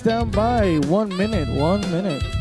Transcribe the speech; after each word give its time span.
Stand 0.00 0.32
by. 0.32 0.78
One 0.88 1.14
minute, 1.14 1.46
one 1.60 1.82
minute. 1.92 2.39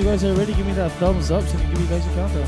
You 0.00 0.06
guys 0.06 0.24
are 0.24 0.32
ready, 0.32 0.54
give 0.54 0.66
me 0.66 0.72
that 0.72 0.90
thumbs 0.92 1.30
up 1.30 1.44
so 1.44 1.58
I 1.58 1.60
can 1.60 1.70
give 1.72 1.80
you 1.82 1.86
guys 1.86 2.06
a 2.06 2.14
countdown. 2.14 2.46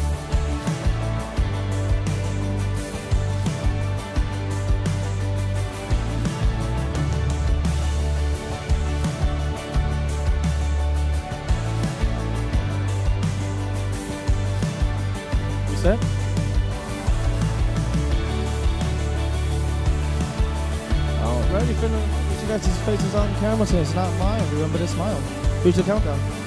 Alrighty, 21.22 21.74
finna 21.74 22.00
get 22.30 22.42
you 22.42 22.48
guys' 22.48 22.78
faces 22.86 23.14
on 23.14 23.34
camera 23.40 23.66
so 23.66 23.76
it's 23.76 23.94
not 23.94 24.10
mine. 24.19 24.43
Remember 24.54 24.78
to 24.78 24.88
smile. 24.88 25.20
Here's 25.62 25.76
the 25.76 25.82
countdown. 25.82 26.41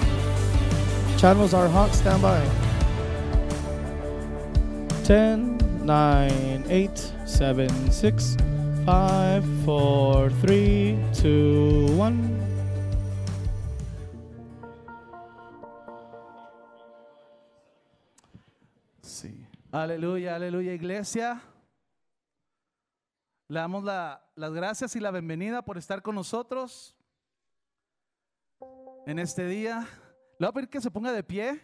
Channels 1.25 1.55
are 1.55 1.67
hot, 1.67 1.91
stand 1.91 2.21
by. 2.21 2.39
10, 5.05 5.57
9, 5.83 6.63
8, 6.69 7.13
7, 7.25 7.67
6, 7.91 8.37
5, 8.85 9.41
4, 9.65 10.29
3, 10.41 10.95
2, 11.23 11.89
1. 11.97 12.15
Sí. 19.01 19.47
Aleluya, 19.71 20.35
aleluya, 20.35 20.73
iglesia. 20.73 21.41
Le 23.47 23.59
damos 23.59 23.83
la- 23.83 24.23
las 24.35 24.53
gracias 24.53 24.95
y 24.95 24.99
la 24.99 25.09
bienvenida 25.09 25.63
por 25.63 25.79
estar 25.79 26.03
con 26.03 26.13
nosotros 26.13 26.95
en 29.07 29.17
este 29.17 29.47
día. 29.47 29.87
Le 30.37 30.45
voy 30.45 30.49
a 30.49 30.53
pedir 30.53 30.69
que 30.69 30.81
se 30.81 30.91
ponga 30.91 31.13
de 31.13 31.23
pie. 31.23 31.61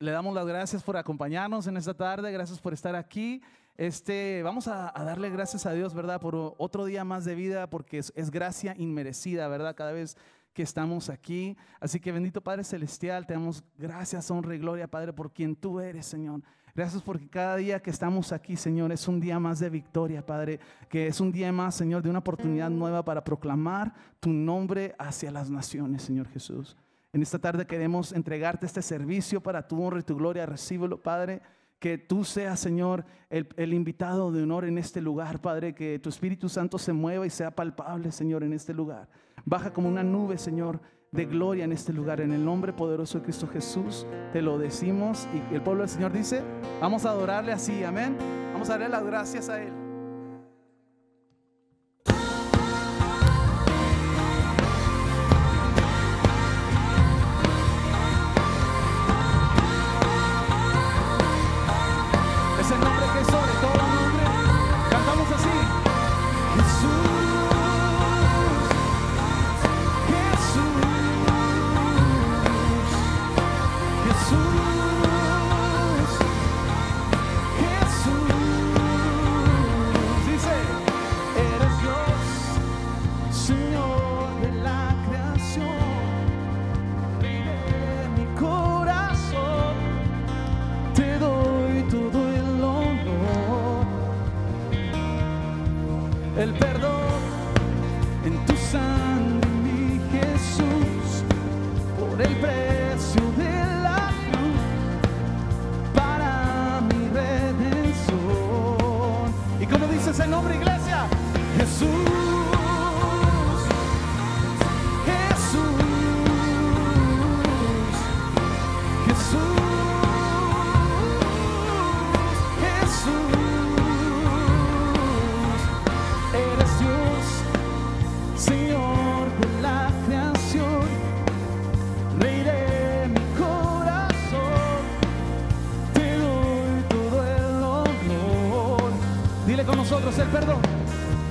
Le 0.00 0.10
damos 0.10 0.34
las 0.34 0.46
gracias 0.46 0.82
por 0.82 0.98
acompañarnos 0.98 1.66
en 1.66 1.78
esta 1.78 1.94
tarde, 1.94 2.30
gracias 2.30 2.58
por 2.58 2.74
estar 2.74 2.94
aquí. 2.94 3.40
Este, 3.76 4.42
vamos 4.42 4.68
a, 4.68 4.92
darle 4.94 5.30
gracias 5.30 5.64
a 5.64 5.72
Dios, 5.72 5.94
¿verdad? 5.94 6.20
Por 6.20 6.54
otro 6.58 6.84
día 6.84 7.04
más 7.04 7.24
de 7.24 7.34
vida, 7.34 7.70
porque 7.70 7.98
es, 7.98 8.12
es 8.14 8.30
gracia 8.30 8.74
inmerecida, 8.76 9.48
¿verdad? 9.48 9.74
Cada 9.74 9.92
vez 9.92 10.18
que 10.52 10.62
estamos 10.62 11.08
aquí. 11.08 11.56
Así 11.80 12.00
que 12.00 12.12
bendito 12.12 12.42
Padre 12.42 12.64
Celestial, 12.64 13.26
te 13.26 13.32
damos 13.32 13.64
gracias, 13.78 14.30
honra 14.30 14.54
y 14.54 14.58
gloria, 14.58 14.88
Padre, 14.88 15.14
por 15.14 15.32
quien 15.32 15.56
tú 15.56 15.80
eres, 15.80 16.04
Señor. 16.04 16.42
Gracias 16.76 17.02
porque 17.02 17.28
cada 17.28 17.54
día 17.54 17.80
que 17.80 17.90
estamos 17.90 18.32
aquí, 18.32 18.56
Señor, 18.56 18.90
es 18.90 19.06
un 19.06 19.20
día 19.20 19.38
más 19.38 19.60
de 19.60 19.70
victoria, 19.70 20.26
Padre, 20.26 20.58
que 20.88 21.06
es 21.06 21.20
un 21.20 21.30
día 21.30 21.52
más, 21.52 21.76
Señor, 21.76 22.02
de 22.02 22.10
una 22.10 22.18
oportunidad 22.18 22.68
nueva 22.68 23.04
para 23.04 23.22
proclamar 23.22 23.94
tu 24.18 24.30
nombre 24.30 24.92
hacia 24.98 25.30
las 25.30 25.48
naciones, 25.48 26.02
Señor 26.02 26.26
Jesús. 26.30 26.76
En 27.12 27.22
esta 27.22 27.38
tarde 27.38 27.64
queremos 27.64 28.10
entregarte 28.10 28.66
este 28.66 28.82
servicio 28.82 29.40
para 29.40 29.68
tu 29.68 29.80
honra 29.80 30.00
y 30.00 30.02
tu 30.02 30.16
gloria. 30.16 30.46
Recíbelo, 30.46 31.00
Padre. 31.00 31.42
que 31.78 31.96
tú 31.98 32.24
seas, 32.24 32.58
Señor, 32.58 33.04
el, 33.30 33.46
el, 33.56 33.72
invitado 33.72 34.32
de 34.32 34.42
honor 34.42 34.64
en 34.64 34.78
este 34.78 35.00
lugar, 35.00 35.40
Padre, 35.40 35.74
que 35.74 35.98
tu 36.00 36.08
Espíritu 36.08 36.48
Santo 36.48 36.78
se 36.78 36.92
mueva 36.92 37.26
y 37.26 37.30
sea 37.30 37.54
palpable, 37.54 38.10
Señor, 38.10 38.42
en 38.42 38.54
este 38.54 38.74
lugar. 38.74 39.08
Baja 39.44 39.72
como 39.72 39.88
una 39.88 40.02
nube, 40.02 40.38
Señor, 40.38 40.80
de 41.14 41.24
gloria 41.26 41.64
en 41.64 41.72
este 41.72 41.92
lugar. 41.92 42.20
En 42.20 42.32
el 42.32 42.44
nombre 42.44 42.72
poderoso 42.72 43.18
de 43.18 43.24
Cristo 43.24 43.46
Jesús, 43.46 44.06
te 44.32 44.42
lo 44.42 44.58
decimos. 44.58 45.28
Y 45.32 45.54
el 45.54 45.62
pueblo 45.62 45.82
del 45.82 45.88
Señor 45.88 46.12
dice, 46.12 46.42
vamos 46.80 47.06
a 47.06 47.10
adorarle 47.10 47.52
así, 47.52 47.84
amén. 47.84 48.16
Vamos 48.52 48.68
a 48.68 48.72
darle 48.72 48.88
las 48.88 49.04
gracias 49.04 49.48
a 49.48 49.62
Él. 49.62 49.83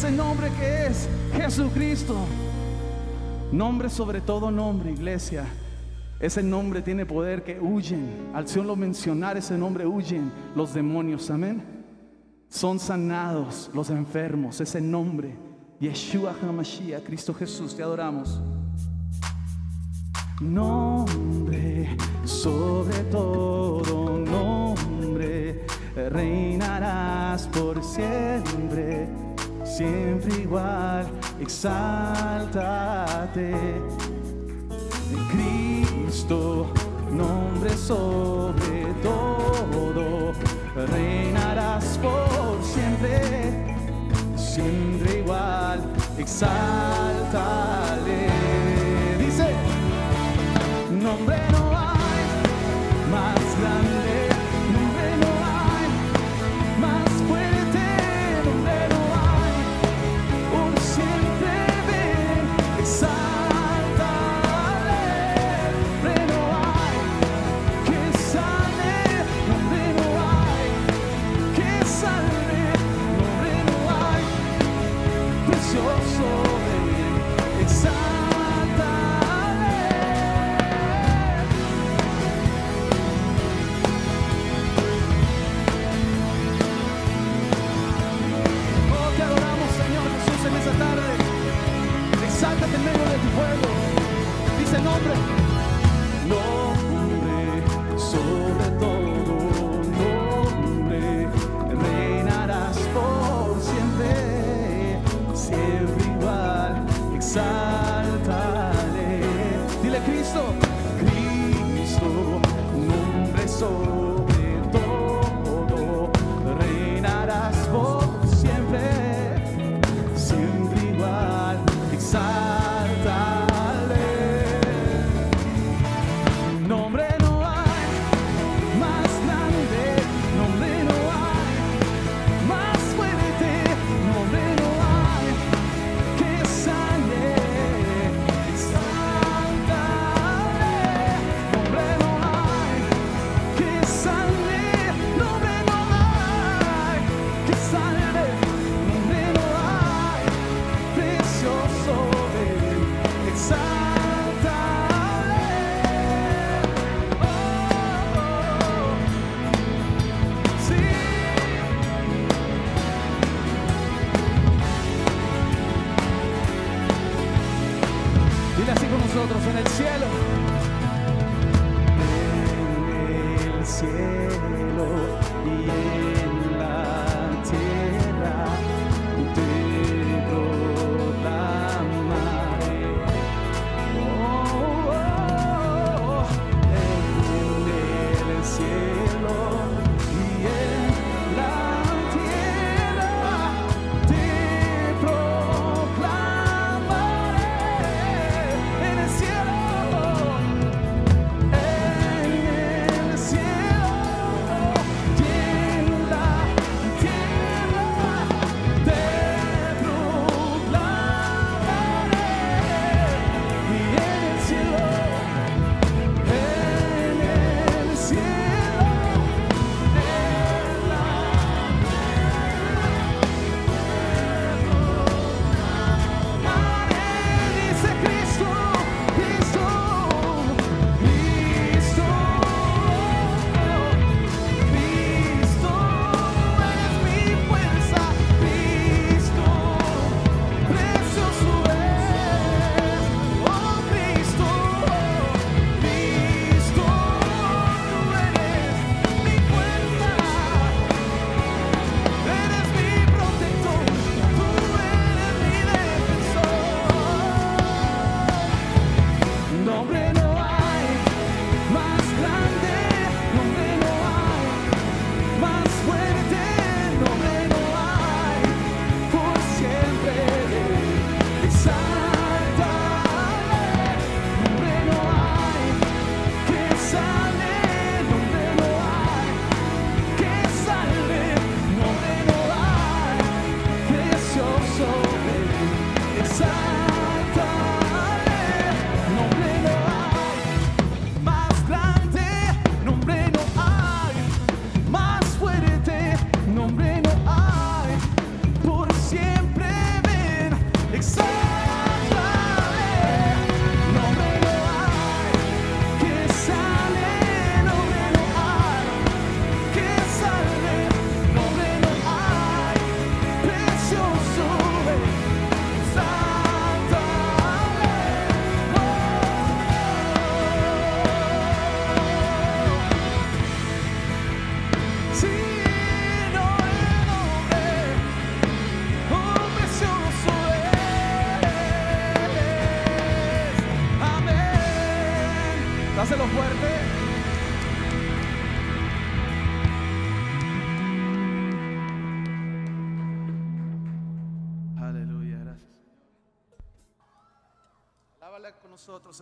Ese 0.00 0.12
nombre 0.12 0.50
que 0.58 0.86
es 0.86 1.06
Jesucristo. 1.34 2.16
Nombre 3.52 3.90
sobre 3.90 4.22
todo 4.22 4.50
nombre, 4.50 4.92
iglesia. 4.92 5.44
Ese 6.18 6.42
nombre 6.42 6.80
tiene 6.80 7.04
poder 7.04 7.44
que 7.44 7.60
huyen. 7.60 8.30
Al 8.32 8.48
solo 8.48 8.76
mencionar 8.76 9.36
ese 9.36 9.58
nombre 9.58 9.86
huyen 9.86 10.32
los 10.56 10.72
demonios. 10.72 11.28
Amén. 11.30 11.62
Son 12.48 12.78
sanados 12.78 13.70
los 13.74 13.90
enfermos. 13.90 14.58
Ese 14.62 14.80
nombre. 14.80 15.36
Yeshua 15.78 16.34
HaMashiach, 16.40 17.04
Cristo 17.04 17.34
Jesús, 17.34 17.76
te 17.76 17.82
adoramos. 17.82 18.40
Nombre 20.40 21.94
sobre 22.24 23.00
todo 23.10 24.16
nombre 24.16 25.66
reinarás 25.94 27.46
por 27.48 27.84
siempre, 27.84 29.06
siempre 29.80 30.42
igual, 30.42 31.06
exáltate. 31.40 33.00
En 35.10 35.22
Cristo, 35.32 36.66
nombre 37.10 37.70
sobre 37.76 38.92
todo, 39.02 40.32
reinarás 40.92 41.98
por 41.98 42.62
siempre, 42.62 43.74
siempre 44.36 45.20
igual, 45.20 45.80
exáltale. 46.18 47.30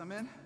Nosotros, 0.09 0.38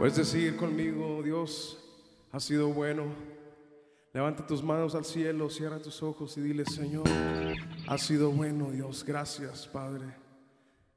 Puedes 0.00 0.16
decir 0.16 0.56
conmigo, 0.56 1.22
Dios 1.22 1.78
ha 2.32 2.40
sido 2.40 2.68
bueno. 2.68 3.04
Levanta 4.14 4.46
tus 4.46 4.62
manos 4.62 4.94
al 4.94 5.04
cielo, 5.04 5.50
cierra 5.50 5.78
tus 5.78 6.02
ojos 6.02 6.38
y 6.38 6.40
dile, 6.40 6.64
Señor, 6.64 7.04
ha 7.86 7.98
sido 7.98 8.30
bueno, 8.30 8.70
Dios. 8.70 9.04
Gracias, 9.04 9.66
Padre. 9.66 10.06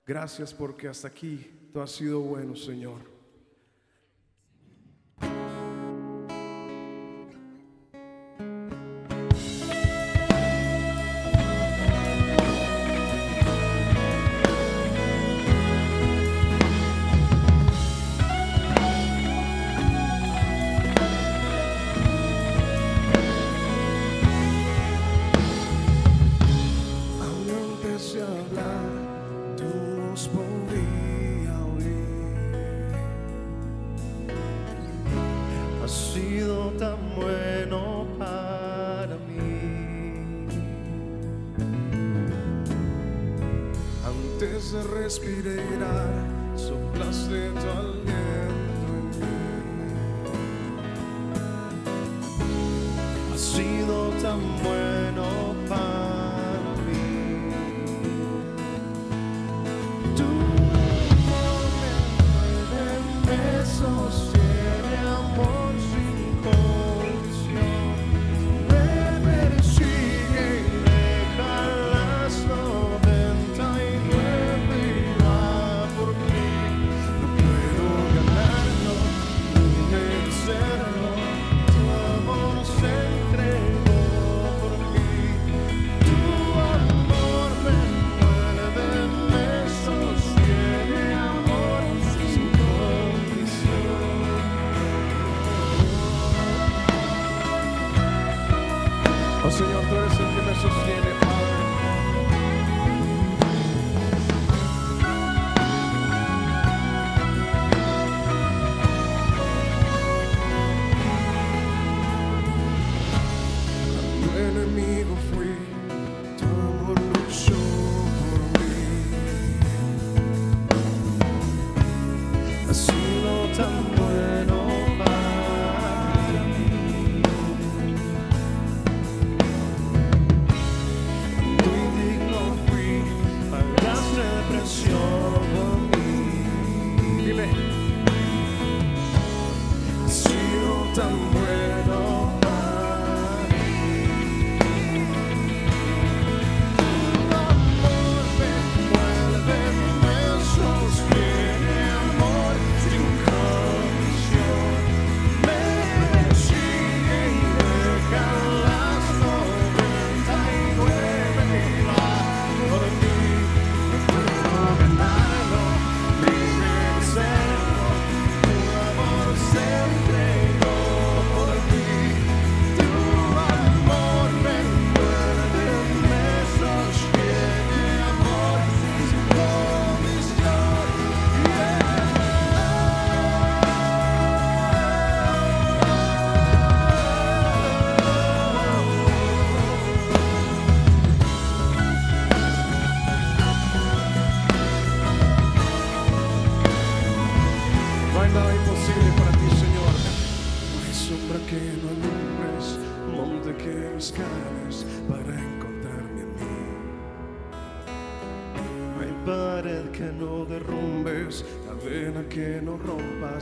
Gracias 0.08 0.54
porque 0.54 0.88
hasta 0.88 1.10
aquí 1.10 1.70
tú 1.74 1.82
has 1.82 1.92
sido 1.92 2.22
bueno, 2.22 2.56
Señor. 2.56 3.13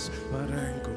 mas 0.01 0.09
marangku 0.31 0.89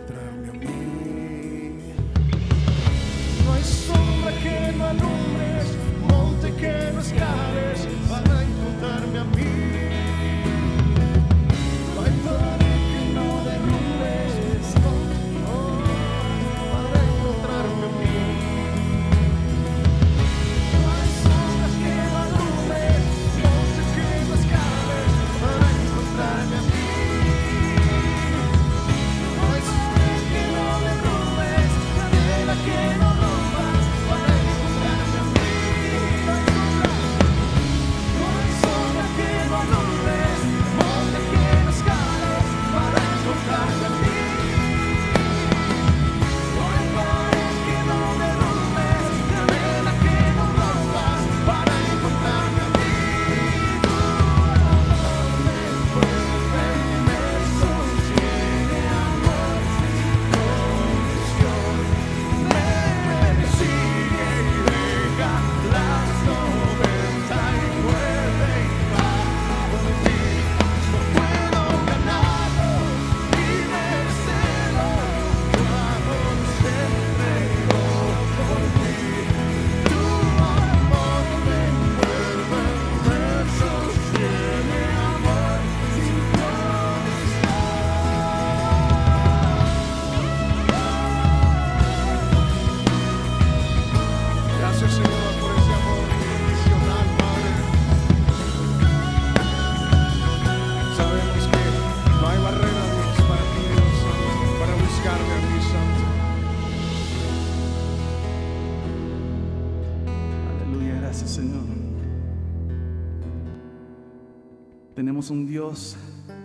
Un 115.30 115.46
Dios 115.46 115.96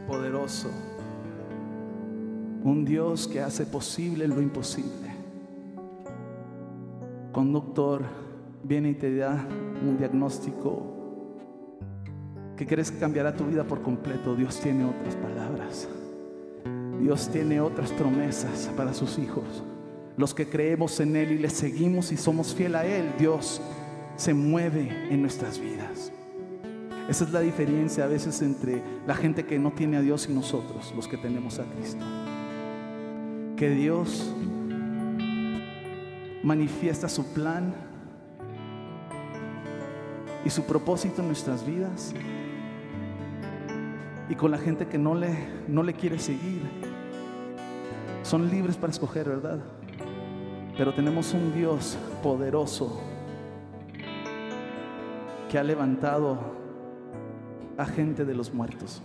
poderoso, 0.08 0.70
un 2.64 2.86
Dios 2.86 3.28
que 3.28 3.42
hace 3.42 3.66
posible 3.66 4.28
lo 4.28 4.42
imposible. 4.42 5.10
Doctor 7.34 8.04
viene 8.64 8.92
y 8.92 8.96
te 8.96 9.16
da 9.16 9.46
un 9.82 9.98
diagnóstico 9.98 11.00
que 12.58 12.68
crees 12.68 12.92
que 12.92 13.00
cambiará 13.00 13.34
tu 13.34 13.46
vida 13.46 13.64
por 13.64 13.82
completo, 13.82 14.36
Dios 14.36 14.60
tiene 14.60 14.84
otras 14.84 15.16
palabras. 15.16 15.88
Dios 17.00 17.30
tiene 17.30 17.62
otras 17.62 17.92
promesas 17.94 18.70
para 18.76 18.94
sus 18.94 19.18
hijos. 19.18 19.64
Los 20.18 20.34
que 20.34 20.50
creemos 20.50 21.00
en 21.00 21.16
Él 21.16 21.32
y 21.32 21.38
le 21.38 21.50
seguimos 21.50 22.12
y 22.12 22.18
somos 22.18 22.54
fiel 22.54 22.76
a 22.76 22.86
Él, 22.86 23.14
Dios 23.18 23.62
se 24.18 24.34
mueve 24.34 24.90
en 25.10 25.22
nuestras 25.22 25.58
vidas. 25.58 26.12
Esa 27.10 27.24
es 27.24 27.32
la 27.32 27.40
diferencia 27.40 28.04
a 28.04 28.08
veces 28.08 28.40
entre 28.44 28.84
la 29.08 29.16
gente 29.16 29.44
que 29.48 29.58
no 29.58 29.72
tiene 29.72 29.98
a 29.98 30.02
Dios 30.02 30.30
y 30.30 30.34
nosotros, 30.34 30.94
los 30.96 31.08
que 31.08 31.18
tenemos 31.18 31.58
a 31.58 31.64
Cristo. 31.64 32.06
Que 33.58 33.72
Dios 33.72 34.32
manifiesta 36.44 37.10
su 37.10 37.34
plan 37.34 37.74
y 40.46 40.52
su 40.52 40.66
propósito 40.66 41.22
en 41.24 41.30
nuestras 41.30 41.66
vidas. 41.66 42.14
Y 44.30 44.36
con 44.36 44.52
la 44.52 44.60
gente 44.60 44.86
que 44.86 45.00
no 45.00 45.16
le, 45.16 45.36
no 45.68 45.82
le 45.82 45.96
quiere 45.96 46.20
seguir, 46.20 46.62
son 48.22 48.52
libres 48.52 48.78
para 48.78 48.92
escoger, 48.92 49.28
¿verdad? 49.28 49.58
Pero 50.78 50.94
tenemos 50.94 51.34
un 51.34 51.56
Dios 51.56 51.98
poderoso 52.22 53.02
que 55.50 55.58
ha 55.58 55.64
levantado 55.64 56.59
a 57.80 57.86
gente 57.86 58.26
de 58.26 58.36
los 58.36 58.54
muertos, 58.54 59.02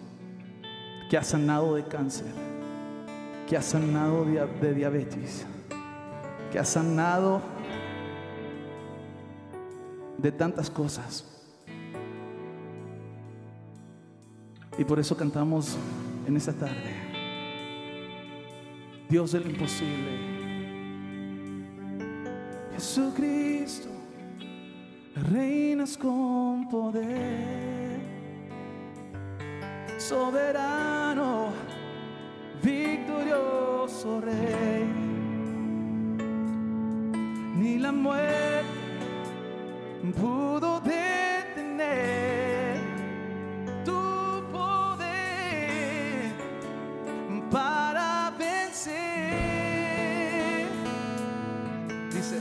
que 1.09 1.17
ha 1.17 1.23
sanado 1.23 1.77
de 1.77 1.85
cáncer, 1.85 2.27
que 3.49 3.57
ha 3.57 3.63
sanado 3.63 4.25
de, 4.25 4.75
diabetes, 4.75 5.47
que 6.51 6.59
ha 6.59 6.65
sanado 6.65 7.41
de 10.19 10.33
tantas 10.33 10.69
cosas. 10.71 11.25
Y 14.77 14.83
por 14.83 14.99
eso 14.99 15.17
cantamos 15.17 15.77
en 16.27 16.37
esta 16.37 16.53
tarde. 16.53 16.97
Dios 19.09 19.31
del 19.31 19.51
imposible. 19.51 20.35
Jesucristo, 22.75 23.89
reinas 25.31 25.97
con 25.97 26.69
poder. 26.69 27.84
Soberano, 30.05 31.51
victorioso 32.61 34.21
rey. 34.21 34.85
Ni 37.57 37.79
la 37.79 37.91
muerte 37.91 38.69
pudo 40.21 40.79
detener 40.81 42.77
tu 43.83 44.45
poder 44.53 46.35
para 47.51 48.31
vencer. 48.39 48.93
Dice, 52.13 52.41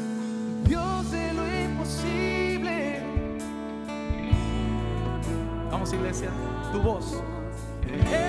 Dios 0.65 1.12
de 1.12 1.34
lo 1.34 1.47
imposible. 1.47 3.04
Vamos 5.71 5.93
iglesia, 5.93 6.30
tu 6.73 6.82
voz. 6.82 7.23
Eres 7.93 8.22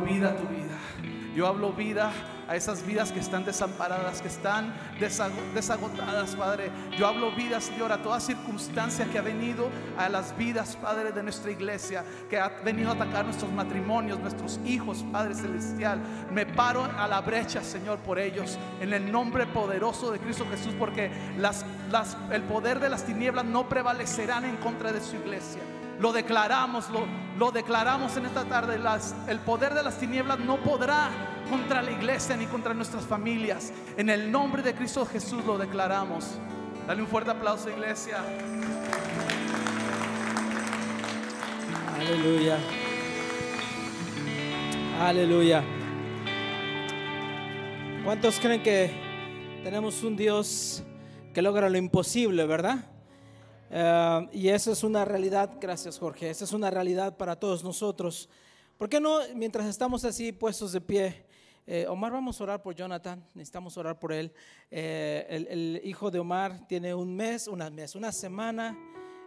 vida 0.00 0.30
a 0.30 0.36
tu 0.36 0.44
vida. 0.48 0.76
Yo 1.34 1.46
hablo 1.46 1.72
vida 1.72 2.10
a 2.48 2.56
esas 2.56 2.84
vidas 2.84 3.12
que 3.12 3.20
están 3.20 3.44
desamparadas, 3.44 4.22
que 4.22 4.28
están 4.28 4.74
desago- 4.98 5.36
desagotadas, 5.54 6.34
Padre. 6.34 6.70
Yo 6.98 7.06
hablo 7.06 7.30
vida, 7.36 7.60
Señor, 7.60 7.92
a 7.92 7.98
toda 8.02 8.18
circunstancia 8.18 9.04
que 9.04 9.18
ha 9.18 9.22
venido 9.22 9.68
a 9.98 10.08
las 10.08 10.36
vidas, 10.36 10.74
Padre, 10.76 11.12
de 11.12 11.22
nuestra 11.22 11.50
iglesia, 11.52 12.02
que 12.28 12.38
ha 12.40 12.48
venido 12.64 12.90
a 12.90 12.94
atacar 12.94 13.26
nuestros 13.26 13.52
matrimonios, 13.52 14.18
nuestros 14.18 14.58
hijos, 14.64 15.04
Padre 15.12 15.34
Celestial. 15.34 16.00
Me 16.32 16.46
paro 16.46 16.84
a 16.96 17.06
la 17.06 17.20
brecha, 17.20 17.62
Señor, 17.62 17.98
por 17.98 18.18
ellos, 18.18 18.58
en 18.80 18.92
el 18.94 19.12
nombre 19.12 19.46
poderoso 19.46 20.10
de 20.10 20.18
Cristo 20.18 20.44
Jesús, 20.50 20.74
porque 20.78 21.10
las, 21.38 21.64
las- 21.92 22.16
el 22.32 22.42
poder 22.42 22.80
de 22.80 22.88
las 22.88 23.04
tinieblas 23.04 23.44
no 23.44 23.68
prevalecerán 23.68 24.44
en 24.46 24.56
contra 24.56 24.90
de 24.90 25.02
su 25.02 25.14
iglesia. 25.16 25.60
Lo 26.00 26.12
declaramos, 26.12 26.88
lo, 26.90 27.00
lo 27.38 27.50
declaramos 27.52 28.16
en 28.16 28.26
esta 28.26 28.44
tarde. 28.44 28.78
Las- 28.78 29.14
el 29.28 29.38
poder 29.38 29.72
de 29.74 29.82
las 29.82 29.98
tinieblas 29.98 30.38
no 30.40 30.56
podrá 30.58 31.08
contra 31.48 31.80
la 31.82 31.90
iglesia 31.92 32.36
ni 32.36 32.46
contra 32.46 32.74
nuestras 32.74 33.04
familias. 33.04 33.72
En 33.96 34.10
el 34.10 34.30
nombre 34.30 34.62
de 34.62 34.74
Cristo 34.74 35.06
Jesús 35.06 35.44
lo 35.44 35.56
declaramos. 35.56 36.38
Dale 36.86 37.00
un 37.02 37.08
fuerte 37.08 37.30
aplauso, 37.30 37.70
iglesia. 37.70 38.18
Aleluya. 41.96 42.58
Aleluya. 45.00 45.62
¿Cuántos 48.04 48.40
creen 48.40 48.62
que 48.62 48.90
tenemos 49.62 50.02
un 50.02 50.16
Dios 50.16 50.82
que 51.34 51.42
logra 51.42 51.68
lo 51.68 51.76
imposible, 51.78 52.46
verdad? 52.46 52.78
Eh, 53.70 54.28
y 54.32 54.48
esa 54.48 54.72
es 54.72 54.82
una 54.82 55.04
realidad, 55.04 55.50
gracias 55.60 55.98
Jorge, 55.98 56.30
esa 56.30 56.44
es 56.44 56.52
una 56.52 56.70
realidad 56.70 57.16
para 57.16 57.36
todos 57.36 57.62
nosotros. 57.62 58.28
¿Por 58.78 58.88
qué 58.88 59.00
no, 59.00 59.18
mientras 59.34 59.66
estamos 59.66 60.04
así 60.04 60.32
puestos 60.32 60.72
de 60.72 60.80
pie, 60.80 61.24
eh, 61.66 61.86
Omar, 61.88 62.12
vamos 62.12 62.40
a 62.40 62.44
orar 62.44 62.62
por 62.62 62.74
Jonathan, 62.74 63.22
necesitamos 63.34 63.76
orar 63.76 63.98
por 63.98 64.12
él. 64.12 64.32
Eh, 64.70 65.26
el, 65.28 65.46
el 65.48 65.80
hijo 65.84 66.10
de 66.10 66.18
Omar 66.18 66.66
tiene 66.66 66.94
un 66.94 67.14
mes, 67.14 67.46
una 67.46 67.68
mes, 67.68 67.94
una 67.94 68.10
semana 68.10 68.74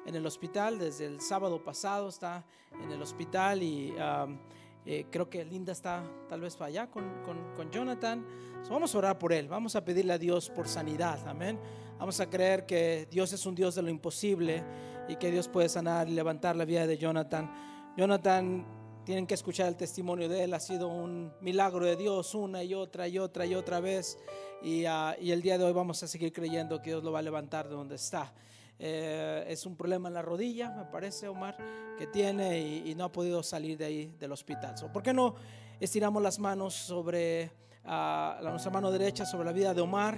en 0.07 0.15
el 0.15 0.25
hospital, 0.25 0.79
desde 0.79 1.05
el 1.05 1.21
sábado 1.21 1.63
pasado 1.63 2.09
está 2.09 2.43
en 2.83 2.91
el 2.91 2.99
hospital 3.01 3.61
y 3.61 3.91
um, 3.91 4.39
eh, 4.87 5.05
creo 5.11 5.29
que 5.29 5.45
Linda 5.45 5.71
está 5.71 6.03
tal 6.27 6.41
vez 6.41 6.59
allá 6.59 6.87
con, 6.89 7.03
con- 7.23 7.53
con 7.55 7.69
Jonathan. 7.69 8.25
So, 8.63 8.73
vamos 8.73 8.95
a 8.95 8.97
orar 8.97 9.19
por 9.19 9.33
él, 9.33 9.47
vamos 9.47 9.75
a 9.75 9.85
pedirle 9.85 10.13
a 10.13 10.17
Dios 10.17 10.49
por 10.49 10.67
sanidad, 10.67 11.19
amén. 11.27 11.59
Vamos 12.01 12.19
a 12.19 12.27
creer 12.27 12.65
que 12.65 13.07
Dios 13.11 13.31
es 13.31 13.45
un 13.45 13.53
Dios 13.53 13.75
de 13.75 13.83
lo 13.83 13.89
imposible 13.91 14.63
y 15.07 15.17
que 15.17 15.29
Dios 15.29 15.47
puede 15.47 15.69
sanar 15.69 16.09
y 16.09 16.13
levantar 16.13 16.55
la 16.55 16.65
vida 16.65 16.87
de 16.87 16.97
Jonathan. 16.97 17.93
Jonathan, 17.95 18.65
tienen 19.05 19.27
que 19.27 19.35
escuchar 19.35 19.67
el 19.67 19.75
testimonio 19.75 20.27
de 20.27 20.45
él, 20.45 20.55
ha 20.55 20.59
sido 20.59 20.87
un 20.87 21.31
milagro 21.41 21.85
de 21.85 21.95
Dios 21.95 22.33
una 22.33 22.63
y 22.63 22.73
otra 22.73 23.07
y 23.07 23.19
otra 23.19 23.45
y 23.45 23.53
otra 23.53 23.79
vez. 23.81 24.17
Y, 24.63 24.85
ah, 24.85 25.15
y 25.21 25.29
el 25.29 25.43
día 25.43 25.59
de 25.59 25.63
hoy 25.63 25.73
vamos 25.73 26.01
a 26.01 26.07
seguir 26.07 26.33
creyendo 26.33 26.81
que 26.81 26.89
Dios 26.89 27.03
lo 27.03 27.11
va 27.11 27.19
a 27.19 27.21
levantar 27.21 27.69
de 27.69 27.75
donde 27.75 27.97
está. 27.97 28.33
Eh, 28.79 29.45
es 29.47 29.67
un 29.67 29.75
problema 29.75 30.07
en 30.07 30.15
la 30.15 30.23
rodilla, 30.23 30.71
me 30.71 30.85
parece, 30.85 31.27
Omar, 31.27 31.55
que 31.99 32.07
tiene 32.07 32.61
y, 32.83 32.95
no 32.95 33.03
ha 33.03 33.11
podido 33.11 33.43
salir 33.43 33.77
de 33.77 33.85
ahí 33.85 34.15
del 34.19 34.31
hospital. 34.31 34.75
So, 34.75 34.91
¿Por 34.91 35.03
qué 35.03 35.13
no 35.13 35.35
estiramos 35.79 36.23
las 36.23 36.39
manos 36.39 36.73
sobre 36.73 37.51
ah, 37.85 38.39
nuestra 38.41 38.71
mano 38.71 38.89
derecha 38.91 39.23
sobre 39.23 39.45
la 39.45 39.51
vida 39.51 39.75
de 39.75 39.81
Omar? 39.81 40.17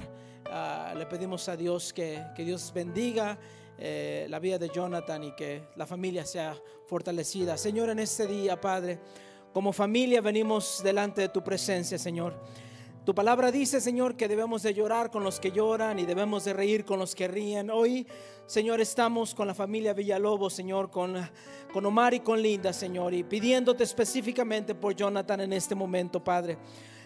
Ah, 0.49 0.93
le 0.97 1.05
pedimos 1.05 1.47
a 1.49 1.55
Dios 1.55 1.93
que, 1.93 2.23
que 2.35 2.43
Dios 2.43 2.71
bendiga 2.73 3.37
eh, 3.77 4.27
la 4.29 4.39
vida 4.39 4.57
de 4.57 4.69
Jonathan 4.69 5.23
y 5.23 5.31
que 5.31 5.69
la 5.75 5.85
familia 5.87 6.25
sea 6.25 6.55
fortalecida. 6.85 7.57
Señor, 7.57 7.89
en 7.89 7.99
este 7.99 8.27
día, 8.27 8.59
Padre, 8.59 8.99
como 9.51 9.73
familia 9.73 10.21
venimos 10.21 10.81
delante 10.83 11.21
de 11.21 11.29
tu 11.29 11.43
presencia, 11.43 11.97
Señor. 11.97 12.35
Tu 13.05 13.13
palabra 13.13 13.51
dice, 13.51 13.81
Señor, 13.81 14.15
que 14.15 14.27
debemos 14.27 14.63
de 14.63 14.73
llorar 14.73 15.11
con 15.11 15.23
los 15.23 15.39
que 15.39 15.51
lloran 15.51 15.99
y 15.99 16.05
debemos 16.05 16.45
de 16.45 16.53
reír 16.53 16.85
con 16.85 16.99
los 16.99 17.15
que 17.15 17.27
ríen. 17.27 17.69
Hoy, 17.69 18.07
Señor, 18.45 18.79
estamos 18.79 19.35
con 19.35 19.47
la 19.47 19.53
familia 19.53 19.93
Villalobos, 19.93 20.53
Señor, 20.53 20.89
con, 20.89 21.15
con 21.73 21.85
Omar 21.85 22.13
y 22.13 22.21
con 22.21 22.41
Linda, 22.41 22.71
Señor, 22.71 23.13
y 23.13 23.23
pidiéndote 23.23 23.83
específicamente 23.83 24.75
por 24.75 24.95
Jonathan 24.95 25.41
en 25.41 25.51
este 25.51 25.75
momento, 25.75 26.23
Padre. 26.23 26.57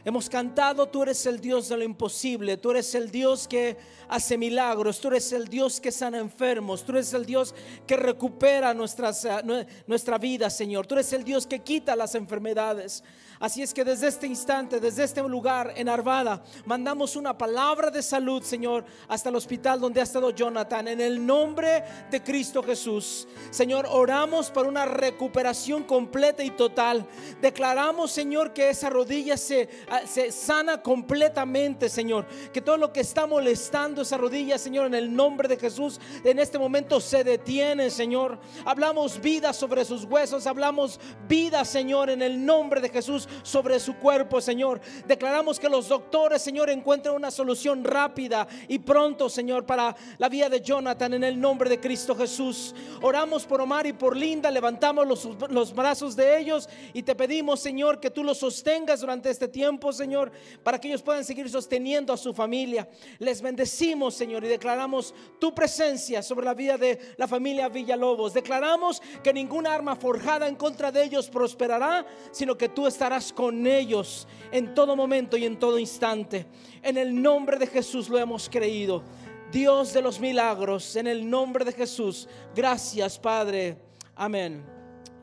Hemos 0.08 0.30
cantado, 0.30 0.88
tú 0.88 1.04
eres 1.04 1.26
el 1.26 1.42
Dios 1.42 1.68
de 1.68 1.76
lo 1.76 1.84
imposible, 1.84 2.56
tú 2.56 2.72
eres 2.72 2.96
el 2.96 3.12
Dios 3.12 3.46
que 3.46 3.76
hace 4.08 4.38
milagros, 4.38 5.02
tú 5.02 5.10
eres 5.10 5.34
el 5.34 5.50
Dios 5.50 5.82
que 5.82 5.92
sana 5.92 6.18
enfermos, 6.18 6.86
tú 6.86 6.94
eres 6.94 7.12
el 7.12 7.26
Dios 7.26 7.54
que 7.86 7.98
recupera 7.98 8.74
nuestras, 8.74 9.26
eh, 9.26 9.32
nue- 9.44 9.68
nuestra 9.86 10.18
vida, 10.18 10.50
Señor, 10.50 10.88
tú 10.88 10.96
eres 10.96 11.12
el 11.12 11.26
Dios 11.26 11.46
que 11.46 11.60
quita 11.60 11.94
las 11.94 12.16
enfermedades. 12.16 13.04
Así 13.40 13.62
es 13.62 13.74
que 13.74 13.84
desde 13.84 14.08
este 14.08 14.26
instante, 14.26 14.80
desde 14.80 15.04
este 15.04 15.22
lugar 15.22 15.74
en 15.76 15.90
Arvada, 15.90 16.44
mandamos 16.66 17.16
una 17.16 17.38
palabra 17.38 17.92
de 17.92 18.02
salud, 18.02 18.42
Señor, 18.42 18.84
hasta 19.08 19.30
el 19.30 19.36
hospital 19.36 19.80
donde 19.80 20.00
ha 20.00 20.04
estado 20.04 20.32
Jonathan, 20.32 20.88
en 20.88 21.02
el 21.02 21.24
nombre 21.24 21.84
de 22.10 22.24
Cristo 22.24 22.64
Jesús. 22.64 23.28
Señor, 23.52 23.88
oramos 23.90 24.50
por 24.50 24.66
una 24.66 24.86
recuperación 24.86 25.84
completa 25.84 26.44
y 26.44 26.52
total. 26.52 27.06
Declaramos, 27.40 28.12
Señor, 28.12 28.54
que 28.54 28.70
esa 28.70 28.90
rodilla 28.90 29.38
se, 29.38 29.70
ah, 29.90 30.02
se 30.08 30.32
sana 30.32 30.82
completamente, 30.82 31.90
Señor. 31.90 32.26
Que 32.52 32.62
todo 32.62 32.78
lo 32.78 32.92
que 32.92 33.02
está 33.02 33.28
molestando 33.28 34.02
esa 34.02 34.18
rodilla, 34.18 34.58
Señor, 34.58 34.88
en 34.88 34.96
el 34.96 35.16
nombre 35.16 35.48
de 35.48 35.58
Jesús, 35.58 36.00
en 36.24 36.40
este 36.40 36.58
momento 36.58 37.00
se 37.00 37.24
detiene, 37.24 37.92
Señor. 37.92 38.40
Hablamos 38.66 39.22
vida 39.22 39.54
sobre 39.54 39.86
sus 39.86 40.06
huesos, 40.06 40.48
hablamos 40.48 41.00
vida, 41.28 41.64
Señor, 41.66 42.10
en 42.10 42.22
el 42.24 42.44
nombre 42.44 42.82
de 42.82 42.90
Jesús 42.90 43.27
sobre 43.44 43.80
su 43.80 43.96
cuerpo, 43.96 44.42
Señor. 44.42 44.82
Declaramos 45.08 45.60
que 45.60 45.70
los 45.70 45.88
doctores, 45.88 46.42
Señor, 46.42 46.70
encuentren 46.70 47.16
una 47.16 47.32
solución 47.32 47.84
rápida 47.84 48.48
y 48.68 48.80
pronto, 48.80 49.30
Señor, 49.30 49.66
para 49.66 49.96
la 50.18 50.30
vida 50.30 50.50
de 50.50 50.62
Jonathan 50.62 51.14
en 51.14 51.24
el 51.24 51.40
nombre 51.40 51.70
de 51.70 51.80
Cristo 51.80 52.16
Jesús. 52.16 52.74
Oramos 53.02 53.46
por 53.46 53.62
Omar 53.62 53.88
y 53.88 53.94
por 53.94 54.16
Linda, 54.16 54.52
levantamos 54.52 55.08
los, 55.08 55.28
los 55.50 55.74
brazos 55.74 56.16
de 56.16 56.40
ellos 56.40 56.70
y 56.94 57.04
te 57.04 57.16
pedimos, 57.16 57.60
Señor, 57.60 58.00
que 58.00 58.10
tú 58.10 58.24
los 58.24 58.38
sostengas 58.38 59.02
durante 59.02 59.30
este 59.30 59.48
tiempo, 59.48 59.92
Señor, 59.94 60.32
para 60.64 60.80
que 60.80 60.88
ellos 60.88 61.02
puedan 61.02 61.24
seguir 61.24 61.50
sosteniendo 61.50 62.14
a 62.14 62.18
su 62.18 62.34
familia. 62.34 62.88
Les 63.20 63.42
bendecimos, 63.42 64.16
Señor, 64.16 64.44
y 64.44 64.48
declaramos 64.48 65.14
tu 65.40 65.54
presencia 65.54 66.22
sobre 66.22 66.46
la 66.46 66.54
vida 66.54 66.78
de 66.78 67.16
la 67.18 67.28
familia 67.28 67.70
Villalobos. 67.70 68.34
Declaramos 68.34 69.02
que 69.24 69.34
ninguna 69.34 69.74
arma 69.74 69.96
forjada 69.96 70.48
en 70.48 70.56
contra 70.56 70.92
de 70.92 71.04
ellos 71.04 71.30
prosperará, 71.30 72.06
sino 72.32 72.58
que 72.58 72.70
tú 72.70 72.88
estarás 72.88 73.17
con 73.34 73.66
ellos 73.68 74.28
en 74.52 74.74
todo 74.74 74.96
momento 74.96 75.38
y 75.38 75.46
en 75.46 75.58
todo 75.60 75.78
instante. 75.80 76.46
En 76.82 76.98
el 76.98 77.22
nombre 77.22 77.58
de 77.58 77.68
Jesús 77.68 78.10
lo 78.10 78.18
hemos 78.18 78.50
creído. 78.50 79.04
Dios 79.52 79.94
de 79.94 80.02
los 80.02 80.20
milagros, 80.20 80.96
en 80.96 81.08
el 81.08 81.30
nombre 81.30 81.64
de 81.66 81.72
Jesús. 81.72 82.28
Gracias, 82.56 83.18
Padre. 83.18 83.78
Amén 84.16 84.66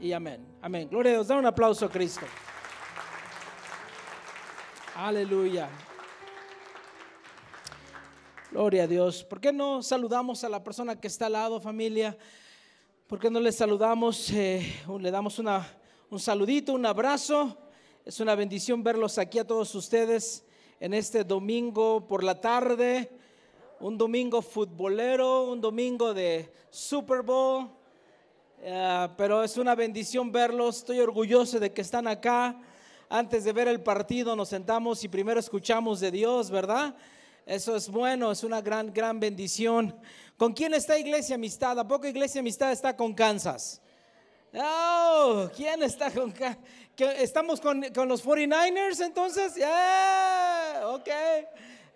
y 0.01 0.13
amén. 0.13 0.47
Amén. 0.63 0.89
Gloria 0.91 1.13
a 1.13 1.15
Dios. 1.17 1.29
Da 1.29 1.37
un 1.37 1.47
aplauso 1.47 1.87
a 1.87 1.91
Cristo. 1.91 2.27
Aleluya. 4.97 5.69
Gloria 8.51 8.85
a 8.85 8.87
Dios. 8.87 9.25
¿Por 9.25 9.41
qué 9.41 9.53
no 9.53 9.83
saludamos 9.83 10.45
a 10.45 10.49
la 10.49 10.63
persona 10.63 10.99
que 11.01 11.09
está 11.09 11.27
al 11.27 11.33
lado, 11.33 11.61
familia? 11.61 12.17
¿Por 13.07 13.19
qué 13.19 13.29
no 13.29 13.41
le 13.41 13.53
saludamos? 13.53 14.31
eh, 14.31 14.83
le 15.01 15.11
damos 15.11 15.39
una, 15.39 15.69
un 16.09 16.21
saludito, 16.21 16.73
un 16.73 16.87
abrazo. 16.87 17.59
Es 18.07 18.21
una 18.21 18.35
bendición 18.35 18.83
verlos 18.83 19.17
aquí 19.17 19.39
a 19.39 19.47
todos 19.47 19.75
ustedes 19.75 20.45
en 20.79 20.93
este 20.93 21.25
domingo 21.25 22.07
por 22.07 22.23
la 22.23 22.39
tarde. 22.39 23.11
Un 23.81 23.97
domingo 23.97 24.43
futbolero, 24.43 25.45
un 25.45 25.59
domingo 25.59 26.13
de 26.13 26.53
Super 26.69 27.23
Bowl. 27.23 27.71
Eh, 28.61 29.09
pero 29.17 29.43
es 29.43 29.57
una 29.57 29.75
bendición 29.75 30.31
verlos. 30.31 30.77
Estoy 30.77 31.01
orgulloso 31.01 31.59
de 31.59 31.73
que 31.73 31.81
están 31.81 32.07
acá. 32.07 32.61
Antes 33.09 33.43
de 33.45 33.55
ver 33.55 33.69
el 33.69 33.81
partido 33.81 34.37
nos 34.37 34.51
sentamos 34.51 35.03
y 35.03 35.09
primero 35.09 35.41
escuchamos 35.41 35.99
de 36.01 36.11
Dios, 36.11 36.51
¿verdad? 36.51 36.95
Eso 37.47 37.75
es 37.75 37.89
bueno, 37.89 38.31
es 38.31 38.45
una 38.45 38.61
gran, 38.61 38.93
gran 38.93 39.19
bendición. 39.19 39.99
¿Con 40.37 40.53
quién 40.53 40.75
está 40.75 40.99
Iglesia 40.99 41.37
Amistad? 41.37 41.79
¿A 41.79 41.89
poco 41.89 42.07
Iglesia 42.07 42.41
Amistad 42.41 42.71
está 42.71 42.95
con 42.95 43.15
Kansas? 43.15 43.81
Oh, 44.57 45.51
¿quién 45.57 45.83
está 45.83 46.11
con? 46.13 46.33
¿Estamos 46.97 47.61
con, 47.61 47.83
con, 47.93 48.09
los 48.09 48.25
49ers 48.25 49.05
entonces? 49.05 49.57
Yeah, 49.57 50.83
ok. 50.85 51.09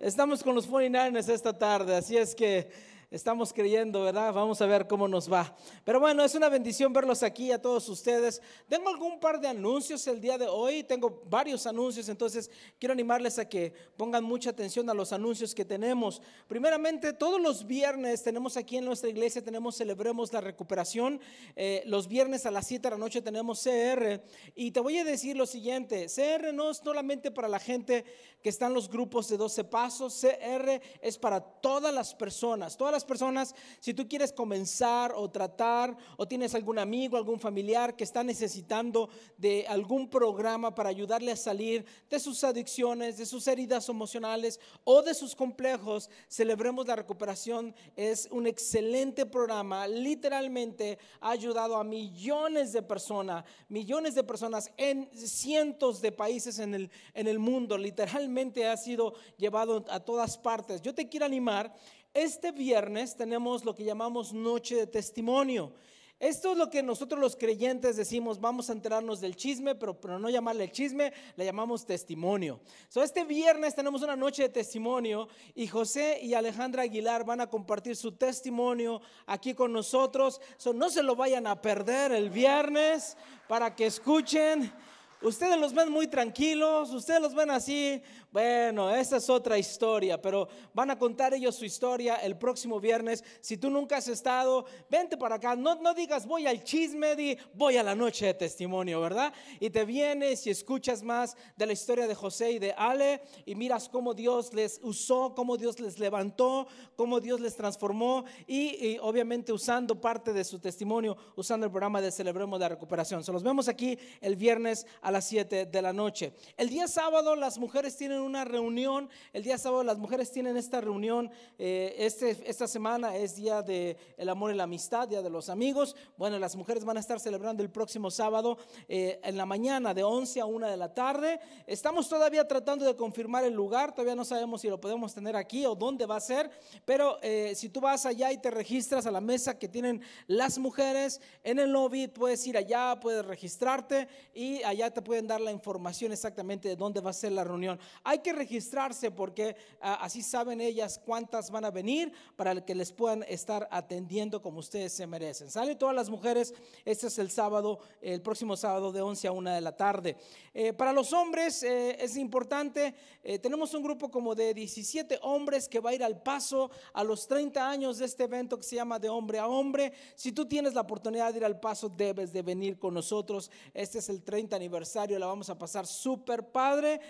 Estamos 0.01 0.43
con 0.43 0.57
los 0.57 0.69
49ers 0.69 1.29
esta 1.29 1.57
tarde, 1.57 1.97
así 1.97 2.17
es 2.17 2.35
que 2.35 2.69
Estamos 3.11 3.55
creyendo, 3.55 4.03
¿verdad? 4.03 4.35
Vamos 4.35 4.61
a 4.61 4.67
ver 4.67 4.87
cómo 4.87 5.09
nos 5.09 5.33
va. 5.33 5.57
Pero 5.83 5.99
bueno, 5.99 6.23
es 6.23 6.35
una 6.35 6.51
bendición 6.51 6.93
verlos 6.93 7.23
aquí 7.23 7.51
a 7.51 7.63
todos 7.63 7.89
ustedes. 7.89 8.43
Tengo 8.69 8.91
algún 8.91 9.19
par 9.19 9.41
de 9.41 9.49
anuncios 9.49 10.07
el 10.09 10.21
día 10.21 10.37
de 10.37 10.47
hoy. 10.47 10.83
Tengo 10.83 11.23
varios 11.25 11.67
anuncios, 11.67 12.11
entonces 12.11 12.51
quiero 12.79 12.93
animarles 12.93 13.39
a 13.39 13.49
que 13.49 13.73
pongan 13.97 14.25
mucha 14.25 14.51
atención 14.51 14.91
a 14.91 14.95
los 14.95 15.15
anuncios 15.15 15.55
que 15.55 15.65
tenemos. 15.65 16.21
Primeramente, 16.49 17.15
todos 17.15 17.41
los 17.41 17.67
viernes 17.67 18.23
tenemos 18.23 18.59
aquí 18.59 18.77
en 18.77 18.85
nuestra 18.85 19.09
iglesia, 19.09 19.43
tenemos 19.43 19.79
Celebremos 19.79 20.31
la 20.35 20.43
Recuperación. 20.43 21.19
Eh, 21.57 21.83
los 21.87 22.09
viernes 22.09 22.45
a 22.45 22.51
las 22.51 22.67
7 22.67 22.83
de 22.83 22.91
la 22.91 22.99
noche 22.99 23.23
tenemos 23.23 23.63
CR. 23.63 24.21
Y 24.55 24.71
te 24.71 24.81
voy 24.81 24.99
a 24.99 25.05
decir 25.05 25.35
lo 25.35 25.47
siguiente, 25.47 26.09
CR 26.15 26.53
no 26.53 26.73
es 26.73 26.77
solamente 26.77 27.31
para 27.31 27.49
la 27.49 27.59
gente 27.59 28.05
que 28.43 28.51
está 28.51 28.67
en 28.67 28.75
los 28.75 28.89
grupos 28.89 29.29
de 29.29 29.37
12 29.37 29.65
pasos, 29.65 30.21
CR 30.21 30.81
es 31.01 31.19
para 31.19 31.41
todas 31.41 31.93
las 31.93 32.15
personas, 32.15 32.77
todas 32.77 32.93
las 32.93 32.98
personas, 33.05 33.55
si 33.81 33.95
tú 33.95 34.09
quieres 34.09 34.33
comenzar 34.33 35.13
o 35.17 35.31
tratar 35.31 35.97
o 36.17 36.27
tienes 36.27 36.55
algún 36.55 36.79
amigo, 36.79 37.17
algún 37.17 37.41
familiar 37.41 37.97
que 37.97 38.05
está 38.05 38.23
necesitando 38.23 39.09
de 39.37 39.67
algún 39.69 40.09
programa 40.09 40.75
para 40.75 40.89
ayudarle 40.89 41.33
a 41.33 41.37
salir 41.37 41.85
de 42.09 42.21
sus 42.21 42.45
adicciones, 42.45 43.17
de 43.17 43.27
sus 43.27 43.47
heridas 43.47 43.89
emocionales 43.89 44.61
o 44.85 45.03
de 45.03 45.15
sus 45.15 45.35
complejos, 45.35 46.11
celebremos 46.29 46.87
la 46.87 46.97
recuperación, 46.97 47.75
es 47.97 48.29
un 48.31 48.47
excelente 48.47 49.27
programa, 49.27 49.87
literalmente 49.87 50.99
ha 51.21 51.31
ayudado 51.31 51.77
a 51.77 51.85
millones 51.85 52.73
de 52.73 52.83
personas, 52.83 53.45
millones 53.69 54.15
de 54.15 54.25
personas 54.25 54.71
en 54.77 55.09
cientos 55.15 56.01
de 56.01 56.13
países 56.13 56.59
en 56.59 56.75
el, 56.75 56.91
en 57.15 57.29
el 57.29 57.39
mundo, 57.39 57.77
literalmente 57.77 58.67
ha 58.67 58.77
sido 58.77 59.15
llevado 59.37 59.85
a 59.89 60.01
todas 60.01 60.39
partes. 60.39 60.83
Yo 60.83 60.95
te 60.95 61.09
quiero 61.09 61.27
animar, 61.27 61.75
este 62.23 62.53
viernes 62.53 63.17
tenemos 63.17 63.65
lo 63.65 63.75
que 63.75 63.85
llamamos 63.85 64.33
noche 64.33 64.75
de 64.77 64.87
testimonio. 64.87 65.73
Esto 66.21 66.51
es 66.51 66.59
lo 66.59 66.69
que 66.69 66.83
nosotros 66.83 67.21
los 67.21 67.37
creyentes 67.37 67.97
decimos, 67.97 68.41
vamos 68.41 68.69
a 68.69 68.73
enterarnos 68.73 69.21
del 69.21 69.37
chisme, 69.37 69.77
pero, 69.77 70.01
pero 70.01 70.19
no 70.19 70.29
llamarle 70.29 70.73
chisme, 70.73 71.13
le 71.37 71.45
llamamos 71.45 71.87
testimonio. 71.87 72.59
So, 72.89 73.05
este 73.05 73.23
viernes 73.23 73.77
tenemos 73.77 74.03
una 74.03 74.17
noche 74.17 74.43
de 74.43 74.49
testimonio 74.49 75.29
y 75.55 75.69
José 75.69 76.19
y 76.21 76.35
Alejandra 76.35 76.83
Aguilar 76.83 77.25
van 77.25 77.41
a 77.41 77.49
compartir 77.49 77.95
su 77.95 78.11
testimonio 78.11 79.01
aquí 79.27 79.55
con 79.55 79.73
nosotros. 79.73 80.41
So, 80.57 80.73
no 80.73 80.91
se 80.91 81.05
lo 81.05 81.15
vayan 81.15 81.47
a 81.47 81.63
perder 81.63 82.11
el 82.11 82.31
viernes 82.31 83.17
para 83.47 83.77
que 83.77 83.87
escuchen. 83.87 84.73
Ustedes 85.21 85.59
los 85.59 85.75
ven 85.75 85.91
muy 85.91 86.07
tranquilos, 86.07 86.93
ustedes 86.93 87.21
los 87.21 87.35
ven 87.35 87.51
así, 87.51 88.01
bueno, 88.31 88.95
esa 88.95 89.17
es 89.17 89.29
otra 89.29 89.59
historia, 89.59 90.21
pero 90.21 90.49
van 90.73 90.93
a 90.93 90.99
contar 90.99 91.35
ellos 91.35 91.57
su 91.57 91.65
historia 91.65 92.17
el 92.17 92.37
próximo 92.37 92.79
viernes. 92.79 93.25
Si 93.41 93.57
tú 93.57 93.69
nunca 93.69 93.97
has 93.97 94.07
estado, 94.07 94.67
vente 94.89 95.17
para 95.17 95.37
acá. 95.37 95.57
No, 95.57 95.75
no 95.77 95.93
digas 95.93 96.25
voy 96.25 96.47
al 96.47 96.63
chisme, 96.63 97.39
voy 97.55 97.79
a 97.79 97.83
la 97.83 97.97
noche 97.97 98.27
de 98.27 98.35
testimonio, 98.35 99.01
¿verdad? 99.01 99.33
Y 99.59 99.71
te 99.71 99.85
vienes 99.85 100.47
y 100.47 100.51
escuchas 100.51 101.03
más 101.03 101.37
de 101.57 101.67
la 101.67 101.73
historia 101.73 102.07
de 102.07 102.15
José 102.15 102.53
y 102.53 102.59
de 102.61 102.73
Ale 102.73 103.23
y 103.45 103.57
miras 103.57 103.89
cómo 103.89 104.15
Dios 104.15 104.53
les 104.53 104.79
usó, 104.85 105.35
cómo 105.35 105.57
Dios 105.57 105.81
les 105.81 105.99
levantó, 105.99 106.69
cómo 106.95 107.19
Dios 107.19 107.41
les 107.41 107.57
transformó 107.57 108.25
y, 108.47 108.87
y 108.87 108.99
obviamente 109.01 109.53
usando 109.53 110.01
parte 110.01 110.33
de 110.33 110.45
su 110.45 110.61
testimonio, 110.61 111.17
usando 111.35 111.67
el 111.67 111.73
programa 111.73 112.01
de 112.01 112.13
Celebremos 112.13 112.61
la 112.61 112.69
Recuperación. 112.69 113.25
Se 113.25 113.33
los 113.33 113.43
vemos 113.43 113.69
aquí 113.69 113.99
el 114.21 114.37
viernes 114.37 114.87
las 115.11 115.27
7 115.27 115.67
de 115.67 115.83
la 115.83 115.93
noche. 115.93 116.33
El 116.57 116.69
día 116.69 116.89
sábado 116.89 117.37
las 117.37 117.59
mujeres 117.59 117.97
tienen 117.97 118.21
una 118.21 118.45
reunión. 118.45 119.09
El 119.33 119.43
día 119.43 119.59
sábado 119.59 119.83
las 119.85 119.99
mujeres 119.99 120.31
tienen 120.31 120.57
esta 120.57 120.81
reunión. 120.81 121.31
Eh, 121.59 121.95
este, 121.99 122.37
esta 122.45 122.67
semana 122.67 123.17
es 123.17 123.37
día 123.37 123.63
de 123.63 123.97
el 124.17 124.29
amor 124.29 124.53
y 124.53 124.55
la 124.55 124.65
amistad, 124.65 125.09
día 125.09 125.23
de 125.23 125.31
los 125.31 125.49
amigos. 125.49 125.97
Bueno, 126.17 126.39
las 126.39 126.57
mujeres 126.57 126.85
van 126.85 126.97
a 126.97 127.01
estar 127.01 127.21
celebrando 127.21 127.63
el 127.63 127.71
próximo 127.71 128.11
sábado 128.11 128.59
eh, 128.89 129.21
en 129.23 129.37
la 129.37 129.47
mañana 129.47 129.95
de 129.95 130.03
11 130.03 130.41
a 130.41 130.47
1 130.47 130.69
de 130.69 130.77
la 130.77 130.93
tarde. 130.93 131.41
Estamos 131.67 132.09
todavía 132.09 132.47
tratando 132.47 132.85
de 132.85 132.97
confirmar 132.97 133.45
el 133.45 133.55
lugar. 133.55 133.93
Todavía 133.93 134.15
no 134.15 134.25
sabemos 134.25 134.61
si 134.61 134.69
lo 134.69 134.81
podemos 134.81 135.15
tener 135.15 135.37
aquí 135.37 135.67
o 135.67 135.75
dónde 135.75 136.07
va 136.07 136.17
a 136.17 136.21
ser. 136.21 136.51
Pero 136.85 137.19
eh, 137.23 137.53
si 137.55 137.69
tú 137.69 137.81
vas 137.81 138.07
allá 138.07 138.33
y 138.33 138.39
te 138.39 138.51
registras 138.51 139.07
a 139.07 139.11
la 139.11 139.21
mesa 139.21 139.59
que 139.59 139.69
tienen 139.69 140.03
las 140.27 140.59
mujeres 140.59 141.21
en 141.43 141.59
el 141.59 141.73
lobby, 141.73 142.09
puedes 142.09 142.47
ir 142.47 142.57
allá, 142.57 142.99
puedes 143.01 143.25
registrarte 143.25 144.09
y 144.35 144.63
allá 144.63 144.91
te 144.91 144.98
pueden 145.03 145.27
dar 145.27 145.41
la 145.41 145.53
información 145.53 146.13
exactamente 146.13 146.69
de 146.69 146.77
dónde 146.77 147.01
va 147.01 147.11
a 147.11 147.15
ser 147.15 147.33
la 147.33 147.45
reunión. 147.45 147.79
Hay 148.05 148.19
que 148.19 148.33
registrarse 148.33 149.11
porque 149.11 149.57
ah, 149.81 149.99
así 150.01 150.23
saben 150.23 150.61
ellas 150.61 151.01
cuántas 151.05 151.51
van 151.51 151.65
a 151.65 151.71
venir 151.71 152.13
para 152.37 152.65
que 152.65 152.75
les 152.75 152.93
puedan 152.93 153.23
estar 153.25 153.69
atendiendo 153.71 154.43
como 154.43 154.61
ustedes 154.61 154.93
se 154.93 155.07
merecen. 155.07 155.51
Sale 155.51 155.75
todas 155.75 155.95
las 155.95 156.11
mujeres, 156.11 156.55
este 156.85 157.09
es 157.09 157.19
el 157.19 157.31
sábado, 157.31 157.79
el 158.01 158.23
próximo 158.23 158.57
sábado 158.57 158.93
de 158.93 159.01
11 159.01 159.29
a 159.29 159.33
1 159.33 159.51
de 159.51 159.61
la 159.61 159.77
tarde. 159.77 160.17
Eh, 160.55 160.73
para 160.73 160.93
los 160.93 161.13
hombres 161.13 161.63
eh, 161.63 161.97
es 162.01 162.17
importante, 162.17 162.95
eh, 163.23 163.39
tenemos 163.39 163.75
un 163.75 163.83
grupo 163.83 164.11
como 164.11 164.35
de 164.35 164.55
17 164.55 165.19
hombres 165.23 165.69
que 165.69 165.81
va 165.81 165.91
a 165.91 165.95
ir 165.95 166.03
al 166.03 166.23
paso 166.23 166.71
a 166.93 167.05
los 167.05 167.27
30 167.27 167.69
años 167.69 167.99
de 167.99 168.07
este 168.07 168.25
evento 168.25 168.57
que 168.57 168.65
se 168.65 168.77
llama 168.77 168.99
de 168.99 169.09
hombre 169.09 169.39
a 169.39 169.47
hombre. 169.47 169.93
Si 170.15 170.33
tú 170.33 170.47
tienes 170.47 170.75
la 170.75 170.81
oportunidad 170.83 171.33
de 171.33 171.39
ir 171.39 171.45
al 171.45 171.61
paso, 171.61 171.89
debes 171.89 172.33
de 172.33 172.43
venir 172.43 172.79
con 172.79 172.95
nosotros. 172.95 173.51
Este 173.75 173.99
es 173.99 174.09
el 174.09 174.23
30 174.23 174.57
aniversario, 174.57 174.79
la 174.95 175.27
vamos 175.27 175.51
a 175.51 175.59
pasar 175.59 175.87
súper 175.87 176.51
padre 176.51 177.01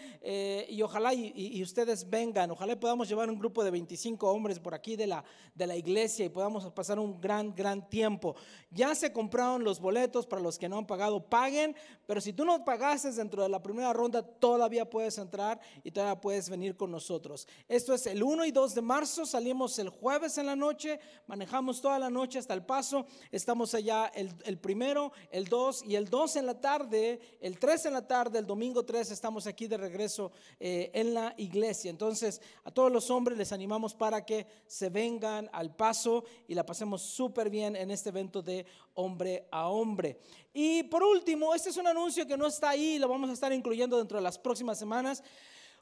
y 0.69 0.83
ojalá 0.83 1.15
y, 1.15 1.63
ustedes 1.63 2.09
vengan, 2.09 2.51
ojalá 2.51 2.79
podamos 2.79 3.09
llevar 3.09 3.31
un 3.31 3.39
grupo 3.39 3.65
de 3.65 3.71
25 3.71 4.31
hombres 4.31 4.59
por 4.59 4.75
aquí 4.75 4.97
de 4.97 5.07
la, 5.07 5.25
de 5.55 5.67
la 5.67 5.77
iglesia 5.77 6.25
y 6.25 6.29
podamos 6.29 6.71
pasar 6.73 6.99
un 6.99 7.21
gran, 7.21 7.55
gran 7.55 7.89
tiempo. 7.89 8.37
Ya 8.71 8.95
se 8.95 9.13
compraron 9.13 9.65
los 9.65 9.81
boletos 9.81 10.27
para 10.27 10.43
los 10.43 10.59
que 10.59 10.69
no 10.69 10.79
han 10.79 10.87
pagado, 10.87 11.25
paguen, 11.25 11.75
pero 12.07 12.21
si 12.21 12.33
tú 12.33 12.45
no 12.45 12.65
pagaste 12.65 13.13
dentro 13.13 13.43
de 13.43 13.49
la 13.49 13.63
primera 13.63 13.93
ronda, 13.93 14.23
todavía 14.23 14.89
puedes 14.89 15.19
entrar 15.19 15.61
y 15.85 15.91
todavía 15.91 16.21
puedes 16.21 16.49
venir 16.49 16.77
con 16.77 16.91
nosotros. 16.91 17.47
Esto 17.69 17.95
es 17.95 18.07
el 18.07 18.23
1 18.23 18.47
y 18.47 18.51
2 18.51 18.75
de 18.75 18.83
marzo, 18.83 19.27
salimos 19.27 19.79
el 19.79 19.89
jueves 19.89 20.39
en 20.39 20.47
la 20.47 20.57
noche, 20.57 20.99
manejamos 21.27 21.81
toda 21.81 21.99
la 21.99 22.11
noche 22.11 22.39
hasta 22.39 22.55
el 22.55 22.65
paso, 22.65 23.07
estamos 23.31 23.75
allá 23.75 24.07
el, 24.15 24.35
el 24.45 24.59
primero, 24.59 25.13
el 25.31 25.47
2 25.47 25.85
y 25.85 25.97
el 25.97 26.09
2 26.09 26.37
en 26.37 26.47
la 26.47 26.61
tarde, 26.61 27.21
el 27.41 27.59
3 27.59 27.68
en 27.69 27.93
la 27.93 28.07
tarde, 28.07 28.39
el 28.39 28.47
domingo 28.47 28.85
3 28.85 29.11
estamos 29.11 29.47
aquí 29.47 29.67
de 29.67 29.77
regreso. 29.77 30.33
Eh, 30.59 30.91
en 30.95 31.15
la 31.15 31.35
iglesia. 31.37 31.91
Entonces, 31.91 32.41
a 32.65 32.71
todos 32.71 32.91
los 32.91 33.11
hombres 33.11 33.37
les 33.37 33.53
animamos 33.53 33.95
para 33.95 34.25
que 34.25 34.47
se 34.67 34.89
vengan 34.89 35.49
al 35.53 35.75
paso 35.75 36.25
y 36.47 36.55
la 36.55 36.65
pasemos 36.65 37.03
súper 37.03 37.51
bien 37.51 37.77
en 37.77 37.91
este 37.91 38.09
evento 38.09 38.43
de 38.43 38.67
hombre 38.95 39.47
a 39.51 39.69
hombre. 39.69 40.19
Y 40.53 40.83
por 40.85 41.03
último, 41.03 41.55
este 41.55 41.71
es 41.71 41.77
un 41.77 41.87
anuncio 41.87 42.27
que 42.27 42.37
no 42.37 42.47
está 42.47 42.71
ahí, 42.71 42.99
lo 42.99 43.09
vamos 43.09 43.31
a 43.31 43.35
estar 43.35 43.53
incluyendo 43.53 43.99
dentro 43.99 44.19
de 44.19 44.25
las 44.25 44.39
próximas 44.39 44.79
semanas. 44.79 45.23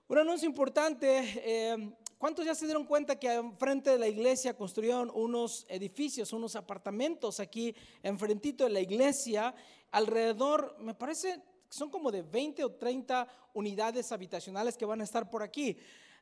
Un 0.08 0.18
anuncio 0.18 0.48
importante. 0.48 1.22
Eh, 1.44 1.92
¿Cuántos 2.18 2.44
ya 2.44 2.54
se 2.54 2.64
dieron 2.64 2.84
cuenta 2.84 3.18
que 3.18 3.32
enfrente 3.32 3.90
de 3.90 3.98
la 3.98 4.08
iglesia 4.08 4.56
construyeron 4.56 5.10
unos 5.14 5.66
edificios, 5.68 6.32
unos 6.32 6.56
apartamentos 6.56 7.40
aquí 7.40 7.74
enfrentito 8.02 8.64
de 8.64 8.70
la 8.70 8.80
iglesia? 8.80 9.54
Alrededor, 9.90 10.76
me 10.80 10.94
parece, 10.94 11.42
son 11.68 11.90
como 11.90 12.10
de 12.10 12.22
20 12.22 12.64
o 12.64 12.72
30 12.72 13.26
unidades 13.54 14.12
habitacionales 14.12 14.76
que 14.76 14.84
van 14.84 15.00
a 15.00 15.04
estar 15.04 15.28
por 15.30 15.42
aquí. 15.42 15.76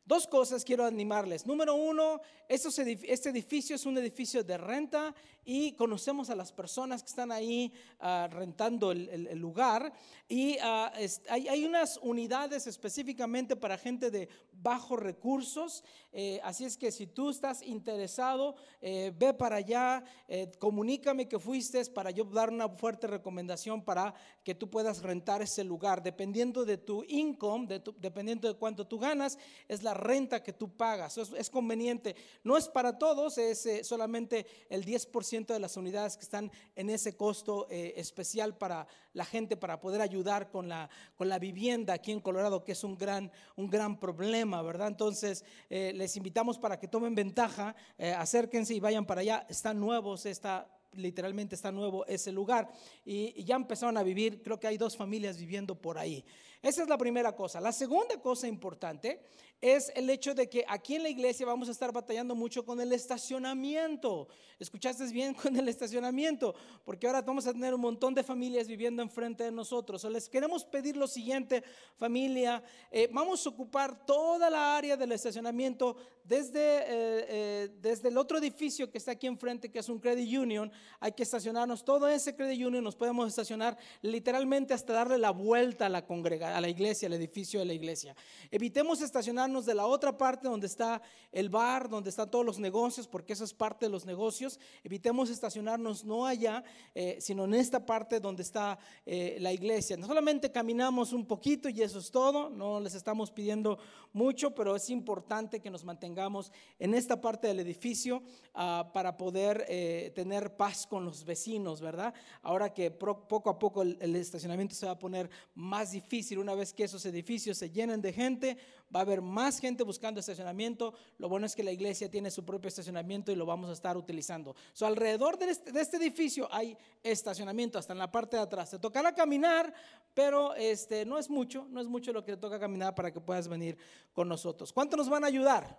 Dos 0.06 0.26
cosas 0.26 0.66
quiero 0.66 0.84
animarles. 0.84 1.46
Número 1.46 1.74
uno, 1.74 2.20
este 2.46 3.30
edificio 3.30 3.74
es 3.74 3.86
un 3.86 3.96
edificio 3.96 4.44
de 4.44 4.58
renta 4.58 5.14
y 5.46 5.72
conocemos 5.72 6.28
a 6.28 6.34
las 6.34 6.52
personas 6.52 7.02
que 7.02 7.08
están 7.08 7.32
ahí 7.32 7.72
uh, 8.00 8.28
rentando 8.28 8.92
el, 8.92 9.38
lugar. 9.38 9.94
Y 10.28 10.58
hay, 10.58 11.48
hay, 11.48 11.64
unas 11.64 11.98
unidades 12.02 12.66
específicamente 12.66 13.56
para 13.56 13.78
gente 13.78 14.10
de 14.10 14.28
bajos 14.64 14.98
recursos. 14.98 15.84
Eh, 16.10 16.40
así 16.42 16.64
es 16.64 16.76
que 16.76 16.90
si 16.90 17.06
tú 17.06 17.30
estás 17.30 17.62
interesado, 17.62 18.56
eh, 18.80 19.12
ve 19.16 19.34
para 19.34 19.56
allá, 19.56 20.02
eh, 20.26 20.50
comunícame 20.58 21.28
que 21.28 21.38
fuiste 21.38 21.84
para 21.86 22.10
yo 22.10 22.24
dar 22.24 22.50
una 22.50 22.68
fuerte 22.68 23.06
recomendación 23.06 23.82
para 23.82 24.14
que 24.42 24.54
tú 24.54 24.70
puedas 24.70 25.02
rentar 25.02 25.42
ese 25.42 25.62
lugar. 25.62 26.02
Dependiendo 26.02 26.64
de 26.64 26.78
tu 26.78 27.04
income, 27.04 27.82
dependiendo 27.98 28.48
de 28.48 28.58
cuánto 28.58 28.86
tú 28.86 28.98
ganas, 28.98 29.38
es 29.68 29.82
la 29.82 29.92
renta 29.92 30.42
que 30.42 30.52
tú 30.52 30.74
pagas. 30.76 31.18
Es, 31.18 31.32
es 31.32 31.50
conveniente. 31.50 32.16
No 32.42 32.56
es 32.56 32.68
para 32.68 32.98
todos, 32.98 33.36
es 33.36 33.86
solamente 33.86 34.46
el 34.70 34.84
10% 34.84 35.46
de 35.46 35.60
las 35.60 35.76
unidades 35.76 36.16
que 36.16 36.22
están 36.22 36.50
en 36.74 36.88
ese 36.88 37.16
costo 37.16 37.66
especial 37.68 38.56
para 38.56 38.86
la 39.14 39.24
gente, 39.24 39.56
para 39.56 39.80
poder 39.80 40.00
ayudar 40.00 40.50
con 40.50 40.68
la, 40.68 40.90
con 41.16 41.28
la 41.28 41.38
vivienda 41.38 41.94
aquí 41.94 42.12
en 42.12 42.20
Colorado, 42.20 42.64
que 42.64 42.72
es 42.72 42.84
un 42.84 42.96
gran, 42.96 43.30
un 43.56 43.70
gran 43.70 43.98
problema, 43.98 44.53
¿verdad? 44.62 44.88
Entonces, 44.88 45.44
eh, 45.70 45.92
les 45.94 46.16
invitamos 46.16 46.58
para 46.58 46.78
que 46.78 46.88
tomen 46.88 47.14
ventaja, 47.14 47.74
eh, 47.98 48.12
acérquense 48.12 48.74
y 48.74 48.80
vayan 48.80 49.06
para 49.06 49.20
allá. 49.20 49.46
Están 49.48 49.80
nuevos, 49.80 50.26
está 50.26 50.68
literalmente 50.96 51.56
está 51.56 51.72
nuevo 51.72 52.06
ese 52.06 52.30
lugar 52.30 52.70
y, 53.04 53.32
y, 53.34 53.42
ya 53.42 53.56
empezaron 53.56 53.96
a 53.96 54.04
vivir, 54.04 54.42
creo 54.44 54.60
que 54.60 54.68
hay 54.68 54.78
dos 54.78 54.96
familias 54.96 55.36
viviendo 55.36 55.74
por 55.74 55.98
ahí. 55.98 56.24
Esa 56.62 56.82
es 56.82 56.88
la 56.88 56.96
primera 56.96 57.34
cosa. 57.34 57.60
La 57.60 57.72
segunda 57.72 58.20
cosa 58.20 58.46
importante 58.46 59.20
es 59.64 59.90
el 59.96 60.10
hecho 60.10 60.34
de 60.34 60.46
que 60.46 60.62
aquí 60.68 60.94
en 60.94 61.04
la 61.04 61.08
iglesia 61.08 61.46
vamos 61.46 61.68
a 61.68 61.70
estar 61.70 61.90
batallando 61.90 62.34
mucho 62.34 62.66
con 62.66 62.82
el 62.82 62.92
estacionamiento. 62.92 64.28
¿Escuchaste 64.58 65.06
bien 65.06 65.32
con 65.42 65.56
el 65.56 65.66
estacionamiento? 65.70 66.54
Porque 66.84 67.06
ahora 67.06 67.22
vamos 67.22 67.46
a 67.46 67.52
tener 67.54 67.72
un 67.72 67.80
montón 67.80 68.12
de 68.12 68.22
familias 68.22 68.68
viviendo 68.68 69.00
enfrente 69.00 69.42
de 69.44 69.50
nosotros. 69.50 70.04
O 70.04 70.10
les 70.10 70.28
queremos 70.28 70.66
pedir 70.66 70.98
lo 70.98 71.06
siguiente, 71.06 71.64
familia, 71.96 72.62
eh, 72.90 73.08
vamos 73.10 73.46
a 73.46 73.48
ocupar 73.48 74.04
toda 74.04 74.50
la 74.50 74.76
área 74.76 74.98
del 74.98 75.12
estacionamiento 75.12 75.96
desde, 76.24 76.60
eh, 76.60 76.84
eh, 76.88 77.68
desde 77.80 78.08
el 78.08 78.18
otro 78.18 78.38
edificio 78.38 78.90
que 78.90 78.98
está 78.98 79.12
aquí 79.12 79.26
enfrente, 79.26 79.70
que 79.70 79.78
es 79.78 79.88
un 79.88 79.98
credit 79.98 80.38
union. 80.38 80.70
Hay 81.00 81.12
que 81.12 81.22
estacionarnos 81.22 81.84
todo 81.84 82.08
ese 82.08 82.34
credit 82.34 82.66
union, 82.66 82.84
nos 82.84 82.96
podemos 82.96 83.28
estacionar 83.28 83.76
literalmente 84.02 84.74
hasta 84.74 84.92
darle 84.92 85.18
la 85.18 85.30
vuelta 85.30 85.86
a 85.86 85.88
la 85.88 86.04
congrega, 86.04 86.56
a 86.56 86.60
la 86.60 86.68
iglesia, 86.68 87.06
al 87.06 87.14
edificio 87.14 87.60
de 87.60 87.66
la 87.66 87.74
iglesia. 87.74 88.16
Evitemos 88.50 89.00
estacionarnos 89.00 89.53
de 89.62 89.74
la 89.74 89.86
otra 89.86 90.16
parte 90.18 90.48
donde 90.48 90.66
está 90.66 91.00
el 91.30 91.48
bar, 91.48 91.88
donde 91.88 92.10
están 92.10 92.30
todos 92.30 92.44
los 92.44 92.58
negocios, 92.58 93.06
porque 93.06 93.32
eso 93.32 93.44
es 93.44 93.54
parte 93.54 93.86
de 93.86 93.90
los 93.90 94.04
negocios. 94.04 94.58
Evitemos 94.82 95.30
estacionarnos 95.30 96.04
no 96.04 96.26
allá, 96.26 96.62
eh, 96.94 97.18
sino 97.20 97.44
en 97.44 97.54
esta 97.54 97.84
parte 97.84 98.20
donde 98.20 98.42
está 98.42 98.78
eh, 99.06 99.36
la 99.40 99.52
iglesia. 99.52 99.96
No 99.96 100.06
solamente 100.06 100.50
caminamos 100.50 101.12
un 101.12 101.26
poquito 101.26 101.68
y 101.68 101.82
eso 101.82 101.98
es 101.98 102.10
todo, 102.10 102.50
no 102.50 102.80
les 102.80 102.94
estamos 102.94 103.30
pidiendo 103.30 103.78
mucho, 104.12 104.54
pero 104.54 104.76
es 104.76 104.90
importante 104.90 105.60
que 105.60 105.70
nos 105.70 105.84
mantengamos 105.84 106.52
en 106.78 106.94
esta 106.94 107.20
parte 107.20 107.48
del 107.48 107.60
edificio 107.60 108.22
ah, 108.54 108.90
para 108.92 109.16
poder 109.16 109.64
eh, 109.68 110.12
tener 110.14 110.56
paz 110.56 110.86
con 110.86 111.04
los 111.04 111.24
vecinos, 111.24 111.80
¿verdad? 111.80 112.14
Ahora 112.42 112.72
que 112.72 112.90
poco 112.90 113.50
a 113.50 113.58
poco 113.58 113.82
el 113.82 114.16
estacionamiento 114.16 114.74
se 114.74 114.86
va 114.86 114.92
a 114.92 114.98
poner 114.98 115.28
más 115.54 115.92
difícil, 115.92 116.38
una 116.38 116.54
vez 116.54 116.72
que 116.72 116.84
esos 116.84 117.04
edificios 117.06 117.58
se 117.58 117.70
llenen 117.70 118.00
de 118.00 118.12
gente, 118.12 118.56
va 118.94 119.00
a 119.00 119.02
haber 119.02 119.20
más 119.22 119.58
gente 119.58 119.82
buscando 119.82 120.20
estacionamiento. 120.20 120.94
Lo 121.18 121.28
bueno 121.28 121.46
es 121.46 121.56
que 121.56 121.64
la 121.64 121.72
iglesia 121.72 122.10
tiene 122.10 122.30
su 122.30 122.44
propio 122.44 122.68
estacionamiento 122.68 123.32
y 123.32 123.36
lo 123.36 123.44
vamos 123.46 123.70
a 123.70 123.72
estar 123.72 123.96
utilizando. 123.96 124.54
So, 124.72 124.86
alrededor 124.86 125.38
de 125.38 125.50
este, 125.50 125.72
de 125.72 125.80
este 125.80 125.96
edificio 125.96 126.48
hay 126.52 126.76
estacionamiento, 127.02 127.78
hasta 127.78 127.92
en 127.92 127.98
la 127.98 128.10
parte 128.12 128.36
de 128.36 128.42
atrás. 128.42 128.70
Te 128.70 128.78
tocará 128.78 129.14
caminar, 129.14 129.72
pero 130.14 130.54
este, 130.54 131.04
no 131.04 131.18
es 131.18 131.28
mucho, 131.28 131.66
no 131.70 131.80
es 131.80 131.86
mucho 131.86 132.12
lo 132.12 132.24
que 132.24 132.32
te 132.32 132.38
toca 132.38 132.58
caminar 132.60 132.94
para 132.94 133.10
que 133.12 133.20
puedas 133.20 133.48
venir 133.48 133.76
con 134.12 134.28
nosotros. 134.28 134.72
¿Cuánto 134.72 134.96
nos 134.96 135.08
van 135.08 135.24
a 135.24 135.26
ayudar? 135.26 135.78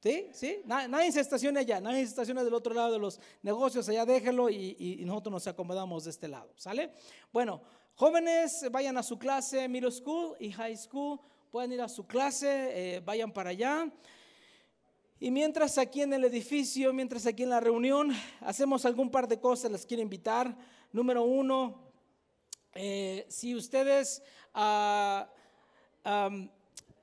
¿Sí? 0.00 0.28
¿Sí? 0.32 0.62
Na- 0.64 0.88
Nadie 0.88 1.12
se 1.12 1.20
estaciona 1.20 1.60
allá, 1.60 1.80
nadie 1.80 1.98
se 1.98 2.08
estaciona 2.10 2.42
del 2.42 2.54
otro 2.54 2.74
lado 2.74 2.92
de 2.92 2.98
los 2.98 3.20
negocios, 3.42 3.88
allá 3.88 4.04
déjelo 4.04 4.50
y- 4.50 4.76
y 4.78 5.04
nosotros 5.04 5.32
nos 5.32 5.46
acomodamos 5.46 6.04
de 6.04 6.10
este 6.10 6.26
lado, 6.26 6.52
¿sale? 6.56 6.90
Bueno, 7.32 7.62
jóvenes, 7.94 8.66
vayan 8.72 8.98
a 8.98 9.02
su 9.04 9.16
clase, 9.16 9.68
middle 9.68 9.92
school 9.92 10.34
y 10.40 10.50
high 10.50 10.76
school, 10.76 11.20
pueden 11.52 11.70
ir 11.72 11.82
a 11.82 11.88
su 11.90 12.06
clase, 12.06 12.94
eh, 12.96 13.00
vayan 13.00 13.30
para 13.30 13.50
allá. 13.50 13.86
Y 15.20 15.30
mientras 15.30 15.76
aquí 15.76 16.00
en 16.00 16.14
el 16.14 16.24
edificio, 16.24 16.94
mientras 16.94 17.26
aquí 17.26 17.42
en 17.42 17.50
la 17.50 17.60
reunión, 17.60 18.10
hacemos 18.40 18.86
algún 18.86 19.10
par 19.10 19.28
de 19.28 19.38
cosas, 19.38 19.70
les 19.70 19.84
quiero 19.84 20.02
invitar. 20.02 20.56
Número 20.92 21.22
uno, 21.24 21.92
eh, 22.74 23.26
si 23.28 23.54
ustedes, 23.54 24.22
ah, 24.54 25.28
am, 26.04 26.50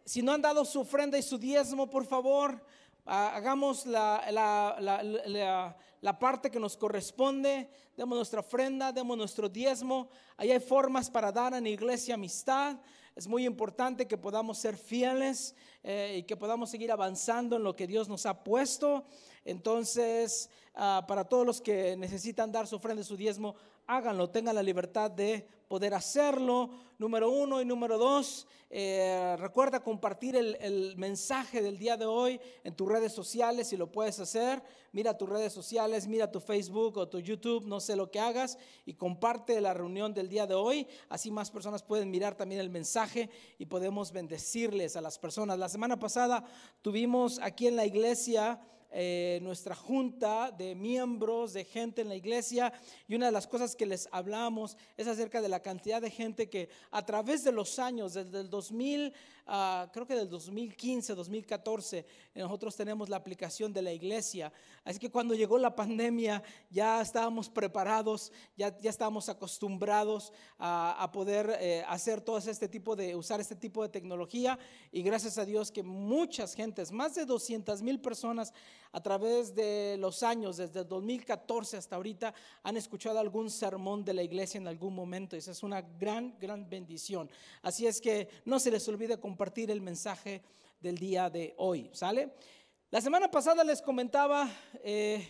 si 0.03 0.23
no 0.23 0.31
han 0.31 0.41
dado 0.41 0.65
su 0.65 0.79
ofrenda 0.79 1.15
y 1.19 1.21
su 1.21 1.37
diezmo, 1.37 1.87
por 1.87 2.07
favor, 2.07 2.59
ah, 3.05 3.35
hagamos 3.35 3.85
la- 3.85 4.23
la- 4.31 4.77
la- 4.79 5.77
la 6.01 6.17
parte 6.17 6.49
que 6.49 6.59
nos 6.59 6.75
corresponde, 6.75 7.69
demos 7.95 8.15
nuestra 8.17 8.39
ofrenda, 8.39 8.91
demos 8.91 9.15
nuestro 9.15 9.47
diezmo. 9.47 10.09
Ahí 10.37 10.49
hay 10.51 10.59
formas 10.59 11.07
para 11.07 11.31
dar 11.31 11.53
en 11.53 11.65
la 11.65 11.69
iglesia 11.69 12.15
amistad. 12.15 12.77
Es 13.19 13.27
muy 13.27 13.45
importante 13.45 14.07
que 14.07 14.17
podamos 14.17 14.59
ser 14.59 14.77
fieles 14.77 15.53
eh, 15.83 16.19
y 16.19 16.23
que 16.23 16.37
podamos 16.37 16.69
seguir 16.69 16.89
avanzando 16.89 17.57
en 17.57 17.63
lo 17.63 17.75
que 17.75 17.85
Dios 17.85 18.07
nos 18.07 18.25
ha 18.25 18.45
puesto. 18.45 19.03
Entonces, 19.43 20.49
ah, 20.73 21.03
para 21.05 21.25
todos 21.25 21.45
los 21.45 21.59
que 21.59 21.97
necesitan 21.97 22.49
dar 22.49 22.65
su 22.65 22.77
ofrenda 22.77 23.03
su 23.03 23.17
diezmo, 23.17 23.57
háganlo, 23.87 24.29
tengan 24.29 24.55
la 24.55 24.63
libertad 24.63 25.11
de 25.11 25.45
poder 25.69 25.93
hacerlo. 25.93 26.71
Número 26.97 27.29
uno 27.29 27.61
y 27.61 27.65
número 27.65 27.97
dos, 27.97 28.45
eh, 28.69 29.37
recuerda 29.39 29.81
compartir 29.81 30.35
el, 30.35 30.57
el 30.59 30.97
mensaje 30.97 31.61
del 31.61 31.77
día 31.77 31.95
de 31.95 32.05
hoy 32.05 32.41
en 32.65 32.75
tus 32.75 32.89
redes 32.89 33.13
sociales 33.13 33.69
si 33.69 33.77
lo 33.77 33.89
puedes 33.89 34.19
hacer. 34.19 34.61
Mira 34.91 35.17
tus 35.17 35.29
redes 35.29 35.53
sociales, 35.53 36.07
mira 36.07 36.29
tu 36.29 36.41
Facebook 36.41 36.97
o 36.97 37.07
tu 37.07 37.19
YouTube, 37.19 37.65
no 37.65 37.79
sé 37.79 37.95
lo 37.95 38.11
que 38.11 38.19
hagas, 38.19 38.57
y 38.85 38.95
comparte 38.95 39.61
la 39.61 39.73
reunión 39.73 40.13
del 40.13 40.27
día 40.27 40.45
de 40.45 40.55
hoy. 40.55 40.87
Así 41.07 41.31
más 41.31 41.51
personas 41.51 41.83
pueden 41.83 42.11
mirar 42.11 42.35
también 42.35 42.59
el 42.59 42.69
mensaje 42.69 43.29
y 43.57 43.67
podemos 43.67 44.11
bendecirles 44.11 44.97
a 44.97 45.01
las 45.01 45.19
personas. 45.19 45.57
La 45.57 45.69
semana 45.69 45.97
pasada 45.99 46.43
tuvimos 46.81 47.39
aquí 47.39 47.67
en 47.67 47.75
la 47.75 47.85
iglesia 47.85 48.59
eh, 48.91 49.39
nuestra 49.43 49.75
junta 49.75 50.51
de 50.51 50.73
miembros, 50.73 51.53
de 51.53 51.63
gente 51.63 52.01
en 52.01 52.09
la 52.09 52.15
iglesia, 52.15 52.73
y 53.07 53.15
una 53.15 53.27
de 53.27 53.31
las 53.31 53.47
cosas 53.47 53.75
que 53.75 53.85
les 53.85 54.09
hablamos 54.11 54.77
es 54.97 55.07
acerca 55.07 55.41
de 55.41 55.49
la 55.49 55.61
cantidad 55.61 56.01
de 56.01 56.09
gente 56.09 56.49
que 56.49 56.69
a 56.91 57.05
través 57.05 57.43
de 57.43 57.51
los 57.51 57.77
años, 57.77 58.15
desde 58.15 58.41
el 58.41 58.49
2000, 58.49 59.13
ah, 59.49 59.89
creo 59.91 60.05
que 60.05 60.15
del 60.15 60.29
2015, 60.29 61.15
2014, 61.15 62.05
nosotros 62.35 62.75
tenemos 62.75 63.09
la 63.09 63.17
aplicación 63.17 63.73
de 63.73 63.81
la 63.81 63.91
iglesia. 63.91 64.53
Así 64.83 64.99
que 64.99 65.09
cuando 65.09 65.33
llegó 65.33 65.57
la 65.57 65.75
pandemia 65.75 66.41
ya 66.69 67.01
estábamos 67.01 67.49
preparados, 67.49 68.31
ya, 68.55 68.77
ya 68.77 68.89
estábamos 68.89 69.27
acostumbrados 69.27 70.31
a, 70.57 71.01
a 71.03 71.11
poder 71.11 71.57
eh, 71.59 71.83
hacer 71.87 72.21
todo 72.21 72.37
este 72.37 72.67
tipo 72.67 72.95
de, 72.95 73.15
usar 73.15 73.41
este 73.41 73.55
tipo 73.55 73.81
de 73.83 73.89
tecnología, 73.89 74.57
y 74.91 75.01
gracias 75.01 75.37
a 75.37 75.45
Dios 75.45 75.71
que 75.71 75.83
muchas 75.83 76.53
gentes, 76.53 76.91
más 76.91 77.15
de 77.15 77.25
200 77.25 77.81
mil 77.81 77.99
personas, 77.99 78.53
a 78.91 79.01
través 79.01 79.53
de 79.53 79.97
los 79.99 80.23
años, 80.23 80.57
desde 80.57 80.79
el 80.79 80.87
2014 80.87 81.77
hasta 81.77 81.95
ahorita, 81.95 82.33
han 82.63 82.77
escuchado 82.77 83.19
algún 83.19 83.49
sermón 83.51 84.03
de 84.03 84.13
la 84.13 84.23
iglesia 84.23 84.57
en 84.57 84.67
algún 84.67 84.95
momento. 84.95 85.35
Esa 85.35 85.51
es 85.51 85.61
una 85.61 85.81
gran, 85.81 86.35
gran 86.39 86.67
bendición. 86.67 87.29
Así 87.61 87.85
es 87.85 88.01
que 88.01 88.27
no 88.45 88.59
se 88.59 88.71
les 88.71 88.87
olvide 88.87 89.19
compartir 89.19 89.38
el 89.39 89.79
mensaje 89.79 90.41
del 90.81 90.97
día 90.97 91.29
de 91.29 91.53
hoy, 91.57 91.89
¿sale? 91.93 92.33
La 92.91 92.99
semana 92.99 93.31
pasada 93.31 93.63
les 93.63 93.81
comentaba 93.81 94.49
eh, 94.83 95.25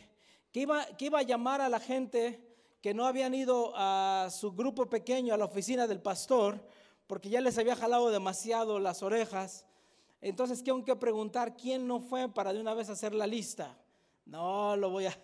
que, 0.51 0.62
iba, 0.62 0.84
que 0.97 1.05
iba 1.05 1.20
a 1.20 1.24
llamar 1.24 1.62
a 1.62 1.70
la 1.70 1.80
gente 1.80 2.43
que 2.82 2.95
no 2.95 3.05
habían 3.05 3.36
ido 3.36 3.72
a 3.76 4.30
su 4.32 4.53
grupo 4.53 4.89
pequeño, 4.89 5.32
a 5.32 5.38
la 5.38 5.45
oficina 5.45 5.86
del 5.86 6.01
pastor, 6.01 6.60
porque 7.05 7.30
ya 7.30 7.39
les 7.39 7.60
había 7.60 7.76
jalado 7.76 8.10
demasiado 8.10 8.80
las 8.80 9.03
orejas. 9.03 9.68
Entonces 10.22 10.64
tengo 10.64 10.84
que 10.84 10.95
preguntar 10.95 11.55
quién 11.55 11.88
no 11.88 11.99
fue 11.99 12.28
para 12.30 12.51
de 12.51 12.60
una 12.60 12.74
vez 12.74 12.89
hacer 12.89 13.14
la 13.14 13.28
lista. 13.28 13.78
No, 14.26 14.76
lo 14.76 14.89
voy 14.89 15.05
a, 15.05 15.16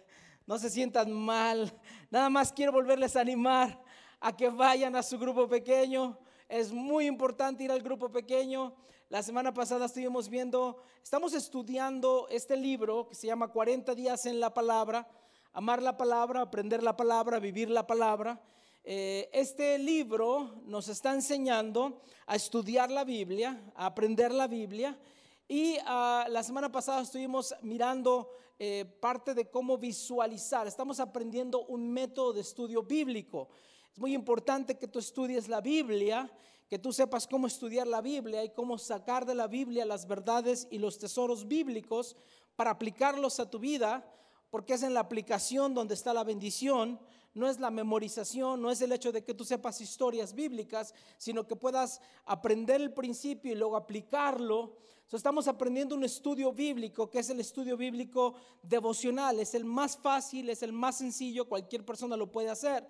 no 0.45 0.59
se 0.59 0.69
sientan 0.69 1.11
mal. 1.11 1.73
Nada 2.11 2.29
más 2.29 2.53
quiero 2.53 2.71
volverles 2.71 3.15
a 3.15 3.21
animar 3.21 3.81
a 4.19 4.35
que 4.35 4.47
vayan 4.49 4.95
a 4.95 5.01
su 5.01 5.17
grupo 5.17 5.47
pequeño. 5.47 6.19
Es 6.47 6.71
muy 6.71 7.07
importante 7.07 7.63
ir 7.63 7.71
al 7.71 7.81
grupo 7.81 8.11
pequeño. 8.11 8.75
La 9.09 9.23
semana 9.23 9.51
pasada 9.51 9.87
estuvimos 9.87 10.29
viendo, 10.29 10.79
estamos 11.01 11.33
estudiando 11.33 12.27
este 12.29 12.55
libro 12.55 13.07
que 13.07 13.15
se 13.15 13.25
llama 13.25 13.47
40 13.47 13.95
días 13.95 14.27
en 14.27 14.39
la 14.39 14.53
palabra, 14.53 15.07
amar 15.53 15.81
la 15.81 15.97
palabra, 15.97 16.41
aprender 16.41 16.83
la 16.83 16.95
palabra, 16.95 17.39
vivir 17.39 17.71
la 17.71 17.87
palabra. 17.87 18.39
Eh, 18.83 19.27
este 19.33 19.79
libro 19.79 20.61
nos 20.65 20.87
está 20.87 21.15
enseñando 21.15 22.03
a 22.27 22.35
estudiar 22.35 22.91
la 22.91 23.03
Biblia, 23.03 23.59
a 23.75 23.87
aprender 23.87 24.31
la 24.31 24.47
Biblia. 24.47 24.99
Y 25.47 25.77
ah, 25.85 26.27
la 26.29 26.43
semana 26.43 26.71
pasada 26.71 27.01
estuvimos 27.01 27.55
mirando 27.63 28.29
eh, 28.59 28.85
parte 28.99 29.33
de 29.33 29.49
cómo 29.49 29.79
visualizar. 29.79 30.67
Estamos 30.67 30.99
aprendiendo 30.99 31.65
un 31.65 31.91
método 31.91 32.33
de 32.33 32.41
estudio 32.41 32.83
bíblico. 32.83 33.49
Es 33.95 34.01
muy 34.01 34.13
importante 34.13 34.75
que 34.75 34.89
tú 34.89 34.99
estudies 34.99 35.47
la 35.47 35.61
Biblia, 35.61 36.29
que 36.67 36.77
tú 36.77 36.91
sepas 36.91 37.25
cómo 37.27 37.47
estudiar 37.47 37.87
la 37.87 38.01
Biblia 38.01 38.43
y 38.43 38.49
cómo 38.49 38.77
sacar 38.77 39.25
de 39.25 39.33
la 39.33 39.47
Biblia 39.47 39.85
las 39.85 40.05
verdades 40.05 40.67
y 40.69 40.79
los 40.79 40.99
tesoros 40.99 41.47
bíblicos 41.47 42.17
para 42.57 42.71
aplicarlos 42.71 43.39
a 43.39 43.49
tu 43.49 43.57
vida, 43.57 44.05
porque 44.49 44.73
es 44.73 44.83
en 44.83 44.93
la 44.93 44.99
aplicación 44.99 45.73
donde 45.73 45.93
está 45.93 46.13
la 46.13 46.25
bendición, 46.25 46.99
no 47.33 47.47
es 47.47 47.61
la 47.61 47.71
memorización, 47.71 48.61
no 48.61 48.69
es 48.69 48.81
el 48.81 48.91
hecho 48.91 49.13
de 49.13 49.23
que 49.23 49.33
tú 49.33 49.45
sepas 49.45 49.79
historias 49.79 50.33
bíblicas, 50.33 50.93
sino 51.17 51.47
que 51.47 51.55
puedas 51.55 52.01
aprender 52.25 52.81
el 52.81 52.93
principio 52.93 53.53
y 53.53 53.55
luego 53.55 53.77
aplicarlo. 53.77 54.75
So, 55.05 55.15
estamos 55.15 55.47
aprendiendo 55.47 55.95
un 55.95 56.03
estudio 56.03 56.51
bíblico, 56.51 57.09
que 57.09 57.19
es 57.19 57.29
el 57.29 57.39
estudio 57.39 57.77
bíblico 57.77 58.35
devocional, 58.61 59.39
es 59.39 59.55
el 59.55 59.63
más 59.63 59.95
fácil, 59.95 60.49
es 60.49 60.63
el 60.63 60.73
más 60.73 60.97
sencillo, 60.97 61.47
cualquier 61.47 61.85
persona 61.85 62.17
lo 62.17 62.29
puede 62.29 62.49
hacer. 62.49 62.85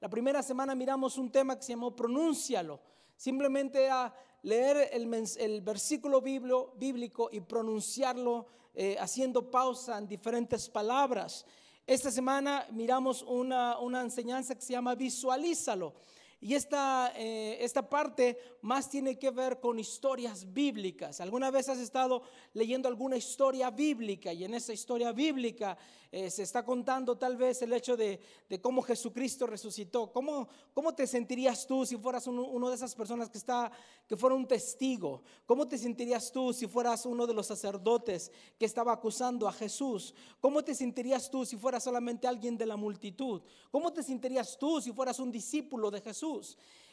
La 0.00 0.08
primera 0.08 0.42
semana 0.42 0.76
miramos 0.76 1.18
un 1.18 1.30
tema 1.30 1.56
que 1.56 1.62
se 1.62 1.72
llamó 1.72 1.94
pronúncialo. 1.94 2.80
Simplemente 3.16 3.90
a 3.90 4.14
leer 4.42 4.90
el, 4.92 5.60
versículo 5.60 6.20
bíblico 6.20 7.28
y 7.32 7.40
pronunciarlo 7.40 8.46
eh, 8.74 8.96
haciendo 9.00 9.50
pausa 9.50 9.98
en 9.98 10.06
diferentes 10.06 10.68
palabras. 10.68 11.44
Esta 11.84 12.12
semana 12.12 12.66
miramos 12.70 13.22
una 13.22 14.00
enseñanza 14.00 14.54
que 14.54 14.60
se 14.60 14.74
llama 14.74 14.94
visualízalo. 14.94 15.94
Y 16.40 16.54
esta, 16.54 17.12
eh, 17.16 17.58
esta 17.64 17.88
parte 17.88 18.38
más 18.62 18.88
tiene 18.88 19.18
que 19.18 19.30
ver 19.30 19.58
con 19.58 19.78
historias 19.80 20.52
bíblicas. 20.52 21.20
¿Alguna 21.20 21.50
vez 21.50 21.68
has 21.68 21.78
estado 21.78 22.22
leyendo 22.54 22.86
alguna 22.86 23.16
historia 23.16 23.70
bíblica 23.70 24.32
y 24.32 24.44
en 24.44 24.54
esa 24.54 24.72
historia 24.72 25.10
bíblica 25.10 25.76
eh, 26.12 26.30
se 26.30 26.44
está 26.44 26.64
contando 26.64 27.18
tal 27.18 27.36
vez 27.36 27.60
el 27.62 27.72
hecho 27.72 27.96
de, 27.96 28.20
cómo 28.62 28.82
Jesucristo 28.82 29.48
resucitó? 29.48 30.12
¿Cómo, 30.12 30.48
¿Cómo 30.74 30.94
te 30.94 31.08
sentirías 31.08 31.66
tú 31.66 31.84
si 31.84 31.96
fueras 31.96 32.28
uno, 32.28 32.44
uno 32.44 32.68
de 32.68 32.76
esas 32.76 32.94
personas 32.94 33.28
que, 33.28 33.38
está, 33.38 33.72
que 34.06 34.16
fuera 34.16 34.36
un 34.36 34.46
testigo? 34.46 35.22
¿Cómo 35.44 35.66
te 35.66 35.76
sentirías 35.76 36.30
tú 36.30 36.52
si 36.52 36.68
fueras 36.68 37.04
uno 37.04 37.26
de 37.26 37.34
los 37.34 37.48
sacerdotes 37.48 38.30
que 38.56 38.64
estaba 38.64 38.92
acusando 38.92 39.48
a 39.48 39.52
Jesús? 39.52 40.14
¿Cómo 40.40 40.62
te 40.62 40.76
sentirías 40.76 41.28
tú 41.30 41.44
si 41.44 41.56
fueras 41.56 41.82
solamente 41.82 42.28
alguien 42.28 42.56
de 42.56 42.66
la 42.66 42.76
multitud? 42.76 43.42
¿Cómo 43.72 43.92
te 43.92 44.04
sentirías 44.04 44.56
tú 44.56 44.80
si 44.80 44.92
fueras 44.92 45.18
un 45.18 45.32
discípulo 45.32 45.90
de 45.90 46.00
Jesús? 46.00 46.27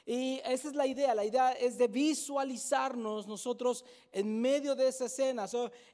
Y 0.08 0.40
esa 0.46 0.68
es 0.68 0.76
la 0.76 0.86
idea, 0.86 1.16
la 1.16 1.26
idea 1.26 1.54
es 1.54 1.80
de 1.80 1.88
visualizarnos 1.88 3.26
nosotros 3.26 3.84
en 4.12 4.40
medio 4.40 4.76
de 4.76 4.88
esa 4.88 5.06
escena. 5.06 5.48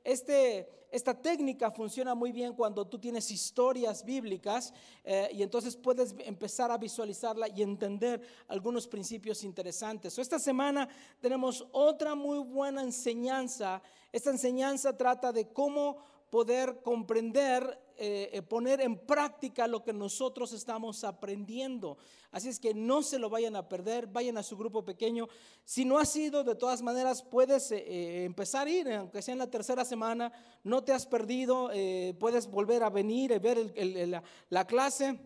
Este, 0.03 0.67
esta 0.91 1.13
técnica 1.13 1.71
funciona 1.71 2.13
muy 2.13 2.33
bien 2.33 2.53
cuando 2.53 2.85
tú 2.85 2.99
tienes 2.99 3.31
historias 3.31 4.03
bíblicas 4.03 4.73
eh, 5.05 5.29
y 5.31 5.41
entonces 5.41 5.77
puedes 5.77 6.13
empezar 6.25 6.69
a 6.71 6.77
visualizarla 6.77 7.47
y 7.47 7.61
entender 7.61 8.21
algunos 8.49 8.85
principios 8.85 9.45
interesantes. 9.45 10.13
So, 10.13 10.21
esta 10.21 10.39
semana 10.39 10.89
tenemos 11.21 11.65
otra 11.71 12.13
muy 12.13 12.39
buena 12.39 12.83
enseñanza. 12.83 13.81
Esta 14.11 14.31
enseñanza 14.31 14.97
trata 14.97 15.31
de 15.31 15.47
cómo 15.47 16.10
poder 16.31 16.81
comprender, 16.81 17.77
eh, 17.97 18.29
eh, 18.31 18.41
poner 18.41 18.79
en 18.79 18.97
práctica 18.97 19.67
lo 19.67 19.83
que 19.83 19.91
nosotros 19.91 20.53
estamos 20.53 21.03
aprendiendo. 21.03 21.97
Así 22.31 22.47
es 22.47 22.57
que 22.57 22.73
no 22.73 23.03
se 23.03 23.19
lo 23.19 23.29
vayan 23.29 23.57
a 23.57 23.67
perder, 23.67 24.07
vayan 24.07 24.37
a 24.37 24.43
su 24.43 24.57
grupo 24.57 24.83
pequeño. 24.85 25.27
Si 25.65 25.83
no 25.83 25.99
ha 25.99 26.05
sido, 26.05 26.45
de 26.45 26.55
todas 26.55 26.81
maneras, 26.81 27.21
puedes 27.21 27.69
eh, 27.73 28.23
empezar 28.23 28.65
a 28.65 28.69
ir, 28.69 28.89
aunque 28.93 29.21
sea 29.21 29.33
en 29.33 29.39
la 29.39 29.51
tercera 29.51 29.83
semana, 29.83 30.31
no 30.63 30.81
te 30.81 30.93
has 30.93 31.05
perdido, 31.05 31.69
puedes 32.17 32.49
volver 32.49 32.81
a 32.83 32.89
venir 32.89 33.31
y 33.31 33.37
ver 33.37 33.73
la, 34.07 34.23
la 34.49 34.65
clase. 34.65 35.19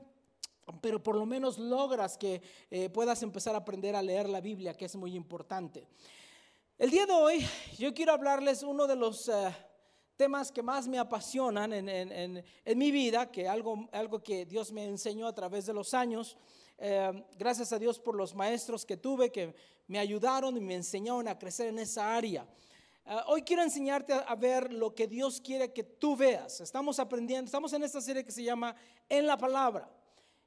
Pero 0.81 1.03
por 1.03 1.15
lo 1.15 1.27
menos 1.27 1.59
logras 1.59 2.17
que 2.17 2.41
puedas 2.91 3.21
empezar 3.21 3.53
a 3.53 3.59
aprender 3.59 3.95
a 3.95 4.01
leer 4.01 4.27
la 4.27 4.41
Biblia, 4.41 4.73
que 4.73 4.85
es 4.85 4.95
muy 4.95 5.15
importante. 5.15 5.85
El 6.79 6.89
día 6.89 7.05
de 7.05 7.13
hoy 7.13 7.45
yo 7.77 7.93
quiero 7.93 8.13
hablarles 8.13 8.63
uno 8.63 8.87
de 8.87 8.95
los 8.95 9.29
temas 10.15 10.51
que 10.51 10.61
más 10.61 10.87
me 10.87 10.97
apasionan 10.97 11.73
en, 11.73 11.89
en- 11.89 12.11
en- 12.11 12.43
en 12.63 12.77
mi 12.77 12.91
vida, 12.91 13.31
que 13.31 13.47
algo, 13.47 13.87
algo 13.91 14.23
que 14.23 14.45
Dios 14.45 14.71
me 14.71 14.85
enseñó 14.85 15.27
a 15.27 15.33
través 15.33 15.65
de 15.65 15.73
los 15.73 15.93
años. 15.93 16.37
Eh, 16.77 17.23
gracias 17.37 17.71
a 17.73 17.79
Dios 17.79 17.99
por 17.99 18.15
los 18.15 18.33
maestros 18.35 18.85
que 18.85 18.97
tuve 18.97 19.31
que 19.31 19.53
me 19.87 19.99
ayudaron 19.99 20.57
y 20.57 20.61
me 20.61 20.75
enseñaron 20.75 21.27
a 21.27 21.37
crecer 21.37 21.67
en 21.67 21.79
esa 21.79 22.15
área. 22.15 22.45
Eh, 23.05 23.15
hoy 23.27 23.43
quiero 23.43 23.61
enseñarte 23.61 24.13
a, 24.13 24.19
a 24.19 24.35
ver 24.35 24.73
lo 24.73 24.93
que 24.95 25.07
Dios 25.07 25.39
quiere 25.41 25.71
que 25.71 25.83
tú 25.83 26.15
veas. 26.15 26.59
Estamos 26.61 26.99
aprendiendo, 26.99 27.45
estamos 27.45 27.71
en 27.73 27.83
esta 27.83 28.01
serie 28.01 28.23
que 28.25 28.31
se 28.31 28.43
llama 28.43 28.75
En 29.07 29.27
la 29.27 29.37
Palabra. 29.37 29.89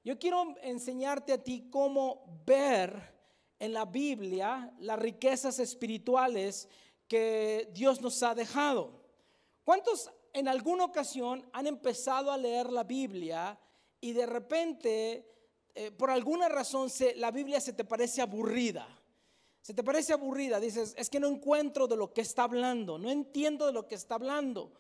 Yo 0.05 0.19
quiero 0.19 0.55
enseñarte 0.62 1.33
a 1.33 1.43
ti 1.43 1.69
cómo 1.71 2.25
ver 2.47 3.16
en 3.59 3.73
la 3.73 3.85
Biblia 3.85 4.73
las 4.79 4.99
riquezas 4.99 5.59
espirituales 5.59 6.69
que 7.07 7.69
Dios 7.75 8.01
nos 8.01 8.23
ha 8.23 8.35
dejado. 8.35 8.97
¿Cuántos 9.69 10.11
en 10.33 10.49
alguna 10.49 10.87
ocasión 10.87 11.47
han 11.53 11.66
empezado 11.66 12.33
a 12.33 12.39
leer 12.39 12.73
la 12.73 12.85
Biblia 12.85 13.61
y 14.01 14.12
de 14.12 14.25
repente, 14.25 15.31
eh, 15.75 15.91
por 15.91 16.09
alguna 16.09 16.49
razón, 16.49 16.89
la 17.16 17.31
Biblia 17.31 17.61
se 17.61 17.75
te 17.75 17.85
parece 17.85 18.23
aburrida? 18.23 18.89
Se 19.61 19.75
te 19.75 19.85
parece 19.85 20.14
aburrida, 20.14 20.59
dices, 20.59 20.95
es 20.97 21.11
que 21.11 21.21
no 21.21 21.29
encuentro 21.29 21.87
de 21.87 21.97
lo 21.97 22.14
que 22.14 22.23
está 22.23 22.45
hablando, 22.45 22.97
no 22.99 23.11
entiendo 23.11 23.66
de 23.66 23.75
lo 23.75 23.87
que 23.87 23.97
está 23.97 24.14
hablando. 24.14 24.73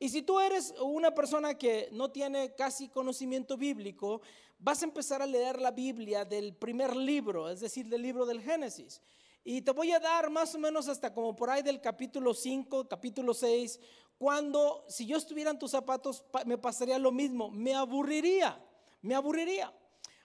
Y 0.00 0.08
si 0.08 0.22
tú 0.22 0.40
eres 0.40 0.74
una 0.80 1.14
persona 1.14 1.56
que 1.56 1.88
no 1.92 2.10
tiene 2.10 2.56
casi 2.56 2.88
conocimiento 2.88 3.56
bíblico, 3.56 4.20
vas 4.58 4.82
a 4.82 4.86
empezar 4.86 5.22
a 5.22 5.26
leer 5.26 5.60
la 5.60 5.70
Biblia 5.70 6.24
del 6.24 6.56
primer 6.56 6.96
libro, 6.96 7.48
es 7.50 7.60
decir, 7.60 7.86
del 7.86 8.02
libro 8.02 8.26
del 8.26 8.42
Génesis. 8.42 9.00
Y 9.46 9.60
te 9.60 9.72
voy 9.72 9.92
a 9.92 10.00
dar 10.00 10.30
más 10.30 10.54
o 10.54 10.58
menos 10.58 10.88
hasta 10.88 11.12
como 11.12 11.36
por 11.36 11.50
ahí 11.50 11.60
del 11.60 11.78
capítulo 11.78 12.32
5, 12.32 12.88
capítulo 12.88 13.34
6, 13.34 13.78
cuando 14.18 14.84
si 14.88 15.06
yo 15.06 15.16
estuviera 15.16 15.50
en 15.50 15.58
tus 15.58 15.70
zapatos 15.70 16.22
pa- 16.30 16.44
me 16.44 16.58
pasaría 16.58 16.98
lo 16.98 17.12
mismo, 17.12 17.50
me 17.50 17.74
aburriría, 17.74 18.58
me 19.02 19.14
aburriría. 19.14 19.72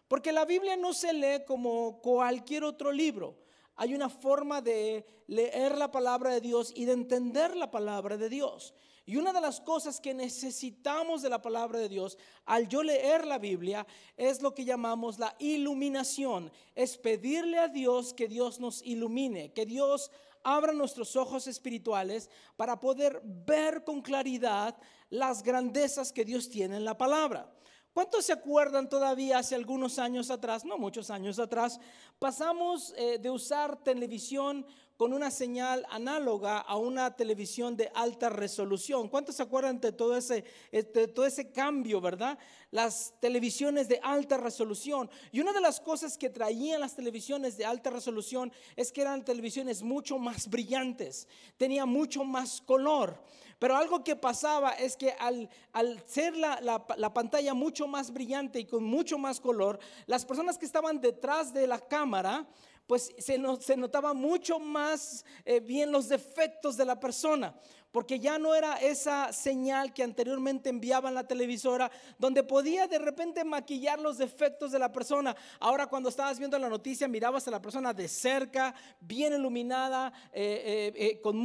Porque 0.07 0.31
la 0.31 0.45
Biblia 0.45 0.75
no 0.75 0.93
se 0.93 1.13
lee 1.13 1.43
como 1.45 2.01
cualquier 2.01 2.63
otro 2.63 2.91
libro. 2.91 3.37
Hay 3.75 3.93
una 3.93 4.09
forma 4.09 4.61
de 4.61 5.05
leer 5.27 5.77
la 5.77 5.91
palabra 5.91 6.31
de 6.31 6.41
Dios 6.41 6.73
y 6.75 6.85
de 6.85 6.93
entender 6.93 7.55
la 7.55 7.69
palabra 7.71 8.17
de 8.17 8.27
Dios. 8.27 8.73
Y 9.05 9.17
una 9.17 9.33
de 9.33 9.41
las 9.41 9.61
cosas 9.61 9.99
que 9.99 10.13
necesitamos 10.13 11.21
de 11.21 11.29
la 11.29 11.41
palabra 11.41 11.79
de 11.79 11.89
Dios 11.89 12.17
al 12.45 12.67
yo 12.67 12.83
leer 12.83 13.25
la 13.25 13.39
Biblia 13.39 13.87
es 14.17 14.41
lo 14.41 14.53
que 14.53 14.65
llamamos 14.65 15.17
la 15.17 15.35
iluminación. 15.39 16.51
Es 16.75 16.97
pedirle 16.97 17.57
a 17.57 17.67
Dios 17.69 18.13
que 18.13 18.27
Dios 18.27 18.59
nos 18.59 18.83
ilumine, 18.83 19.51
que 19.53 19.65
Dios 19.65 20.11
abra 20.43 20.73
nuestros 20.73 21.15
ojos 21.15 21.47
espirituales 21.47 22.29
para 22.55 22.79
poder 22.79 23.21
ver 23.23 23.83
con 23.83 24.01
claridad 24.01 24.77
las 25.09 25.43
grandezas 25.43 26.11
que 26.11 26.25
Dios 26.25 26.49
tiene 26.49 26.77
en 26.77 26.85
la 26.85 26.97
palabra. 26.97 27.51
¿Cuántos 27.93 28.25
se 28.25 28.33
acuerdan 28.33 28.87
todavía 28.87 29.39
hace 29.39 29.55
algunos 29.55 29.99
años 29.99 30.29
atrás, 30.29 30.63
no 30.63 30.77
muchos 30.77 31.09
años 31.09 31.39
atrás, 31.39 31.79
pasamos 32.19 32.93
eh, 32.95 33.17
de 33.19 33.29
usar 33.29 33.83
televisión 33.83 34.65
con 34.99 35.13
una 35.13 35.31
señal 35.31 35.85
análoga 35.91 36.57
a 36.57 36.75
una 36.75 37.15
televisión 37.15 37.77
de 37.77 37.89
alta 37.95 38.27
resolución? 38.27 39.07
¿Cuántos 39.07 39.37
se 39.37 39.43
acuerdan 39.43 39.79
de 39.79 39.93
todo 39.93 40.17
ese, 40.17 40.43
eh, 40.73 40.83
de 40.83 41.07
todo 41.07 41.25
ese 41.25 41.53
cambio, 41.53 42.01
verdad? 42.01 42.37
Las 42.69 43.13
televisiones 43.21 43.87
de 43.87 44.01
alta 44.03 44.35
resolución. 44.35 45.09
Y 45.31 45.39
una 45.39 45.53
de 45.53 45.61
las 45.61 45.79
cosas 45.79 46.17
que 46.17 46.29
traían 46.29 46.81
las 46.81 46.97
televisiones 46.97 47.55
de 47.55 47.63
alta 47.63 47.89
resolución 47.91 48.51
es 48.75 48.91
que 48.91 48.99
eran 48.99 49.23
televisiones 49.23 49.83
mucho 49.83 50.17
más 50.17 50.49
brillantes, 50.49 51.29
tenía 51.55 51.85
mucho 51.85 52.25
más 52.25 52.59
color. 52.59 53.23
Pero 53.57 53.77
algo 53.77 54.03
que 54.03 54.17
pasaba 54.17 54.71
es 54.71 54.97
que 54.97 55.11
al, 55.13 55.49
al 55.71 56.03
ser 56.07 56.35
la, 56.35 56.59
la- 56.59 56.85
la 56.97 57.13
pantalla 57.13 57.53
mucho 57.53 57.87
más 57.87 58.11
brillante 58.11 58.59
y 58.59 58.65
con 58.65 58.83
mucho 58.83 59.17
más 59.17 59.39
color, 59.39 59.79
las 60.07 60.25
personas 60.25 60.57
que 60.57 60.65
estaban 60.65 60.99
detrás 60.99 61.53
de 61.53 61.67
la 61.67 61.79
cámara, 61.79 62.45
pues 62.89 63.13
se, 63.19 63.39
se 63.59 63.77
notaba 63.77 64.15
mucho 64.15 64.57
más 64.57 65.23
eh, 65.45 65.59
bien 65.59 65.91
los 65.91 66.09
defectos 66.09 66.75
de 66.75 66.85
la 66.85 66.99
persona. 66.99 67.53
Porque 67.91 68.19
ya 68.19 68.37
no 68.37 68.53
era 68.53 68.75
esa 68.75 69.33
señal 69.33 69.93
que 69.93 70.03
anteriormente 70.03 70.69
enviaban 70.69 71.15
la 71.15 71.25
televisora, 71.25 71.89
donde 72.19 72.43
podía 72.43 72.87
de 72.87 72.99
repente 72.99 73.43
maquillar 73.43 73.99
los 73.99 74.19
defectos 74.19 74.71
de 74.71 74.77
la 74.77 74.91
persona. 74.91 75.35
Ahora 75.59 75.87
cuando 75.87 76.09
estabas 76.09 76.37
viendo 76.37 76.59
la 76.59 76.69
noticia, 76.69 77.07
mirabas 77.07 77.47
a 77.47 77.51
la 77.51 77.59
persona 77.59 77.91
de 77.91 78.07
cerca, 78.07 78.75
bien 78.99 79.33
iluminada, 79.33 80.13
eh, 80.31 80.93
eh, 80.93 81.13
eh, 81.13 81.21
con, 81.21 81.43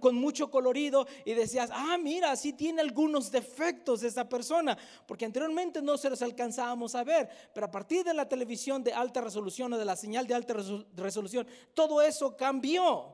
con 0.00 0.14
mucho 0.16 0.50
colorido, 0.50 1.06
y 1.26 1.34
decías, 1.34 1.68
ah, 1.70 1.98
mira, 2.00 2.34
sí 2.36 2.54
tiene 2.54 2.80
algunos 2.80 3.30
defectos 3.30 4.02
esa 4.02 4.26
persona, 4.26 4.78
porque 5.06 5.26
anteriormente 5.26 5.82
no 5.82 5.98
se 5.98 6.08
los 6.08 6.22
alcanzábamos 6.22 6.94
a 6.94 7.04
ver, 7.04 7.28
pero 7.52 7.66
a 7.66 7.70
partir 7.70 8.04
de 8.04 8.14
la 8.14 8.26
televisión 8.26 8.82
de 8.82 8.94
alta 8.94 9.20
resolución 9.20 9.72
o 9.74 9.78
de 9.78 9.84
la 9.84 9.96
señal 9.96 10.26
de 10.26 10.34
alta 10.34 10.54
resol- 10.54 10.86
resolución, 10.94 11.46
todo 11.74 12.00
eso 12.00 12.36
cambió. 12.36 13.13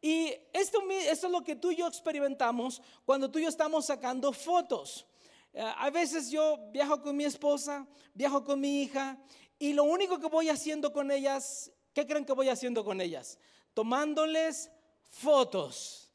Y 0.00 0.34
esto, 0.52 0.80
esto 0.90 1.26
es 1.26 1.32
lo 1.32 1.42
que 1.42 1.56
tú 1.56 1.70
y 1.70 1.76
yo 1.76 1.86
experimentamos 1.86 2.80
cuando 3.04 3.30
tú 3.30 3.38
y 3.38 3.42
yo 3.42 3.48
estamos 3.48 3.86
sacando 3.86 4.32
fotos. 4.32 5.06
Eh, 5.52 5.60
a 5.60 5.90
veces 5.90 6.30
yo 6.30 6.58
viajo 6.72 7.02
con 7.02 7.16
mi 7.16 7.24
esposa, 7.24 7.86
viajo 8.14 8.42
con 8.42 8.60
mi 8.60 8.82
hija, 8.82 9.18
y 9.58 9.74
lo 9.74 9.84
único 9.84 10.18
que 10.18 10.28
voy 10.28 10.48
haciendo 10.48 10.92
con 10.92 11.10
ellas, 11.10 11.70
¿qué 11.92 12.06
creen 12.06 12.24
que 12.24 12.32
voy 12.32 12.48
haciendo 12.48 12.82
con 12.82 13.00
ellas? 13.00 13.38
Tomándoles 13.74 14.70
fotos. 15.10 16.10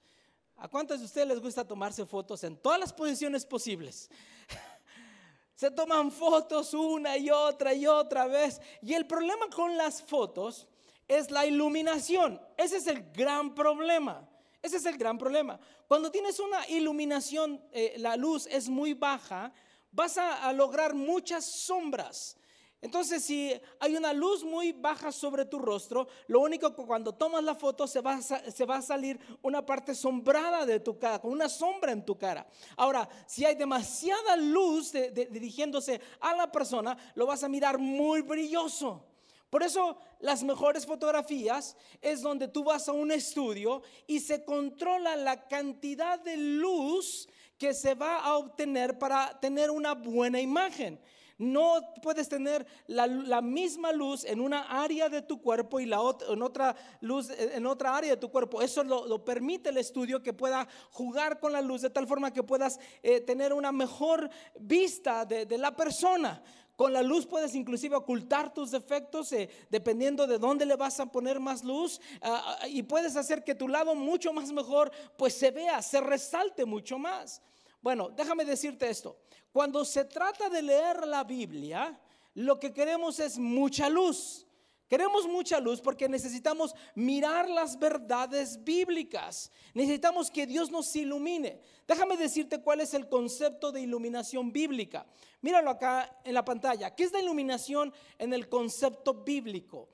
¿A 0.58 0.68
cuántos 0.68 1.00
de 1.00 1.06
ustedes 1.06 1.28
les 1.28 1.40
gusta 1.40 1.68
tomarse 1.68 2.06
fotos 2.06 2.44
en 2.44 2.58
todas 2.58 2.80
las 2.80 2.92
posiciones 2.92 3.46
posibles? 3.46 4.10
Se 5.56 5.70
toman 5.70 6.12
fotos 6.12 6.74
una 6.74 7.18
y 7.18 7.30
otra 7.30 7.74
y 7.74 7.86
otra 7.86 8.26
vez. 8.26 8.60
Y 8.82 8.94
el 8.94 9.06
problema 9.06 9.48
con 9.50 9.78
las 9.78 10.02
fotos 10.02 10.68
es 11.08 11.32
la 11.32 11.46
iluminación. 11.46 12.42
Ese 12.58 12.78
es 12.78 12.88
el 12.88 13.12
gran 13.12 13.54
problema. 13.54 14.28
Ese 14.62 14.78
es 14.78 14.86
el 14.86 14.98
gran 14.98 15.18
problema. 15.18 15.60
Cuando 15.88 16.10
tienes 16.10 16.40
una 16.40 16.68
iluminación, 16.70 17.62
eh, 17.72 17.94
la 17.98 18.16
luz 18.16 18.48
es 18.48 18.68
muy 18.68 18.96
baja, 18.96 19.54
vas 19.92 20.18
a, 20.18 20.52
lograr 20.54 20.96
muchas 20.96 21.46
sombras. 21.46 22.36
Entonces, 22.82 23.24
si 23.24 23.54
hay 23.80 23.96
una 23.96 24.12
luz 24.12 24.44
muy 24.44 24.72
baja 24.72 25.12
sobre 25.12 25.46
tu 25.46 25.60
rostro, 25.60 26.08
lo 26.28 26.42
único 26.42 26.76
que 26.76 26.84
cuando 26.84 27.14
tomas 27.14 27.44
la 27.44 27.54
foto 27.54 27.86
se 27.86 28.02
va, 28.02 28.16
a, 28.16 28.82
salir 28.82 29.20
una 29.44 29.64
parte 29.64 29.94
sombrada 29.94 30.66
de 30.66 30.80
tu 30.80 30.98
cara, 30.98 31.20
con 31.20 31.32
una 31.32 31.48
sombra 31.48 31.92
en 31.92 32.04
tu 32.04 32.18
cara. 32.18 32.48
Ahora, 32.76 33.08
si 33.28 33.46
hay 33.46 33.54
demasiada 33.54 34.36
luz 34.36 34.92
dirigiéndose 34.92 36.02
a 36.20 36.36
la 36.36 36.52
persona, 36.52 36.98
lo 37.14 37.28
vas 37.28 37.44
a 37.44 37.50
mirar 37.50 37.78
muy 37.78 38.22
brilloso. 38.22 39.15
Por 39.50 39.64
eso 39.64 39.98
las 40.20 40.44
mejores 40.44 40.86
fotografías 40.86 41.78
es 42.02 42.22
donde 42.22 42.48
tú 42.48 42.64
vas 42.64 42.90
a 42.90 42.94
un 42.94 43.12
estudio 43.12 43.84
y 44.08 44.20
se 44.20 44.44
controla 44.44 45.16
la 45.16 45.48
cantidad 45.48 46.20
de 46.20 46.38
luz 46.38 47.28
que 47.58 47.74
se 47.74 47.94
va 47.94 48.20
a 48.20 48.38
obtener 48.38 48.98
para 49.00 49.40
tener 49.40 49.72
una 49.72 49.94
buena 49.94 50.42
imagen. 50.42 51.00
No 51.38 51.82
puedes 52.02 52.30
tener 52.30 52.66
la, 52.88 53.42
misma 53.42 53.92
luz 53.92 54.24
en 54.24 54.40
una 54.40 54.62
área 54.82 55.10
de 55.10 55.22
tu 55.22 55.42
cuerpo 55.42 55.82
y 55.82 55.86
la 55.86 56.00
en 56.30 56.42
otra 56.42 56.74
luz 57.02 57.30
en 57.30 57.66
otra 57.66 57.96
área 57.98 58.12
de 58.12 58.18
tu 58.18 58.32
cuerpo. 58.32 58.62
Eso 58.62 58.86
lo, 58.86 59.26
permite 59.26 59.70
el 59.70 59.78
estudio 59.78 60.24
que 60.24 60.32
pueda 60.32 60.66
jugar 60.92 61.42
con 61.42 61.52
la 61.52 61.62
luz 61.62 61.82
de 61.82 61.90
tal 61.90 62.08
forma 62.08 62.32
que 62.32 62.42
puedas 62.42 62.80
eh, 63.04 63.20
tener 63.20 63.52
una 63.52 63.74
mejor 63.74 64.30
vista 64.58 65.26
de 65.26 65.58
la 65.58 65.76
persona. 65.76 66.42
Con 66.76 66.92
la 66.92 67.02
luz 67.02 67.26
puedes 67.26 67.56
inclusive 67.56 67.96
ocultar 67.96 68.54
tus 68.54 68.72
defectos 68.72 69.32
eh, 69.32 69.50
dependiendo 69.70 70.28
de 70.28 70.38
dónde 70.38 70.66
le 70.66 70.76
vas 70.76 71.00
a 71.00 71.06
poner 71.06 71.40
más 71.40 71.64
luz 71.64 72.02
ah, 72.22 72.58
ah, 72.62 72.68
y 72.68 72.84
puedes 72.84 73.16
hacer 73.16 73.44
que 73.44 73.56
tu 73.56 73.68
lado 73.68 73.96
mucho 73.96 74.34
más 74.34 74.52
mejor 74.52 74.92
pues 75.18 75.34
se 75.36 75.52
vea, 75.52 75.82
se 75.82 76.02
resalte 76.02 76.66
mucho 76.66 77.00
más. 77.00 77.42
Bueno, 77.82 78.10
déjame 78.10 78.44
decirte 78.44 78.90
esto. 78.90 79.18
Cuando 79.54 79.86
se 79.86 80.04
trata 80.04 80.50
de 80.50 80.62
leer 80.62 81.08
la 81.08 81.24
Biblia, 81.24 81.98
lo 82.34 82.60
que 82.60 82.74
queremos 82.74 83.20
es 83.20 83.38
mucha 83.38 83.90
luz. 83.90 84.45
Queremos 84.88 85.28
mucha 85.28 85.60
luz 85.60 85.82
porque 85.82 86.08
necesitamos 86.08 86.76
mirar 86.94 87.50
las 87.50 87.80
verdades 87.80 88.64
bíblicas. 88.64 89.52
Necesitamos 89.74 90.30
que 90.30 90.46
Dios 90.46 90.70
nos 90.70 90.96
ilumine. 90.96 91.60
Déjame 91.88 92.18
decirte 92.18 92.62
cuál 92.62 92.82
es 92.82 92.94
el 92.94 93.10
concepto 93.10 93.72
de 93.72 93.82
iluminación 93.82 94.52
bíblica. 94.52 95.06
Míralo 95.42 95.72
acá 95.72 96.20
en 96.24 96.34
la 96.34 96.46
pantalla. 96.46 96.94
¿Qué 96.94 97.04
es 97.04 97.12
la 97.12 97.22
iluminación 97.22 97.94
en 98.20 98.34
el 98.34 98.48
concepto 98.48 99.14
bíblico? 99.14 99.90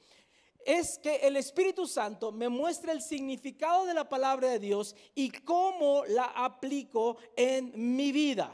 es 0.65 0.99
que 0.99 1.15
el 1.15 1.37
Espíritu 1.37 1.87
Santo 1.87 2.31
me 2.31 2.49
muestra 2.49 2.91
el 2.91 3.01
significado 3.01 3.85
de 3.85 3.93
la 3.93 4.07
palabra 4.07 4.49
de 4.49 4.59
Dios 4.59 4.95
y 5.15 5.31
cómo 5.31 6.03
la 6.05 6.25
aplico 6.25 7.17
en 7.35 7.95
mi 7.95 8.11
vida. 8.11 8.51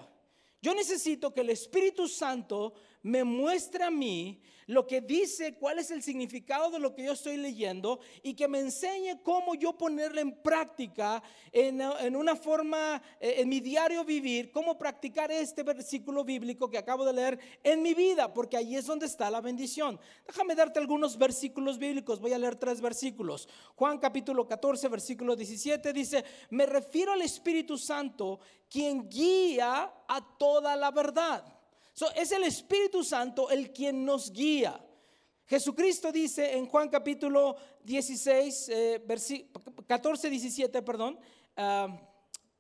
Yo 0.62 0.74
necesito 0.74 1.34
que 1.34 1.42
el 1.42 1.50
Espíritu 1.50 2.08
Santo 2.08 2.74
me 3.04 3.24
muestre 3.24 3.84
a 3.84 3.92
mí 3.92 4.42
lo 4.68 4.86
que 4.86 5.00
dice, 5.00 5.56
cuál 5.56 5.80
es 5.80 5.92
el 5.92 6.04
significado 6.04 6.70
de 6.70 6.80
lo 6.80 6.94
que 6.94 7.06
yo 7.06 7.14
estoy 7.14 7.38
leyendo 7.38 8.02
y 8.22 8.34
que 8.34 8.50
me 8.50 8.60
enseñe 8.60 9.22
cómo 9.24 9.56
yo 9.56 9.78
ponerlo 9.78 10.20
en 10.20 10.42
práctica 10.42 11.24
en, 11.54 11.80
en 11.82 12.16
una 12.18 12.36
forma, 12.36 13.02
eh, 13.22 13.36
en 13.38 13.48
mi 13.48 13.62
diario 13.62 14.04
vivir, 14.04 14.52
cómo 14.52 14.78
practicar 14.78 15.32
este 15.32 15.64
versículo 15.64 16.26
bíblico 16.26 16.70
que 16.70 16.78
acabo 16.78 17.06
de 17.06 17.14
leer 17.14 17.40
en 17.64 17.82
mi 17.82 17.94
vida, 17.94 18.34
porque 18.34 18.58
ahí 18.58 18.76
es 18.76 18.86
donde 18.86 19.06
está 19.06 19.32
la 19.32 19.40
bendición. 19.40 19.98
Déjame 20.28 20.54
darte 20.54 20.80
algunos 20.80 21.18
versículos 21.18 21.78
bíblicos, 21.78 22.20
voy 22.20 22.34
a 22.34 22.38
leer 22.38 22.58
tres 22.58 22.82
versículos. 22.82 23.48
Juan 23.76 23.98
capítulo 24.00 24.46
14, 24.46 24.90
versículo 24.90 25.38
17 25.38 25.94
dice, 25.94 26.26
me 26.50 26.66
refiero 26.66 27.14
al 27.14 27.22
Espíritu 27.22 27.78
Santo, 27.78 28.42
quien 28.70 29.08
guía 29.08 29.94
a 30.10 30.38
toda 30.38 30.76
la 30.76 30.92
verdad. 30.92 31.57
So, 31.98 32.12
es 32.14 32.32
el 32.32 32.44
Espíritu 32.44 33.04
Santo 33.04 33.50
el 33.50 33.74
quien 33.74 34.06
nos 34.06 34.32
guía. 34.32 34.80
Jesucristo 35.48 36.12
dice 36.12 36.56
en 36.56 36.68
Juan 36.68 36.90
capítulo 36.90 37.56
16, 37.84 38.70
eh, 38.70 39.04
versi- 39.04 39.48
14, 39.88 40.30
17, 40.30 40.84
perdón, 40.84 41.18
ah, 41.56 41.88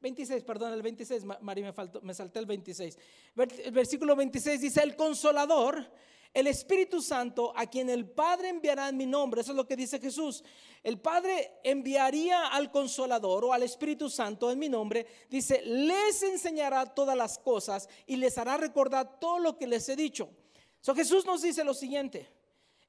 26, 0.01 0.43
perdón, 0.43 0.73
el 0.73 0.81
26, 0.81 1.23
Ma- 1.23 1.37
Mari, 1.39 1.61
me, 1.61 1.71
faltó, 1.71 2.01
me 2.01 2.15
salté 2.15 2.39
el 2.39 2.47
26. 2.47 2.97
Ver- 3.35 3.53
El 3.63 3.71
versículo 3.73 4.15
26 4.15 4.59
dice, 4.59 4.81
el 4.81 4.95
consolador, 4.95 5.87
el 6.33 6.47
Espíritu 6.47 7.01
Santo, 7.01 7.53
a 7.55 7.65
quien 7.65 7.89
el 7.89 8.09
Padre 8.09 8.49
enviará 8.49 8.89
en 8.89 8.97
mi 8.97 9.05
nombre, 9.05 9.41
eso 9.41 9.51
es 9.51 9.57
lo 9.57 9.67
que 9.67 9.75
dice 9.75 9.99
Jesús. 9.99 10.43
El 10.83 10.99
Padre 10.99 11.59
enviaría 11.63 12.47
al 12.47 12.71
consolador 12.71 13.45
o 13.45 13.53
al 13.53 13.63
Espíritu 13.63 14.09
Santo 14.09 14.51
en 14.51 14.59
mi 14.59 14.69
nombre, 14.69 15.05
dice, 15.29 15.61
les 15.65 16.23
enseñará 16.23 16.85
todas 16.85 17.17
las 17.17 17.39
cosas 17.39 17.89
y 18.05 18.15
les 18.15 18.37
hará 18.37 18.57
recordar 18.57 19.19
todo 19.19 19.39
lo 19.39 19.57
que 19.57 19.67
les 19.67 19.87
he 19.89 19.95
dicho. 19.95 20.29
So, 20.81 20.93
Jesús 20.95 21.25
nos 21.25 21.41
dice 21.41 21.63
lo 21.63 21.73
siguiente, 21.73 22.29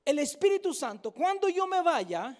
el 0.04 0.18
Espíritu 0.18 0.72
Santo, 0.72 1.10
cuando 1.10 1.48
yo 1.48 1.66
me 1.66 1.82
vaya, 1.82 2.36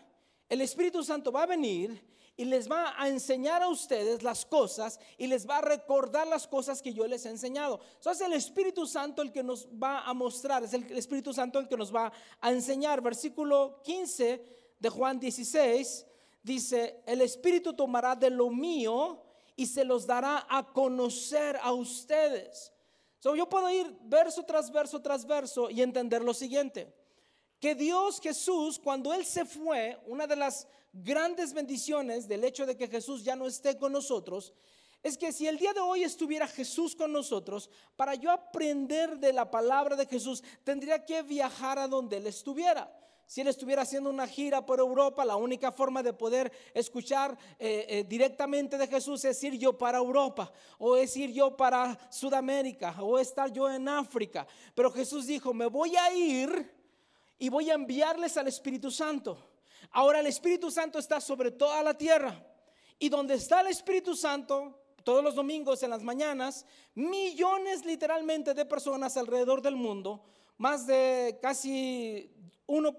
el 0.49 0.61
Espíritu 0.61 1.03
Santo 1.03 1.30
va 1.32 1.42
a 1.42 1.46
venir 1.46 2.03
y 2.39 2.45
les 2.45 2.70
va 2.70 2.95
a 2.97 3.09
enseñar 3.09 3.64
a 3.64 3.68
ustedes 3.68 4.22
las 4.22 4.47
cosas 4.47 5.01
y 5.18 5.26
les 5.26 5.45
va 5.45 5.59
a 5.59 5.61
recordar 5.61 6.24
las 6.28 6.47
cosas 6.47 6.80
que 6.80 6.95
yo 6.95 7.05
les 7.05 7.26
he 7.26 7.30
enseñado. 7.30 7.80
So, 7.99 8.12
es 8.12 8.20
el 8.20 8.32
Espíritu 8.32 8.86
Santo 8.86 9.22
el 9.22 9.32
que 9.32 9.43
nos 9.43 9.66
va 9.66 10.03
a 10.03 10.14
mostrar, 10.14 10.62
es 10.62 10.72
el 10.72 10.84
Espíritu 10.97 11.34
Santo 11.34 11.59
el 11.59 11.66
que 11.66 11.76
nos 11.76 11.93
va 11.93 12.12
a 12.41 12.53
enseñar. 12.53 13.03
Versículo 13.03 13.82
15 13.82 14.45
de 14.78 14.89
Juan 14.89 15.18
16 15.18 16.07
dice, 16.41 17.03
el 17.07 17.22
Espíritu 17.22 17.74
tomará 17.74 18.14
de 18.14 18.30
lo 18.30 18.51
mío 18.51 19.20
y 19.57 19.66
se 19.66 19.84
los 19.84 20.07
dará 20.07 20.47
a 20.49 20.72
conocer 20.72 21.59
a 21.61 21.72
ustedes. 21.72 22.72
So, 23.18 23.34
yo 23.34 23.49
puedo 23.49 23.68
ir 23.68 23.93
verso 24.03 24.45
tras 24.45 24.70
verso 24.70 25.03
tras 25.03 25.26
verso 25.26 25.70
y 25.70 25.82
entender 25.82 26.22
lo 26.22 26.32
siguiente 26.32 26.95
que 27.61 27.74
Dios 27.74 28.20
Jesús, 28.20 28.78
cuando 28.78 29.12
Él 29.12 29.24
se 29.24 29.45
fue, 29.45 29.99
una 30.07 30.26
de 30.26 30.36
las 30.36 30.68
grandes 31.03 31.53
bendiciones 31.53 32.28
del 32.28 32.44
hecho 32.44 32.66
de 32.66 32.76
que 32.76 32.88
Jesús 32.88 33.24
ya 33.24 33.36
no 33.36 33.46
esté 33.46 33.76
con 33.76 33.92
nosotros, 33.92 34.53
es 35.03 35.16
que 35.16 35.32
si 35.32 35.46
el 35.46 35.59
día 35.59 35.72
de 35.72 35.80
hoy 35.80 36.03
estuviera 36.03 36.46
Jesús 36.49 36.96
con 36.96 37.12
nosotros, 37.12 37.70
para 37.96 38.14
yo 38.14 38.30
aprender 38.30 39.18
de 39.18 39.32
la 39.32 39.51
palabra 39.51 39.94
de 39.96 40.07
Jesús, 40.07 40.42
tendría 40.64 41.05
que 41.05 41.22
viajar 41.22 41.78
a 41.78 41.88
donde 41.88 42.16
Él 42.16 42.26
estuviera. 42.26 42.92
Si 43.26 43.42
Él 43.42 43.49
estuviera 43.49 43.82
haciendo 43.82 44.11
una 44.11 44.26
gira 44.26 44.64
por 44.64 44.80
Europa, 44.80 45.24
la 45.24 45.36
única 45.36 45.70
forma 45.70 46.03
de 46.03 46.14
poder 46.14 46.51
escuchar 46.74 47.36
eh, 47.59 47.86
eh, 47.88 48.05
directamente 48.09 48.78
de 48.78 48.86
Jesús 48.86 49.24
es 49.24 49.42
ir 49.44 49.55
yo 49.59 49.76
para 49.76 49.99
Europa, 49.99 50.51
o 50.78 50.96
es 50.96 51.14
ir 51.16 51.30
yo 51.30 51.57
para 51.57 51.99
Sudamérica, 52.11 52.96
o 53.03 53.18
estar 53.18 53.53
yo 53.53 53.70
en 53.70 53.86
África. 53.86 54.46
Pero 54.74 54.90
Jesús 54.90 55.26
dijo, 55.26 55.53
me 55.53 55.66
voy 55.66 55.94
a 55.94 56.12
ir 56.12 56.72
y 57.38 57.51
voy 57.51 57.70
a 57.70 57.74
enviarles 57.74 58.36
al 58.36 58.49
Espíritu 58.49 58.90
Santo. 58.90 59.57
Ahora 59.91 60.20
el 60.20 60.26
Espíritu 60.26 60.70
Santo 60.70 60.99
está 60.99 61.20
sobre 61.20 61.51
toda 61.51 61.82
la 61.82 61.95
tierra. 61.95 62.45
Y 62.99 63.09
donde 63.09 63.34
está 63.34 63.61
el 63.61 63.68
Espíritu 63.68 64.16
Santo, 64.16 64.78
todos 65.05 65.22
los 65.22 65.34
domingos 65.34 65.82
en 65.82 65.91
las 65.91 66.03
mañanas, 66.03 66.66
millones 66.95 67.84
literalmente 67.84 68.55
de 68.55 68.64
personas 68.64 69.16
alrededor 69.16 69.62
del 69.62 69.76
mundo, 69.76 70.24
más 70.57 70.86
de 70.86 71.39
casi 71.41 72.30
1. 72.66 72.99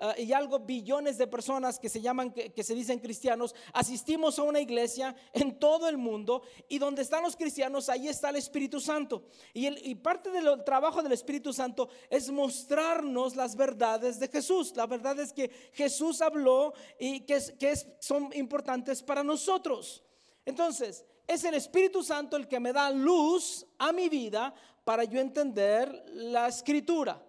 Eh, 0.00 0.22
y 0.24 0.32
algo 0.32 0.58
billones 0.58 1.16
de 1.18 1.26
personas 1.26 1.78
que 1.78 1.88
se 1.88 2.00
llaman, 2.00 2.32
que, 2.32 2.52
que 2.52 2.62
se 2.64 2.74
dicen 2.74 2.98
cristianos, 2.98 3.54
asistimos 3.72 4.38
a 4.38 4.42
una 4.42 4.60
iglesia 4.60 5.14
en 5.32 5.58
todo 5.58 5.88
el 5.88 5.96
mundo 5.96 6.42
y 6.68 6.78
donde 6.78 7.02
están 7.02 7.22
los 7.22 7.36
cristianos, 7.36 7.88
ahí 7.88 8.08
está 8.08 8.30
el 8.30 8.36
Espíritu 8.36 8.80
Santo. 8.80 9.24
Y, 9.52 9.66
el- 9.66 9.86
y 9.86 9.94
parte 9.94 10.30
del 10.30 10.64
trabajo 10.64 11.02
del 11.02 11.12
Espíritu 11.12 11.52
Santo 11.52 11.88
es 12.10 12.30
mostrarnos 12.30 13.36
las 13.36 13.54
verdades 13.56 14.18
de 14.18 14.28
Jesús. 14.28 14.74
La 14.76 14.86
verdad 14.86 15.18
es 15.20 15.32
que 15.32 15.48
Jesús 15.72 16.20
habló 16.22 16.72
y 16.98 17.20
que, 17.20 17.38
que 17.58 17.74
son 18.00 18.30
importantes 18.34 19.02
para 19.02 19.22
nosotros. 19.22 20.02
Entonces, 20.44 21.04
es 21.26 21.42
el 21.44 21.54
Espíritu 21.54 22.02
Santo 22.02 22.36
el 22.36 22.48
que 22.48 22.60
me 22.60 22.72
da 22.72 22.90
luz 22.90 23.64
a 23.78 23.92
mi 23.92 24.08
vida 24.08 24.52
para 24.84 25.04
yo 25.04 25.18
entender 25.20 26.04
la 26.12 26.48
escritura. 26.48 27.22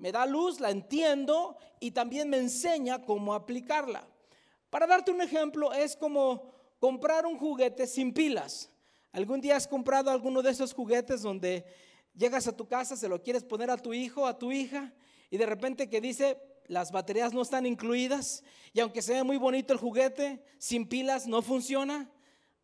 Me 0.00 0.12
da 0.12 0.24
luz, 0.24 0.60
la 0.60 0.70
entiendo 0.70 1.58
y 1.78 1.90
también 1.90 2.30
me 2.30 2.38
enseña 2.38 3.02
cómo 3.02 3.34
aplicarla. 3.34 4.08
Para 4.70 4.86
darte 4.86 5.10
un 5.10 5.20
ejemplo, 5.20 5.74
es 5.74 5.94
como 5.94 6.54
comprar 6.78 7.26
un 7.26 7.36
juguete 7.36 7.86
sin 7.86 8.14
pilas. 8.14 8.70
¿Algún 9.12 9.42
día 9.42 9.56
has 9.56 9.68
comprado 9.68 10.10
alguno 10.10 10.40
de 10.40 10.52
esos 10.52 10.72
juguetes 10.72 11.20
donde 11.20 11.66
llegas 12.14 12.46
a 12.46 12.56
tu 12.56 12.66
casa, 12.66 12.96
se 12.96 13.10
lo 13.10 13.22
quieres 13.22 13.44
poner 13.44 13.70
a 13.70 13.76
tu 13.76 13.92
hijo, 13.92 14.26
a 14.26 14.38
tu 14.38 14.52
hija, 14.52 14.90
y 15.28 15.36
de 15.36 15.44
repente 15.44 15.90
que 15.90 16.00
dice, 16.00 16.40
las 16.66 16.92
baterías 16.92 17.34
no 17.34 17.42
están 17.42 17.66
incluidas, 17.66 18.42
y 18.72 18.80
aunque 18.80 19.02
sea 19.02 19.22
muy 19.22 19.36
bonito 19.36 19.74
el 19.74 19.78
juguete, 19.78 20.42
sin 20.56 20.88
pilas 20.88 21.26
no 21.26 21.42
funciona? 21.42 22.10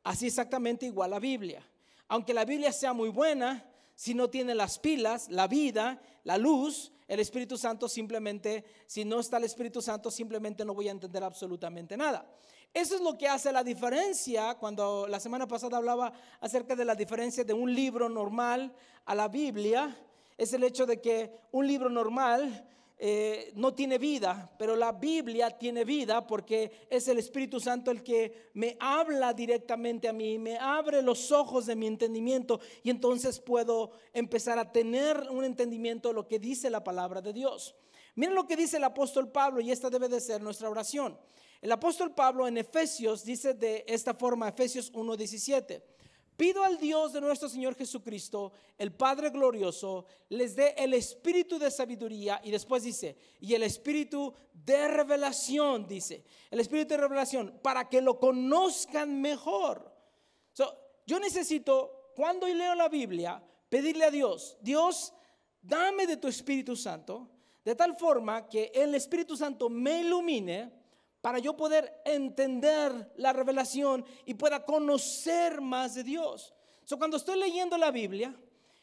Así 0.02 0.28
exactamente 0.28 0.86
igual 0.86 1.10
la 1.10 1.18
Biblia. 1.18 1.62
Aunque 2.08 2.32
la 2.32 2.46
Biblia 2.46 2.72
sea 2.72 2.94
muy 2.94 3.10
buena, 3.10 3.68
si 3.94 4.14
no 4.14 4.30
tiene 4.30 4.54
las 4.54 4.78
pilas, 4.78 5.28
la 5.28 5.48
vida, 5.48 6.00
la 6.24 6.38
luz, 6.38 6.92
el 7.08 7.20
Espíritu 7.20 7.56
Santo 7.56 7.88
simplemente, 7.88 8.64
si 8.86 9.04
no 9.04 9.20
está 9.20 9.36
el 9.36 9.44
Espíritu 9.44 9.80
Santo, 9.80 10.10
simplemente 10.10 10.64
no 10.64 10.74
voy 10.74 10.88
a 10.88 10.92
entender 10.92 11.22
absolutamente 11.22 11.96
nada. 11.96 12.26
Eso 12.74 12.96
es 12.96 13.00
lo 13.00 13.16
que 13.16 13.28
hace 13.28 13.52
la 13.52 13.64
diferencia 13.64 14.54
cuando 14.54 15.06
la 15.06 15.20
semana 15.20 15.46
pasada 15.46 15.78
hablaba 15.78 16.12
acerca 16.40 16.74
de 16.74 16.84
la 16.84 16.94
diferencia 16.94 17.44
de 17.44 17.54
un 17.54 17.74
libro 17.74 18.08
normal 18.08 18.74
a 19.04 19.14
la 19.14 19.28
Biblia. 19.28 19.96
Es 20.36 20.52
el 20.52 20.64
hecho 20.64 20.84
de 20.84 21.00
que 21.00 21.32
un 21.52 21.66
libro 21.66 21.88
normal 21.88 22.68
eh, 22.98 23.52
no 23.54 23.74
tiene 23.74 23.98
vida, 23.98 24.50
pero 24.58 24.74
la 24.74 24.92
Biblia 24.92 25.50
tiene 25.50 25.84
vida 25.84 26.26
porque 26.26 26.86
es 26.88 27.06
el 27.08 27.18
Espíritu 27.18 27.60
Santo 27.60 27.90
el 27.90 28.02
que 28.02 28.50
me 28.54 28.76
habla 28.80 29.34
directamente 29.34 30.08
a 30.08 30.14
mí, 30.14 30.38
me 30.38 30.56
abre 30.56 31.02
los 31.02 31.30
ojos 31.30 31.66
de 31.66 31.76
mi 31.76 31.86
entendimiento 31.86 32.58
y 32.82 32.88
entonces 32.88 33.38
puedo 33.38 33.90
empezar 34.14 34.58
a 34.58 34.72
tener 34.72 35.28
un 35.30 35.44
entendimiento 35.44 36.08
de 36.08 36.14
lo 36.14 36.26
que 36.26 36.38
dice 36.38 36.70
la 36.70 36.82
palabra 36.82 37.20
de 37.20 37.34
Dios. 37.34 37.74
Miren 38.14 38.34
lo 38.34 38.46
que 38.46 38.56
dice 38.56 38.78
el 38.78 38.84
apóstol 38.84 39.30
Pablo 39.30 39.60
y 39.60 39.70
esta 39.70 39.90
debe 39.90 40.08
de 40.08 40.20
ser 40.20 40.40
nuestra 40.40 40.70
oración. 40.70 41.18
El 41.60 41.72
apóstol 41.72 42.14
Pablo 42.14 42.48
en 42.48 42.56
Efesios 42.56 43.24
dice 43.24 43.52
de 43.52 43.84
esta 43.86 44.14
forma, 44.14 44.48
Efesios 44.48 44.90
1:17. 44.90 45.82
Pido 46.36 46.62
al 46.62 46.76
Dios 46.76 47.14
de 47.14 47.20
nuestro 47.22 47.48
Señor 47.48 47.74
Jesucristo, 47.74 48.52
el 48.76 48.92
Padre 48.92 49.30
glorioso, 49.30 50.04
les 50.28 50.54
dé 50.54 50.74
el 50.76 50.92
espíritu 50.92 51.58
de 51.58 51.70
sabiduría 51.70 52.40
y 52.44 52.50
después 52.50 52.82
dice, 52.82 53.16
y 53.40 53.54
el 53.54 53.62
espíritu 53.62 54.34
de 54.52 54.86
revelación, 54.88 55.86
dice, 55.86 56.24
el 56.50 56.60
espíritu 56.60 56.90
de 56.90 56.98
revelación, 56.98 57.58
para 57.62 57.88
que 57.88 58.02
lo 58.02 58.18
conozcan 58.18 59.20
mejor. 59.22 59.90
So, 60.52 60.76
yo 61.06 61.18
necesito, 61.18 62.12
cuando 62.14 62.46
leo 62.46 62.74
la 62.74 62.90
Biblia, 62.90 63.42
pedirle 63.70 64.04
a 64.04 64.10
Dios, 64.10 64.58
Dios, 64.60 65.14
dame 65.62 66.06
de 66.06 66.18
tu 66.18 66.28
Espíritu 66.28 66.76
Santo, 66.76 67.30
de 67.64 67.74
tal 67.74 67.96
forma 67.96 68.46
que 68.46 68.70
el 68.74 68.94
Espíritu 68.94 69.36
Santo 69.38 69.70
me 69.70 70.00
ilumine 70.00 70.75
para 71.26 71.40
yo 71.40 71.56
poder 71.56 72.02
entender 72.04 73.12
la 73.16 73.32
revelación 73.32 74.04
y 74.26 74.34
pueda 74.34 74.64
conocer 74.64 75.60
más 75.60 75.96
de 75.96 76.04
Dios. 76.04 76.54
So, 76.84 76.98
cuando 76.98 77.16
estoy 77.16 77.36
leyendo 77.36 77.76
la 77.76 77.90
Biblia, 77.90 78.32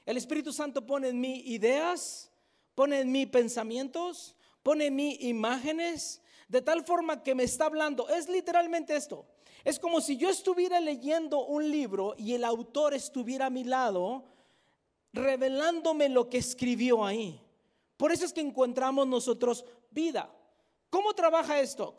el 0.05 0.17
Espíritu 0.17 0.51
Santo 0.51 0.85
pone 0.85 1.07
en 1.07 1.21
mí 1.21 1.41
ideas, 1.45 2.29
pone 2.75 2.99
en 2.99 3.13
mí 3.13 3.25
pensamientos, 3.25 4.35
pone 4.61 4.87
en 4.87 4.95
mí 4.97 5.17
imágenes, 5.21 6.21
de 6.49 6.61
tal 6.61 6.83
forma 6.83 7.23
que 7.23 7.33
me 7.33 7.43
está 7.43 7.67
hablando. 7.67 8.09
Es 8.09 8.27
literalmente 8.27 8.93
esto. 8.93 9.25
Es 9.63 9.79
como 9.79 10.01
si 10.01 10.17
yo 10.17 10.27
estuviera 10.27 10.81
leyendo 10.81 11.45
un 11.45 11.71
libro 11.71 12.13
y 12.17 12.33
el 12.33 12.43
autor 12.43 12.93
estuviera 12.93 13.45
a 13.45 13.51
mi 13.51 13.63
lado, 13.63 14.25
revelándome 15.13 16.09
lo 16.09 16.29
que 16.29 16.39
escribió 16.39 17.05
ahí. 17.05 17.39
Por 17.95 18.11
eso 18.11 18.25
es 18.25 18.33
que 18.33 18.41
encontramos 18.41 19.07
nosotros 19.07 19.63
vida. 19.91 20.29
¿Cómo 20.93 21.15
trabaja 21.15 21.59
esto? 21.59 21.95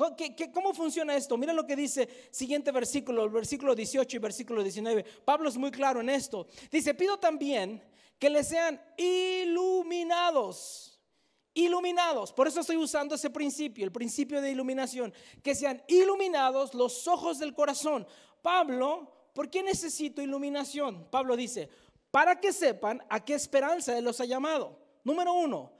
¿Cómo, 0.52 0.72
funciona 0.72 1.16
esto? 1.16 1.36
Mira 1.36 1.52
lo 1.52 1.66
que 1.66 1.74
dice 1.74 2.08
siguiente 2.30 2.70
versículo, 2.70 3.24
el 3.24 3.30
versículo 3.30 3.74
18 3.74 4.16
y 4.16 4.20
versículo 4.20 4.62
19. 4.62 5.02
Pablo 5.24 5.48
es 5.48 5.56
muy 5.56 5.72
claro 5.72 6.00
en 6.00 6.10
esto. 6.10 6.46
Dice, 6.70 6.94
pido 6.94 7.18
también 7.18 7.82
que 8.20 8.30
les 8.30 8.46
sean 8.46 8.80
iluminados. 8.96 11.02
Iluminados. 11.54 12.32
Por 12.32 12.46
eso 12.46 12.60
estoy 12.60 12.76
usando 12.76 13.16
ese 13.16 13.30
principio, 13.30 13.84
el 13.84 13.90
principio 13.90 14.40
de 14.40 14.52
iluminación. 14.52 15.12
Que 15.42 15.56
sean 15.56 15.82
iluminados 15.88 16.72
los 16.72 17.08
ojos 17.08 17.40
del 17.40 17.52
corazón. 17.52 18.06
Pablo, 18.42 19.10
¿por 19.32 19.50
qué 19.50 19.64
necesito 19.64 20.22
iluminación? 20.22 21.08
Pablo 21.10 21.36
dice, 21.36 21.68
para 22.12 22.38
que 22.38 22.52
sepan 22.52 23.02
a 23.10 23.24
qué 23.24 23.34
esperanza 23.34 23.98
Él 23.98 24.04
los 24.04 24.20
ha 24.20 24.24
llamado. 24.24 24.78
Número 25.02 25.32
uno, 25.32 25.72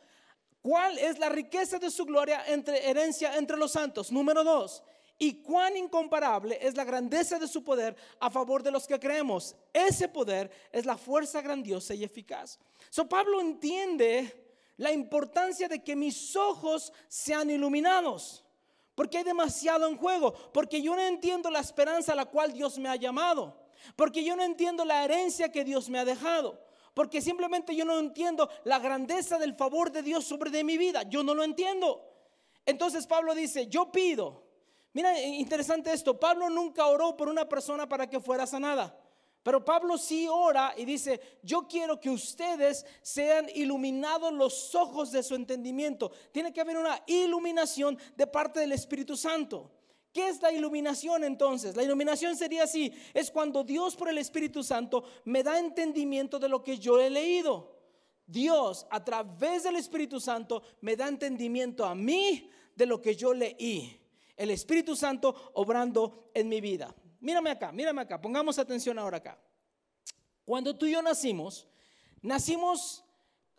¿Cuál 0.65 0.97
es 0.97 1.19
la 1.19 1.29
riqueza 1.29 1.79
de 1.79 1.91
su 1.91 2.07
gloria 2.07 2.43
entre 2.47 2.89
herencia 2.89 3.37
entre 3.37 3.59
los 3.59 3.73
santos? 3.73 4.11
Número 4.11 4.43
dos. 4.43 4.83
Y 5.19 5.43
cuán 5.43 5.77
incomparable 5.77 6.59
es 6.59 6.75
la 6.75 6.85
grandeza 6.85 7.39
de 7.39 7.47
su 7.47 7.63
poder 7.63 7.95
a 8.19 8.31
favor 8.31 8.63
de 8.63 8.71
los 8.71 8.87
que 8.87 8.99
creemos. 8.99 9.55
Ese 9.75 10.09
poder 10.09 10.51
es 10.73 10.87
la 10.87 10.97
fuerza 10.97 11.43
grandiosa 11.43 11.93
y 11.93 12.03
eficaz. 12.03 12.59
So 12.89 13.07
Pablo 13.07 13.43
entiende 13.43 14.57
la 14.79 14.91
importancia 14.91 15.69
de 15.69 15.85
que 15.85 15.95
mis 15.95 16.35
ojos 16.35 16.95
sean 17.09 17.51
iluminados. 17.51 18.43
Porque 18.95 19.19
hay 19.19 19.25
demasiado 19.25 19.87
en 19.87 19.99
juego. 19.99 20.33
Porque 20.51 20.81
yo 20.81 20.97
no 20.97 21.03
entiendo 21.03 21.51
la 21.51 21.61
esperanza 21.61 22.13
a 22.13 22.17
la 22.17 22.25
cual 22.25 22.55
Dios 22.55 22.79
me 22.79 22.89
ha 22.89 22.97
llamado. 22.97 23.55
Porque 23.97 24.25
yo 24.25 24.35
no 24.35 24.43
entiendo 24.43 24.87
la 24.87 25.05
herencia 25.05 25.53
que 25.53 25.63
Dios 25.63 25.91
me 25.91 25.99
ha 25.99 26.07
dejado. 26.07 26.64
Porque 26.95 27.21
simplemente 27.21 27.75
yo 27.75 27.85
no 27.85 27.99
entiendo 27.99 28.49
la 28.63 28.79
grandeza 28.79 29.37
del 29.37 29.55
favor 29.55 29.91
de 29.91 30.03
Dios 30.03 30.25
sobre 30.25 30.51
de 30.51 30.63
mi 30.63 30.79
vida. 30.79 31.03
Yo 31.03 31.25
no 31.25 31.35
lo 31.35 31.43
entiendo. 31.43 32.09
Entonces 32.65 33.07
Pablo 33.07 33.35
dice, 33.35 33.67
yo 33.67 33.91
pido. 33.91 34.45
Mira, 34.93 35.21
interesante 35.21 35.93
esto. 35.93 36.19
Pablo 36.19 36.49
nunca 36.49 36.87
oró 36.87 37.17
por 37.17 37.29
una 37.29 37.49
persona 37.49 37.89
para 37.89 38.09
que 38.09 38.21
fuera 38.21 38.47
sanada. 38.47 38.97
Pero 39.43 39.63
Pablo 39.63 39.99
sí 39.99 40.27
ora 40.31 40.73
y 40.75 40.87
dice, 40.87 41.21
yo 41.43 41.69
quiero 41.69 42.01
que 42.01 42.09
ustedes 42.09 42.87
sean 43.03 43.47
iluminados 43.55 44.33
los 44.33 44.75
ojos 44.75 45.13
de 45.13 45.23
su 45.23 45.35
entendimiento. 45.35 46.13
Tiene 46.33 46.53
que 46.53 46.63
haber 46.63 46.79
una 46.79 47.03
iluminación 47.07 47.99
de 48.17 48.27
parte 48.27 48.61
del 48.61 48.73
Espíritu 48.73 49.17
Santo. 49.17 49.71
¿Qué 50.15 50.29
es 50.29 50.41
la 50.41 50.53
iluminación 50.53 51.25
entonces? 51.25 51.75
La 51.75 51.83
iluminación 51.83 52.37
sería 52.37 52.63
así, 52.63 52.93
es 53.13 53.33
cuando 53.33 53.65
Dios 53.65 53.97
por 53.97 54.09
el 54.09 54.17
Espíritu 54.19 54.63
Santo 54.63 55.03
me 55.25 55.43
da 55.43 55.59
entendimiento 55.59 56.39
de 56.39 56.49
lo 56.49 56.63
que 56.63 56.79
yo 56.79 57.01
he 57.01 57.11
leído. 57.11 57.77
Dios 58.25 58.87
a 58.91 59.05
través 59.05 59.65
del 59.65 59.75
Espíritu 59.75 60.21
Santo 60.21 60.63
me 60.83 60.95
da 60.95 61.09
entendimiento 61.09 61.85
a 61.85 61.97
mí 61.97 62.49
de 62.77 62.87
lo 62.87 63.01
que 63.01 63.17
yo 63.17 63.35
leí. 63.35 64.01
El 64.37 64.53
Espíritu 64.53 64.95
Santo 64.95 65.51
obrando 65.55 66.31
en 66.33 66.49
mi 66.49 66.61
vida. 66.61 66.95
Mírame 67.19 67.51
acá, 67.51 67.73
mírame 67.73 68.03
acá, 68.03 68.21
pongamos 68.21 68.57
atención 68.61 68.97
ahora 69.01 69.17
acá. 69.17 69.37
Cuando 70.45 70.77
tú 70.77 70.87
y 70.87 70.93
yo 70.93 71.03
nacimos, 71.03 71.67
nacimos, 72.23 73.03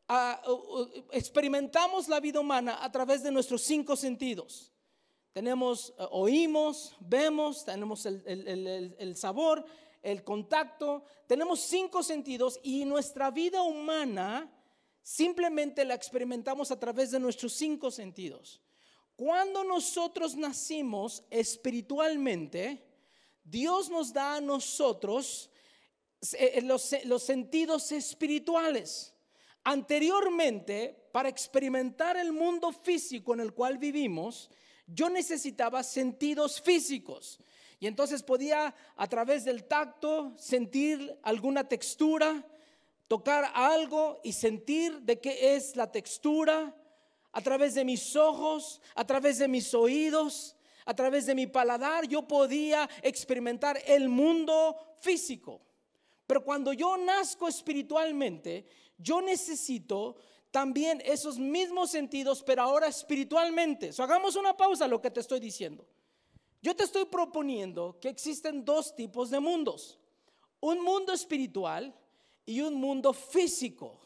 uh, 0.08 0.88
experimentamos 1.12 2.08
la 2.08 2.22
vida 2.22 2.40
humana 2.40 2.82
a 2.82 2.90
través 2.90 3.24
de 3.24 3.32
nuestros 3.32 3.62
cinco 3.62 3.98
sentidos. 3.98 4.72
Tenemos, 5.36 5.94
eh, 6.00 6.08
oímos, 6.12 6.96
vemos, 7.02 7.66
tenemos 7.66 8.06
el, 8.06 9.16
sabor, 9.18 9.66
el 10.02 10.24
contacto, 10.24 11.04
tenemos 11.28 11.60
cinco 11.60 12.04
sentidos 12.04 12.58
y 12.64 12.86
nuestra 12.86 13.32
vida 13.32 13.62
humana 13.62 14.50
simplemente 15.04 15.84
la 15.84 15.94
experimentamos 15.94 16.72
a 16.72 16.80
través 16.80 17.12
de 17.12 17.20
nuestros 17.20 17.52
cinco 17.52 17.92
sentidos. 17.92 18.62
Cuando 19.18 19.66
nosotros 19.66 20.38
nacimos 20.38 21.22
espiritualmente, 21.30 22.88
Dios 23.44 23.90
nos 23.90 24.14
da 24.14 24.38
a 24.38 24.42
nosotros 24.42 25.50
eh, 26.32 26.62
los, 26.62 26.96
los 27.04 27.24
sentidos 27.24 27.92
espirituales. 27.92 29.14
Anteriormente, 29.66 31.10
para 31.12 31.28
experimentar 31.28 32.16
el 32.16 32.32
mundo 32.32 32.72
físico 32.72 33.34
en 33.34 33.42
el 33.42 33.54
cual 33.54 33.78
vivimos, 33.78 34.50
yo 34.88 35.10
necesitaba 35.10 35.84
sentidos 35.84 36.62
físicos. 36.62 37.40
Y 37.80 37.88
entonces 37.88 38.24
podía 38.24 38.74
a 38.96 39.08
través 39.08 39.44
del 39.44 39.66
tacto 39.66 40.34
sentir 40.38 41.20
alguna 41.24 41.68
textura, 41.68 42.46
tocar 43.08 43.52
algo 43.54 44.20
y 44.24 44.34
sentir 44.34 45.02
de 45.02 45.20
qué 45.20 45.56
es 45.56 45.76
la 45.76 45.92
textura, 45.92 46.76
a 47.32 47.42
través 47.42 47.74
de 47.74 47.84
mis 47.84 48.16
ojos, 48.16 48.82
a 48.96 49.06
través 49.06 49.40
de 49.40 49.50
mis 49.50 49.74
oídos, 49.74 50.56
a 50.86 50.94
través 50.94 51.26
de 51.26 51.36
mi 51.36 51.48
paladar, 51.48 52.08
yo 52.08 52.26
podía 52.26 52.90
experimentar 53.02 53.78
el 53.86 54.08
mundo 54.08 54.78
físico. 55.02 55.62
Pero 56.26 56.44
cuando 56.44 56.72
yo 56.72 56.96
nazco 56.96 57.50
espiritualmente, 57.50 58.66
yo 58.98 59.22
necesito 59.22 60.16
también 60.56 61.02
esos 61.04 61.38
mismos 61.38 61.92
sentidos, 61.92 62.42
pero 62.42 62.62
ahora 62.62 62.88
espiritualmente. 62.88 63.92
Hagamos 63.98 64.38
una 64.38 64.56
pausa 64.56 64.86
a 64.86 64.88
lo 64.88 65.02
que 65.02 65.12
te 65.12 65.20
estoy 65.20 65.42
diciendo. 65.42 65.86
Yo 66.62 66.74
te 66.74 66.86
estoy 66.86 67.04
proponiendo 67.04 68.00
que 68.00 68.08
existen 68.08 68.64
dos 68.64 68.96
tipos 68.96 69.30
de 69.30 69.42
mundos. 69.42 70.00
Un 70.62 70.82
mundo 70.82 71.12
espiritual 71.12 71.94
y 72.46 72.62
un 72.62 72.76
mundo 72.76 73.12
físico. 73.12 74.00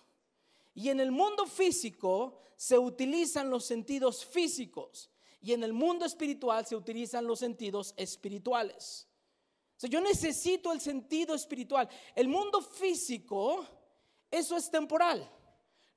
Y 0.74 0.90
en 0.90 1.00
el 1.00 1.12
mundo 1.12 1.46
físico 1.46 2.40
se 2.56 2.80
utilizan 2.80 3.52
los 3.52 3.66
sentidos 3.66 4.26
físicos 4.26 5.12
y 5.44 5.54
en 5.54 5.64
el 5.64 5.72
mundo 5.72 6.04
espiritual 6.04 6.66
se 6.66 6.76
utilizan 6.76 7.28
los 7.28 7.38
sentidos 7.38 7.94
espirituales. 7.96 9.08
Yo 9.84 10.02
necesito 10.02 10.72
el 10.72 10.82
sentido 10.82 11.36
espiritual. 11.36 11.88
El 12.16 12.28
mundo 12.28 12.60
físico, 12.60 13.68
eso 14.32 14.58
es 14.58 14.72
temporal. 14.72 15.30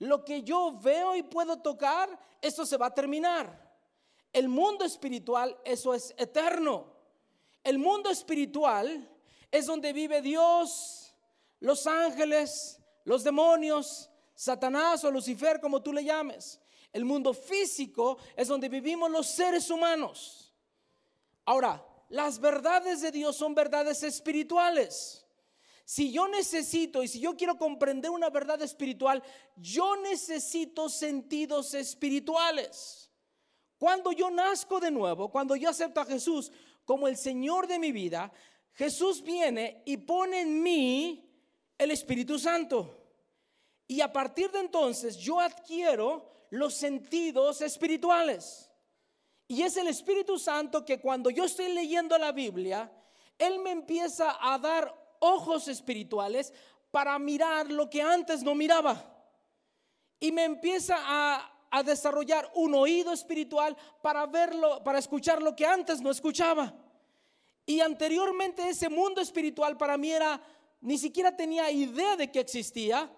Lo 0.03 0.25
que 0.25 0.43
yo 0.43 0.73
veo 0.81 1.15
y 1.15 1.23
puedo 1.23 1.61
tocar, 1.61 2.19
eso 2.41 2.67
se 2.67 2.77
va 2.77 2.87
a 2.87 2.95
terminar. 2.95 3.73
El 4.33 4.49
mundo 4.49 4.85
espiritual, 4.85 5.57
eso 5.65 5.95
es 5.95 6.13
eterno. 6.19 6.93
El 7.63 7.79
mundo 7.79 8.11
espiritual 8.11 9.09
es 9.49 9.67
donde 9.67 9.93
vive 9.93 10.21
Dios, 10.21 11.15
los 11.61 11.87
ángeles, 11.87 12.81
los 13.05 13.23
demonios, 13.23 14.11
Satanás 14.35 15.05
o 15.05 15.11
Lucifer, 15.13 15.61
como 15.61 15.81
tú 15.81 15.93
le 15.93 16.03
llames. 16.03 16.61
El 16.93 17.05
mundo 17.05 17.33
físico 17.33 18.19
es 18.35 18.49
donde 18.49 18.69
vivimos 18.69 19.09
los 19.09 19.29
seres 19.29 19.71
humanos. 19.71 20.53
Ahora, 21.45 21.81
las 22.09 22.41
verdades 22.41 23.03
de 23.03 23.13
Dios 23.13 23.37
son 23.37 23.55
verdades 23.55 24.03
espirituales. 24.03 25.25
Si 25.85 26.13
yo 26.13 26.29
necesito 26.29 27.03
y 27.03 27.09
si 27.09 27.21
yo 27.21 27.37
quiero 27.37 27.57
comprender 27.57 28.11
una 28.11 28.31
verdad 28.31 28.63
espiritual, 28.63 29.23
yo 29.57 29.97
necesito 29.97 30.89
sentidos 30.89 31.75
espirituales. 31.75 33.11
Cuando 33.79 34.13
yo 34.13 34.31
nazco 34.31 34.79
de 34.79 34.91
nuevo, 34.91 35.31
cuando 35.31 35.57
yo 35.57 35.69
acepto 35.69 36.01
a 36.01 36.07
Jesús 36.07 36.53
como 36.85 37.09
el 37.09 37.17
Señor 37.17 37.67
de 37.67 37.79
mi 37.79 37.91
vida, 37.91 38.33
Jesús 38.75 39.23
viene 39.23 39.83
y 39.85 39.97
pone 39.99 40.43
en 40.43 40.63
mí 40.63 41.29
el 41.77 41.91
Espíritu 41.91 42.39
Santo. 42.39 42.99
Y 43.87 44.01
a 44.01 44.13
partir 44.13 44.51
de 44.51 44.61
entonces 44.61 45.17
yo 45.17 45.41
adquiero 45.41 46.47
los 46.51 46.75
sentidos 46.75 47.61
espirituales. 47.61 48.71
Y 49.49 49.63
es 49.63 49.77
el 49.77 49.89
Espíritu 49.89 50.39
Santo 50.39 50.85
que 50.85 51.01
cuando 51.01 51.29
yo 51.29 51.45
estoy 51.45 51.73
leyendo 51.73 52.17
la 52.17 52.33
Biblia, 52.33 52.91
Él 53.37 53.59
me 53.59 53.71
empieza 53.71 54.39
a 54.41 54.59
dar 54.59 55.02
ojos 55.23 55.69
espirituales 55.69 56.53
para 56.91 57.19
mirar 57.19 57.71
lo 57.71 57.89
que 57.89 58.03
antes 58.03 58.43
no 58.43 58.55
miraba. 58.55 59.03
Y 60.21 60.31
me 60.31 60.45
empieza 60.45 60.97
a, 60.99 61.49
desarrollar 61.87 62.51
un 62.55 62.75
oído 62.75 63.15
espiritual 63.15 63.75
para 64.03 64.27
verlo, 64.27 64.85
para 64.85 64.99
escuchar 64.99 65.41
lo 65.41 65.57
que 65.57 65.65
antes 65.65 66.03
no 66.03 66.11
escuchaba. 66.11 66.75
Y 67.65 67.81
anteriormente 67.81 68.69
ese 68.69 68.91
mundo 68.91 69.23
espiritual 69.23 69.79
para 69.79 69.97
mí 69.97 70.13
era, 70.13 70.39
ni 70.83 70.99
siquiera 70.99 71.35
tenía 71.35 71.71
idea 71.71 72.15
de 72.15 72.31
que 72.31 72.41
existía, 72.41 73.11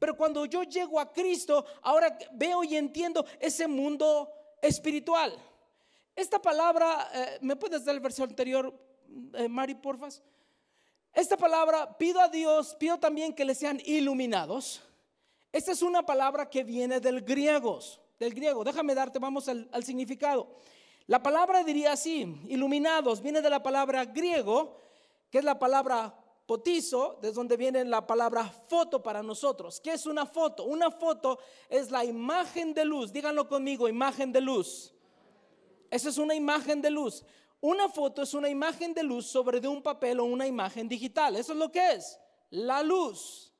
pero 0.00 0.16
cuando 0.16 0.44
yo 0.46 0.64
llego 0.64 0.98
a 0.98 1.12
Cristo, 1.12 1.64
ahora 1.82 2.18
veo 2.32 2.64
y 2.64 2.74
entiendo 2.74 3.24
ese 3.38 3.68
mundo 3.68 4.28
espiritual. 4.60 5.32
Esta 6.16 6.42
palabra, 6.42 7.10
eh, 7.14 7.38
¿me 7.42 7.54
puedes 7.54 7.84
dar 7.84 7.94
el 7.94 8.00
versículo 8.00 8.30
anterior, 8.30 8.74
eh, 9.34 9.48
Mari, 9.48 9.76
porfas? 9.76 10.20
Esta 11.12 11.36
palabra, 11.36 11.96
pido 11.98 12.20
a 12.20 12.28
Dios, 12.28 12.76
pido 12.78 12.98
también 12.98 13.34
que 13.34 13.44
le 13.44 13.54
sean 13.54 13.80
iluminados. 13.84 14.82
Esta 15.52 15.72
es 15.72 15.82
una 15.82 16.04
palabra 16.06 16.48
que 16.48 16.62
viene 16.62 17.00
del 17.00 17.22
griego, 17.22 17.80
del 18.18 18.34
griego. 18.34 18.62
Déjame 18.62 18.94
darte, 18.94 19.18
vamos 19.18 19.48
al, 19.48 19.68
al 19.72 19.84
significado. 19.84 20.48
La 21.06 21.22
palabra 21.22 21.64
diría 21.64 21.92
así, 21.92 22.20
iluminados, 22.48 23.20
viene 23.20 23.42
de 23.42 23.50
la 23.50 23.62
palabra 23.62 24.04
griego, 24.04 24.76
que 25.28 25.38
es 25.38 25.44
la 25.44 25.58
palabra 25.58 26.14
potizo, 26.46 27.18
desde 27.20 27.34
donde 27.34 27.56
viene 27.56 27.84
la 27.84 28.06
palabra 28.06 28.44
foto 28.68 29.02
para 29.02 29.22
nosotros. 29.22 29.80
¿Qué 29.80 29.92
es 29.92 30.06
una 30.06 30.26
foto? 30.26 30.64
Una 30.64 30.90
foto 30.90 31.38
es 31.68 31.90
la 31.90 32.04
imagen 32.04 32.74
de 32.74 32.84
luz. 32.84 33.12
Díganlo 33.12 33.48
conmigo, 33.48 33.88
imagen 33.88 34.32
de 34.32 34.40
luz. 34.40 34.92
Esa 35.90 36.08
es 36.08 36.18
una 36.18 36.34
imagen 36.34 36.82
de 36.82 36.90
luz. 36.90 37.24
Una 37.60 37.88
foto 37.88 38.22
es 38.22 38.32
una 38.32 38.48
imagen 38.48 38.94
de 38.94 39.02
luz 39.02 39.26
sobre 39.26 39.60
de 39.60 39.68
un 39.68 39.82
papel 39.82 40.20
o 40.20 40.24
una 40.24 40.46
imagen 40.46 40.88
digital. 40.88 41.36
Eso 41.36 41.52
es 41.52 41.58
lo 41.58 41.70
que 41.70 41.92
es, 41.92 42.18
la 42.50 42.82
luz. 42.82 43.52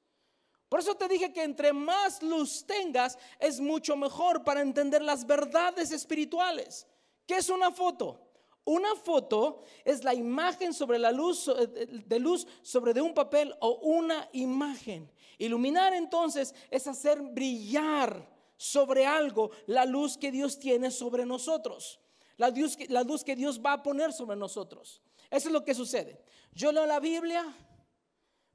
Por 0.71 0.81
eso 0.81 0.95
te 0.95 1.09
dije 1.09 1.33
que 1.33 1.43
entre 1.43 1.73
más 1.73 2.23
luz 2.23 2.65
tengas 2.65 3.19
es 3.39 3.61
mucho 3.61 3.97
mejor 3.97 4.45
para 4.45 4.61
entender 4.61 5.03
las 5.03 5.27
verdades 5.27 5.91
espirituales. 5.91 6.87
¿Qué 7.27 7.37
es 7.37 7.51
una 7.51 7.73
foto? 7.73 8.31
Una 8.65 8.95
foto 8.95 9.63
es 9.85 10.05
la 10.05 10.15
imagen 10.15 10.73
sobre 10.73 10.99
la 10.99 11.11
luz 11.11 11.49
eh, 11.49 12.03
de 12.07 12.19
luz 12.19 12.47
sobre 12.63 12.95
de 12.95 13.01
un 13.01 13.15
papel 13.15 13.55
o 13.61 13.81
una 13.83 14.29
imagen. 14.33 15.11
Iluminar 15.39 15.93
entonces 15.93 16.55
es 16.71 16.87
hacer 16.87 17.21
brillar 17.21 18.31
sobre 18.57 19.07
algo 19.07 19.51
la 19.67 19.85
luz 19.85 20.17
que 20.17 20.31
Dios 20.31 20.59
tiene 20.59 20.91
sobre 20.91 21.27
nosotros. 21.27 21.99
La 22.41 22.49
luz, 22.49 22.75
que, 22.75 22.87
la 22.89 23.03
luz 23.03 23.23
que 23.23 23.37
Dios 23.37 23.61
va 23.61 23.75
a 23.75 23.83
poner 23.83 24.15
sobre 24.15 24.35
nosotros. 24.35 25.03
Eso 25.29 25.49
es 25.49 25.53
lo 25.53 25.63
que 25.63 25.75
sucede. 25.75 26.25
Yo 26.53 26.73
leo 26.73 26.87
la 26.87 26.99
Biblia, 26.99 27.45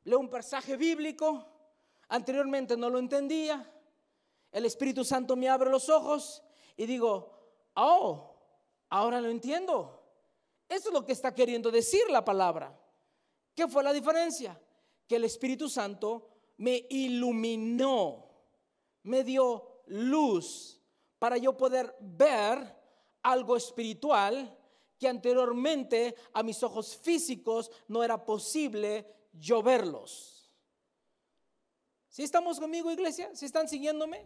leo 0.06 0.18
un 0.18 0.28
pasaje 0.28 0.76
bíblico, 0.76 1.46
anteriormente 2.10 2.76
no 2.76 2.90
lo 2.90 2.98
entendía, 2.98 3.72
el 4.52 4.66
Espíritu 4.66 5.06
Santo 5.06 5.36
me 5.36 5.50
abre 5.50 5.70
los 5.70 5.88
ojos 5.90 6.42
y 6.76 6.88
digo, 6.88 7.32
oh, 7.76 8.36
ahora 8.90 9.22
lo 9.22 9.30
entiendo. 9.30 10.02
Eso 10.68 10.88
es 10.88 10.94
lo 10.94 11.06
que 11.06 11.12
está 11.12 11.36
queriendo 11.36 11.70
decir 11.70 12.10
la 12.10 12.26
palabra. 12.26 12.76
¿Qué 13.54 13.68
fue 13.68 13.84
la 13.84 13.94
diferencia? 13.94 14.60
Que 15.06 15.18
el 15.18 15.26
Espíritu 15.26 15.70
Santo 15.70 16.28
me 16.58 16.88
iluminó, 16.90 18.32
me 19.04 19.24
dio 19.24 19.84
luz 19.86 20.82
para 21.20 21.38
yo 21.38 21.56
poder 21.56 21.96
ver 22.00 22.75
algo 23.26 23.58
espiritual 23.58 24.56
que 25.00 25.08
anteriormente 25.08 26.16
a 26.34 26.44
mis 26.44 26.62
ojos 26.64 26.96
físicos 26.96 27.72
no 27.88 28.04
era 28.04 28.24
posible 28.24 29.06
yo 29.34 29.62
verlos. 29.62 30.50
¿Sí 32.10 32.24
estamos 32.24 32.60
conmigo, 32.60 32.92
iglesia? 32.92 33.36
¿Sí 33.36 33.46
están 33.46 33.68
siguiéndome? 33.68 34.26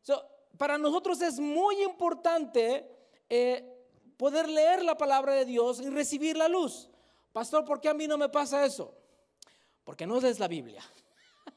So, 0.00 0.26
para 0.56 0.78
nosotros 0.78 1.20
es 1.20 1.38
muy 1.38 1.82
importante 1.82 2.90
eh, 3.28 3.64
poder 4.16 4.48
leer 4.48 4.82
la 4.82 4.96
palabra 4.96 5.34
de 5.34 5.44
Dios 5.44 5.80
y 5.80 5.90
recibir 5.90 6.36
la 6.36 6.48
luz. 6.48 6.88
Pastor, 7.32 7.64
¿por 7.64 7.80
qué 7.80 7.88
a 7.88 7.94
mí 7.94 8.08
no 8.08 8.18
me 8.18 8.28
pasa 8.28 8.64
eso? 8.64 8.96
Porque 9.84 10.06
no 10.06 10.18
lees 10.18 10.40
la 10.40 10.48
Biblia. 10.48 10.82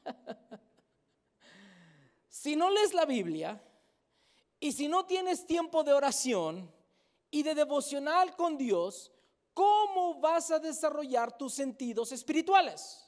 si 2.28 2.54
no 2.54 2.70
lees 2.70 2.94
la 2.94 3.06
Biblia 3.06 3.60
y 4.60 4.72
si 4.72 4.86
no 4.86 5.06
tienes 5.06 5.46
tiempo 5.46 5.82
de 5.82 5.92
oración 5.92 6.73
y 7.34 7.42
de 7.42 7.56
devocional 7.56 8.36
con 8.36 8.56
Dios, 8.56 9.10
¿cómo 9.52 10.20
vas 10.20 10.52
a 10.52 10.60
desarrollar 10.60 11.36
tus 11.36 11.52
sentidos 11.52 12.12
espirituales? 12.12 13.04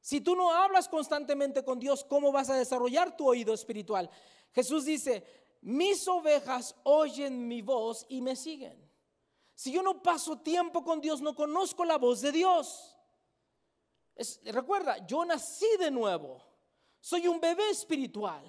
Si 0.00 0.22
tú 0.22 0.34
no 0.34 0.50
hablas 0.50 0.88
constantemente 0.88 1.62
con 1.62 1.78
Dios, 1.78 2.02
¿cómo 2.04 2.32
vas 2.32 2.48
a 2.48 2.54
desarrollar 2.54 3.14
tu 3.18 3.28
oído 3.28 3.52
espiritual? 3.52 4.08
Jesús 4.54 4.86
dice, 4.86 5.26
mis 5.60 6.08
ovejas 6.08 6.74
oyen 6.84 7.46
mi 7.46 7.60
voz 7.60 8.06
y 8.08 8.22
me 8.22 8.34
siguen. 8.34 8.90
Si 9.54 9.70
yo 9.70 9.82
no 9.82 10.02
paso 10.02 10.38
tiempo 10.38 10.82
con 10.82 11.02
Dios, 11.02 11.20
no 11.20 11.34
conozco 11.36 11.84
la 11.84 11.98
voz 11.98 12.22
de 12.22 12.32
Dios. 12.32 12.96
Es- 14.16 14.40
recuerda, 14.44 15.06
yo 15.06 15.22
nací 15.26 15.68
de 15.78 15.90
nuevo. 15.90 16.42
Soy 16.98 17.28
un 17.28 17.38
bebé 17.38 17.68
espiritual. 17.68 18.42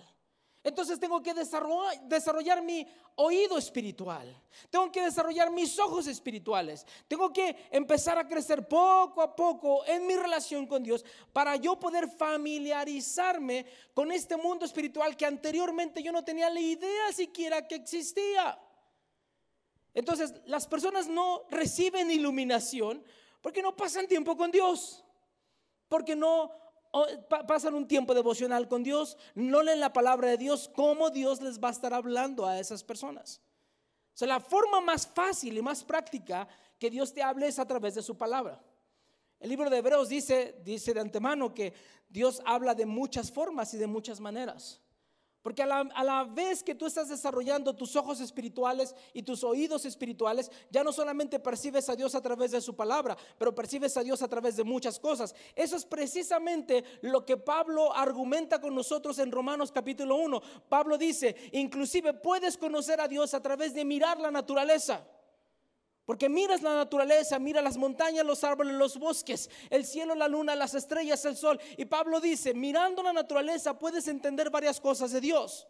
Entonces 0.63 0.99
tengo 0.99 1.23
que 1.23 1.33
desarrollar, 1.33 2.61
mi 2.61 2.87
oído 3.15 3.57
espiritual. 3.57 4.39
Tengo 4.69 4.91
que 4.91 5.01
desarrollar 5.01 5.49
mis 5.49 5.79
ojos 5.79 6.05
espirituales. 6.05 6.85
Tengo 7.07 7.33
que 7.33 7.67
empezar 7.71 8.19
a 8.19 8.27
crecer 8.27 8.67
poco 8.67 9.23
a 9.23 9.35
poco 9.35 9.83
en 9.87 10.05
mi 10.05 10.15
relación 10.15 10.67
con 10.67 10.83
Dios 10.83 11.03
para 11.33 11.55
yo 11.55 11.79
poder 11.79 12.07
familiarizarme 12.07 13.65
con 13.95 14.11
este 14.11 14.37
mundo 14.37 14.65
espiritual 14.65 15.17
que 15.17 15.25
anteriormente 15.25 16.03
yo 16.03 16.11
no 16.11 16.23
tenía 16.23 16.49
la 16.49 16.59
idea 16.59 17.11
siquiera 17.11 17.67
que 17.67 17.75
existía. 17.75 18.59
Entonces, 19.95 20.35
las 20.45 20.67
personas 20.67 21.07
no 21.07 21.41
reciben 21.49 22.11
iluminación 22.11 23.03
porque 23.41 23.63
no 23.63 23.75
pasan 23.75 24.07
tiempo 24.07 24.37
con 24.37 24.51
Dios, 24.51 25.03
porque 25.89 26.15
no 26.15 26.51
pasan 27.47 27.73
un 27.73 27.87
tiempo 27.87 28.13
devocional 28.13 28.67
con 28.67 28.83
Dios, 28.83 29.17
no 29.33 29.63
leen 29.63 29.79
la 29.79 29.93
palabra 29.93 30.29
de 30.29 30.37
Dios, 30.37 30.69
¿cómo 30.75 31.09
Dios 31.09 31.41
les 31.41 31.59
va 31.59 31.69
a 31.69 31.71
estar 31.71 31.93
hablando 31.93 32.45
a 32.45 32.59
esas 32.59 32.83
personas? 32.83 33.41
O 34.13 34.17
sea, 34.17 34.27
la 34.27 34.39
forma 34.39 34.81
más 34.81 35.07
fácil 35.07 35.57
y 35.57 35.61
más 35.61 35.83
práctica 35.83 36.47
que 36.77 36.89
Dios 36.89 37.13
te 37.13 37.23
hable 37.23 37.47
es 37.47 37.59
a 37.59 37.65
través 37.65 37.95
de 37.95 38.01
su 38.01 38.17
palabra. 38.17 38.61
El 39.39 39.49
libro 39.49 39.69
de 39.69 39.77
Hebreos 39.77 40.09
dice, 40.09 40.59
dice 40.63 40.93
de 40.93 40.99
antemano 40.99 41.53
que 41.53 41.73
Dios 42.09 42.41
habla 42.45 42.75
de 42.75 42.85
muchas 42.85 43.31
formas 43.31 43.73
y 43.73 43.77
de 43.77 43.87
muchas 43.87 44.19
maneras. 44.19 44.80
Porque 45.41 45.63
a 45.63 45.65
la, 45.65 45.79
a 45.79 46.03
la 46.03 46.23
vez 46.23 46.63
que 46.63 46.75
tú 46.75 46.85
estás 46.85 47.09
desarrollando 47.09 47.75
tus 47.75 47.95
ojos 47.95 48.19
espirituales 48.21 48.95
y 49.13 49.23
tus 49.23 49.43
oídos 49.43 49.85
espirituales, 49.85 50.51
ya 50.69 50.83
no 50.83 50.93
solamente 50.93 51.39
percibes 51.39 51.89
a 51.89 51.95
Dios 51.95 52.13
a 52.15 52.21
través 52.21 52.51
de 52.51 52.61
su 52.61 52.75
palabra, 52.75 53.17
pero 53.37 53.55
percibes 53.55 53.97
a 53.97 54.03
Dios 54.03 54.21
a 54.21 54.27
través 54.27 54.55
de 54.55 54.63
muchas 54.63 54.99
cosas. 54.99 55.33
Eso 55.55 55.75
es 55.75 55.85
precisamente 55.85 56.83
lo 57.01 57.25
que 57.25 57.37
Pablo 57.37 57.95
argumenta 57.95 58.61
con 58.61 58.75
nosotros 58.75 59.17
en 59.19 59.31
Romanos 59.31 59.71
capítulo 59.71 60.15
1. 60.17 60.41
Pablo 60.69 60.97
dice, 60.97 61.35
inclusive 61.51 62.13
puedes 62.13 62.57
conocer 62.57 63.01
a 63.01 63.07
Dios 63.07 63.33
a 63.33 63.41
través 63.41 63.73
de 63.73 63.85
mirar 63.85 64.19
la 64.19 64.31
naturaleza. 64.31 65.05
Porque 66.05 66.29
miras 66.29 66.61
la 66.61 66.75
naturaleza, 66.75 67.37
mira 67.39 67.61
las 67.61 67.77
montañas, 67.77 68.25
los 68.25 68.43
árboles, 68.43 68.75
los 68.75 68.97
bosques, 68.97 69.49
el 69.69 69.85
cielo, 69.85 70.15
la 70.15 70.27
luna, 70.27 70.55
las 70.55 70.73
estrellas, 70.73 71.23
el 71.25 71.37
sol. 71.37 71.59
Y 71.77 71.85
Pablo 71.85 72.19
dice, 72.19 72.53
mirando 72.53 73.03
la 73.03 73.13
naturaleza 73.13 73.77
puedes 73.77 74.07
entender 74.07 74.49
varias 74.49 74.81
cosas 74.81 75.11
de 75.11 75.21
Dios. 75.21 75.67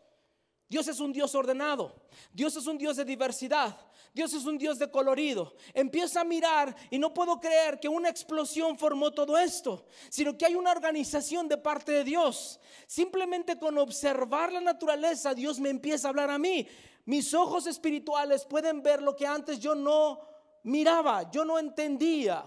Dios 0.71 0.87
es 0.87 1.01
un 1.01 1.11
Dios 1.11 1.35
ordenado, 1.35 1.93
Dios 2.31 2.55
es 2.55 2.65
un 2.65 2.77
Dios 2.77 2.95
de 2.95 3.03
diversidad, 3.03 3.77
Dios 4.13 4.33
es 4.33 4.45
un 4.45 4.57
Dios 4.57 4.79
de 4.79 4.89
colorido. 4.89 5.53
Empieza 5.73 6.21
a 6.21 6.23
mirar 6.23 6.73
y 6.89 6.97
no 6.97 7.13
puedo 7.13 7.41
creer 7.41 7.77
que 7.77 7.89
una 7.89 8.07
explosión 8.07 8.77
formó 8.77 9.11
todo 9.11 9.37
esto, 9.37 9.85
sino 10.07 10.37
que 10.37 10.45
hay 10.45 10.55
una 10.55 10.71
organización 10.71 11.49
de 11.49 11.57
parte 11.57 11.91
de 11.91 12.05
Dios. 12.05 12.57
Simplemente 12.87 13.59
con 13.59 13.77
observar 13.77 14.53
la 14.53 14.61
naturaleza, 14.61 15.33
Dios 15.33 15.59
me 15.59 15.69
empieza 15.69 16.07
a 16.07 16.11
hablar 16.11 16.29
a 16.29 16.37
mí. 16.37 16.65
Mis 17.05 17.33
ojos 17.33 17.67
espirituales 17.67 18.45
pueden 18.45 18.81
ver 18.81 19.01
lo 19.01 19.15
que 19.15 19.25
antes 19.25 19.59
yo 19.59 19.75
no 19.75 20.21
miraba, 20.63 21.29
yo 21.31 21.43
no 21.45 21.57
entendía. 21.57 22.43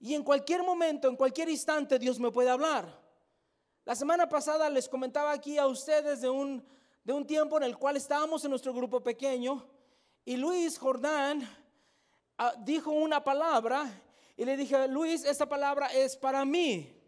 Y 0.00 0.14
en 0.14 0.24
cualquier 0.24 0.62
momento, 0.62 1.08
en 1.08 1.16
cualquier 1.16 1.48
instante, 1.48 1.98
Dios 1.98 2.18
me 2.18 2.30
puede 2.30 2.50
hablar. 2.50 3.00
La 3.84 3.94
semana 3.94 4.28
pasada 4.28 4.68
les 4.70 4.88
comentaba 4.88 5.32
aquí 5.32 5.58
a 5.58 5.66
ustedes 5.66 6.20
de 6.20 6.30
un, 6.30 6.64
de 7.04 7.12
un 7.12 7.26
tiempo 7.26 7.56
en 7.56 7.64
el 7.64 7.76
cual 7.76 7.96
estábamos 7.96 8.44
en 8.44 8.50
nuestro 8.50 8.72
grupo 8.72 9.02
pequeño 9.02 9.66
y 10.24 10.36
Luis 10.36 10.78
Jordán 10.78 11.48
ah, 12.38 12.54
dijo 12.58 12.92
una 12.92 13.24
palabra 13.24 13.90
y 14.36 14.44
le 14.44 14.56
dije, 14.56 14.86
Luis, 14.88 15.24
esta 15.24 15.48
palabra 15.48 15.88
es 15.88 16.16
para 16.16 16.44
mí. 16.44 17.01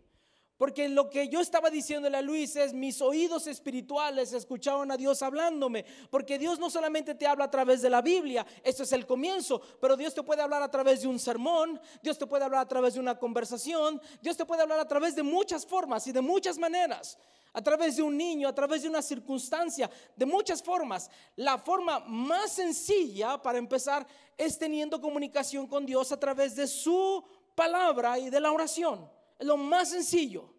Porque 0.56 0.88
lo 0.88 1.10
que 1.10 1.28
yo 1.28 1.40
estaba 1.40 1.68
diciéndole 1.68 2.16
a 2.16 2.22
Luis 2.22 2.54
es, 2.54 2.72
mis 2.72 3.02
oídos 3.02 3.48
espirituales 3.48 4.32
escuchaban 4.32 4.90
a 4.92 4.96
Dios 4.96 5.20
hablándome. 5.20 5.84
Porque 6.10 6.38
Dios 6.38 6.60
no 6.60 6.70
solamente 6.70 7.16
te 7.16 7.26
habla 7.26 7.46
a 7.46 7.50
través 7.50 7.82
de 7.82 7.90
la 7.90 8.02
Biblia, 8.02 8.46
esto 8.62 8.84
es 8.84 8.92
el 8.92 9.04
comienzo, 9.04 9.60
pero 9.80 9.96
Dios 9.96 10.14
te 10.14 10.22
puede 10.22 10.42
hablar 10.42 10.62
a 10.62 10.70
través 10.70 11.02
de 11.02 11.08
un 11.08 11.18
sermón, 11.18 11.80
Dios 12.02 12.16
te 12.16 12.26
puede 12.26 12.44
hablar 12.44 12.60
a 12.60 12.68
través 12.68 12.94
de 12.94 13.00
una 13.00 13.18
conversación, 13.18 14.00
Dios 14.22 14.36
te 14.36 14.46
puede 14.46 14.62
hablar 14.62 14.78
a 14.78 14.86
través 14.86 15.16
de 15.16 15.24
muchas 15.24 15.66
formas 15.66 16.06
y 16.06 16.12
de 16.12 16.20
muchas 16.20 16.56
maneras. 16.56 17.18
A 17.52 17.62
través 17.62 17.96
de 17.96 18.02
un 18.02 18.16
niño, 18.16 18.48
a 18.48 18.54
través 18.54 18.82
de 18.82 18.88
una 18.88 19.02
circunstancia, 19.02 19.88
de 20.16 20.26
muchas 20.26 20.62
formas. 20.62 21.08
La 21.36 21.58
forma 21.58 22.00
más 22.00 22.52
sencilla 22.52 23.40
para 23.40 23.58
empezar 23.58 24.06
es 24.36 24.58
teniendo 24.58 25.00
comunicación 25.00 25.66
con 25.66 25.86
Dios 25.86 26.10
a 26.10 26.18
través 26.18 26.56
de 26.56 26.66
su 26.66 27.24
palabra 27.54 28.18
y 28.18 28.30
de 28.30 28.40
la 28.40 28.50
oración. 28.50 29.08
Lo 29.44 29.58
más 29.58 29.90
sencillo. 29.90 30.50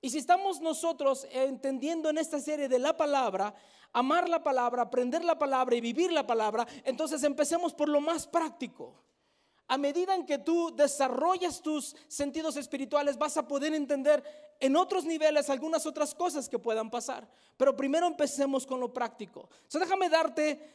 Y 0.00 0.10
si 0.10 0.18
estamos 0.18 0.60
nosotros 0.60 1.26
entendiendo 1.30 2.10
en 2.10 2.18
esta 2.18 2.40
serie 2.40 2.68
de 2.68 2.78
la 2.78 2.96
palabra, 2.96 3.54
amar 3.92 4.28
la 4.28 4.42
palabra, 4.42 4.82
aprender 4.82 5.24
la 5.24 5.38
palabra 5.38 5.76
y 5.76 5.80
vivir 5.80 6.12
la 6.12 6.26
palabra, 6.26 6.66
entonces 6.84 7.22
empecemos 7.22 7.72
por 7.74 7.88
lo 7.88 8.00
más 8.00 8.26
práctico. 8.26 8.94
A 9.68 9.78
medida 9.78 10.14
en 10.14 10.26
que 10.26 10.38
tú 10.38 10.74
desarrollas 10.74 11.62
tus 11.62 11.94
sentidos 12.08 12.56
espirituales, 12.56 13.18
vas 13.18 13.36
a 13.36 13.46
poder 13.46 13.72
entender 13.74 14.24
en 14.58 14.74
otros 14.76 15.04
niveles 15.04 15.48
algunas 15.48 15.86
otras 15.86 16.14
cosas 16.14 16.48
que 16.48 16.58
puedan 16.58 16.90
pasar. 16.90 17.28
Pero 17.56 17.76
primero 17.76 18.06
empecemos 18.06 18.66
con 18.66 18.80
lo 18.80 18.92
práctico. 18.92 19.48
So, 19.68 19.78
déjame 19.78 20.08
darte 20.08 20.74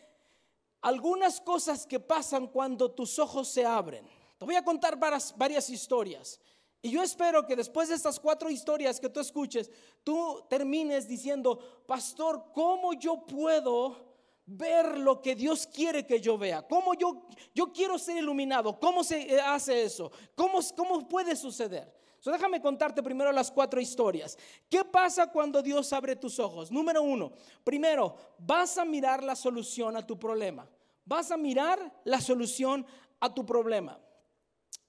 algunas 0.81 1.41
cosas 1.41 1.85
que 1.85 1.99
pasan 1.99 2.47
cuando 2.47 2.91
tus 2.91 3.19
ojos 3.19 3.49
se 3.49 3.65
abren. 3.65 4.07
Te 4.37 4.45
voy 4.45 4.55
a 4.55 4.63
contar 4.63 4.97
varias 4.97 5.69
historias. 5.69 6.39
Y 6.85 6.91
yo 6.91 7.01
espero 7.01 7.45
que 7.45 7.55
después 7.55 7.87
de 7.87 7.95
estas 7.95 8.19
cuatro 8.19 8.49
historias 8.49 8.99
que 8.99 9.07
tú 9.07 9.21
escuches, 9.21 9.71
tú 10.03 10.43
termines 10.49 11.07
diciendo, 11.07 11.57
pastor, 11.87 12.51
¿cómo 12.53 12.91
yo 12.91 13.25
puedo 13.25 14.13
ver 14.45 14.97
lo 14.97 15.21
que 15.21 15.33
Dios 15.33 15.65
quiere 15.65 16.05
que 16.05 16.19
yo 16.19 16.37
vea? 16.37 16.61
¿Cómo 16.67 16.93
yo, 16.93 17.25
yo 17.55 17.71
quiero 17.71 17.97
ser 17.97 18.17
iluminado? 18.17 18.77
¿Cómo 18.81 19.01
se 19.01 19.39
hace 19.39 19.81
eso? 19.81 20.11
¿Cómo, 20.35 20.59
cómo 20.75 21.07
puede 21.07 21.37
suceder? 21.37 21.89
So, 22.19 22.31
déjame 22.31 22.61
contarte 22.61 23.01
primero 23.01 23.31
las 23.31 23.49
cuatro 23.49 23.79
historias. 23.79 24.37
¿Qué 24.69 24.83
pasa 24.83 25.27
cuando 25.27 25.61
Dios 25.61 25.93
abre 25.93 26.17
tus 26.17 26.37
ojos? 26.37 26.69
Número 26.69 27.01
uno, 27.01 27.31
primero, 27.63 28.17
vas 28.39 28.77
a 28.77 28.83
mirar 28.83 29.23
la 29.23 29.37
solución 29.37 29.95
a 29.95 30.05
tu 30.05 30.19
problema. 30.19 30.69
Vas 31.05 31.31
a 31.31 31.37
mirar 31.37 32.01
la 32.03 32.19
solución 32.19 32.85
a 33.21 33.33
tu 33.33 33.45
problema. 33.45 33.97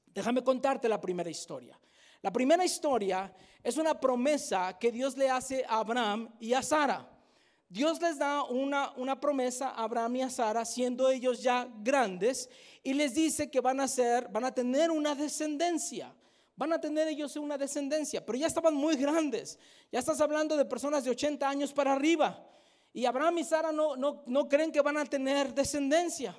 Déjame 0.07 0.43
contarte 0.43 0.89
la 0.89 1.01
primera 1.01 1.31
historia. 1.31 1.79
La 2.24 2.32
primera 2.32 2.64
historia 2.64 3.30
es 3.62 3.76
una 3.76 4.01
promesa 4.01 4.78
que 4.78 4.90
Dios 4.90 5.14
le 5.14 5.28
hace 5.28 5.62
a 5.68 5.80
Abraham 5.80 6.34
y 6.40 6.55
a 6.55 6.62
Sara. 6.62 7.06
Dios 7.68 8.01
les 8.01 8.16
da 8.16 8.44
una, 8.44 8.94
una 8.96 9.20
promesa 9.20 9.68
a 9.68 9.84
Abraham 9.84 10.16
y 10.16 10.22
a 10.22 10.30
Sara, 10.30 10.64
siendo 10.64 11.10
ellos 11.10 11.42
ya 11.42 11.68
grandes, 11.82 12.48
y 12.82 12.94
les 12.94 13.12
dice 13.12 13.51
que 13.51 13.60
van 13.60 13.78
a 13.78 13.86
ser, 13.86 14.26
van 14.28 14.46
a 14.46 14.55
tener 14.55 14.90
una 14.90 15.14
descendencia. 15.14 16.14
Van 16.56 16.72
a 16.72 16.80
tener 16.80 17.09
ellos 17.09 17.36
una 17.36 17.59
descendencia, 17.59 18.24
pero 18.24 18.38
ya 18.38 18.46
estaban 18.46 18.74
muy 18.74 18.96
grandes. 18.96 19.59
Ya 19.92 19.98
estás 19.98 20.18
hablando 20.22 20.56
de 20.56 20.64
personas 20.64 21.05
de 21.05 21.10
80 21.10 21.46
años 21.46 21.74
para 21.74 21.92
arriba. 21.92 22.42
Y 22.94 23.05
Abraham 23.05 23.36
y 23.36 23.44
Sara 23.44 23.70
no, 23.70 23.96
no, 23.96 24.22
no 24.24 24.48
creen 24.48 24.72
que 24.72 24.80
van 24.80 24.96
a 24.96 25.05
tener 25.05 25.52
descendencia. 25.52 26.34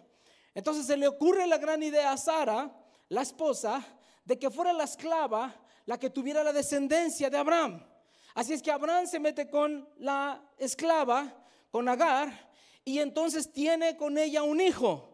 Entonces 0.56 0.88
se 0.88 0.98
le 0.98 1.08
ocurre 1.08 1.46
la 1.46 1.60
gran 1.60 1.84
idea 1.84 2.12
a 2.12 2.18
Sara, 2.18 2.76
la 3.08 3.22
esposa, 3.22 3.86
de 4.24 4.40
que 4.40 4.50
fuera 4.50 4.74
la 4.74 4.86
esclava 4.86 5.62
la 5.86 5.98
que 5.98 6.10
tuviera 6.10 6.44
la 6.44 6.54
descendencia 6.54 7.30
de 7.30 7.38
Abraham. 7.38 7.86
Así 8.34 8.54
es 8.54 8.62
que 8.62 8.72
Abraham 8.72 9.08
se 9.08 9.20
mete 9.20 9.50
con 9.50 9.88
la 9.98 10.42
esclava, 10.58 11.34
con 11.72 11.88
Agar, 11.88 12.52
y 12.84 13.00
entonces 13.00 13.52
tiene 13.52 13.96
con 13.96 14.18
ella 14.18 14.44
un 14.44 14.60
hijo. 14.62 15.12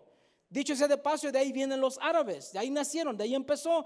Dicho 0.50 0.76
sea 0.76 0.88
de 0.88 0.98
paso, 0.98 1.32
de 1.32 1.40
ahí 1.40 1.54
vienen 1.54 1.80
los 1.80 1.98
árabes, 2.02 2.52
de 2.52 2.60
ahí 2.60 2.70
nacieron, 2.70 3.16
de 3.16 3.24
ahí 3.24 3.36
empezó 3.36 3.86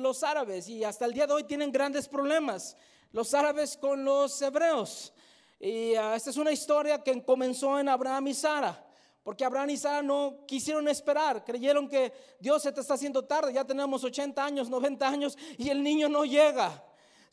los 0.00 0.22
árabes 0.22 0.68
y 0.68 0.84
hasta 0.84 1.06
el 1.06 1.14
día 1.14 1.26
de 1.26 1.32
hoy 1.32 1.44
tienen 1.44 1.72
grandes 1.72 2.06
problemas. 2.08 2.76
Los 3.10 3.32
árabes 3.32 3.76
con 3.76 4.04
los 4.04 4.42
hebreos. 4.42 5.14
Y 5.58 5.94
ah, 5.94 6.14
esta 6.14 6.28
es 6.28 6.36
una 6.36 6.52
historia 6.52 7.02
que 7.02 7.24
comenzó 7.24 7.78
en 7.78 7.88
Abraham 7.88 8.28
y 8.28 8.34
Sara. 8.34 8.84
Porque 9.28 9.44
Abraham 9.44 9.68
y 9.68 9.76
Sara 9.76 10.00
no 10.00 10.46
quisieron 10.46 10.88
esperar, 10.88 11.44
creyeron 11.44 11.86
que 11.86 12.14
Dios 12.40 12.62
se 12.62 12.72
te 12.72 12.80
está 12.80 12.94
haciendo 12.94 13.26
tarde, 13.26 13.52
ya 13.52 13.62
tenemos 13.62 14.02
80 14.02 14.42
años, 14.42 14.70
90 14.70 15.06
años 15.06 15.36
y 15.58 15.68
el 15.68 15.82
niño 15.82 16.08
no 16.08 16.24
llega. 16.24 16.82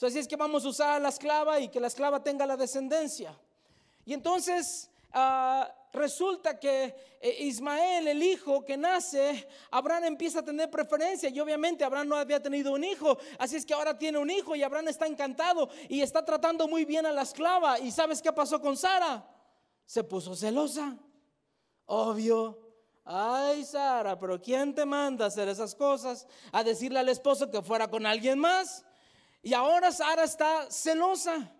Así 0.01 0.19
es 0.19 0.27
que 0.27 0.35
vamos 0.35 0.65
a 0.65 0.67
usar 0.67 0.89
a 0.89 0.99
la 0.99 1.07
esclava 1.07 1.57
y 1.61 1.69
que 1.69 1.79
la 1.79 1.87
esclava 1.87 2.21
tenga 2.21 2.45
la 2.45 2.57
descendencia. 2.57 3.33
Y 4.03 4.11
entonces 4.11 4.89
ah, 5.13 5.73
resulta 5.93 6.59
que 6.59 6.93
eh, 7.21 7.45
Ismael, 7.45 8.09
el 8.09 8.21
hijo 8.21 8.65
que 8.65 8.75
nace, 8.75 9.47
Abraham 9.71 10.03
empieza 10.03 10.39
a 10.39 10.43
tener 10.43 10.69
preferencia 10.69 11.29
y 11.29 11.39
obviamente 11.39 11.85
Abraham 11.85 12.09
no 12.09 12.17
había 12.17 12.43
tenido 12.43 12.73
un 12.73 12.83
hijo, 12.83 13.17
así 13.39 13.55
es 13.55 13.65
que 13.65 13.73
ahora 13.73 13.97
tiene 13.97 14.17
un 14.17 14.29
hijo 14.29 14.53
y 14.53 14.63
Abraham 14.63 14.89
está 14.89 15.07
encantado 15.07 15.69
y 15.87 16.01
está 16.01 16.25
tratando 16.25 16.67
muy 16.67 16.83
bien 16.83 17.05
a 17.05 17.13
la 17.13 17.21
esclava. 17.21 17.79
¿Y 17.79 17.89
sabes 17.89 18.21
qué 18.21 18.33
pasó 18.33 18.59
con 18.59 18.75
Sara? 18.75 19.25
Se 19.85 20.03
puso 20.03 20.35
celosa. 20.35 20.99
Obvio. 21.85 22.59
Ay, 23.03 23.63
Sara, 23.63 24.17
pero 24.19 24.41
¿quién 24.41 24.73
te 24.73 24.83
manda 24.85 25.25
a 25.25 25.27
hacer 25.27 25.47
esas 25.47 25.75
cosas? 25.75 26.25
A 26.51 26.63
decirle 26.63 26.99
al 26.99 27.09
esposo 27.09 27.51
que 27.51 27.61
fuera 27.61 27.87
con 27.87 28.05
alguien 28.05 28.39
más. 28.39 28.83
Y 29.43 29.53
ahora 29.53 29.91
Sara 29.91 30.23
está 30.23 30.69
celosa. 30.71 31.51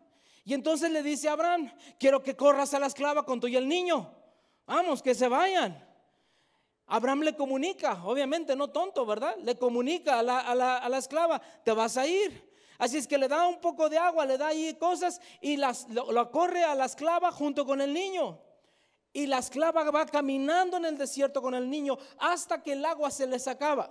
Y 0.43 0.53
entonces 0.53 0.89
le 0.91 1.03
dice 1.03 1.30
a 1.30 1.34
Abraham, 1.34 1.72
quiero 1.99 2.22
que 2.23 2.35
corras 2.35 2.73
a 2.73 2.80
la 2.80 2.88
esclava 2.88 3.23
con 3.26 3.39
tú 3.39 3.47
y 3.47 3.56
el 3.56 3.68
niño. 3.68 4.11
Vamos, 4.65 5.03
que 5.03 5.14
se 5.14 5.27
vayan. 5.27 5.84
Abraham 6.88 7.22
le 7.22 7.35
comunica, 7.35 8.03
obviamente 8.06 8.56
no 8.56 8.69
tonto, 8.69 9.06
¿verdad? 9.06 9.35
Le 9.43 9.56
comunica 9.57 10.19
a 10.19 10.23
la, 10.23 10.39
a 10.39 10.53
la- 10.56 10.77
a 10.77 10.89
la 10.89 10.97
esclava, 10.99 11.41
te 11.64 11.72
vas 11.72 11.97
a 11.97 12.06
ir. 12.06 12.52
Así 12.77 12.97
es 12.97 13.07
que 13.07 13.18
le 13.18 13.27
da 13.27 13.47
un 13.47 13.60
poco 13.60 13.89
de 13.89 13.97
agua, 13.97 14.26
le 14.26 14.38
da 14.38 14.47
ahí 14.47 14.73
cosas 14.76 15.19
y 15.41 15.57
lo 15.57 16.31
corre 16.31 16.64
a 16.64 16.76
la 16.76 16.85
esclava 16.85 17.31
junto 17.31 17.65
con 17.65 17.81
el 17.81 17.91
niño. 17.93 18.39
Y 19.15 19.27
la 19.27 19.37
esclava 19.37 19.89
va 19.91 20.05
caminando 20.05 20.75
en 20.75 20.83
el 20.83 20.97
desierto 20.97 21.41
con 21.41 21.55
el 21.55 21.69
niño 21.69 21.97
hasta 22.17 22.61
que 22.61 22.73
el 22.73 22.83
agua 22.83 23.09
se 23.09 23.25
les 23.25 23.47
acaba. 23.47 23.89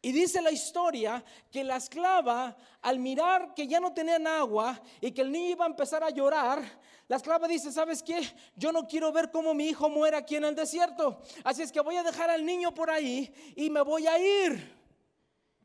Y 0.00 0.12
dice 0.12 0.40
la 0.40 0.50
historia 0.50 1.22
que 1.50 1.62
la 1.62 1.76
esclava, 1.76 2.56
al 2.80 2.98
mirar 2.98 3.52
que 3.52 3.66
ya 3.66 3.80
no 3.80 3.92
tenían 3.92 4.26
agua 4.26 4.80
y 5.02 5.12
que 5.12 5.20
el 5.20 5.30
niño 5.30 5.50
iba 5.50 5.66
a 5.66 5.68
empezar 5.68 6.02
a 6.02 6.08
llorar, 6.08 6.62
la 7.06 7.16
esclava 7.16 7.46
dice, 7.46 7.70
¿sabes 7.70 8.02
qué? 8.02 8.22
Yo 8.54 8.72
no 8.72 8.88
quiero 8.88 9.12
ver 9.12 9.30
cómo 9.30 9.52
mi 9.52 9.68
hijo 9.68 9.90
muere 9.90 10.16
aquí 10.16 10.36
en 10.36 10.46
el 10.46 10.54
desierto. 10.54 11.20
Así 11.44 11.60
es 11.60 11.70
que 11.70 11.80
voy 11.80 11.96
a 11.96 12.02
dejar 12.02 12.30
al 12.30 12.42
niño 12.42 12.72
por 12.72 12.88
ahí 12.88 13.30
y 13.56 13.68
me 13.68 13.82
voy 13.82 14.06
a 14.06 14.18
ir. 14.18 14.74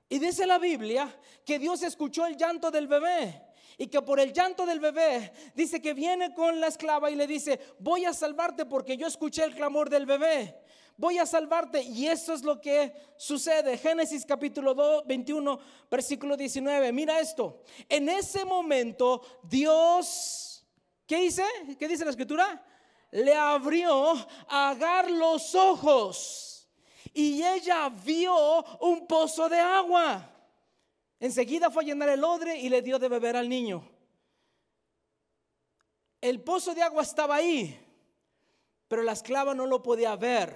Y 0.09 0.19
dice 0.19 0.45
la 0.45 0.59
Biblia 0.59 1.18
que 1.45 1.59
Dios 1.59 1.81
escuchó 1.81 2.26
el 2.26 2.35
llanto 2.35 2.69
del 2.72 2.89
bebé. 2.89 3.51
Y 3.82 3.88
que 3.88 3.99
por 4.03 4.20
el 4.20 4.32
llanto 4.32 4.64
del 4.68 4.80
bebé 4.80 5.34
dice 5.56 5.82
que 5.82 5.95
viene 5.95 6.36
con 6.36 6.62
la 6.62 6.68
esclava 6.68 7.10
y 7.10 7.16
le 7.16 7.26
dice, 7.26 7.60
voy 7.80 8.06
a 8.06 8.14
salvarte 8.14 8.68
porque 8.68 8.95
yo 8.95 9.08
escuché 9.08 9.44
el 9.44 9.56
clamor 9.56 9.90
del 9.90 10.06
bebé. 10.06 10.56
Voy 10.98 11.18
a 11.18 11.26
salvarte. 11.26 11.82
Y 11.82 12.06
eso 12.06 12.36
es 12.36 12.44
lo 12.44 12.62
que 12.62 12.94
sucede. 13.18 13.80
Génesis 13.80 14.24
capítulo 14.24 14.76
2, 14.76 15.08
21, 15.08 15.60
versículo 15.90 16.38
19. 16.38 16.91
Mira 16.91 17.20
esto. 17.20 17.64
En 17.90 18.08
ese 18.08 18.45
momento 18.45 19.40
Dios, 19.41 20.64
¿qué 21.08 21.18
dice? 21.22 21.44
¿Qué 21.80 21.88
dice 21.88 22.06
la 22.06 22.12
escritura? 22.12 22.64
Le 23.10 23.34
abrió 23.34 24.14
a 24.48 24.70
Agar 24.70 25.10
los 25.10 25.56
ojos. 25.56 26.70
Y 27.16 27.41
ella 27.41 27.90
vio 27.90 28.64
un 28.80 29.08
pozo 29.08 29.49
de 29.49 29.60
agua. 29.60 30.32
Enseguida 31.22 31.69
fue 31.69 31.84
a 31.84 31.85
llenar 31.85 32.10
el 32.10 32.23
odre 32.23 32.57
y 32.57 32.68
le 32.68 32.81
dio 32.81 32.98
de 32.98 33.07
beber 33.07 33.38
al 33.38 33.48
niño. 33.48 33.88
El 36.19 36.41
pozo 36.41 36.73
de 36.73 36.81
agua 36.81 37.03
estaba 37.03 37.35
ahí, 37.35 37.80
pero 38.88 39.03
la 39.03 39.11
esclava 39.11 39.53
no 39.53 39.68
lo 39.68 39.84
podía 39.84 40.15
ver. 40.15 40.56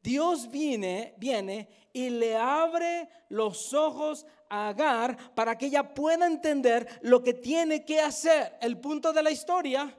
Dios 0.00 0.48
viene, 0.48 1.14
viene 1.18 1.68
y 1.92 2.08
le 2.08 2.36
abre 2.36 3.08
los 3.28 3.74
ojos 3.74 4.24
a 4.48 4.68
Agar 4.68 5.34
para 5.34 5.58
que 5.58 5.66
ella 5.66 5.92
pueda 5.92 6.24
entender 6.24 6.86
lo 7.02 7.20
que 7.24 7.34
tiene 7.34 7.84
que 7.84 8.00
hacer. 8.00 8.56
El 8.60 8.78
punto 8.78 9.12
de 9.12 9.24
la 9.24 9.32
historia 9.32 9.92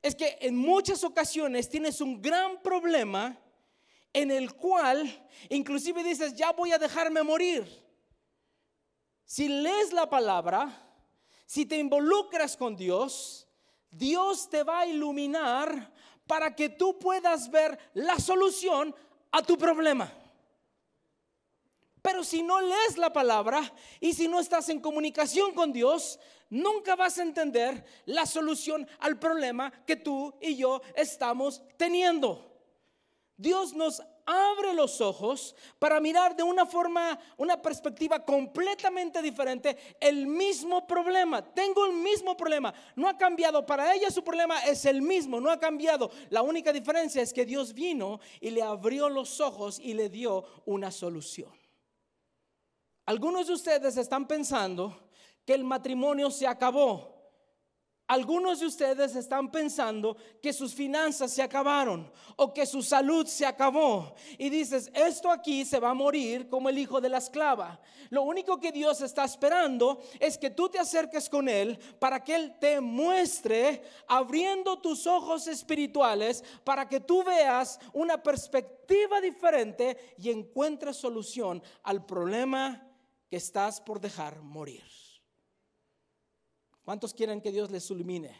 es 0.00 0.14
que 0.14 0.38
en 0.40 0.56
muchas 0.56 1.04
ocasiones 1.04 1.68
tienes 1.68 2.00
un 2.00 2.22
gran 2.22 2.62
problema 2.62 3.38
en 4.14 4.30
el 4.30 4.54
cual 4.54 5.28
inclusive 5.50 6.02
dices, 6.02 6.34
ya 6.34 6.52
voy 6.52 6.72
a 6.72 6.78
dejarme 6.78 7.22
morir. 7.22 7.87
Si 9.28 9.46
lees 9.46 9.92
la 9.92 10.08
palabra, 10.08 10.74
si 11.44 11.66
te 11.66 11.76
involucras 11.76 12.56
con 12.56 12.74
Dios, 12.74 13.46
Dios 13.90 14.48
te 14.48 14.62
va 14.62 14.80
a 14.80 14.86
iluminar 14.86 15.92
para 16.26 16.56
que 16.56 16.70
tú 16.70 16.98
puedas 16.98 17.50
ver 17.50 17.78
la 17.92 18.18
solución 18.18 18.94
a 19.30 19.42
tu 19.42 19.58
problema. 19.58 20.10
Pero 22.00 22.24
si 22.24 22.42
no 22.42 22.58
lees 22.58 22.96
la 22.96 23.12
palabra 23.12 23.70
y 24.00 24.14
si 24.14 24.28
no 24.28 24.40
estás 24.40 24.70
en 24.70 24.80
comunicación 24.80 25.52
con 25.52 25.74
Dios, 25.74 26.18
nunca 26.48 26.96
vas 26.96 27.18
a 27.18 27.22
entender 27.22 27.84
la 28.06 28.24
solución 28.24 28.88
al 28.98 29.18
problema 29.18 29.70
que 29.84 29.96
tú 29.96 30.32
y 30.40 30.56
yo 30.56 30.80
estamos 30.96 31.60
teniendo. 31.76 32.50
Dios 33.36 33.74
nos 33.74 34.02
abre 34.28 34.74
los 34.74 35.00
ojos 35.00 35.56
para 35.78 36.00
mirar 36.00 36.36
de 36.36 36.42
una 36.42 36.66
forma, 36.66 37.18
una 37.38 37.60
perspectiva 37.60 38.22
completamente 38.22 39.22
diferente 39.22 39.96
el 39.98 40.26
mismo 40.26 40.86
problema. 40.86 41.42
Tengo 41.42 41.86
el 41.86 41.94
mismo 41.94 42.36
problema. 42.36 42.74
No 42.94 43.08
ha 43.08 43.16
cambiado. 43.16 43.64
Para 43.64 43.94
ella 43.94 44.10
su 44.10 44.22
problema 44.22 44.60
es 44.64 44.84
el 44.84 45.00
mismo. 45.00 45.40
No 45.40 45.50
ha 45.50 45.58
cambiado. 45.58 46.10
La 46.28 46.42
única 46.42 46.72
diferencia 46.72 47.22
es 47.22 47.32
que 47.32 47.46
Dios 47.46 47.72
vino 47.72 48.20
y 48.40 48.50
le 48.50 48.60
abrió 48.60 49.08
los 49.08 49.40
ojos 49.40 49.80
y 49.80 49.94
le 49.94 50.10
dio 50.10 50.44
una 50.66 50.90
solución. 50.90 51.50
Algunos 53.06 53.46
de 53.46 53.54
ustedes 53.54 53.96
están 53.96 54.28
pensando 54.28 55.08
que 55.46 55.54
el 55.54 55.64
matrimonio 55.64 56.30
se 56.30 56.46
acabó. 56.46 57.17
Algunos 58.08 58.60
de 58.60 58.66
ustedes 58.66 59.14
están 59.16 59.50
pensando 59.50 60.16
que 60.40 60.54
sus 60.54 60.74
finanzas 60.74 61.30
se 61.30 61.42
acabaron 61.42 62.10
o 62.36 62.54
que 62.54 62.64
su 62.64 62.82
salud 62.82 63.26
se 63.26 63.44
acabó. 63.44 64.14
Y 64.38 64.48
dices, 64.48 64.90
esto 64.94 65.30
aquí 65.30 65.66
se 65.66 65.78
va 65.78 65.90
a 65.90 65.94
morir 65.94 66.48
como 66.48 66.70
el 66.70 66.78
hijo 66.78 67.02
de 67.02 67.10
la 67.10 67.18
esclava. 67.18 67.78
Lo 68.08 68.22
único 68.22 68.58
que 68.58 68.72
Dios 68.72 69.02
está 69.02 69.26
esperando 69.26 70.00
es 70.18 70.38
que 70.38 70.48
tú 70.48 70.70
te 70.70 70.78
acerques 70.78 71.28
con 71.28 71.50
Él 71.50 71.78
para 71.98 72.24
que 72.24 72.34
Él 72.34 72.56
te 72.58 72.80
muestre, 72.80 73.82
abriendo 74.06 74.78
tus 74.78 75.06
ojos 75.06 75.46
espirituales, 75.46 76.42
para 76.64 76.88
que 76.88 77.00
tú 77.00 77.22
veas 77.22 77.78
una 77.92 78.22
perspectiva 78.22 79.20
diferente 79.20 80.14
y 80.16 80.30
encuentres 80.30 80.96
solución 80.96 81.62
al 81.82 82.06
problema 82.06 82.88
que 83.28 83.36
estás 83.36 83.82
por 83.82 84.00
dejar 84.00 84.40
morir. 84.40 85.07
¿Cuántos 86.88 87.12
quieren 87.12 87.42
que 87.42 87.52
Dios 87.52 87.70
les 87.70 87.90
ilumine? 87.90 88.34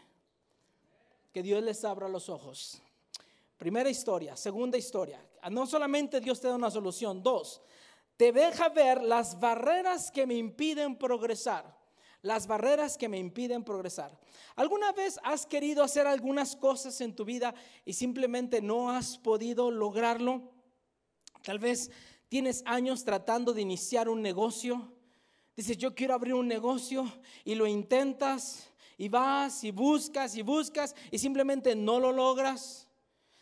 Que 1.31 1.43
Dios 1.43 1.61
les 1.61 1.85
abra 1.85 2.09
los 2.09 2.29
ojos. 2.29 2.81
Primera 3.59 3.91
historia, 3.91 4.35
segunda 4.35 4.75
historia. 4.75 5.23
No 5.51 5.67
solamente 5.67 6.19
Dios 6.19 6.41
te 6.41 6.47
da 6.47 6.55
una 6.55 6.71
solución, 6.71 7.21
dos, 7.21 7.61
te 8.17 8.31
deja 8.31 8.69
ver 8.69 9.03
las 9.03 9.39
barreras 9.39 10.09
que 10.09 10.25
me 10.25 10.33
impiden 10.33 10.97
progresar. 10.97 11.77
Las 12.23 12.47
barreras 12.47 12.97
que 12.97 13.07
me 13.07 13.19
impiden 13.19 13.63
progresar. 13.63 14.19
¿Alguna 14.55 14.93
vez 14.93 15.19
has 15.23 15.45
querido 15.45 15.83
hacer 15.83 16.07
algunas 16.07 16.55
cosas 16.55 16.99
en 17.01 17.15
tu 17.15 17.25
vida 17.25 17.53
y 17.85 17.93
simplemente 17.93 18.63
no 18.63 18.89
has 18.89 19.19
podido 19.19 19.69
lograrlo? 19.69 20.41
Tal 21.43 21.59
vez 21.59 21.91
tienes 22.29 22.63
años 22.65 23.03
tratando 23.03 23.53
de 23.53 23.61
iniciar 23.61 24.09
un 24.09 24.23
negocio. 24.23 24.91
Dices, 25.59 25.77
yo 25.77 25.93
quiero 25.93 26.13
abrir 26.13 26.35
un 26.35 26.47
negocio 26.47 27.11
y 27.43 27.53
lo 27.53 27.67
intentas 27.67 28.71
y 28.97 29.09
vas 29.09 29.61
y 29.65 29.71
buscas 29.71 30.37
y 30.37 30.41
buscas 30.41 30.95
y 31.11 31.19
simplemente 31.19 31.75
no 31.75 31.99
lo 31.99 32.13
logras. 32.13 32.87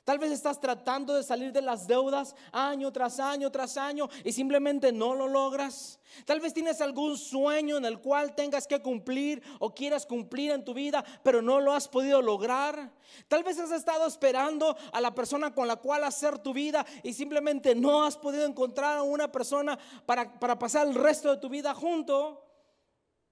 Tal 0.08 0.20
vez 0.20 0.32
estás 0.32 0.62
tratando 0.62 1.14
de 1.16 1.22
salir 1.22 1.52
de 1.52 1.62
las 1.62 1.86
deudas 1.86 2.34
año 2.54 2.94
tras 2.94 3.20
año 3.20 3.52
tras 3.52 3.76
año 3.76 4.08
y 4.24 4.32
simplemente 4.32 4.94
no 4.94 5.14
lo 5.14 5.28
logras. 5.28 6.00
Tal 6.24 6.40
vez 6.40 6.54
tienes 6.54 6.80
algún 6.80 7.18
sueño 7.18 7.76
en 7.76 7.84
el 7.84 8.00
cual 8.00 8.34
tengas 8.34 8.68
que 8.68 8.82
cumplir 8.82 9.44
o 9.60 9.76
quieras 9.76 10.06
cumplir 10.06 10.52
en 10.52 10.64
tu 10.64 10.74
vida, 10.74 11.04
pero 11.24 11.42
no 11.42 11.60
lo 11.60 11.74
has 11.74 11.90
podido 11.90 12.22
lograr. 12.22 12.90
Tal 13.28 13.44
vez 13.44 13.60
has 13.60 13.72
estado 13.72 14.08
esperando 14.08 14.78
a 14.94 15.02
la 15.02 15.14
persona 15.14 15.54
con 15.54 15.68
la 15.68 15.76
cual 15.76 16.06
hacer 16.06 16.40
tu 16.40 16.54
vida 16.54 16.86
y 17.04 17.12
simplemente 17.12 17.76
no 17.76 18.06
has 18.06 18.16
podido 18.16 18.46
encontrar 18.46 19.00
a 19.00 19.04
una 19.04 19.30
persona 19.30 19.78
para, 20.06 20.40
para 20.40 20.58
pasar 20.58 20.88
el 20.88 20.96
resto 20.96 21.32
de 21.32 21.42
tu 21.42 21.50
vida 21.50 21.74
junto. 21.74 22.46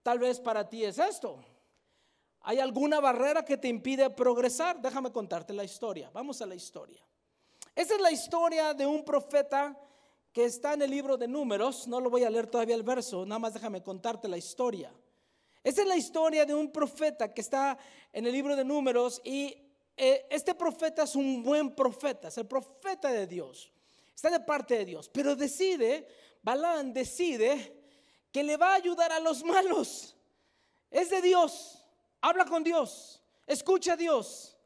Tal 0.04 0.20
vez 0.20 0.42
para 0.42 0.68
ti 0.68 0.84
es 0.84 1.00
esto. 1.00 1.40
¿Hay 2.48 2.60
alguna 2.60 3.00
barrera 3.00 3.44
que 3.44 3.58
te 3.58 3.68
impide 3.68 4.08
progresar? 4.12 4.80
Déjame 4.80 5.12
contarte 5.12 5.52
la 5.52 5.64
historia. 5.64 6.12
Vamos 6.14 6.44
a 6.44 6.46
la 6.46 6.54
historia. 6.54 7.04
Esta 7.76 7.96
es 7.96 8.00
la 8.00 8.12
historia 8.12 8.76
de 8.76 8.86
un 8.86 9.04
profeta 9.04 9.76
que 10.32 10.46
está 10.46 10.76
en 10.76 10.84
el 10.84 10.92
libro 10.92 11.18
de 11.18 11.28
números. 11.28 11.88
No 11.88 12.00
lo 12.00 12.12
voy 12.12 12.24
a 12.24 12.30
leer 12.30 12.46
todavía 12.46 12.76
el 12.76 12.84
verso, 12.84 13.26
nada 13.26 13.40
más 13.40 13.56
déjame 13.56 13.82
contarte 13.82 14.28
la 14.28 14.38
historia. 14.38 14.94
Esta 15.64 15.82
es 15.82 15.88
la 15.88 15.98
historia 15.98 16.46
de 16.46 16.54
un 16.54 16.72
profeta 16.72 17.34
que 17.34 17.42
está 17.42 17.80
en 18.14 18.28
el 18.28 18.32
libro 18.32 18.56
de 18.56 18.64
números 18.64 19.20
y 19.24 19.58
eh, 19.98 20.28
este 20.30 20.54
profeta 20.54 21.02
es 21.02 21.16
un 21.16 21.42
buen 21.42 21.74
profeta, 21.74 22.28
es 22.28 22.38
el 22.38 22.46
profeta 22.46 23.12
de 23.12 23.26
Dios. 23.26 23.72
Está 24.16 24.30
de 24.30 24.40
parte 24.42 24.78
de 24.78 24.86
Dios, 24.86 25.10
pero 25.12 25.36
decide, 25.36 26.08
Balán 26.44 26.94
decide 26.94 27.82
que 28.32 28.44
le 28.44 28.56
va 28.56 28.74
a 28.74 28.76
ayudar 28.76 29.12
a 29.12 29.20
los 29.20 29.44
malos. 29.44 30.16
Es 30.92 31.10
de 31.10 31.24
Dios 31.24 31.75
habla 32.28 32.46
con 32.46 32.64
Dios, 32.64 33.22
escucha 33.46 33.94
a 33.94 33.98
Dios, 33.98 34.58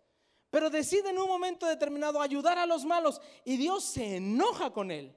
pero 0.49 0.69
decide 0.69 1.09
en 1.09 1.19
un 1.19 1.27
momento 1.27 1.65
determinado 1.65 2.21
ayudar 2.21 2.57
a 2.57 2.65
los 2.65 2.85
malos 2.85 3.19
y 3.43 3.57
Dios 3.57 3.83
se 3.83 4.15
enoja 4.15 4.71
con 4.71 4.91
él. 4.91 5.13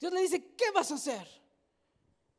Dios 0.00 0.12
le 0.12 0.22
dice, 0.22 0.54
¿qué 0.56 0.72
vas 0.74 0.90
a 0.90 0.96
hacer? 0.96 1.26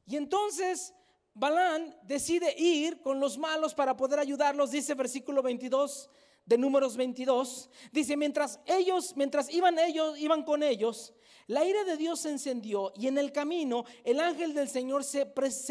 Y 0.05 0.17
entonces 0.17 0.93
Balán 1.33 1.97
decide 2.03 2.53
ir 2.57 3.01
con 3.01 3.21
los 3.21 3.37
malos 3.37 3.73
para 3.73 3.95
poder 3.95 4.19
ayudarlos, 4.19 4.71
dice 4.71 4.93
versículo 4.93 5.41
22 5.41 6.09
de 6.45 6.57
números 6.57 6.97
22, 6.97 7.69
dice, 7.93 8.17
mientras 8.17 8.59
ellos, 8.65 9.15
mientras 9.15 9.49
iban 9.49 9.79
ellos, 9.79 10.19
iban 10.19 10.43
con 10.43 10.61
ellos, 10.61 11.13
la 11.47 11.65
ira 11.65 11.83
de 11.83 11.97
Dios 11.97 12.21
se 12.21 12.29
encendió 12.29 12.93
y 12.95 13.07
en 13.07 13.17
el 13.17 13.31
camino 13.31 13.85
el 14.03 14.19
ángel 14.19 14.53
del 14.53 14.69
Señor 14.69 15.03
se, 15.03 15.25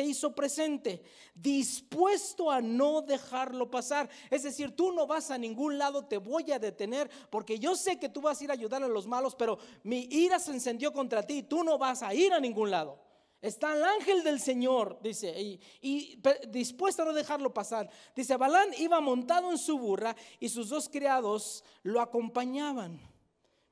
hizo 0.04 0.34
presente, 0.34 1.02
dispuesto 1.34 2.50
a 2.50 2.60
no 2.60 3.02
dejarlo 3.02 3.70
pasar. 3.70 4.08
Es 4.30 4.42
decir, 4.42 4.76
tú 4.76 4.92
no 4.92 5.06
vas 5.06 5.30
a 5.30 5.38
ningún 5.38 5.78
lado, 5.78 6.04
te 6.04 6.18
voy 6.18 6.52
a 6.52 6.58
detener, 6.58 7.10
porque 7.30 7.58
yo 7.58 7.74
sé 7.74 7.98
que 7.98 8.08
tú 8.08 8.20
vas 8.20 8.40
a 8.40 8.44
ir 8.44 8.50
a 8.50 8.54
ayudar 8.54 8.82
a 8.82 8.88
los 8.88 9.06
malos, 9.06 9.34
pero 9.34 9.58
mi 9.82 10.08
ira 10.10 10.38
se 10.38 10.52
encendió 10.52 10.92
contra 10.92 11.26
ti, 11.26 11.42
tú 11.42 11.64
no 11.64 11.78
vas 11.78 12.02
a 12.02 12.14
ir 12.14 12.32
a 12.32 12.40
ningún 12.40 12.70
lado. 12.70 12.98
Está 13.40 13.74
el 13.74 13.82
ángel 13.82 14.22
del 14.22 14.38
Señor, 14.38 15.00
dice, 15.02 15.40
y, 15.40 15.60
y, 15.80 16.22
dispuesto 16.48 17.02
a 17.02 17.06
no 17.06 17.12
dejarlo 17.12 17.52
pasar. 17.52 17.90
Dice, 18.14 18.36
Balán 18.36 18.68
iba 18.78 19.00
montado 19.00 19.50
en 19.50 19.58
su 19.58 19.78
burra 19.78 20.14
y 20.38 20.48
sus 20.48 20.68
dos 20.68 20.88
criados 20.88 21.64
lo 21.82 22.00
acompañaban. 22.00 23.00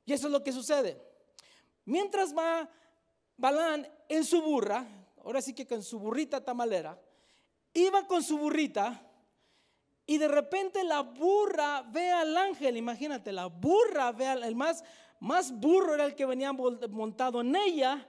Y 0.04 0.12
eso 0.12 0.26
es 0.26 0.32
lo 0.32 0.42
que 0.42 0.50
sucede. 0.50 1.09
Mientras 1.90 2.32
va 2.32 2.70
Balán 3.36 3.84
en 4.08 4.24
su 4.24 4.40
burra, 4.42 4.86
ahora 5.24 5.42
sí 5.42 5.52
que 5.52 5.66
con 5.66 5.82
su 5.82 5.98
burrita 5.98 6.44
tamalera, 6.44 6.96
iba 7.74 8.06
con 8.06 8.22
su 8.22 8.38
burrita 8.38 9.02
y 10.06 10.16
de 10.16 10.28
repente 10.28 10.84
la 10.84 11.00
burra 11.00 11.82
ve 11.82 12.12
al 12.12 12.36
ángel, 12.36 12.76
imagínate, 12.76 13.32
la 13.32 13.46
burra 13.46 14.12
ve 14.12 14.28
al 14.28 14.54
más, 14.54 14.84
más 15.18 15.50
burro 15.50 15.94
era 15.94 16.04
el 16.04 16.14
que 16.14 16.26
venía 16.26 16.52
montado 16.52 17.40
en 17.40 17.56
ella, 17.56 18.06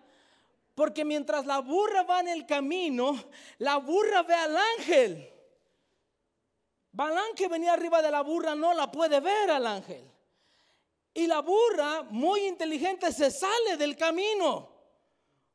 porque 0.76 1.04
mientras 1.04 1.48
la 1.48 1.58
burra 1.58 2.04
va 2.04 2.20
en 2.20 2.28
el 2.28 2.46
camino, 2.46 3.16
la 3.58 3.78
burra 3.78 4.22
ve 4.22 4.36
al 4.36 4.58
ángel. 4.78 5.28
Balán 6.92 7.34
que 7.36 7.48
venía 7.48 7.74
arriba 7.74 8.04
de 8.04 8.12
la 8.12 8.22
burra 8.22 8.54
no 8.54 8.76
la 8.76 8.92
puede 8.92 9.20
ver 9.22 9.50
al 9.50 9.66
ángel. 9.66 10.11
Y 11.14 11.28
la 11.28 11.42
burra, 11.42 12.04
muy 12.04 12.48
inteligente, 12.48 13.12
se 13.12 13.32
sale 13.32 13.78
del 13.78 13.96
camino. 13.96 14.70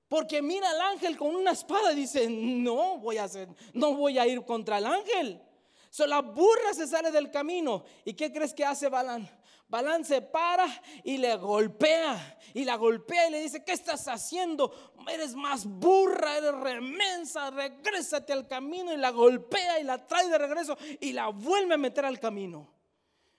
Porque 0.09 0.41
mira 0.41 0.70
al 0.70 0.81
ángel 0.93 1.16
con 1.16 1.35
una 1.35 1.53
espada 1.53 1.93
y 1.93 1.97
dice, 1.97 2.28
no 2.28 2.99
voy 2.99 3.16
a 3.16 3.24
hacer, 3.24 3.49
no 3.73 3.95
voy 3.95 4.19
a 4.19 4.27
ir 4.27 4.45
contra 4.45 4.78
el 4.78 4.87
ángel. 4.87 5.43
So, 5.91 6.07
la 6.07 6.20
burra 6.20 6.74
se 6.74 6.87
sale 6.87 7.11
del 7.11 7.31
camino. 7.31 7.85
¿Y 8.05 8.15
qué 8.15 8.33
crees 8.33 8.53
que 8.53 8.65
hace 8.65 8.89
Balán? 8.89 9.28
Balán 9.69 10.05
se 10.05 10.23
para 10.23 10.66
y 11.03 11.16
le 11.16 11.35
golpea. 11.37 12.39
Y 12.55 12.65
la 12.65 12.77
golpea 12.77 13.28
y 13.28 13.33
le 13.33 13.41
dice, 13.41 13.65
¿qué 13.65 13.73
estás 13.73 14.07
haciendo? 14.07 14.93
Eres 15.09 15.35
más 15.35 15.66
burra, 15.66 16.37
eres 16.37 16.55
remensa, 16.55 17.51
regrésate 17.51 18.33
al 18.33 18.47
camino. 18.47 18.93
Y 18.93 18.97
la 18.97 19.11
golpea 19.11 19.81
y 19.81 19.85
la 19.85 20.07
trae 20.07 20.28
de 20.28 20.39
regreso 20.39 20.77
y 21.01 21.12
la 21.12 21.28
vuelve 21.28 21.74
a 21.74 21.78
meter 21.78 22.05
al 22.05 22.20
camino. 22.20 22.76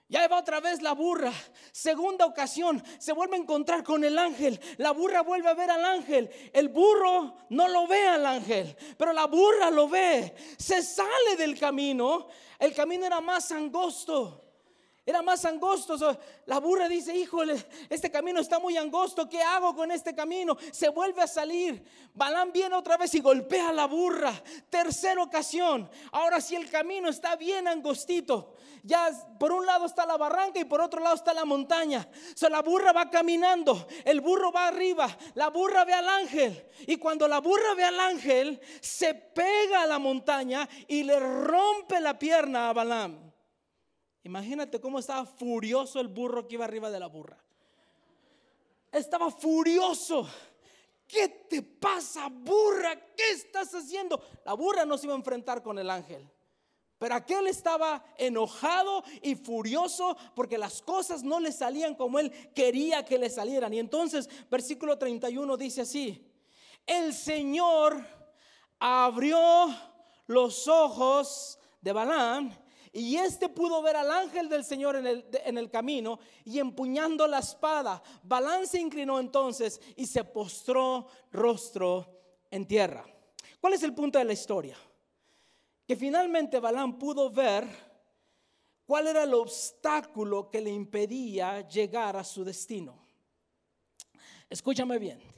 Ya 0.09 0.25
va 0.29 0.39
otra 0.39 0.61
vez 0.61 0.81
la 0.81 0.93
burra. 0.93 1.33
Segunda 1.73 2.25
ocasión, 2.25 2.81
se 2.97 3.11
vuelve 3.11 3.35
a 3.35 3.39
encontrar 3.39 3.83
con 3.83 4.05
el 4.05 4.17
ángel. 4.17 4.59
La 4.77 4.91
burra 4.91 5.21
vuelve 5.21 5.49
a 5.49 5.53
ver 5.53 5.69
al 5.69 5.83
ángel. 5.83 6.29
El 6.53 6.69
burro 6.69 7.35
no 7.49 7.67
lo 7.67 7.87
ve 7.87 8.07
al 8.07 8.25
ángel, 8.25 8.75
pero 8.97 9.11
la 9.11 9.25
burra 9.25 9.69
lo 9.69 9.89
ve. 9.89 10.33
Se 10.57 10.81
sale 10.81 11.35
del 11.37 11.59
camino. 11.59 12.27
El 12.57 12.73
camino 12.73 13.05
era 13.05 13.19
más 13.19 13.51
angosto. 13.51 14.46
Era 15.07 15.21
más 15.21 15.45
angosto. 15.45 15.95
La 16.47 16.59
burra 16.59 16.89
dice, 16.89 17.15
híjole, 17.15 17.55
este 17.89 18.11
camino 18.11 18.41
está 18.41 18.59
muy 18.59 18.75
angosto. 18.75 19.29
¿Qué 19.29 19.41
hago 19.41 19.73
con 19.73 19.89
este 19.89 20.13
camino? 20.13 20.57
Se 20.73 20.89
vuelve 20.89 21.21
a 21.21 21.27
salir. 21.27 21.81
Balán 22.13 22.51
viene 22.51 22.75
otra 22.75 22.97
vez 22.97 23.15
y 23.15 23.21
golpea 23.21 23.69
a 23.69 23.71
la 23.71 23.85
burra. 23.85 24.33
Tercera 24.69 25.23
ocasión. 25.23 25.89
Ahora 26.11 26.41
sí 26.41 26.57
el 26.57 26.69
camino 26.69 27.07
está 27.07 27.37
bien 27.37 27.69
angostito. 27.69 28.55
Ya 28.83 29.09
por 29.39 29.53
un 29.53 29.65
lado 29.65 29.85
está 29.85 30.05
la 30.05 30.17
barranca 30.17 30.59
y 30.59 30.65
por 30.65 30.81
otro 30.81 30.99
lado 30.99 31.15
está 31.15 31.33
la 31.33 31.45
montaña. 31.45 32.05
So, 32.35 32.49
la 32.49 32.61
burra 32.61 32.91
va 32.91 33.09
caminando. 33.09 33.87
El 34.03 34.19
burro 34.19 34.51
va 34.51 34.67
arriba. 34.67 35.07
La 35.35 35.47
burra 35.47 35.85
ve 35.85 35.93
al 35.93 36.09
ángel. 36.09 36.67
Y 36.85 36.97
cuando 36.97 37.29
la 37.29 37.39
burra 37.39 37.75
ve 37.77 37.85
al 37.85 37.97
ángel, 38.01 38.59
se 38.81 39.13
pega 39.15 39.83
a 39.83 39.87
la 39.87 39.99
montaña 39.99 40.67
y 40.85 41.03
le 41.03 41.17
rompe 41.17 42.01
la 42.01 42.19
pierna 42.19 42.67
a 42.67 42.73
Balaam. 42.73 43.26
Imagínate 44.27 44.81
cómo 44.81 44.99
estaba 44.99 45.25
furioso 45.25 46.01
el 46.01 46.09
burro 46.09 46.45
que 46.45 46.55
iba 46.55 46.65
arriba 46.65 46.91
de 46.91 46.99
la 46.99 47.07
burra. 47.07 47.41
Estaba 48.91 49.31
furioso. 49.31 50.27
¿Qué 51.07 51.29
te 51.49 51.61
pasa, 51.61 52.27
burra? 52.27 52.93
¿Qué 53.15 53.31
estás 53.31 53.73
haciendo? 53.73 54.21
La 54.43 54.51
burra 54.51 54.83
no 54.83 54.97
se 54.97 55.05
iba 55.05 55.13
a 55.13 55.17
enfrentar 55.17 55.63
con 55.63 55.79
el 55.79 55.89
ángel. 55.89 56.29
Pero 56.97 57.15
aquel 57.15 57.47
estaba 57.47 58.03
enojado 58.17 59.01
y 59.21 59.35
furioso 59.35 60.17
porque 60.35 60.57
las 60.57 60.81
cosas 60.81 61.23
no 61.23 61.39
le 61.39 61.53
salían 61.53 61.95
como 61.95 62.19
él 62.19 62.29
quería 62.53 63.05
que 63.05 63.17
le 63.17 63.29
salieran. 63.29 63.73
Y 63.73 63.79
entonces, 63.79 64.29
versículo 64.51 64.97
31 64.97 65.55
dice 65.55 65.81
así, 65.81 66.21
el 66.85 67.13
Señor 67.13 68.05
abrió 68.77 69.73
los 70.25 70.67
ojos 70.67 71.57
de 71.79 71.93
Balaam 71.93 72.66
y 72.97 73.15
este 73.15 73.47
pudo 73.47 73.79
ver 73.83 73.95
al 73.95 74.09
ángel 74.09 74.49
del 74.49 74.63
Señor 74.63 74.95
en 74.95 75.05
el, 75.05 75.25
en 75.45 75.59
el 75.59 75.69
camino 75.69 76.17
y 76.43 76.57
empuñando 76.57 77.27
la 77.27 77.37
espada. 77.37 78.01
Balaam 78.23 78.65
se 78.65 78.79
inclinó 78.79 79.19
entonces 79.19 79.79
y 79.95 80.07
se 80.07 80.23
postró 80.23 81.07
rostro 81.31 82.07
en 82.49 82.65
tierra. 82.65 83.05
¿Cuál 83.61 83.73
es 83.73 83.83
el 83.83 83.93
punto 83.93 84.17
de 84.17 84.25
la 84.25 84.33
historia? 84.33 84.75
Que 85.85 85.95
finalmente 85.95 86.59
Balaam 86.59 86.97
pudo 86.97 87.29
ver 87.29 87.67
cuál 88.87 89.05
era 89.05 89.25
el 89.25 89.33
obstáculo 89.35 90.49
que 90.49 90.59
le 90.59 90.71
impedía 90.71 91.67
llegar 91.67 92.17
a 92.17 92.23
su 92.23 92.43
destino. 92.43 92.97
Escúchame 94.49 94.97
bien. 94.97 95.36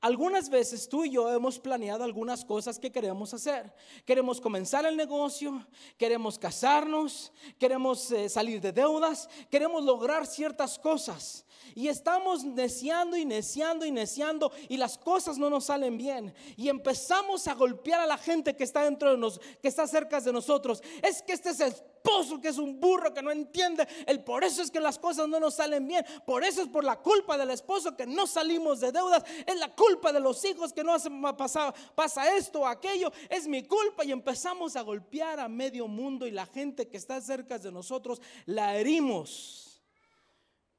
Algunas 0.00 0.50
veces 0.50 0.88
tú 0.88 1.04
y 1.04 1.10
yo 1.10 1.32
hemos 1.32 1.58
planeado 1.58 2.04
algunas 2.04 2.44
cosas 2.44 2.78
que 2.78 2.92
queremos 2.92 3.32
hacer. 3.32 3.72
Queremos 4.04 4.40
comenzar 4.40 4.84
el 4.84 4.96
negocio, 4.96 5.66
queremos 5.96 6.38
casarnos, 6.38 7.32
queremos 7.58 8.10
eh, 8.10 8.28
salir 8.28 8.60
de 8.60 8.72
deudas, 8.72 9.28
queremos 9.50 9.82
lograr 9.84 10.26
ciertas 10.26 10.78
cosas. 10.78 11.46
Y 11.74 11.88
estamos 11.88 12.44
neciando 12.44 13.16
y 13.16 13.24
neciando 13.24 13.86
y 13.86 13.90
neciando 13.90 14.52
y 14.68 14.76
las 14.76 14.98
cosas 14.98 15.38
no 15.38 15.48
nos 15.48 15.64
salen 15.64 15.96
bien. 15.96 16.34
Y 16.56 16.68
empezamos 16.68 17.48
a 17.48 17.54
golpear 17.54 18.00
a 18.00 18.06
la 18.06 18.18
gente 18.18 18.54
que 18.54 18.64
está 18.64 18.84
dentro 18.84 19.10
de 19.10 19.16
nosotros, 19.16 19.48
que 19.62 19.68
está 19.68 19.86
cerca 19.86 20.20
de 20.20 20.32
nosotros. 20.32 20.82
Es 21.02 21.22
que 21.22 21.32
este 21.32 21.50
es 21.50 21.60
el 21.60 21.74
esposo 22.06 22.40
que 22.40 22.48
es 22.48 22.58
un 22.58 22.78
burro 22.78 23.12
que 23.12 23.22
no 23.22 23.30
entiende. 23.30 23.86
El 24.06 24.22
por 24.22 24.44
eso 24.44 24.62
es 24.62 24.70
que 24.70 24.80
las 24.80 24.98
cosas 24.98 25.28
no 25.28 25.40
nos 25.40 25.54
salen 25.54 25.86
bien. 25.86 26.04
Por 26.24 26.44
eso 26.44 26.62
es 26.62 26.68
por 26.68 26.84
la 26.84 26.96
culpa 26.96 27.36
del 27.36 27.50
esposo 27.50 27.96
que 27.96 28.06
no 28.06 28.26
salimos 28.26 28.80
de 28.80 28.92
deudas. 28.92 29.24
Es 29.44 29.56
la 29.56 29.74
culpa 29.74 30.12
de 30.12 30.20
los 30.20 30.44
hijos 30.44 30.72
que 30.72 30.84
no 30.84 30.94
hacen 30.94 31.20
pasa 31.36 32.36
esto 32.36 32.60
o 32.60 32.66
aquello. 32.66 33.10
Es 33.28 33.48
mi 33.48 33.64
culpa 33.64 34.04
y 34.04 34.12
empezamos 34.12 34.76
a 34.76 34.82
golpear 34.82 35.40
a 35.40 35.48
medio 35.48 35.88
mundo 35.88 36.26
y 36.26 36.30
la 36.30 36.46
gente 36.46 36.88
que 36.88 36.96
está 36.96 37.20
cerca 37.20 37.58
de 37.58 37.72
nosotros 37.72 38.20
la 38.44 38.76
herimos. 38.76 39.82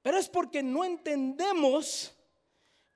Pero 0.02 0.18
es 0.18 0.30
porque 0.30 0.64
no 0.64 0.86
entendemos 0.86 2.14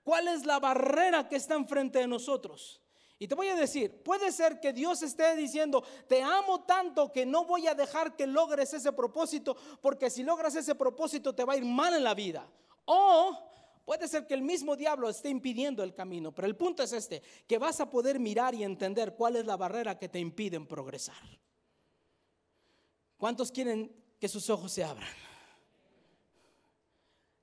cuál 0.04 0.30
es 0.30 0.46
la 0.46 0.60
barrera 0.60 1.28
que 1.28 1.36
está 1.36 1.56
enfrente 1.56 2.00
de 2.00 2.08
nosotros. 2.08 2.81
Y 3.22 3.28
te 3.28 3.36
voy 3.36 3.50
a 3.50 3.56
decir, 3.56 4.02
puede 4.02 4.32
ser 4.32 4.60
que 4.60 4.74
Dios 4.74 5.04
esté 5.04 5.36
diciendo, 5.36 5.84
te 6.08 6.24
amo 6.24 6.62
tanto 6.62 7.12
que 7.12 7.24
no 7.24 7.46
voy 7.46 7.68
a 7.68 7.76
dejar 7.76 8.16
que 8.16 8.26
logres 8.26 8.74
ese 8.74 8.92
propósito, 8.94 9.56
porque 9.80 10.10
si 10.10 10.24
logras 10.24 10.56
ese 10.56 10.74
propósito 10.74 11.36
te 11.36 11.44
va 11.44 11.54
a 11.54 11.58
ir 11.58 11.64
mal 11.64 11.94
en 11.94 12.04
la 12.04 12.16
vida. 12.16 12.50
O 12.86 13.38
puede 13.86 14.08
ser 14.08 14.26
que 14.26 14.34
el 14.34 14.42
mismo 14.42 14.76
diablo 14.76 15.08
esté 15.08 15.30
impidiendo 15.30 15.84
el 15.84 15.94
camino. 15.94 16.32
Pero 16.32 16.48
el 16.48 16.56
punto 16.56 16.82
es 16.82 16.94
este, 16.94 17.22
que 17.48 17.60
vas 17.60 17.80
a 17.80 17.92
poder 17.92 18.18
mirar 18.18 18.56
y 18.56 18.64
entender 18.64 19.14
cuál 19.14 19.36
es 19.36 19.46
la 19.46 19.56
barrera 19.56 20.00
que 20.00 20.10
te 20.10 20.18
impiden 20.18 20.66
progresar. 20.66 21.22
¿Cuántos 23.18 23.52
quieren 23.52 23.96
que 24.20 24.28
sus 24.28 24.50
ojos 24.50 24.72
se 24.72 24.84
abran? 24.84 25.14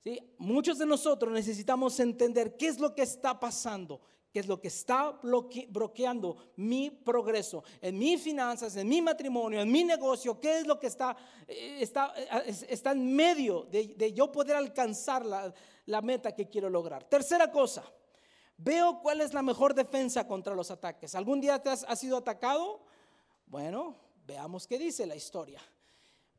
¿Sí? 0.03 0.19
Muchos 0.39 0.77
de 0.77 0.87
nosotros 0.87 1.33
necesitamos 1.33 2.01
entender 2.01 2.57
qué 2.57 2.67
es 2.67 2.81
lo 2.81 2.97
que 2.97 3.03
está 3.03 3.39
pasando, 3.39 4.01
qué 4.39 4.43
es 4.43 4.47
lo 4.47 4.61
que 4.61 4.69
está 4.69 5.11
bloque- 5.21 5.67
bloqueando 5.69 6.37
mi 6.55 6.91
progreso 6.91 7.65
en 7.81 7.99
mis 7.99 8.23
finanzas, 8.23 8.77
en 8.77 8.87
mi 8.89 9.03
matrimonio, 9.03 9.61
en 9.61 9.69
mi 9.69 9.83
negocio, 9.83 10.39
qué 10.41 10.59
es 10.61 10.67
lo 10.67 10.79
que 10.79 10.87
está, 10.87 11.17
eh, 11.49 11.79
está, 11.81 12.13
eh, 12.17 12.29
es- 12.47 12.63
está 12.69 12.93
en 12.93 13.17
medio 13.17 13.65
de, 13.65 14.13
yo 14.13 14.31
poder 14.31 14.55
alcanzar 14.55 15.27
la, 15.27 15.53
la 15.87 16.01
meta 16.03 16.37
que 16.37 16.49
quiero 16.49 16.71
lograr. 16.71 17.03
Tercera 17.03 17.51
cosa, 17.51 17.83
veo 18.57 19.01
cuál 19.03 19.23
es 19.23 19.35
la 19.35 19.43
mejor 19.43 19.75
defensa 19.75 20.25
contra 20.29 20.55
los 20.55 20.71
ataques. 20.71 21.17
¿Algún 21.17 21.41
día 21.41 21.61
te 21.61 21.71
has, 21.71 21.83
has 21.83 21.99
sido 21.99 22.17
atacado? 22.19 22.85
Bueno, 23.45 23.97
veamos 24.25 24.69
qué 24.69 24.79
dice 24.79 25.05
la 25.05 25.17
historia. 25.17 25.61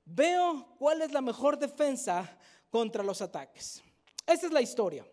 Veo 0.06 0.68
cuál 0.80 1.02
es 1.02 1.12
la 1.12 1.20
mejor 1.20 1.60
defensa 1.60 2.38
contra 2.70 3.04
los 3.04 3.22
ataques. 3.22 3.84
Esta 4.26 4.46
es 4.46 4.54
la 4.54 4.62
historia. 4.62 5.06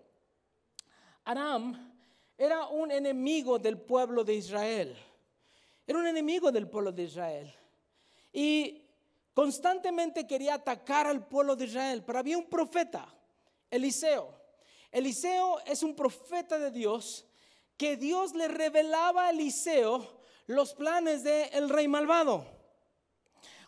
Aram 1.25 1.96
era 2.39 2.67
un 2.69 2.91
enemigo 2.91 3.59
del 3.59 3.79
pueblo 3.79 4.25
de 4.25 4.35
Israel. 4.35 4.97
Era 5.87 5.99
un 5.99 6.07
enemigo 6.07 6.53
del 6.53 6.69
pueblo 6.69 6.93
de 6.93 7.05
Israel. 7.05 7.55
Y 8.33 8.83
constantemente 9.33 10.27
quería 10.27 10.55
atacar 10.55 11.07
al 11.07 11.27
pueblo 11.27 11.57
de 11.57 11.67
Israel. 11.67 12.03
Pero 12.05 12.19
había 12.19 12.37
un 12.37 12.47
profeta, 12.47 13.07
Eliseo. 13.71 14.35
Eliseo 14.91 15.61
es 15.67 15.83
un 15.83 15.95
profeta 15.95 16.59
de 16.59 16.71
Dios 16.71 17.27
que 17.77 17.97
Dios 17.97 18.35
le 18.35 18.49
revelaba 18.49 19.27
a 19.27 19.31
Eliseo 19.31 20.21
los 20.47 20.75
planes 20.75 21.23
del 21.25 21.69
rey 21.69 21.89
malvado. 21.89 22.47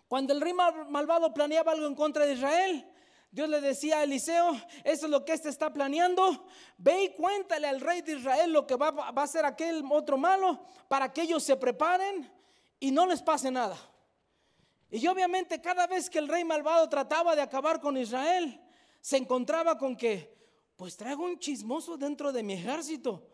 Cuando 0.08 0.32
el 0.32 0.40
rey 0.40 0.54
mal- 0.54 0.88
malvado 0.88 1.34
planeaba 1.34 1.72
algo 1.72 1.86
en 1.86 1.94
contra 1.94 2.24
de 2.24 2.32
Israel, 2.32 2.87
Dios 3.30 3.48
le 3.48 3.60
decía 3.60 3.98
a 3.98 4.04
Eliseo, 4.04 4.52
eso 4.84 5.06
es 5.06 5.10
lo 5.10 5.24
que 5.24 5.34
este 5.34 5.50
está 5.50 5.70
planeando, 5.72 6.46
ve 6.78 7.04
y 7.04 7.14
cuéntale 7.14 7.66
al 7.66 7.80
rey 7.80 8.00
de 8.00 8.12
Israel 8.12 8.52
lo 8.52 8.66
que 8.66 8.74
va, 8.76 8.88
a 8.88 9.22
hacer 9.22 9.44
aquel 9.44 9.84
otro 9.90 10.16
malo 10.16 10.64
para 10.88 11.12
que 11.12 11.22
ellos 11.22 11.42
se 11.42 11.56
preparen 11.56 12.30
y 12.80 12.90
no 12.90 13.06
les 13.06 13.20
pase 13.20 13.50
nada. 13.50 13.76
Y 14.90 15.06
obviamente 15.06 15.60
cada 15.60 15.86
vez 15.86 16.08
que 16.08 16.18
el 16.18 16.28
rey 16.28 16.44
malvado 16.44 16.88
trataba 16.88 17.36
de 17.36 17.42
acabar 17.42 17.80
con 17.80 17.98
Israel, 17.98 18.58
se 19.00 19.18
encontraba 19.18 19.76
con 19.76 19.94
que, 19.94 20.34
pues 20.76 20.96
traigo 20.96 21.24
un 21.24 21.38
chismoso 21.38 21.98
dentro 21.98 22.32
de 22.32 22.42
mi 22.42 22.54
ejército. 22.54 23.28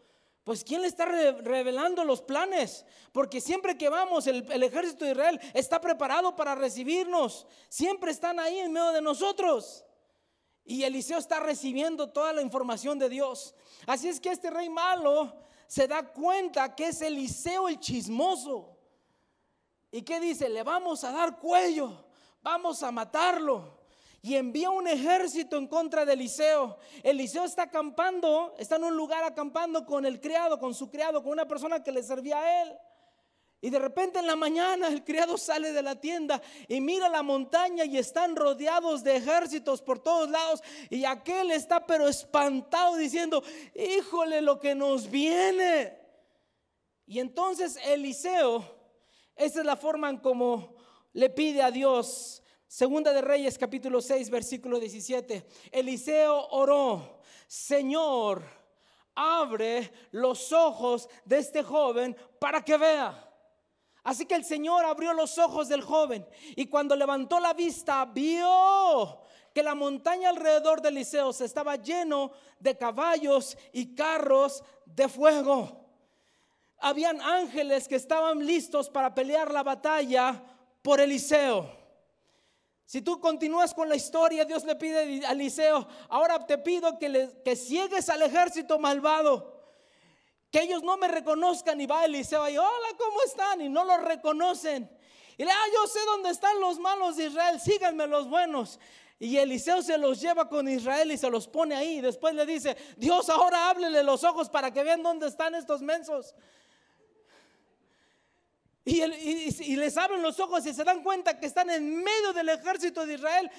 Pues 0.44 0.62
¿quién 0.62 0.82
le 0.82 0.88
está 0.88 1.06
re- 1.06 1.32
revelando 1.40 2.04
los 2.04 2.20
planes? 2.20 2.84
Porque 3.12 3.40
siempre 3.40 3.78
que 3.78 3.88
vamos, 3.88 4.26
el, 4.26 4.50
el 4.52 4.62
ejército 4.62 5.06
de 5.06 5.12
Israel 5.12 5.40
está 5.54 5.80
preparado 5.80 6.36
para 6.36 6.54
recibirnos. 6.54 7.46
Siempre 7.70 8.10
están 8.10 8.38
ahí 8.38 8.58
en 8.58 8.72
medio 8.72 8.92
de 8.92 9.00
nosotros. 9.00 9.84
Y 10.66 10.82
Eliseo 10.84 11.18
está 11.18 11.40
recibiendo 11.40 12.10
toda 12.10 12.32
la 12.34 12.42
información 12.42 12.98
de 12.98 13.08
Dios. 13.08 13.54
Así 13.86 14.08
es 14.08 14.20
que 14.20 14.30
este 14.30 14.50
rey 14.50 14.68
malo 14.68 15.34
se 15.66 15.88
da 15.88 16.12
cuenta 16.12 16.74
que 16.74 16.88
es 16.88 17.00
Eliseo 17.00 17.68
el 17.68 17.80
chismoso. 17.80 18.78
¿Y 19.90 20.02
qué 20.02 20.20
dice? 20.20 20.48
Le 20.50 20.62
vamos 20.62 21.04
a 21.04 21.12
dar 21.12 21.38
cuello, 21.38 22.04
vamos 22.42 22.82
a 22.82 22.90
matarlo. 22.92 23.73
Y 24.24 24.36
envía 24.36 24.70
un 24.70 24.88
ejército 24.88 25.58
en 25.58 25.66
contra 25.66 26.06
de 26.06 26.14
Eliseo. 26.14 26.78
Eliseo 27.02 27.44
está 27.44 27.64
acampando, 27.64 28.54
está 28.56 28.76
en 28.76 28.84
un 28.84 28.96
lugar 28.96 29.22
acampando 29.22 29.84
con 29.84 30.06
el 30.06 30.18
criado, 30.18 30.58
con 30.58 30.72
su 30.72 30.90
criado, 30.90 31.22
con 31.22 31.32
una 31.32 31.46
persona 31.46 31.82
que 31.82 31.92
le 31.92 32.02
servía 32.02 32.40
a 32.40 32.62
él. 32.62 32.74
Y 33.60 33.68
de 33.68 33.78
repente 33.78 34.20
en 34.20 34.26
la 34.26 34.34
mañana 34.34 34.88
el 34.88 35.04
criado 35.04 35.36
sale 35.36 35.74
de 35.74 35.82
la 35.82 36.00
tienda 36.00 36.40
y 36.68 36.80
mira 36.80 37.10
la 37.10 37.22
montaña 37.22 37.84
y 37.84 37.98
están 37.98 38.34
rodeados 38.34 39.04
de 39.04 39.16
ejércitos 39.16 39.82
por 39.82 39.98
todos 39.98 40.30
lados. 40.30 40.62
Y 40.88 41.04
aquel 41.04 41.50
está 41.50 41.84
pero 41.84 42.08
espantado 42.08 42.96
diciendo, 42.96 43.44
híjole 43.74 44.40
lo 44.40 44.58
que 44.58 44.74
nos 44.74 45.10
viene. 45.10 45.98
Y 47.04 47.18
entonces 47.18 47.78
Eliseo, 47.84 48.64
esa 49.36 49.60
es 49.60 49.66
la 49.66 49.76
forma 49.76 50.08
en 50.08 50.16
como 50.16 50.76
le 51.12 51.28
pide 51.28 51.60
a 51.60 51.70
Dios. 51.70 52.40
Segunda 52.74 53.12
de 53.12 53.20
Reyes 53.20 53.56
capítulo 53.56 54.02
6 54.02 54.30
versículo 54.30 54.80
17. 54.80 55.46
Eliseo 55.70 56.48
oró, 56.48 57.20
Señor, 57.46 58.42
abre 59.14 59.92
los 60.10 60.50
ojos 60.52 61.08
de 61.24 61.38
este 61.38 61.62
joven 61.62 62.16
para 62.40 62.64
que 62.64 62.76
vea. 62.76 63.32
Así 64.02 64.26
que 64.26 64.34
el 64.34 64.44
Señor 64.44 64.84
abrió 64.84 65.12
los 65.12 65.38
ojos 65.38 65.68
del 65.68 65.82
joven 65.82 66.26
y 66.56 66.66
cuando 66.66 66.96
levantó 66.96 67.38
la 67.38 67.52
vista 67.52 68.06
vio 68.06 69.20
que 69.54 69.62
la 69.62 69.76
montaña 69.76 70.30
alrededor 70.30 70.82
de 70.82 70.88
Eliseo 70.88 71.32
se 71.32 71.44
estaba 71.44 71.76
lleno 71.76 72.32
de 72.58 72.76
caballos 72.76 73.56
y 73.72 73.94
carros 73.94 74.64
de 74.84 75.08
fuego. 75.08 75.86
Habían 76.78 77.20
ángeles 77.20 77.86
que 77.86 77.94
estaban 77.94 78.44
listos 78.44 78.90
para 78.90 79.14
pelear 79.14 79.52
la 79.52 79.62
batalla 79.62 80.42
por 80.82 81.00
Eliseo. 81.00 81.83
Si 82.86 83.00
tú 83.00 83.18
continúas 83.18 83.72
con 83.72 83.88
la 83.88 83.96
historia, 83.96 84.44
Dios 84.44 84.64
le 84.64 84.76
pide 84.76 85.24
a 85.26 85.32
Eliseo, 85.32 85.88
ahora 86.08 86.44
te 86.44 86.58
pido 86.58 86.98
que, 86.98 87.08
le, 87.08 87.42
que 87.42 87.56
ciegues 87.56 88.08
al 88.10 88.22
ejército 88.22 88.78
malvado, 88.78 89.54
que 90.50 90.62
ellos 90.62 90.82
no 90.82 90.96
me 90.96 91.08
reconozcan 91.08 91.80
y 91.80 91.86
va 91.86 92.04
Eliseo 92.04 92.48
y 92.48 92.58
hola, 92.58 92.88
¿cómo 92.98 93.16
están? 93.26 93.60
Y 93.62 93.68
no 93.68 93.84
lo 93.84 93.96
reconocen. 93.96 94.88
Y 95.36 95.44
le, 95.44 95.50
ah, 95.50 95.66
yo 95.72 95.86
sé 95.88 95.98
dónde 96.06 96.30
están 96.30 96.60
los 96.60 96.78
malos 96.78 97.16
de 97.16 97.26
Israel, 97.26 97.58
síganme 97.58 98.06
los 98.06 98.28
buenos. 98.28 98.78
Y 99.18 99.36
Eliseo 99.38 99.82
se 99.82 99.96
los 99.96 100.20
lleva 100.20 100.48
con 100.48 100.68
Israel 100.68 101.10
y 101.10 101.16
se 101.16 101.30
los 101.30 101.48
pone 101.48 101.74
ahí. 101.74 102.00
Después 102.00 102.34
le 102.34 102.44
dice, 102.44 102.76
Dios, 102.96 103.28
ahora 103.30 103.70
háblele 103.70 104.02
los 104.02 104.22
ojos 104.22 104.50
para 104.50 104.72
que 104.72 104.84
vean 104.84 105.02
dónde 105.02 105.26
están 105.26 105.54
estos 105.54 105.82
mensos. 105.82 106.34
Y, 108.84 109.76
les 109.76 109.96
abren 109.96 110.20
los 110.20 110.38
ojos 110.40 110.66
y 110.66 110.74
se 110.74 110.84
dan 110.84 111.02
cuenta 111.02 111.38
que 111.38 111.46
están 111.46 111.70
en 111.70 111.96
medio 111.96 112.32
del 112.34 112.50
ejército 112.50 113.06
de 113.06 113.14
Israel. 113.14 113.50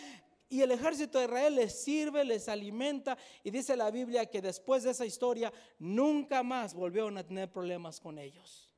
Y 0.47 0.61
el 0.61 0.71
ejército 0.71 1.17
de 1.17 1.25
Israel 1.25 1.55
les 1.55 1.83
sirve, 1.83 2.23
les 2.23 2.47
alimenta. 2.47 3.17
Y 3.43 3.49
dice 3.49 3.75
la 3.75 3.89
Biblia 3.89 4.27
que 4.27 4.41
después 4.41 4.83
de 4.83 4.91
esa 4.91 5.05
historia 5.05 5.51
nunca 5.79 6.43
más 6.43 6.75
volvieron 6.75 7.17
a 7.17 7.25
tener 7.25 7.51
problemas 7.51 7.99
con 7.99 8.19
ellos. 8.19 8.69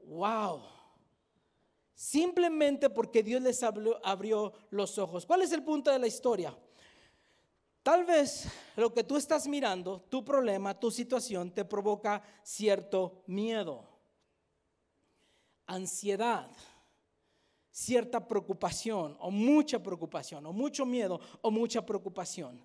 ¡Wow! 0.00 0.62
Simplemente 1.94 2.90
porque 2.90 3.22
Dios 3.22 3.40
les 3.40 3.62
abrió 3.62 4.52
los 4.70 4.98
ojos. 4.98 5.24
¿Cuál 5.24 5.42
es 5.42 5.52
el 5.52 5.62
punto 5.62 5.92
de 5.92 5.98
la 6.00 6.06
historia? 6.08 6.56
Tal 7.84 8.04
vez 8.04 8.48
lo 8.76 8.92
que 8.92 9.04
tú 9.04 9.16
estás 9.16 9.46
mirando, 9.46 10.00
tu 10.08 10.24
problema, 10.24 10.78
tu 10.78 10.90
situación, 10.90 11.52
te 11.52 11.64
provoca 11.64 12.22
cierto 12.42 13.22
miedo 13.26 13.97
ansiedad, 15.68 16.50
cierta 17.70 18.26
preocupación 18.26 19.16
o 19.20 19.30
mucha 19.30 19.80
preocupación 19.80 20.44
o 20.46 20.52
mucho 20.52 20.84
miedo 20.84 21.20
o 21.42 21.50
mucha 21.52 21.86
preocupación. 21.86 22.60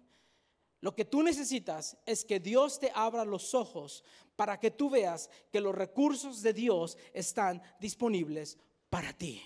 Lo 0.81 0.95
que 0.95 1.05
tú 1.05 1.21
necesitas 1.23 1.95
es 2.05 2.25
que 2.25 2.39
Dios 2.39 2.79
te 2.79 2.91
abra 2.93 3.23
los 3.23 3.53
ojos 3.53 4.03
para 4.35 4.59
que 4.59 4.71
tú 4.71 4.89
veas 4.89 5.29
que 5.51 5.61
los 5.61 5.73
recursos 5.73 6.41
de 6.41 6.51
Dios 6.51 6.97
están 7.13 7.61
disponibles 7.79 8.57
para 8.89 9.13
ti. 9.13 9.41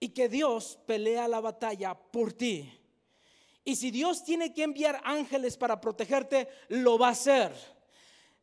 Y 0.00 0.10
que 0.10 0.28
Dios 0.28 0.78
pelea 0.84 1.26
la 1.28 1.40
batalla 1.40 1.94
por 1.94 2.32
ti. 2.32 2.70
Y 3.64 3.76
si 3.76 3.90
Dios 3.90 4.24
tiene 4.24 4.52
que 4.52 4.64
enviar 4.64 5.00
ángeles 5.04 5.56
para 5.56 5.80
protegerte, 5.80 6.48
lo 6.68 6.98
va 6.98 7.08
a 7.08 7.12
hacer. 7.12 7.54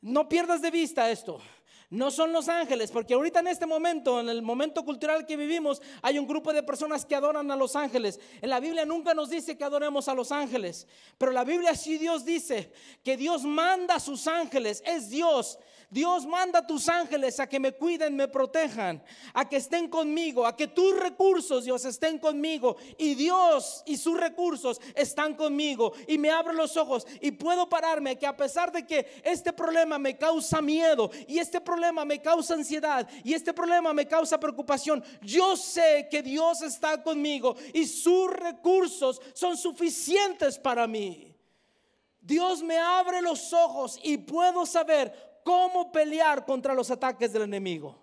No 0.02 0.28
pierdas 0.28 0.64
de 0.64 0.72
vista 0.72 1.12
esto. 1.12 1.40
No 1.92 2.10
son 2.10 2.32
los 2.32 2.48
ángeles, 2.48 2.90
porque 2.90 3.14
ahorita 3.14 3.42
en 3.42 3.50
este 3.50 3.66
momento, 3.66 4.22
en 4.22 4.30
el 4.30 4.42
momento 4.42 4.86
cultural 4.86 5.26
que 5.26 5.36
vivimos, 5.36 5.82
hay 6.02 6.18
un 6.18 6.26
grupo 6.26 6.54
de 6.54 6.64
personas 6.64 7.06
que 7.06 7.16
adoran 7.16 7.52
a 7.52 7.56
los 7.58 7.76
ángeles. 7.76 8.18
En 8.42 8.50
la 8.50 8.62
Biblia 8.62 8.86
nunca 8.86 9.14
nos 9.14 9.30
dice 9.30 9.58
que 9.58 9.66
adoremos 9.66 10.08
a 10.08 10.14
los 10.14 10.32
ángeles, 10.32 10.88
pero 11.18 11.34
la 11.34 11.44
Biblia 11.44 11.76
sí 11.76 11.98
Dios 11.98 12.24
dice 12.24 12.72
que 13.04 13.18
Dios 13.18 13.44
manda 13.44 13.96
a 13.96 14.00
sus 14.00 14.26
ángeles, 14.28 14.82
es 14.86 15.10
Dios. 15.10 15.60
Dios 15.92 16.26
manda 16.26 16.60
a 16.60 16.66
tus 16.66 16.88
ángeles 16.88 17.38
a 17.42 17.48
que 17.48 17.60
me 17.60 17.74
cuiden, 17.74 18.16
me 18.16 18.30
protejan, 18.30 19.04
a 19.34 19.50
que 19.50 19.58
estén 19.58 19.90
conmigo, 19.90 20.48
a 20.48 20.56
que 20.56 20.70
tus 20.70 20.98
recursos, 20.98 21.66
Dios, 21.66 21.84
estén 21.84 22.18
conmigo. 22.18 22.78
Y 22.98 23.14
Dios 23.14 23.84
y 23.86 23.98
sus 23.98 24.18
recursos 24.18 24.80
están 24.96 25.36
conmigo. 25.36 25.92
Y 26.08 26.18
me 26.18 26.32
abre 26.32 26.54
los 26.54 26.78
ojos 26.78 27.06
y 27.20 27.32
puedo 27.32 27.68
pararme 27.68 28.18
que 28.18 28.26
a 28.26 28.38
pesar 28.38 28.72
de 28.72 28.88
que 28.88 29.22
este 29.22 29.52
problema 29.52 30.00
me 30.00 30.18
causa 30.18 30.62
miedo 30.62 31.12
y 31.28 31.40
este 31.40 31.60
problema 31.60 32.06
me 32.06 32.22
causa 32.22 32.54
ansiedad 32.54 33.06
y 33.26 33.34
este 33.34 33.54
problema 33.54 33.94
me 33.94 34.08
causa 34.08 34.40
preocupación, 34.40 35.04
yo 35.22 35.58
sé 35.58 36.08
que 36.10 36.24
Dios 36.24 36.62
está 36.62 37.04
conmigo 37.04 37.58
y 37.74 37.86
sus 37.86 38.32
recursos 38.32 39.22
son 39.34 39.58
suficientes 39.58 40.58
para 40.58 40.88
mí. 40.88 41.36
Dios 42.22 42.64
me 42.64 42.78
abre 42.78 43.22
los 43.22 43.52
ojos 43.52 44.00
y 44.02 44.18
puedo 44.18 44.66
saber 44.66 45.31
cómo 45.44 45.92
pelear 45.92 46.46
contra 46.46 46.74
los 46.74 46.92
ataques 46.92 47.32
del 47.34 47.44
enemigo. 47.44 47.98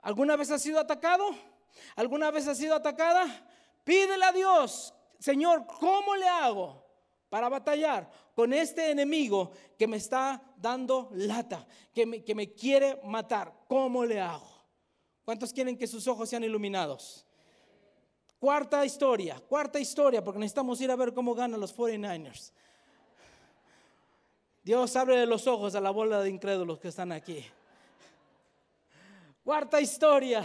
¿Alguna 0.00 0.36
vez 0.36 0.50
has 0.50 0.62
sido 0.62 0.78
atacado? 0.78 1.24
¿Alguna 1.96 2.30
vez 2.30 2.46
has 2.48 2.58
sido 2.58 2.74
atacada? 2.74 3.26
Pídele 3.84 4.24
a 4.24 4.32
Dios, 4.32 4.94
Señor, 5.18 5.66
¿cómo 5.66 6.16
le 6.16 6.28
hago 6.28 6.84
para 7.28 7.48
batallar 7.48 8.10
con 8.34 8.52
este 8.52 8.90
enemigo 8.90 9.52
que 9.78 9.86
me 9.86 9.96
está 9.96 10.42
dando 10.56 11.10
lata, 11.12 11.66
que 11.92 12.06
me, 12.06 12.24
que 12.24 12.34
me 12.34 12.52
quiere 12.52 13.00
matar? 13.04 13.52
¿Cómo 13.68 14.04
le 14.04 14.20
hago? 14.20 14.50
¿Cuántos 15.24 15.52
quieren 15.52 15.78
que 15.78 15.86
sus 15.86 16.06
ojos 16.06 16.28
sean 16.28 16.44
iluminados? 16.44 17.24
Cuarta 18.38 18.84
historia, 18.84 19.40
cuarta 19.48 19.78
historia, 19.78 20.22
porque 20.24 20.40
necesitamos 20.40 20.80
ir 20.80 20.90
a 20.90 20.96
ver 20.96 21.14
cómo 21.14 21.34
ganan 21.34 21.60
los 21.60 21.76
49ers. 21.76 22.52
Dios 24.62 24.94
abre 24.94 25.26
los 25.26 25.48
ojos 25.48 25.74
a 25.74 25.80
la 25.80 25.90
bola 25.90 26.20
de 26.20 26.30
incrédulos 26.30 26.78
que 26.78 26.88
están 26.88 27.10
aquí. 27.10 27.44
Cuarta 29.42 29.80
historia. 29.80 30.44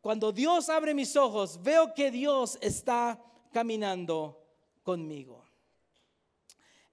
Cuando 0.00 0.32
Dios 0.32 0.68
abre 0.68 0.92
mis 0.92 1.14
ojos, 1.14 1.62
veo 1.62 1.94
que 1.94 2.10
Dios 2.10 2.58
está 2.60 3.22
caminando 3.52 4.44
conmigo. 4.82 5.44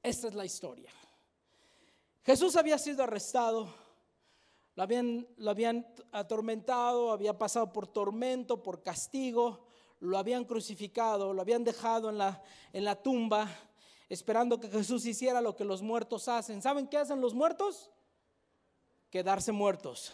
Esta 0.03 0.27
es 0.27 0.35
la 0.35 0.45
historia. 0.45 0.91
Jesús 2.23 2.55
había 2.55 2.77
sido 2.77 3.03
arrestado, 3.03 3.73
lo 4.75 4.83
habían, 4.83 5.27
lo 5.37 5.49
habían 5.49 5.87
atormentado, 6.11 7.11
había 7.11 7.35
pasado 7.35 7.73
por 7.73 7.87
tormento, 7.87 8.61
por 8.61 8.83
castigo, 8.83 9.65
lo 10.01 10.19
habían 10.19 10.45
crucificado, 10.45 11.33
lo 11.33 11.41
habían 11.41 11.63
dejado 11.63 12.11
en 12.11 12.19
la, 12.19 12.43
en 12.71 12.85
la 12.85 13.01
tumba 13.01 13.49
esperando 14.14 14.60
que 14.60 14.69
Jesús 14.69 15.06
hiciera 15.06 15.41
lo 15.41 15.56
que 15.56 15.65
los 15.65 15.81
muertos 15.81 16.27
hacen. 16.27 16.61
¿Saben 16.61 16.88
qué 16.88 16.98
hacen 16.98 17.19
los 17.19 17.34
muertos? 17.34 17.90
Quedarse 19.10 19.52
muertos. 19.52 20.14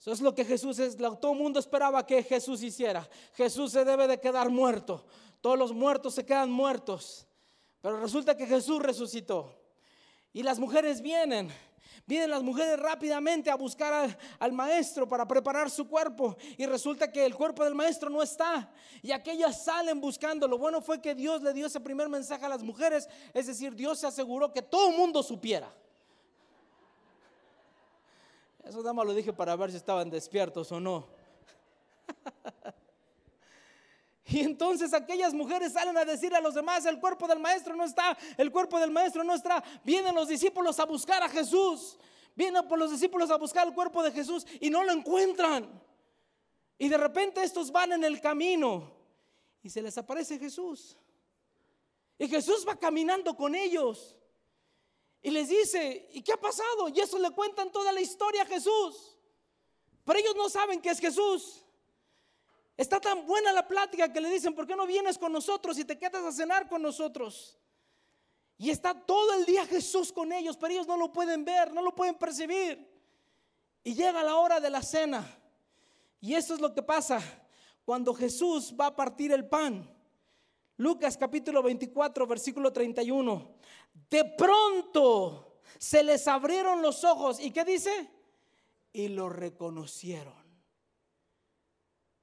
Eso 0.00 0.12
es 0.12 0.20
lo 0.20 0.34
que 0.34 0.44
Jesús 0.44 0.78
es, 0.78 0.96
todo 0.96 1.32
el 1.32 1.38
mundo 1.38 1.58
esperaba 1.58 2.06
que 2.06 2.22
Jesús 2.22 2.62
hiciera. 2.62 3.08
Jesús 3.34 3.72
se 3.72 3.84
debe 3.84 4.06
de 4.06 4.20
quedar 4.20 4.48
muerto. 4.48 5.04
Todos 5.40 5.58
los 5.58 5.72
muertos 5.72 6.14
se 6.14 6.24
quedan 6.24 6.50
muertos. 6.50 7.26
Pero 7.80 8.00
resulta 8.00 8.36
que 8.36 8.46
Jesús 8.46 8.80
resucitó. 8.80 9.54
Y 10.32 10.42
las 10.42 10.58
mujeres 10.58 11.02
vienen. 11.02 11.50
Vienen 12.06 12.30
las 12.30 12.42
mujeres 12.42 12.78
rápidamente 12.78 13.50
a 13.50 13.56
buscar 13.56 14.16
al, 14.38 14.52
maestro 14.52 15.08
para 15.08 15.26
preparar 15.26 15.70
su 15.70 15.88
cuerpo. 15.88 16.36
Y 16.56 16.66
resulta 16.66 17.10
que 17.10 17.24
el 17.24 17.34
cuerpo 17.34 17.64
del 17.64 17.74
maestro 17.74 18.10
no 18.10 18.22
está. 18.22 18.72
Y 19.02 19.12
aquellas 19.12 19.64
salen 19.64 20.00
buscando. 20.00 20.48
Lo 20.48 20.58
bueno 20.58 20.80
fue 20.80 21.00
que 21.00 21.14
Dios 21.14 21.42
le 21.42 21.52
dio 21.52 21.66
ese 21.66 21.80
primer 21.80 22.08
mensaje 22.08 22.44
a 22.44 22.48
las 22.48 22.62
mujeres. 22.62 23.08
Es 23.34 23.46
decir, 23.46 23.74
Dios 23.74 23.98
se 23.98 24.06
aseguró 24.06 24.52
que 24.52 24.62
todo 24.62 24.90
el 24.90 24.96
mundo 24.96 25.22
supiera. 25.22 25.72
Eso 28.64 28.78
nada 28.78 28.92
más 28.92 29.06
lo 29.06 29.14
dije 29.14 29.32
para 29.32 29.56
ver 29.56 29.70
si 29.70 29.76
estaban 29.76 30.10
despiertos 30.10 30.70
o 30.72 30.80
no. 30.80 31.06
Y 34.30 34.40
entonces 34.40 34.92
aquellas 34.92 35.32
mujeres 35.32 35.72
salen 35.72 35.96
a 35.96 36.04
decir 36.04 36.34
a 36.34 36.40
los 36.40 36.54
demás, 36.54 36.84
el 36.84 37.00
cuerpo 37.00 37.26
del 37.26 37.38
maestro 37.38 37.74
no 37.74 37.84
está, 37.84 38.16
el 38.36 38.52
cuerpo 38.52 38.78
del 38.78 38.90
maestro 38.90 39.24
no 39.24 39.34
está. 39.34 39.64
Vienen 39.84 40.14
los 40.14 40.28
discípulos 40.28 40.78
a 40.78 40.84
buscar 40.84 41.22
a 41.22 41.28
Jesús. 41.28 41.98
Vienen 42.34 42.68
por 42.68 42.78
los 42.78 42.90
discípulos 42.90 43.30
a 43.30 43.36
buscar 43.36 43.66
el 43.66 43.74
cuerpo 43.74 44.02
de 44.02 44.12
Jesús 44.12 44.46
y 44.60 44.70
no 44.70 44.84
lo 44.84 44.92
encuentran. 44.92 45.82
Y 46.76 46.88
de 46.88 46.96
repente 46.96 47.42
estos 47.42 47.72
van 47.72 47.92
en 47.92 48.04
el 48.04 48.20
camino 48.20 48.92
y 49.62 49.70
se 49.70 49.82
les 49.82 49.96
aparece 49.98 50.38
Jesús. 50.38 50.96
Y 52.18 52.28
Jesús 52.28 52.64
va 52.68 52.76
caminando 52.76 53.34
con 53.34 53.54
ellos. 53.54 54.16
Y 55.22 55.30
les 55.30 55.48
dice, 55.48 56.08
¿y 56.12 56.22
qué 56.22 56.32
ha 56.32 56.40
pasado? 56.40 56.88
Y 56.94 57.00
eso 57.00 57.18
le 57.18 57.30
cuentan 57.30 57.72
toda 57.72 57.92
la 57.92 58.00
historia 58.00 58.42
a 58.42 58.46
Jesús. 58.46 59.16
Pero 60.04 60.18
ellos 60.18 60.36
no 60.36 60.48
saben 60.48 60.80
que 60.80 60.90
es 60.90 61.00
Jesús. 61.00 61.64
Está 62.78 62.98
tan 62.98 63.26
buena 63.26 63.52
la 63.52 63.68
plática 63.68 64.10
que 64.10 64.22
le 64.22 64.30
dicen, 64.30 64.54
¿por 64.54 64.66
qué 64.66 64.74
no 64.74 64.86
vienes 64.86 65.18
con 65.18 65.30
nosotros 65.30 65.76
y 65.78 65.84
te 65.84 65.98
quedas 65.98 66.24
a 66.24 66.32
cenar 66.32 66.66
con 66.66 66.80
nosotros? 66.80 67.58
Y 68.56 68.70
está 68.70 68.94
todo 68.94 69.34
el 69.34 69.44
día 69.44 69.66
Jesús 69.66 70.10
con 70.10 70.32
ellos, 70.32 70.56
pero 70.56 70.72
ellos 70.72 70.86
no 70.86 70.96
lo 70.96 71.12
pueden 71.12 71.44
ver, 71.44 71.74
no 71.74 71.82
lo 71.82 71.94
pueden 71.94 72.14
percibir. 72.14 72.90
Y 73.84 73.94
llega 73.94 74.22
la 74.22 74.36
hora 74.36 74.60
de 74.60 74.70
la 74.70 74.80
cena. 74.80 75.26
Y 76.22 76.32
eso 76.34 76.54
es 76.54 76.60
lo 76.60 76.72
que 76.72 76.82
pasa 76.82 77.20
cuando 77.84 78.14
Jesús 78.14 78.74
va 78.80 78.86
a 78.86 78.96
partir 78.96 79.32
el 79.32 79.46
pan. 79.46 79.86
Lucas 80.78 81.18
capítulo 81.18 81.62
24, 81.62 82.26
versículo 82.26 82.72
31. 82.72 83.54
De 84.08 84.24
pronto 84.24 85.58
se 85.78 86.02
les 86.02 86.26
abrieron 86.26 86.80
los 86.80 87.04
ojos. 87.04 87.38
¿Y 87.38 87.50
qué 87.50 87.64
dice? 87.66 88.08
y 88.92 89.08
lo 89.08 89.28
reconocieron. 89.28 90.37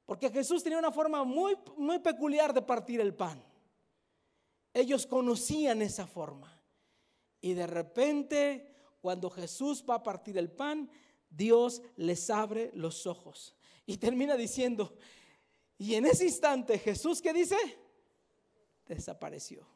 Porque 0.06 0.30
Jesús 0.30 0.64
tenía 0.64 0.78
una 0.78 0.92
forma 0.92 1.24
muy, 1.24 1.58
muy 1.78 2.00
peculiar 2.00 2.54
de 2.54 2.62
partir 2.62 3.02
el 3.02 3.14
pan. 3.14 3.44
Ellos 4.74 5.08
conocían 5.08 5.82
esa 5.82 6.06
forma. 6.06 6.60
Y 7.42 7.54
de 7.54 7.66
repente, 7.66 8.76
cuando 9.02 9.30
Jesús 9.30 9.84
va 9.90 9.96
a 9.96 10.04
partir 10.04 10.38
el 10.38 10.52
pan, 10.52 10.90
Dios 11.30 11.82
les 11.96 12.30
abre 12.30 12.72
los 12.74 13.08
ojos. 13.08 13.56
Y 13.86 13.98
termina 13.98 14.36
diciendo, 14.36 14.96
y 15.78 15.96
en 15.96 16.06
ese 16.06 16.26
instante 16.26 16.78
Jesús, 16.80 17.22
¿qué 17.22 17.34
dice? 17.34 17.58
Desapareció. 18.88 19.75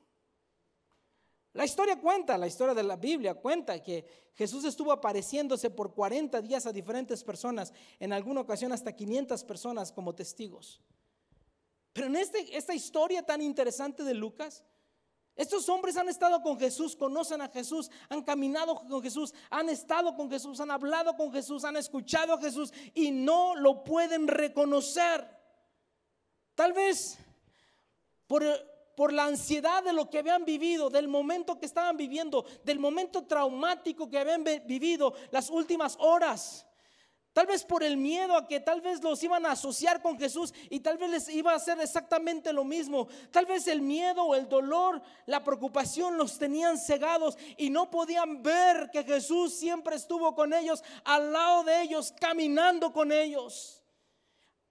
La 1.53 1.65
historia 1.65 1.99
cuenta, 1.99 2.37
la 2.37 2.47
historia 2.47 2.75
de 2.75 2.83
la 2.83 2.95
Biblia 2.95 3.33
cuenta 3.33 3.81
que 3.81 4.05
Jesús 4.35 4.63
estuvo 4.65 4.91
apareciéndose 4.91 5.69
por 5.69 5.93
40 5.93 6.41
días 6.41 6.65
a 6.65 6.71
diferentes 6.71 7.23
personas, 7.23 7.73
en 7.99 8.13
alguna 8.13 8.41
ocasión 8.41 8.71
hasta 8.71 8.95
500 8.95 9.43
personas 9.43 9.91
como 9.91 10.13
testigos. 10.13 10.79
Pero 11.91 12.07
en 12.07 12.15
este, 12.15 12.55
esta 12.55 12.73
historia 12.73 13.23
tan 13.23 13.41
interesante 13.41 14.03
de 14.03 14.13
Lucas, 14.13 14.63
estos 15.35 15.69
hombres 15.69 15.97
han 15.97 16.09
estado 16.09 16.41
con 16.41 16.59
Jesús, 16.59 16.95
conocen 16.95 17.41
a 17.41 17.47
Jesús, 17.47 17.89
han 18.09 18.23
caminado 18.23 18.75
con 18.75 19.01
Jesús, 19.01 19.33
han 19.49 19.69
estado 19.69 20.15
con 20.15 20.29
Jesús, 20.29 20.59
han 20.59 20.69
hablado 20.69 21.15
con 21.15 21.31
Jesús, 21.31 21.63
han 21.63 21.77
escuchado 21.77 22.33
a 22.33 22.41
Jesús 22.41 22.73
y 22.93 23.11
no 23.11 23.55
lo 23.55 23.83
pueden 23.83 24.27
reconocer. 24.27 25.25
Tal 26.55 26.73
vez 26.73 27.17
por, 28.27 28.43
por 28.99 29.13
la 29.13 29.23
ansiedad 29.23 29.81
de 29.81 29.93
lo 29.93 30.09
que 30.09 30.19
habían 30.19 30.43
vivido, 30.43 30.89
del 30.89 31.07
momento 31.07 31.57
que 31.57 31.65
estaban 31.65 31.95
viviendo, 31.95 32.43
del 32.65 32.79
momento 32.79 33.23
traumático 33.23 34.09
que 34.09 34.19
habían 34.19 34.43
vi- 34.43 34.59
vivido 34.65 35.13
las 35.31 35.49
últimas 35.49 35.95
horas. 36.01 36.65
Tal 37.31 37.47
vez 37.47 37.63
por 37.63 37.81
el 37.81 37.95
miedo 37.95 38.35
a 38.35 38.45
que 38.45 38.59
tal 38.59 38.81
vez 38.81 39.01
los 39.01 39.23
iban 39.23 39.45
a 39.45 39.51
asociar 39.51 40.01
con 40.01 40.19
Jesús 40.19 40.53
y 40.69 40.81
tal 40.81 40.97
vez 40.97 41.09
les 41.11 41.29
iba 41.29 41.53
a 41.53 41.55
hacer 41.55 41.79
exactamente 41.79 42.51
lo 42.51 42.65
mismo. 42.65 43.07
Tal 43.31 43.45
vez 43.45 43.69
el 43.69 43.81
miedo 43.81 44.21
o 44.21 44.35
el 44.35 44.49
dolor, 44.49 45.01
la 45.27 45.45
preocupación 45.45 46.17
los 46.17 46.37
tenían 46.37 46.77
cegados 46.77 47.37
y 47.55 47.69
no 47.69 47.89
podían 47.89 48.43
ver 48.43 48.89
que 48.91 49.05
Jesús 49.05 49.53
siempre 49.53 49.95
estuvo 49.95 50.35
con 50.35 50.53
ellos, 50.53 50.83
al 51.05 51.31
lado 51.31 51.63
de 51.63 51.83
ellos, 51.83 52.13
caminando 52.19 52.91
con 52.91 53.13
ellos. 53.13 53.78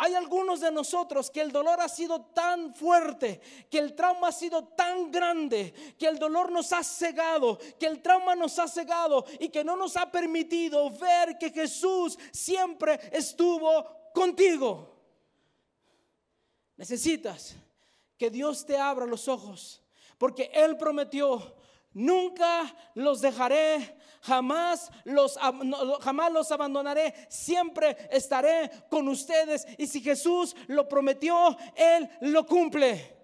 Hay 0.00 0.14
algunos 0.14 0.60
de 0.60 0.70
nosotros 0.70 1.28
que 1.28 1.40
el 1.40 1.50
dolor 1.50 1.80
ha 1.80 1.88
sido 1.88 2.26
tan 2.26 2.72
fuerte, 2.72 3.40
que 3.68 3.78
el 3.78 3.96
trauma 3.96 4.28
ha 4.28 4.32
sido 4.32 4.68
tan 4.68 5.10
grande, 5.10 5.74
que 5.98 6.06
el 6.06 6.20
dolor 6.20 6.52
nos 6.52 6.72
ha 6.72 6.84
cegado, 6.84 7.58
que 7.80 7.86
el 7.86 8.00
trauma 8.00 8.36
nos 8.36 8.56
ha 8.60 8.68
cegado 8.68 9.24
y 9.40 9.48
que 9.48 9.64
no 9.64 9.76
nos 9.76 9.96
ha 9.96 10.08
permitido 10.08 10.88
ver 10.90 11.36
que 11.36 11.50
Jesús 11.50 12.16
siempre 12.30 13.00
estuvo 13.10 14.12
contigo. 14.14 14.94
Necesitas 16.76 17.56
que 18.16 18.30
Dios 18.30 18.64
te 18.64 18.78
abra 18.78 19.04
los 19.04 19.26
ojos, 19.26 19.82
porque 20.16 20.48
Él 20.54 20.76
prometió, 20.76 21.56
nunca 21.92 22.72
los 22.94 23.20
dejaré, 23.20 23.97
jamás 24.28 24.90
los, 25.04 25.38
jamás 26.02 26.32
los 26.32 26.52
abandonaré, 26.52 27.14
siempre 27.28 27.96
estaré 28.10 28.70
con 28.90 29.08
ustedes. 29.08 29.66
Y 29.78 29.86
si 29.86 30.02
Jesús 30.02 30.54
lo 30.66 30.86
prometió, 30.86 31.56
Él 31.74 32.08
lo 32.20 32.46
cumple. 32.46 33.17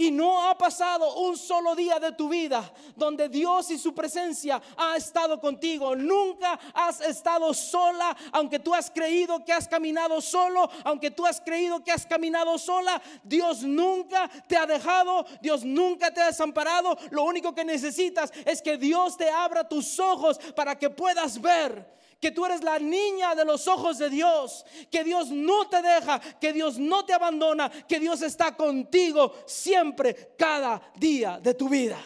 Y 0.00 0.10
no 0.10 0.48
ha 0.48 0.56
pasado 0.56 1.14
un 1.16 1.36
solo 1.36 1.74
día 1.74 1.98
de 1.98 2.12
tu 2.12 2.30
vida 2.30 2.72
donde 2.96 3.28
Dios 3.28 3.70
y 3.70 3.76
su 3.76 3.94
presencia 3.94 4.58
ha 4.74 4.96
estado 4.96 5.38
contigo. 5.38 5.94
Nunca 5.94 6.58
has 6.72 7.02
estado 7.02 7.52
sola, 7.52 8.16
aunque 8.32 8.58
tú 8.58 8.74
has 8.74 8.90
creído 8.90 9.44
que 9.44 9.52
has 9.52 9.68
caminado 9.68 10.22
solo, 10.22 10.70
aunque 10.84 11.10
tú 11.10 11.26
has 11.26 11.38
creído 11.38 11.84
que 11.84 11.92
has 11.92 12.06
caminado 12.06 12.56
sola. 12.56 13.02
Dios 13.22 13.62
nunca 13.62 14.30
te 14.48 14.56
ha 14.56 14.64
dejado, 14.64 15.26
Dios 15.42 15.66
nunca 15.66 16.10
te 16.10 16.22
ha 16.22 16.28
desamparado. 16.28 16.96
Lo 17.10 17.24
único 17.24 17.54
que 17.54 17.66
necesitas 17.66 18.32
es 18.46 18.62
que 18.62 18.78
Dios 18.78 19.18
te 19.18 19.28
abra 19.28 19.68
tus 19.68 20.00
ojos 20.00 20.38
para 20.56 20.78
que 20.78 20.88
puedas 20.88 21.38
ver 21.38 21.99
que 22.20 22.30
tú 22.30 22.44
eres 22.44 22.62
la 22.62 22.78
niña 22.78 23.34
de 23.34 23.44
los 23.46 23.66
ojos 23.66 23.96
de 23.98 24.10
Dios, 24.10 24.64
que 24.90 25.02
Dios 25.02 25.30
no 25.30 25.68
te 25.68 25.80
deja, 25.80 26.20
que 26.38 26.52
Dios 26.52 26.78
no 26.78 27.04
te 27.04 27.14
abandona, 27.14 27.70
que 27.70 27.98
Dios 27.98 28.20
está 28.20 28.54
contigo 28.54 29.34
siempre, 29.46 30.34
cada 30.38 30.82
día 30.96 31.40
de 31.40 31.54
tu 31.54 31.68
vida. 31.68 32.00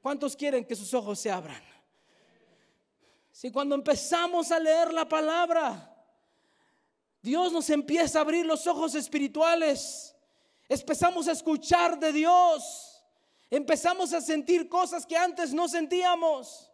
¿Cuántos 0.00 0.36
quieren 0.36 0.64
que 0.64 0.76
sus 0.76 0.94
ojos 0.94 1.18
se 1.18 1.30
abran? 1.30 1.62
Si 3.32 3.50
cuando 3.50 3.74
empezamos 3.74 4.52
a 4.52 4.60
leer 4.60 4.92
la 4.92 5.08
palabra, 5.08 5.92
Dios 7.20 7.52
nos 7.52 7.70
empieza 7.70 8.18
a 8.18 8.22
abrir 8.22 8.46
los 8.46 8.66
ojos 8.68 8.94
espirituales, 8.94 10.14
empezamos 10.68 11.26
a 11.26 11.32
escuchar 11.32 11.98
de 11.98 12.12
Dios, 12.12 13.02
empezamos 13.50 14.12
a 14.12 14.20
sentir 14.20 14.68
cosas 14.68 15.04
que 15.04 15.16
antes 15.16 15.52
no 15.52 15.66
sentíamos. 15.68 16.71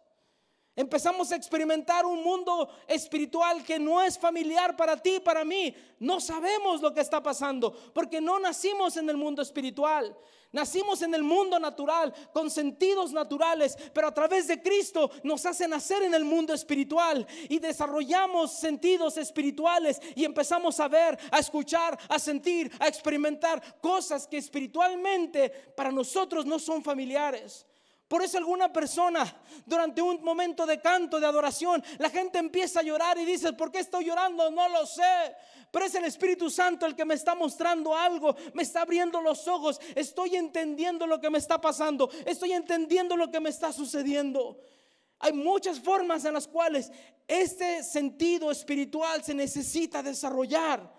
Empezamos 0.75 1.31
a 1.31 1.35
experimentar 1.35 2.05
un 2.05 2.23
mundo 2.23 2.69
espiritual 2.87 3.63
que 3.63 3.77
no 3.79 4.01
es 4.01 4.17
familiar 4.17 4.77
para 4.77 4.95
ti, 4.95 5.19
para 5.19 5.43
mí. 5.43 5.75
No 5.99 6.21
sabemos 6.21 6.81
lo 6.81 6.93
que 6.93 7.01
está 7.01 7.21
pasando 7.21 7.73
porque 7.93 8.21
no 8.21 8.39
nacimos 8.39 8.95
en 8.95 9.09
el 9.09 9.17
mundo 9.17 9.41
espiritual. 9.41 10.15
Nacimos 10.51 11.03
en 11.03 11.13
el 11.13 11.21
mundo 11.21 11.59
natural, 11.59 12.11
con 12.33 12.49
sentidos 12.49 13.11
naturales, 13.11 13.77
pero 13.93 14.07
a 14.07 14.13
través 14.13 14.47
de 14.47 14.59
Cristo 14.59 15.11
nos 15.23 15.45
hace 15.45 15.67
nacer 15.67 16.01
en 16.01 16.15
el 16.15 16.25
mundo 16.25 16.55
espiritual 16.55 17.27
y 17.47 17.59
desarrollamos 17.59 18.53
sentidos 18.53 19.17
espirituales 19.17 20.01
y 20.15 20.25
empezamos 20.25 20.79
a 20.79 20.87
ver, 20.87 21.19
a 21.31 21.37
escuchar, 21.37 21.99
a 22.09 22.17
sentir, 22.17 22.71
a 22.79 22.87
experimentar 22.87 23.79
cosas 23.79 24.25
que 24.25 24.37
espiritualmente 24.37 25.49
para 25.75 25.91
nosotros 25.91 26.47
no 26.47 26.57
son 26.57 26.83
familiares. 26.83 27.67
Por 28.09 28.23
eso 28.23 28.39
alguna 28.39 28.73
persona 28.73 29.23
durante 29.67 30.01
un 30.01 30.23
momento 30.23 30.65
de 30.65 30.81
canto, 30.81 31.19
de 31.19 31.27
adoración, 31.27 31.83
la 31.99 32.09
gente 32.09 32.39
empieza 32.39 32.79
a 32.79 32.83
llorar 32.83 33.19
y 33.19 33.23
dice, 33.23 33.53
¿por 33.53 33.71
qué 33.71 33.79
estoy 33.79 34.05
llorando? 34.05 34.49
No 34.49 34.67
lo 34.67 34.87
sé. 34.87 35.35
Pero 35.69 35.85
es 35.85 35.93
el 35.93 36.05
Espíritu 36.05 36.49
Santo 36.49 36.87
el 36.87 36.95
que 36.95 37.05
me 37.05 37.13
está 37.13 37.35
mostrando 37.35 37.95
algo, 37.95 38.35
me 38.55 38.63
está 38.63 38.81
abriendo 38.81 39.21
los 39.21 39.47
ojos, 39.47 39.79
estoy 39.93 40.35
entendiendo 40.35 41.05
lo 41.05 41.21
que 41.21 41.29
me 41.29 41.37
está 41.37 41.61
pasando, 41.61 42.09
estoy 42.25 42.53
entendiendo 42.53 43.15
lo 43.15 43.29
que 43.29 43.39
me 43.39 43.51
está 43.51 43.71
sucediendo. 43.71 44.59
Hay 45.19 45.33
muchas 45.33 45.79
formas 45.79 46.25
en 46.25 46.33
las 46.33 46.47
cuales 46.47 46.91
este 47.27 47.83
sentido 47.83 48.49
espiritual 48.49 49.23
se 49.23 49.35
necesita 49.35 50.01
desarrollar, 50.01 50.91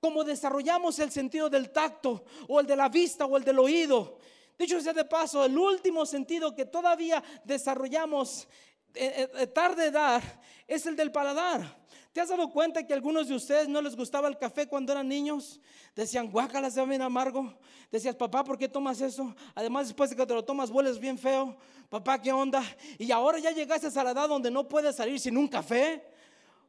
como 0.00 0.24
desarrollamos 0.24 0.98
el 0.98 1.12
sentido 1.12 1.48
del 1.48 1.70
tacto 1.70 2.24
o 2.48 2.58
el 2.58 2.66
de 2.66 2.74
la 2.74 2.88
vista 2.88 3.24
o 3.24 3.36
el 3.36 3.44
del 3.44 3.60
oído. 3.60 4.18
Dicho 4.58 4.80
sea 4.80 4.92
de 4.92 5.04
paso, 5.04 5.44
el 5.44 5.56
último 5.56 6.06
sentido 6.06 6.54
que 6.54 6.64
todavía 6.64 7.22
desarrollamos 7.44 8.48
eh, 8.94 9.28
eh, 9.34 9.46
tarde 9.48 9.86
edad 9.86 10.22
es 10.66 10.86
el 10.86 10.96
del 10.96 11.12
paladar. 11.12 11.84
¿Te 12.12 12.22
has 12.22 12.30
dado 12.30 12.48
cuenta 12.50 12.86
que 12.86 12.94
a 12.94 12.96
algunos 12.96 13.28
de 13.28 13.34
ustedes 13.34 13.68
no 13.68 13.82
les 13.82 13.94
gustaba 13.94 14.26
el 14.26 14.38
café 14.38 14.66
cuando 14.66 14.90
eran 14.90 15.06
niños? 15.06 15.60
Decían, 15.94 16.30
guácala, 16.30 16.70
se 16.70 16.82
bien 16.86 17.02
amargo. 17.02 17.58
Decías, 17.90 18.16
papá, 18.16 18.42
¿por 18.42 18.56
qué 18.56 18.70
tomas 18.70 19.02
eso? 19.02 19.36
Además, 19.54 19.88
después 19.88 20.08
de 20.08 20.16
que 20.16 20.24
te 20.24 20.32
lo 20.32 20.42
tomas, 20.42 20.70
hueles 20.70 20.98
bien 20.98 21.18
feo. 21.18 21.54
Papá, 21.90 22.18
¿qué 22.22 22.32
onda? 22.32 22.62
Y 22.98 23.10
ahora 23.12 23.38
ya 23.38 23.50
llegaste 23.50 23.86
a 23.86 24.02
la 24.02 24.12
edad 24.12 24.30
donde 24.30 24.50
no 24.50 24.66
puedes 24.66 24.96
salir 24.96 25.20
sin 25.20 25.36
un 25.36 25.46
café. 25.46 26.10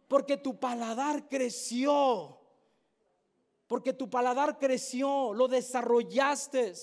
Porque 0.10 0.36
tu 0.36 0.60
paladar 0.60 1.30
creció. 1.30 2.38
Porque 3.68 3.94
tu 3.94 4.10
paladar 4.10 4.58
creció, 4.58 5.34
lo 5.34 5.48
desarrollaste. 5.48 6.74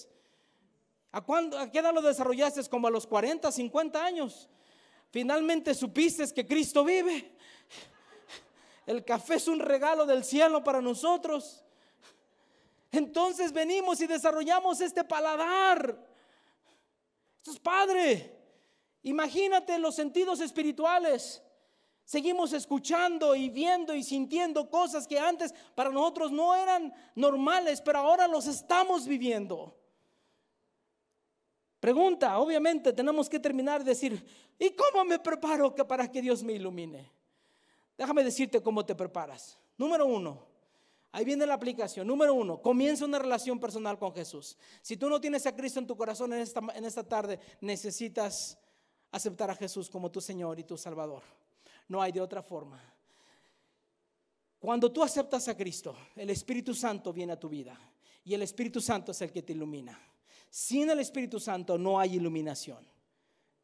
¿A, 1.14 1.20
cuándo, 1.20 1.56
¿A 1.56 1.70
qué 1.70 1.78
edad 1.78 1.94
lo 1.94 2.02
desarrollaste? 2.02 2.68
Como 2.68 2.88
a 2.88 2.90
los 2.90 3.06
40, 3.06 3.52
50 3.52 4.04
años. 4.04 4.48
Finalmente 5.10 5.72
supiste 5.72 6.26
que 6.34 6.44
Cristo 6.44 6.84
vive. 6.84 7.36
El 8.84 9.04
café 9.04 9.36
es 9.36 9.46
un 9.46 9.60
regalo 9.60 10.06
del 10.06 10.24
cielo 10.24 10.64
para 10.64 10.80
nosotros. 10.80 11.62
Entonces 12.90 13.52
venimos 13.52 14.00
y 14.00 14.08
desarrollamos 14.08 14.80
este 14.80 15.04
paladar. 15.04 15.96
Esto 17.36 17.52
es 17.52 17.60
padre. 17.60 18.36
Imagínate 19.04 19.78
los 19.78 19.94
sentidos 19.94 20.40
espirituales. 20.40 21.40
Seguimos 22.04 22.52
escuchando 22.52 23.36
y 23.36 23.50
viendo 23.50 23.94
y 23.94 24.02
sintiendo 24.02 24.68
cosas 24.68 25.06
que 25.06 25.20
antes 25.20 25.54
para 25.76 25.90
nosotros 25.90 26.32
no 26.32 26.56
eran 26.56 26.92
normales, 27.14 27.80
pero 27.80 28.00
ahora 28.00 28.26
los 28.26 28.48
estamos 28.48 29.06
viviendo. 29.06 29.76
Pregunta, 31.85 32.39
obviamente 32.39 32.94
tenemos 32.94 33.28
que 33.28 33.39
terminar 33.39 33.85
de 33.85 33.90
decir, 33.90 34.24
¿y 34.59 34.70
cómo 34.70 35.05
me 35.05 35.19
preparo 35.19 35.74
para 35.74 36.11
que 36.11 36.23
Dios 36.23 36.43
me 36.43 36.55
ilumine? 36.55 37.12
Déjame 37.98 38.24
decirte 38.24 38.62
cómo 38.62 38.86
te 38.86 38.94
preparas. 38.94 39.59
Número 39.77 40.06
uno, 40.06 40.47
ahí 41.12 41.27
viene 41.27 41.44
la 41.44 41.52
aplicación. 41.52 42.06
Número 42.06 42.32
uno, 42.32 42.62
comienza 42.62 43.05
una 43.05 43.19
relación 43.19 43.61
personal 43.61 43.98
con 43.98 44.15
Jesús. 44.15 44.56
Si 44.81 44.97
tú 44.97 45.11
no 45.11 45.20
tienes 45.20 45.44
a 45.44 45.55
Cristo 45.55 45.78
en 45.78 45.86
tu 45.86 45.94
corazón 45.94 46.32
en 46.32 46.40
esta, 46.40 46.62
en 46.74 46.86
esta 46.86 47.06
tarde, 47.06 47.39
necesitas 47.61 48.56
aceptar 49.11 49.51
a 49.51 49.55
Jesús 49.55 49.90
como 49.90 50.11
tu 50.11 50.23
Señor 50.23 50.59
y 50.59 50.65
tu 50.65 50.78
Salvador. 50.78 51.23
No 51.86 52.01
hay 52.01 52.12
de 52.12 52.23
otra 52.23 52.43
forma. 52.43 52.82
Cuando 54.59 54.90
tú 54.90 55.02
aceptas 55.02 55.48
a 55.48 55.55
Cristo, 55.55 55.94
el 56.16 56.31
Espíritu 56.31 56.73
Santo 56.73 57.12
viene 57.12 57.35
a 57.35 57.39
tu 57.39 57.51
vida 57.51 57.78
y 58.24 58.32
el 58.32 58.40
Espíritu 58.40 58.81
Santo 58.81 59.12
es 59.12 59.20
el 59.20 59.31
que 59.31 59.43
te 59.43 59.52
ilumina. 59.52 60.13
Sin 60.55 60.89
el 60.89 61.01
Espíritu 61.01 61.40
Santo 61.40 61.76
no 61.76 61.98
hay 61.98 62.14
iluminación. 62.14 62.78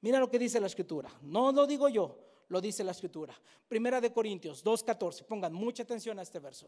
Mira 0.01 0.19
lo 0.19 0.29
que 0.29 0.41
dice 0.41 0.59
la 0.59 0.67
Escritura. 0.67 1.09
No 1.23 1.53
lo 1.53 1.65
digo 1.65 1.89
yo, 1.89 2.19
lo 2.49 2.61
dice 2.61 2.83
la 2.83 2.91
Escritura. 2.91 3.33
Primera 3.69 4.01
de 4.01 4.13
Corintios 4.13 4.65
2.14. 4.65 5.25
Pongan 5.25 5.53
mucha 5.53 5.85
atención 5.85 6.19
a 6.19 6.23
este 6.23 6.41
verso. 6.41 6.67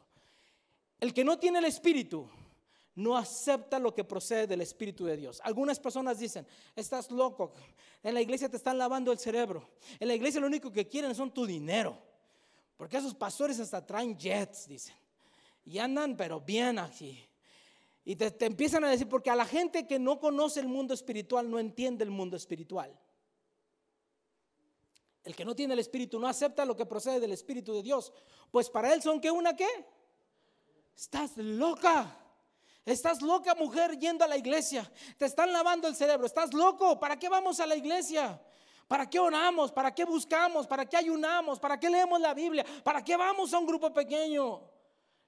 El 1.00 1.12
que 1.12 1.24
no 1.24 1.40
tiene 1.40 1.58
el 1.58 1.64
Espíritu 1.64 2.30
no 2.94 3.16
acepta 3.16 3.80
lo 3.80 3.92
que 3.92 4.04
procede 4.04 4.46
del 4.46 4.60
Espíritu 4.60 5.06
de 5.06 5.16
Dios. 5.16 5.40
Algunas 5.42 5.80
personas 5.80 6.20
dicen, 6.20 6.46
estás 6.76 7.10
loco, 7.10 7.52
en 8.00 8.14
la 8.14 8.20
iglesia 8.20 8.48
te 8.48 8.58
están 8.58 8.78
lavando 8.78 9.10
el 9.10 9.18
cerebro. 9.18 9.70
En 9.98 10.06
la 10.06 10.14
iglesia 10.14 10.40
lo 10.40 10.46
único 10.46 10.70
que 10.70 10.86
quieren 10.86 11.16
son 11.16 11.34
tu 11.34 11.44
dinero. 11.44 11.98
Porque 12.76 12.96
esos 12.96 13.16
pastores 13.16 13.58
hasta 13.58 13.84
traen 13.84 14.16
jets, 14.16 14.68
dicen. 14.68 14.94
Y 15.64 15.78
andan, 15.78 16.16
pero 16.16 16.40
bien 16.40 16.78
aquí. 16.78 17.26
Y 18.04 18.16
te, 18.16 18.44
empiezan 18.44 18.84
a 18.84 18.90
decir, 18.90 19.08
porque 19.08 19.30
a 19.30 19.36
la 19.36 19.44
gente 19.44 19.86
que 19.86 19.98
no 19.98 20.18
conoce 20.18 20.60
el 20.60 20.66
mundo 20.66 20.92
espiritual 20.92 21.50
no 21.50 21.58
entiende 21.58 22.02
el 22.02 22.10
mundo 22.10 22.36
espiritual. 22.36 22.98
El 25.22 25.36
que 25.36 25.44
no 25.44 25.54
tiene 25.54 25.74
el 25.74 25.78
Espíritu 25.78 26.18
no 26.18 26.26
acepta 26.26 26.64
lo 26.64 26.76
que 26.76 26.84
procede 26.84 27.20
del 27.20 27.32
Espíritu 27.32 27.72
de 27.72 27.82
Dios. 27.82 28.12
Pues 28.50 28.68
para 28.68 28.92
él 28.92 29.02
son 29.02 29.20
que 29.20 29.30
una 29.30 29.54
qué? 29.54 29.68
Estás 30.96 31.36
loca. 31.36 32.18
Estás 32.84 33.22
loca 33.22 33.54
mujer 33.54 33.96
yendo 33.96 34.24
a 34.24 34.28
la 34.28 34.36
iglesia. 34.36 34.90
Te 35.16 35.26
están 35.26 35.52
lavando 35.52 35.86
el 35.86 35.94
cerebro. 35.94 36.26
Estás 36.26 36.52
loco. 36.52 36.98
¿Para 36.98 37.16
qué 37.16 37.28
vamos 37.28 37.60
a 37.60 37.66
la 37.66 37.76
iglesia? 37.76 38.42
¿Para 38.88 39.08
qué 39.08 39.20
oramos? 39.20 39.70
¿Para 39.70 39.94
qué 39.94 40.04
buscamos? 40.04 40.66
¿Para 40.66 40.86
qué 40.86 40.96
ayunamos? 40.96 41.60
¿Para 41.60 41.78
qué 41.78 41.88
leemos 41.88 42.20
la 42.20 42.34
Biblia? 42.34 42.66
¿Para 42.82 43.04
qué 43.04 43.16
vamos 43.16 43.54
a 43.54 43.58
un 43.58 43.66
grupo 43.66 43.94
pequeño? 43.94 44.71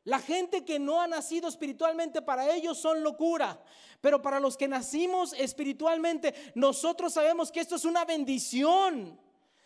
La 0.04 0.18
gente 0.18 0.64
que 0.64 0.78
no 0.78 1.00
ha 1.00 1.06
nacido 1.06 1.48
espiritualmente 1.48 2.20
para 2.20 2.54
ellos 2.54 2.78
son 2.78 3.02
locura. 3.02 3.58
Pero 4.02 4.20
para 4.20 4.38
los 4.38 4.56
que 4.56 4.68
nacimos 4.68 5.32
espiritualmente, 5.32 6.34
nosotros 6.54 7.14
sabemos 7.14 7.50
que 7.50 7.60
esto 7.60 7.76
es 7.76 7.86
una 7.86 8.04
bendición. 8.04 9.18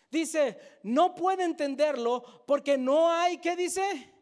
Dice, 0.09 0.57
no 0.83 1.13
puede 1.13 1.43
entenderlo 1.43 2.23
porque 2.47 2.77
no 2.77 3.11
hay, 3.11 3.37
¿qué 3.39 3.57
dice? 3.57 4.13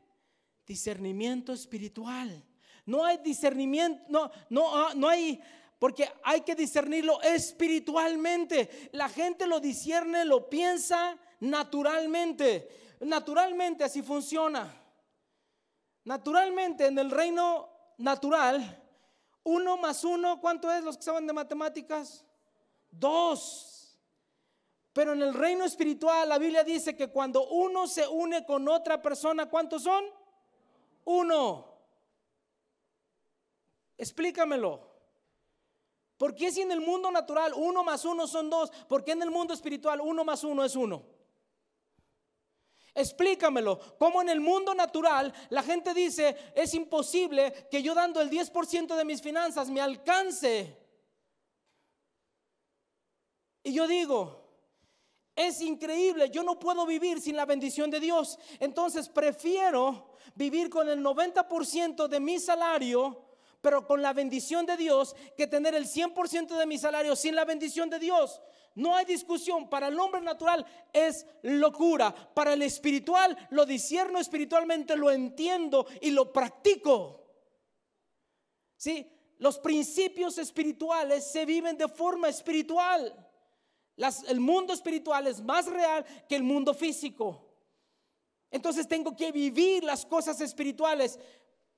Discernimiento 0.65 1.53
espiritual. 1.53 2.43
No 2.85 3.05
hay 3.05 3.17
discernimiento, 3.17 4.03
no, 4.07 4.31
no, 4.49 4.75
ah, 4.75 4.93
no 4.95 5.07
hay, 5.09 5.39
porque 5.77 6.09
hay 6.23 6.41
que 6.41 6.55
discernirlo 6.55 7.21
espiritualmente. 7.21 8.89
La 8.93 9.07
gente 9.07 9.45
lo 9.45 9.59
discierne, 9.59 10.25
lo 10.25 10.49
piensa 10.49 11.15
naturalmente. 11.41 12.95
Naturalmente 13.01 13.83
así 13.83 14.01
funciona. 14.01 14.86
Naturalmente 16.07 16.85
en 16.85 16.97
el 16.99 17.11
reino 17.11 17.67
natural, 17.97 18.81
uno 19.43 19.75
más 19.75 20.05
uno, 20.05 20.39
¿cuánto 20.39 20.71
es 20.71 20.81
los 20.81 20.95
que 20.95 21.03
saben 21.03 21.27
de 21.27 21.33
matemáticas? 21.33 22.23
Dos. 22.89 23.99
Pero 24.93 25.11
en 25.11 25.21
el 25.21 25.33
reino 25.33 25.65
espiritual 25.65 26.29
la 26.29 26.37
Biblia 26.37 26.63
dice 26.63 26.95
que 26.95 27.09
cuando 27.09 27.49
uno 27.49 27.87
se 27.87 28.07
une 28.07 28.45
con 28.45 28.69
otra 28.69 29.01
persona, 29.01 29.49
¿cuántos 29.49 29.83
son? 29.83 30.05
Uno. 31.03 31.73
Explícamelo. 33.97 34.89
¿Por 36.17 36.35
qué 36.35 36.53
si 36.53 36.61
en 36.61 36.71
el 36.71 36.79
mundo 36.79 37.11
natural 37.11 37.51
uno 37.53 37.83
más 37.83 38.05
uno 38.05 38.27
son 38.27 38.49
dos? 38.49 38.71
¿Por 38.87 39.03
qué 39.03 39.11
en 39.11 39.23
el 39.23 39.29
mundo 39.29 39.53
espiritual 39.53 39.99
uno 39.99 40.23
más 40.23 40.45
uno 40.45 40.63
es 40.63 40.73
uno? 40.77 41.16
Explícamelo. 42.97 43.79
¿Cómo 43.99 44.23
en 44.23 44.29
el 44.29 44.39
mundo 44.39 44.73
natural 44.73 45.31
la 45.49 45.61
gente 45.61 45.93
dice, 45.93 46.35
es 46.55 46.73
imposible 46.73 47.67
que 47.69 47.83
yo 47.83 47.93
dando 47.93 48.19
el 48.19 48.27
10% 48.27 48.95
de 48.95 49.05
mis 49.05 49.21
finanzas 49.21 49.69
me 49.69 49.81
alcance? 49.81 50.75
Y 53.61 53.71
yo 53.71 53.87
digo, 53.87 54.49
es 55.35 55.61
increíble, 55.61 56.31
yo 56.31 56.41
no 56.41 56.57
puedo 56.57 56.87
vivir 56.87 57.21
sin 57.21 57.35
la 57.35 57.45
bendición 57.45 57.91
de 57.91 57.99
Dios. 57.99 58.39
Entonces 58.59 59.09
prefiero 59.09 60.09
vivir 60.33 60.67
con 60.71 60.89
el 60.89 60.99
90% 60.99 62.07
de 62.07 62.19
mi 62.19 62.39
salario 62.39 63.27
pero 63.59 63.85
con 63.85 64.01
la 64.01 64.13
bendición 64.13 64.65
de 64.65 64.77
Dios, 64.77 65.15
que 65.35 65.47
tener 65.47 65.75
el 65.75 65.87
100% 65.87 66.57
de 66.57 66.65
mi 66.65 66.77
salario 66.77 67.15
sin 67.15 67.35
la 67.35 67.43
bendición 67.43 67.89
de 67.89 67.99
Dios. 67.99 68.39
No 68.77 68.95
hay 68.95 69.05
discusión. 69.05 69.67
Para 69.67 69.87
el 69.87 69.99
hombre 69.99 70.21
natural 70.21 70.63
es 70.93 71.25
locura. 71.41 72.13
Para 72.13 72.53
el 72.53 72.61
espiritual 72.61 73.35
lo 73.49 73.65
discierno 73.65 74.19
espiritualmente, 74.19 74.95
lo 74.95 75.09
entiendo 75.09 75.87
y 75.99 76.11
lo 76.11 76.31
practico. 76.31 77.25
¿Sí? 78.75 79.11
Los 79.39 79.57
principios 79.57 80.37
espirituales 80.37 81.23
se 81.25 81.43
viven 81.43 81.75
de 81.75 81.87
forma 81.87 82.29
espiritual. 82.29 83.15
el 84.27 84.39
mundo 84.39 84.73
espiritual 84.73 85.25
es 85.25 85.41
más 85.41 85.65
real 85.65 86.05
que 86.29 86.35
el 86.35 86.43
mundo 86.43 86.75
físico. 86.75 87.45
Entonces 88.51 88.87
tengo 88.87 89.15
que 89.15 89.31
vivir 89.31 89.83
las 89.83 90.05
cosas 90.05 90.39
espirituales 90.39 91.17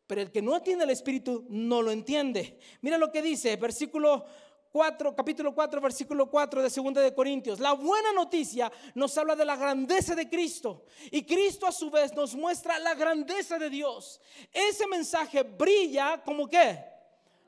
pero 0.09 0.21
el 0.21 0.31
que 0.31 0.41
no 0.41 0.59
tiene 0.63 0.85
el 0.85 0.89
Espíritu 0.89 1.45
no 1.49 1.83
lo 1.83 1.91
entiende. 1.91 2.57
Mira 2.81 2.97
lo 2.97 3.11
que 3.11 3.21
dice, 3.21 3.57
versículo 3.57 4.25
4, 4.71 5.15
capítulo 5.15 5.53
4, 5.53 5.81
versículo 5.81 6.29
4 6.29 6.61
de 6.61 6.69
2 6.69 6.93
de 6.93 7.13
Corintios. 7.13 7.59
La 7.59 7.73
buena 7.73 8.13
noticia 8.13 8.71
nos 8.93 9.17
habla 9.17 9.35
de 9.35 9.45
la 9.45 9.55
grandeza 9.55 10.13
de 10.15 10.29
Cristo 10.29 10.85
y 11.11 11.23
Cristo 11.23 11.65
a 11.65 11.71
su 11.71 11.89
vez 11.89 12.13
nos 12.13 12.35
muestra 12.35 12.77
la 12.77 12.93
grandeza 12.93 13.57
de 13.57 13.69
Dios. 13.69 14.21
Ese 14.51 14.85
mensaje 14.87 15.43
brilla 15.43 16.21
como 16.23 16.47
qué? 16.47 16.83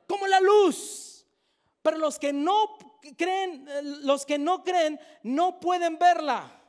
Como 0.08 0.26
la 0.26 0.40
luz. 0.40 1.26
Pero 1.82 1.98
los 1.98 2.18
que 2.18 2.34
no 2.34 2.78
creen, 3.18 3.68
los 4.04 4.26
que 4.26 4.38
no 4.38 4.64
creen 4.64 5.00
no 5.24 5.60
pueden 5.60 5.98
verla. 5.98 6.60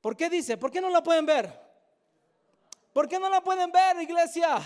¿Por 0.00 0.16
qué 0.16 0.28
dice? 0.28 0.56
¿Por 0.56 0.70
qué 0.70 0.80
no 0.80 0.90
la 0.90 1.02
pueden 1.02 1.26
ver? 1.26 1.62
¿Por 2.92 3.08
qué 3.08 3.18
no 3.18 3.28
la 3.28 3.40
pueden 3.40 3.72
ver, 3.72 4.00
iglesia? 4.00 4.60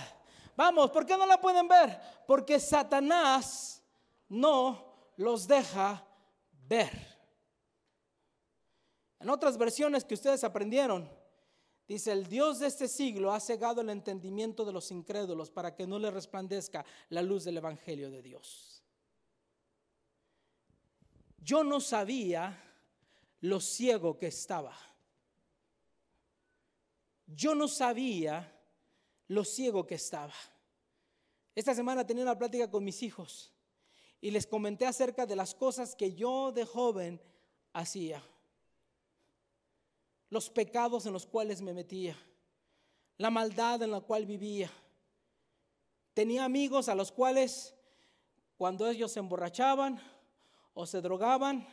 Vamos, 0.57 0.91
¿por 0.91 1.07
qué 1.07 1.17
no 1.17 1.25
la 1.25 1.41
pueden 1.41 1.69
ver? 1.69 1.99
Porque 2.27 2.59
Satanás 2.59 3.78
no 4.29 5.13
los 5.17 5.47
deja 5.47 6.07
ver. 6.69 7.19
En 9.21 9.31
otras 9.31 9.59
versiones 9.59 10.05
que 10.05 10.15
ustedes 10.15 10.45
aprendieron, 10.45 11.11
dice, 11.87 12.13
el 12.13 12.27
Dios 12.27 12.61
de 12.61 12.69
este 12.69 12.87
siglo 12.87 13.33
ha 13.33 13.41
cegado 13.41 13.81
el 13.81 13.91
entendimiento 13.91 14.65
de 14.65 14.73
los 14.73 14.91
incrédulos 14.91 15.51
para 15.51 15.75
que 15.75 15.87
no 15.87 15.99
le 15.99 16.11
resplandezca 16.11 16.85
la 17.09 17.23
luz 17.23 17.45
del 17.45 17.57
Evangelio 17.57 18.11
de 18.11 18.23
Dios. 18.23 18.85
Yo 21.39 21.65
no 21.65 21.81
sabía 21.81 22.63
lo 23.41 23.61
ciego 23.61 24.19
que 24.19 24.27
estaba. 24.27 24.77
Yo 27.27 27.55
no 27.55 27.69
sabía 27.69 28.55
lo 29.29 29.45
ciego 29.45 29.87
que 29.87 29.97
estaba. 29.97 30.35
Esta 31.55 31.75
semana 31.75 32.07
tenía 32.07 32.23
una 32.23 32.39
plática 32.39 32.71
con 32.71 32.85
mis 32.85 33.03
hijos 33.03 33.53
y 34.21 34.31
les 34.31 34.47
comenté 34.47 34.87
acerca 34.87 35.27
de 35.27 35.37
las 35.37 35.55
cosas 35.55 35.95
que 35.95 36.15
yo 36.15 36.53
de 36.53 36.65
joven 36.65 37.21
hacía, 37.73 38.23
los 40.31 40.51
pecados 40.51 41.07
en 41.07 41.13
los 41.13 41.27
cuales 41.27 41.63
me 41.63 41.73
metía, 41.73 42.17
la 43.17 43.31
maldad 43.31 43.83
en 43.83 43.91
la 43.91 44.01
cual 44.01 44.27
vivía. 44.27 44.71
Tenía 46.15 46.45
amigos 46.45 46.89
a 46.89 46.95
los 46.95 47.13
cuales 47.13 47.75
cuando 48.57 48.89
ellos 48.89 49.13
se 49.13 49.21
emborrachaban 49.21 50.01
o 50.75 50.87
se 50.87 51.01
drogaban, 51.01 51.67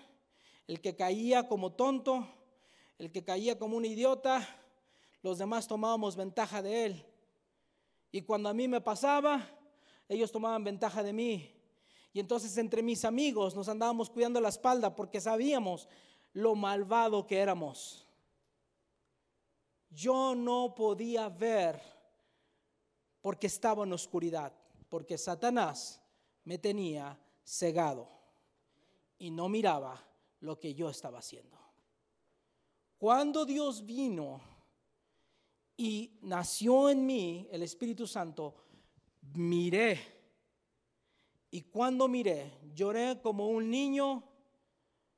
el 0.68 0.82
que 0.82 0.96
caía 0.96 1.48
como 1.48 1.74
tonto, 1.74 2.28
el 2.98 3.12
que 3.12 3.24
caía 3.24 3.58
como 3.58 3.78
un 3.78 3.86
idiota, 3.86 4.48
los 5.22 5.38
demás 5.38 5.68
tomábamos 5.68 6.16
ventaja 6.16 6.62
de 6.62 6.86
él. 6.86 7.06
Y 8.12 8.22
cuando 8.22 8.50
a 8.50 8.54
mí 8.54 8.68
me 8.68 8.82
pasaba, 8.82 9.50
ellos 10.08 10.32
tomaban 10.32 10.64
ventaja 10.64 11.04
de 11.04 11.14
mí. 11.14 11.55
Y 12.16 12.22
entonces 12.22 12.58
entre 12.58 12.82
mis 12.82 13.04
amigos 13.04 13.58
nos 13.58 13.68
andábamos 13.68 14.10
cuidando 14.10 14.40
la 14.40 14.48
espalda 14.48 14.96
porque 14.96 15.20
sabíamos 15.20 15.90
lo 16.32 16.56
malvado 16.56 17.28
que 17.28 17.40
éramos. 17.40 18.08
Yo 19.90 20.34
no 20.34 20.74
podía 20.74 21.28
ver 21.28 21.82
porque 23.20 23.48
estaba 23.48 23.84
en 23.84 23.92
oscuridad, 23.92 24.54
porque 24.88 25.18
Satanás 25.18 26.02
me 26.46 26.58
tenía 26.58 27.20
cegado 27.44 28.08
y 29.20 29.30
no 29.30 29.50
miraba 29.50 30.02
lo 30.40 30.58
que 30.58 30.74
yo 30.74 30.90
estaba 30.90 31.20
haciendo. 31.20 31.60
Cuando 32.98 33.46
Dios 33.46 33.86
vino 33.86 34.40
y 35.76 36.18
nació 36.22 36.90
en 36.90 37.06
mí 37.06 37.50
el 37.52 37.62
Espíritu 37.62 38.08
Santo, 38.08 38.56
miré. 39.34 40.15
Y 41.56 41.62
cuando 41.62 42.10
miré, 42.10 42.52
lloré 42.74 43.22
como 43.22 43.48
un 43.48 43.70
niño 43.70 44.30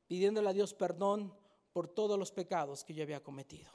pidiéndole 0.06 0.50
a 0.50 0.54
Dios 0.54 0.72
perdón 0.72 1.36
por 1.74 1.88
todos 1.88 2.20
los 2.20 2.32
pecados 2.32 2.84
que 2.84 2.94
yo 2.94 3.02
había 3.02 3.24
cometido. 3.24 3.72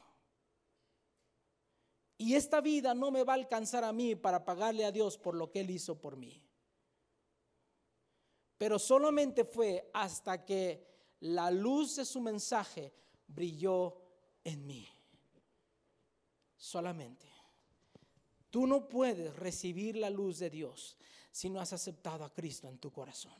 Y 2.16 2.36
esta 2.36 2.60
vida 2.60 2.94
no 2.94 3.10
me 3.10 3.24
va 3.24 3.32
a 3.32 3.34
alcanzar 3.34 3.82
a 3.82 3.92
mí 3.92 4.14
para 4.14 4.44
pagarle 4.44 4.84
a 4.84 4.92
Dios 4.92 5.18
por 5.18 5.34
lo 5.34 5.50
que 5.50 5.58
Él 5.58 5.70
hizo 5.70 6.00
por 6.00 6.16
mí. 6.16 6.40
Pero 8.58 8.78
solamente 8.78 9.44
fue 9.44 9.90
hasta 9.92 10.44
que 10.44 10.86
la 11.18 11.50
luz 11.50 11.96
de 11.96 12.04
su 12.04 12.20
mensaje 12.20 12.94
brilló 13.26 14.00
en 14.44 14.64
mí. 14.68 14.88
Solamente. 16.56 17.28
Tú 18.50 18.68
no 18.68 18.88
puedes 18.88 19.34
recibir 19.34 19.96
la 19.96 20.10
luz 20.10 20.38
de 20.38 20.48
Dios 20.48 20.96
si 21.32 21.48
no 21.48 21.60
has 21.60 21.72
aceptado 21.72 22.24
a 22.24 22.32
Cristo 22.32 22.68
en 22.68 22.78
tu 22.78 22.92
corazón. 22.92 23.32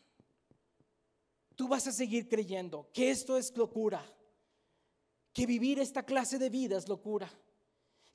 Tú 1.54 1.68
vas 1.68 1.86
a 1.86 1.92
seguir 1.92 2.28
creyendo 2.28 2.88
que 2.92 3.10
esto 3.10 3.36
es 3.36 3.54
locura, 3.56 4.02
que 5.32 5.46
vivir 5.46 5.78
esta 5.78 6.02
clase 6.02 6.38
de 6.38 6.48
vida 6.48 6.78
es 6.78 6.88
locura, 6.88 7.30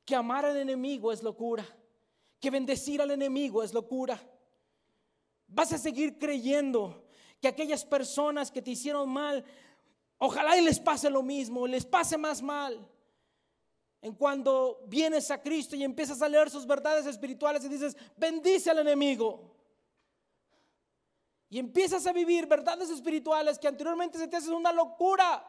que 0.04 0.16
amar 0.16 0.45
al 0.45 0.58
enemigo 0.58 1.12
es 1.12 1.22
locura, 1.22 1.66
que 2.40 2.49
bendecir 2.49 3.02
al 3.02 3.12
enemigo 3.12 3.64
es 3.64 3.74
locura. 3.74 4.20
Vas 5.48 5.72
a 5.72 5.78
seguir 5.78 6.18
creyendo 6.18 7.08
que 7.40 7.48
aquellas 7.48 7.86
personas 7.86 8.49
que 8.49 8.64
te 8.64 8.72
hicieron 8.72 9.08
mal, 9.08 9.45
ojalá 10.18 10.58
y 10.58 10.62
les 10.62 10.80
pase 10.80 11.10
lo 11.10 11.22
mismo, 11.22 11.68
les 11.68 11.86
pase 11.86 12.18
más 12.18 12.41
mal. 12.41 12.90
En 14.02 14.14
cuando 14.16 14.84
vienes 14.88 15.30
a 15.30 15.41
Cristo 15.41 15.76
y 15.76 15.84
empiezas 15.84 16.22
a 16.22 16.30
leer 16.30 16.49
sus 16.49 16.66
verdades 16.66 17.06
espirituales 17.06 17.64
y 17.64 17.70
dices, 17.70 17.95
bendice 18.16 18.72
al 18.72 18.80
enemigo. 18.80 19.57
Y 21.49 21.60
empiezas 21.60 22.06
a 22.06 22.14
vivir 22.14 22.45
verdades 22.45 22.90
espirituales 22.90 23.57
que 23.57 23.68
anteriormente 23.68 24.18
se 24.18 24.28
te 24.28 24.38
hacen 24.38 24.53
una 24.53 24.72
locura. 24.72 25.45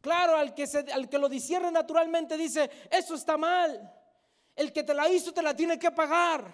Claro, 0.00 0.36
al 0.36 0.52
que, 0.52 0.66
se, 0.66 0.78
al 0.92 1.08
que 1.08 1.18
lo 1.18 1.28
discierne 1.28 1.70
naturalmente 1.70 2.36
dice, 2.36 2.68
eso 2.90 3.14
está 3.14 3.36
mal. 3.36 3.92
El 4.56 4.72
que 4.72 4.82
te 4.82 4.94
la 4.94 5.08
hizo 5.08 5.32
te 5.32 5.42
la 5.42 5.54
tiene 5.54 5.78
que 5.78 5.92
pagar. 5.92 6.52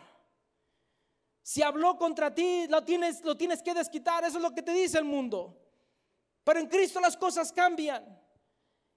Si 1.43 1.63
habló 1.63 1.97
contra 1.97 2.35
ti, 2.35 2.67
lo 2.69 2.85
tienes, 2.85 3.25
lo 3.25 3.37
tienes 3.37 3.63
que 3.63 3.73
desquitar. 3.73 4.23
Eso 4.25 4.37
es 4.37 4.43
lo 4.43 4.55
que 4.55 4.63
te 4.63 4.73
dice 4.73 4.99
el 4.99 5.05
mundo. 5.05 5.59
Pero 6.45 6.61
en 6.61 6.67
Cristo 6.67 7.01
las 7.01 7.17
cosas 7.17 7.51
cambian. 7.53 8.05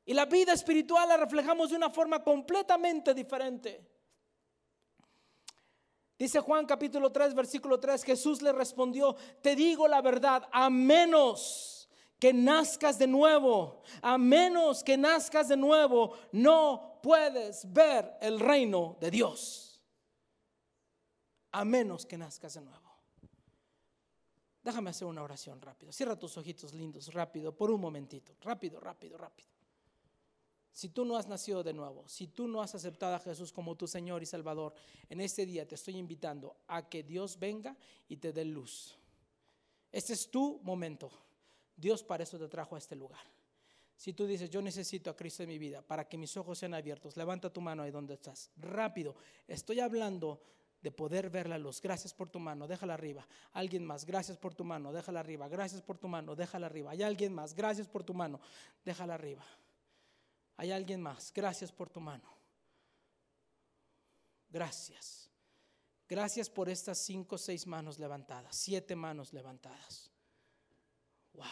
Y 0.03 0.13
la 0.13 0.26
vida 0.26 0.51
espiritual 0.51 1.07
la 1.07 1.15
reflejamos 1.15 1.69
de 1.69 1.77
una 1.77 1.89
forma 1.89 2.22
completamente 2.22 3.13
diferente. 3.13 3.88
Dice 6.22 6.39
Juan 6.39 6.68
capítulo 6.68 7.11
3, 7.11 7.34
versículo 7.34 7.80
3, 7.80 8.03
Jesús 8.03 8.43
le 8.43 8.52
respondió, 8.52 9.15
te 9.41 9.56
digo 9.56 9.88
la 9.88 10.03
verdad, 10.03 10.48
a 10.52 10.69
menos 10.69 11.89
que 12.19 12.31
nazcas 12.31 12.99
de 12.99 13.07
nuevo, 13.07 13.81
a 14.03 14.19
menos 14.19 14.84
que 14.84 14.98
nazcas 14.98 15.48
de 15.48 15.57
nuevo, 15.57 16.15
no 16.31 16.99
puedes 17.02 17.73
ver 17.73 18.19
el 18.22 18.39
reino 18.39 18.98
de 19.02 19.10
Dios. 19.10 19.81
A 21.53 21.65
menos 21.65 22.06
que 22.06 22.19
nazcas 22.19 22.53
de 22.53 22.61
nuevo. 22.61 22.91
Déjame 24.61 24.91
hacer 24.91 25.07
una 25.07 25.23
oración 25.23 25.60
rápido. 25.60 25.91
Cierra 25.91 26.19
tus 26.19 26.38
ojitos 26.38 26.72
lindos, 26.76 27.11
rápido, 27.11 27.57
por 27.57 27.72
un 27.72 27.81
momentito. 27.81 28.35
Rápido, 28.41 28.80
rápido, 28.80 29.18
rápido. 29.18 29.51
Si 30.72 30.89
tú 30.89 31.03
no 31.03 31.18
has 31.18 31.27
nacido 31.27 31.64
de 31.64 31.73
nuevo, 31.73 32.07
si 32.07 32.27
tú 32.27 32.48
no 32.48 32.61
has 32.61 32.73
aceptado 32.76 33.15
a 33.15 33.19
Jesús 33.19 33.52
como 33.52 33.76
tu 33.76 33.88
Señor 33.88 34.23
y 34.23 34.26
Salvador, 34.26 34.73
en 35.10 35.19
este 35.19 35.45
día 35.45 35.68
te 35.68 35.76
estoy 35.76 35.98
invitando 35.98 36.56
a 36.68 36.88
que 36.88 37.03
Dios 37.03 37.38
venga 37.38 37.76
y 38.07 38.18
te 38.18 38.31
dé 38.31 38.45
luz. 38.45 38.98
Este 39.91 40.14
es 40.14 40.31
tu 40.31 40.60
momento. 40.64 41.11
Dios 41.76 42.03
para 42.03 42.23
eso 42.23 42.39
te 42.39 42.48
trajo 42.48 42.76
a 42.76 42.77
este 42.77 42.95
lugar. 42.95 43.19
Si 43.98 44.14
tú 44.14 44.26
dices, 44.26 44.49
yo 44.49 44.61
necesito 44.61 45.10
a 45.10 45.15
Cristo 45.15 45.43
en 45.43 45.49
mi 45.49 45.60
vida 45.60 45.81
para 45.81 46.07
que 46.07 46.18
mis 46.18 46.35
ojos 46.38 46.57
sean 46.57 46.73
abiertos, 46.73 47.18
levanta 47.18 47.52
tu 47.52 47.61
mano 47.61 47.84
ahí 47.84 47.91
donde 47.91 48.15
estás. 48.15 48.49
Rápido. 48.57 49.15
Estoy 49.48 49.80
hablando 49.80 50.41
de 50.81 50.91
poder 50.91 51.30
ver 51.30 51.48
la 51.48 51.57
luz. 51.57 51.81
Gracias 51.81 52.14
por 52.14 52.30
tu 52.30 52.39
mano, 52.39 52.68
déjala 52.68 52.95
arriba. 52.95 53.27
Alguien 53.53 53.85
más, 53.85 54.06
gracias 54.06 54.38
por 54.38 54.56
tu 54.56 54.64
mano, 54.64 54.91
déjala 54.91 55.19
arriba. 55.19 55.48
Gracias 55.48 55.81
por 55.81 55.98
tu 55.98 56.07
mano, 56.07 56.35
déjala 56.35 56.65
arriba. 56.65 56.91
Hay 56.91 57.03
alguien 57.03 57.34
más, 57.34 57.53
gracias 57.53 57.88
por 57.88 58.03
tu 58.03 58.14
mano, 58.14 58.39
déjala 58.84 59.14
arriba. 59.14 59.45
Hay 60.61 60.71
alguien 60.71 61.01
más, 61.01 61.33
gracias 61.33 61.71
por 61.71 61.89
tu 61.89 61.99
mano. 61.99 62.29
Gracias. 64.47 65.27
Gracias 66.07 66.51
por 66.51 66.69
estas 66.69 66.99
cinco 66.99 67.39
seis 67.39 67.65
manos 67.65 67.97
levantadas, 67.97 68.55
siete 68.57 68.95
manos 68.95 69.33
levantadas. 69.33 70.11
Wow. 71.33 71.47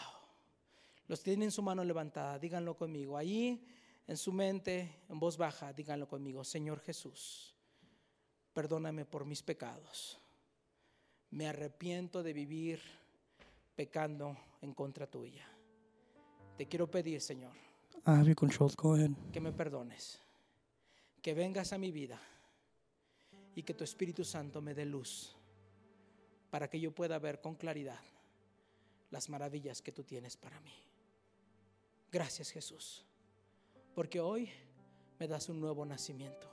Los 1.08 1.24
tienen 1.24 1.50
su 1.50 1.60
mano 1.60 1.82
levantada, 1.82 2.38
díganlo 2.38 2.76
conmigo. 2.76 3.16
Ahí 3.16 3.66
en 4.06 4.16
su 4.16 4.32
mente, 4.32 5.02
en 5.08 5.18
voz 5.18 5.36
baja, 5.36 5.72
díganlo 5.72 6.06
conmigo. 6.06 6.44
Señor 6.44 6.78
Jesús, 6.78 7.56
perdóname 8.52 9.06
por 9.06 9.24
mis 9.24 9.42
pecados. 9.42 10.20
Me 11.30 11.48
arrepiento 11.48 12.22
de 12.22 12.32
vivir 12.32 12.80
pecando 13.74 14.36
en 14.60 14.72
contra 14.72 15.08
tuya. 15.08 15.50
Te 16.56 16.68
quiero 16.68 16.88
pedir, 16.88 17.20
Señor, 17.20 17.69
Que 19.32 19.40
me 19.40 19.52
perdones, 19.52 20.20
que 21.22 21.34
vengas 21.34 21.72
a 21.72 21.78
mi 21.78 21.90
vida 21.90 22.20
y 23.54 23.62
que 23.62 23.74
tu 23.74 23.84
Espíritu 23.84 24.24
Santo 24.24 24.62
me 24.62 24.74
dé 24.74 24.84
luz 24.84 25.36
para 26.50 26.68
que 26.68 26.80
yo 26.80 26.92
pueda 26.92 27.18
ver 27.18 27.40
con 27.40 27.54
claridad 27.54 28.00
las 29.10 29.28
maravillas 29.28 29.82
que 29.82 29.92
tú 29.92 30.04
tienes 30.04 30.36
para 30.36 30.60
mí. 30.60 30.74
Gracias 32.10 32.50
Jesús, 32.50 33.04
porque 33.94 34.20
hoy 34.20 34.50
me 35.18 35.28
das 35.28 35.48
un 35.48 35.60
nuevo 35.60 35.84
nacimiento 35.84 36.48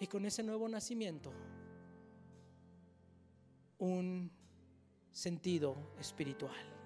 y 0.00 0.06
con 0.06 0.26
ese 0.26 0.42
nuevo 0.42 0.68
nacimiento 0.68 1.32
un 3.78 4.30
sentido 5.12 5.76
espiritual. 5.98 6.77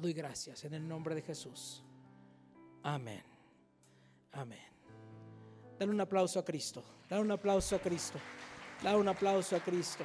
Doy 0.00 0.12
gracias 0.12 0.64
en 0.64 0.74
el 0.74 0.86
nombre 0.86 1.14
de 1.14 1.22
Jesús. 1.22 1.82
Amén. 2.82 3.22
Amén. 4.32 4.58
Dale 5.78 5.90
un 5.90 6.00
aplauso 6.00 6.38
a 6.38 6.44
Cristo. 6.44 6.84
Dale 7.08 7.22
un 7.22 7.30
aplauso 7.30 7.76
a 7.76 7.78
Cristo. 7.78 8.18
Dale 8.82 8.98
un 8.98 9.08
aplauso 9.08 9.56
a 9.56 9.60
Cristo. 9.60 10.04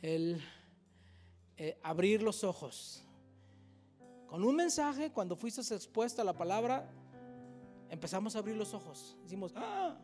El 0.00 0.42
eh, 1.58 1.78
abrir 1.82 2.22
los 2.22 2.42
ojos. 2.42 3.04
Con 4.26 4.42
un 4.42 4.56
mensaje, 4.56 5.10
cuando 5.12 5.36
fuiste 5.36 5.60
expuesto 5.74 6.22
a 6.22 6.24
la 6.24 6.32
palabra, 6.32 6.90
empezamos 7.90 8.36
a 8.36 8.38
abrir 8.38 8.56
los 8.56 8.72
ojos. 8.72 9.18
Decimos, 9.22 9.52
ah, 9.56 9.98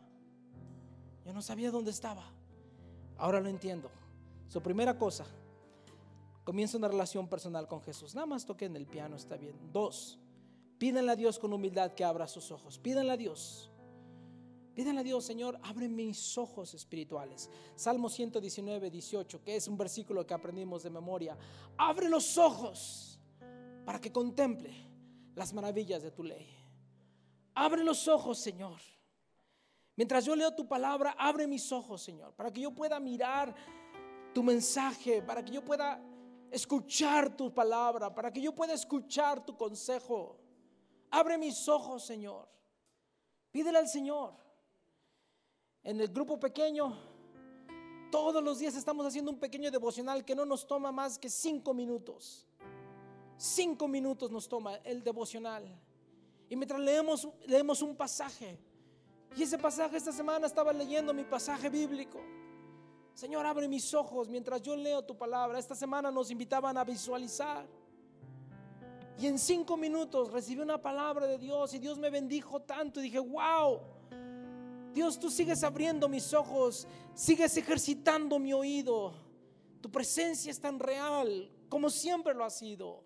yo 1.25 1.33
no 1.33 1.41
sabía 1.41 1.71
dónde 1.71 1.91
estaba. 1.91 2.31
Ahora 3.17 3.39
lo 3.39 3.49
entiendo. 3.49 3.89
Su 4.47 4.61
primera 4.61 4.97
cosa, 4.97 5.25
comienza 6.43 6.77
una 6.77 6.87
relación 6.87 7.27
personal 7.27 7.67
con 7.67 7.81
Jesús. 7.81 8.15
Nada 8.15 8.27
más 8.27 8.45
toquen 8.45 8.75
el 8.75 8.85
piano, 8.87 9.15
está 9.15 9.35
bien. 9.35 9.57
Dos, 9.71 10.19
pídanle 10.77 11.11
a 11.11 11.15
Dios 11.15 11.39
con 11.39 11.51
humildad 11.51 11.93
que 11.93 12.03
abra 12.03 12.27
sus 12.27 12.51
ojos. 12.51 12.79
Pídanle 12.79 13.11
a 13.11 13.17
Dios. 13.17 13.71
Pídanle 14.75 15.01
a 15.01 15.03
Dios, 15.03 15.23
Señor, 15.25 15.57
abre 15.63 15.87
mis 15.87 16.37
ojos 16.37 16.73
espirituales. 16.73 17.49
Salmo 17.75 18.09
119, 18.09 18.91
18, 18.91 19.43
que 19.43 19.55
es 19.55 19.67
un 19.67 19.77
versículo 19.77 20.27
que 20.27 20.33
aprendimos 20.33 20.83
de 20.83 20.89
memoria. 20.89 21.37
Abre 21.77 22.09
los 22.09 22.37
ojos 22.37 23.19
para 23.85 23.99
que 24.01 24.11
contemple 24.11 24.73
las 25.33 25.53
maravillas 25.53 26.03
de 26.03 26.11
tu 26.11 26.23
ley. 26.23 26.53
Abre 27.53 27.83
los 27.83 28.07
ojos, 28.07 28.37
Señor. 28.37 28.81
Mientras 29.95 30.25
yo 30.25 30.35
leo 30.35 30.53
tu 30.53 30.67
palabra, 30.67 31.15
abre 31.17 31.47
mis 31.47 31.71
ojos, 31.71 32.03
Señor, 32.03 32.33
para 32.33 32.51
que 32.51 32.59
yo 32.61 32.71
pueda 32.71 32.99
mirar 32.99 33.55
tu 34.35 34.43
mensaje, 34.43 35.21
para 35.21 35.45
que 35.45 35.53
yo 35.53 35.63
pueda 35.63 35.97
escuchar 36.51 37.37
tu 37.37 37.53
palabra, 37.53 38.13
para 38.13 38.33
que 38.33 38.41
yo 38.41 38.53
pueda 38.53 38.73
escuchar 38.73 39.45
tu 39.45 39.55
consejo. 39.55 40.37
Abre 41.09 41.37
mis 41.37 41.69
ojos, 41.69 42.05
Señor. 42.05 42.45
Pídele 43.53 43.77
al 43.77 43.87
Señor. 43.87 44.33
En 45.83 46.01
el 46.01 46.09
grupo 46.09 46.37
pequeño, 46.37 46.97
todos 48.11 48.43
los 48.43 48.59
días 48.59 48.75
estamos 48.75 49.05
haciendo 49.05 49.31
un 49.31 49.39
pequeño 49.39 49.71
devocional 49.71 50.25
que 50.25 50.35
no 50.35 50.45
nos 50.45 50.67
toma 50.67 50.91
más 50.91 51.17
que 51.17 51.29
cinco 51.29 51.73
minutos. 51.73 52.45
Cinco 53.37 53.87
minutos 53.87 54.31
nos 54.31 54.49
toma 54.49 54.75
el 54.83 55.01
devocional. 55.01 55.63
Y 56.49 56.57
mientras 56.57 56.81
leemos, 56.81 57.25
leemos 57.45 57.81
un 57.81 57.95
pasaje, 57.95 58.59
y 59.33 59.43
ese 59.43 59.57
pasaje 59.57 59.95
esta 59.95 60.11
semana 60.11 60.45
estaba 60.45 60.73
leyendo 60.73 61.13
mi 61.13 61.23
pasaje 61.23 61.69
bíblico. 61.69 62.34
Señor, 63.15 63.45
abre 63.45 63.67
mis 63.69 63.93
ojos 63.93 64.27
mientras 64.27 64.61
yo 64.61 64.75
leo 64.75 65.01
tu 65.01 65.17
palabra. 65.17 65.57
Esta 65.57 65.73
semana 65.73 66.11
nos 66.11 66.29
invitaban 66.29 66.77
a 66.77 66.83
visualizar. 66.83 67.65
Y 69.17 69.25
en 69.25 69.39
cinco 69.39 69.77
minutos 69.77 70.31
recibí 70.31 70.61
una 70.61 70.81
palabra 70.81 71.25
de 71.25 71.37
Dios 71.37 71.73
y 71.73 71.79
Dios 71.79 71.97
me 71.97 72.09
bendijo 72.09 72.61
tanto. 72.61 72.99
Y 72.99 73.03
dije, 73.03 73.19
wow, 73.19 73.79
Dios, 74.93 75.17
tú 75.17 75.31
sigues 75.31 75.63
abriendo 75.63 76.09
mis 76.09 76.33
ojos, 76.33 76.85
sigues 77.13 77.55
ejercitando 77.55 78.37
mi 78.37 78.51
oído. 78.51 79.13
Tu 79.79 79.89
presencia 79.89 80.51
es 80.51 80.59
tan 80.59 80.77
real 80.77 81.49
como 81.69 81.89
siempre 81.89 82.33
lo 82.33 82.43
ha 82.43 82.49
sido. 82.49 83.03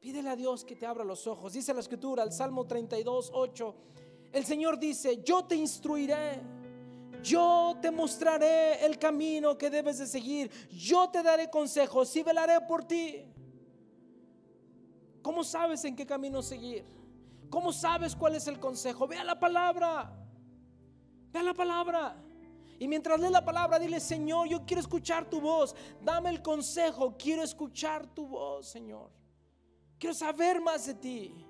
Pídele 0.00 0.28
a 0.28 0.36
Dios 0.36 0.64
que 0.64 0.76
te 0.76 0.86
abra 0.86 1.04
los 1.04 1.26
ojos. 1.26 1.52
Dice 1.52 1.74
la 1.74 1.80
escritura, 1.80 2.22
el 2.22 2.32
Salmo 2.32 2.64
32, 2.64 3.30
8. 3.34 3.74
El 4.32 4.44
Señor 4.44 4.78
dice, 4.78 5.22
yo 5.24 5.44
te 5.44 5.56
instruiré. 5.56 6.40
Yo 7.22 7.76
te 7.80 7.90
mostraré 7.90 8.84
el 8.84 8.98
camino 8.98 9.56
que 9.56 9.70
debes 9.70 9.98
de 9.98 10.06
seguir. 10.06 10.50
Yo 10.70 11.08
te 11.10 11.22
daré 11.22 11.50
consejos 11.50 12.14
y 12.16 12.22
velaré 12.22 12.60
por 12.62 12.84
ti. 12.84 13.24
¿Cómo 15.22 15.42
sabes 15.42 15.84
en 15.84 15.96
qué 15.96 16.06
camino 16.06 16.42
seguir? 16.42 16.84
¿Cómo 17.50 17.72
sabes 17.72 18.14
cuál 18.14 18.36
es 18.36 18.46
el 18.46 18.60
consejo? 18.60 19.06
Ve 19.06 19.16
a 19.16 19.24
la 19.24 19.38
palabra. 19.38 20.12
Ve 21.32 21.38
a 21.40 21.42
la 21.42 21.54
palabra. 21.54 22.16
Y 22.78 22.88
mientras 22.88 23.18
lees 23.18 23.32
la 23.32 23.44
palabra, 23.44 23.78
dile, 23.78 24.00
Señor, 24.00 24.48
yo 24.48 24.64
quiero 24.66 24.80
escuchar 24.80 25.28
tu 25.28 25.40
voz. 25.40 25.74
Dame 26.02 26.30
el 26.30 26.42
consejo. 26.42 27.16
Quiero 27.16 27.42
escuchar 27.42 28.06
tu 28.06 28.26
voz, 28.26 28.68
Señor. 28.68 29.10
Quiero 29.98 30.14
saber 30.14 30.60
más 30.60 30.86
de 30.86 30.94
ti. 30.94 31.46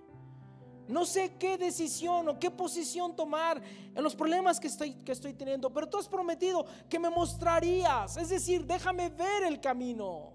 No 0.88 1.04
sé 1.04 1.32
qué 1.38 1.58
decisión 1.58 2.28
o 2.28 2.38
qué 2.38 2.50
posición 2.50 3.16
tomar 3.16 3.60
en 3.94 4.02
los 4.02 4.14
problemas 4.14 4.60
que 4.60 4.68
estoy, 4.68 4.94
que 4.94 5.12
estoy 5.12 5.34
teniendo, 5.34 5.72
pero 5.72 5.88
tú 5.88 5.98
has 5.98 6.08
prometido 6.08 6.64
que 6.88 6.98
me 6.98 7.10
mostrarías. 7.10 8.16
Es 8.16 8.28
decir, 8.28 8.64
déjame 8.64 9.08
ver 9.10 9.44
el 9.44 9.60
camino. 9.60 10.32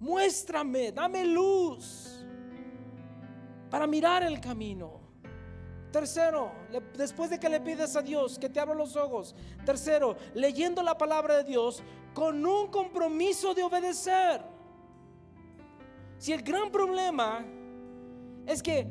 Muéstrame, 0.00 0.92
dame 0.92 1.24
luz 1.24 2.24
para 3.70 3.86
mirar 3.86 4.22
el 4.22 4.40
camino. 4.40 5.00
Tercero, 5.90 6.52
después 6.94 7.30
de 7.30 7.40
que 7.40 7.48
le 7.48 7.60
pides 7.60 7.96
a 7.96 8.02
Dios 8.02 8.38
que 8.38 8.50
te 8.50 8.60
abra 8.60 8.74
los 8.74 8.94
ojos. 8.96 9.34
Tercero, 9.64 10.16
leyendo 10.34 10.82
la 10.82 10.98
palabra 10.98 11.38
de 11.38 11.44
Dios 11.44 11.82
con 12.12 12.44
un 12.44 12.68
compromiso 12.68 13.54
de 13.54 13.62
obedecer. 13.62 14.42
Si 16.18 16.32
el 16.32 16.42
gran 16.42 16.70
problema 16.70 17.44
es 18.46 18.62
que 18.62 18.86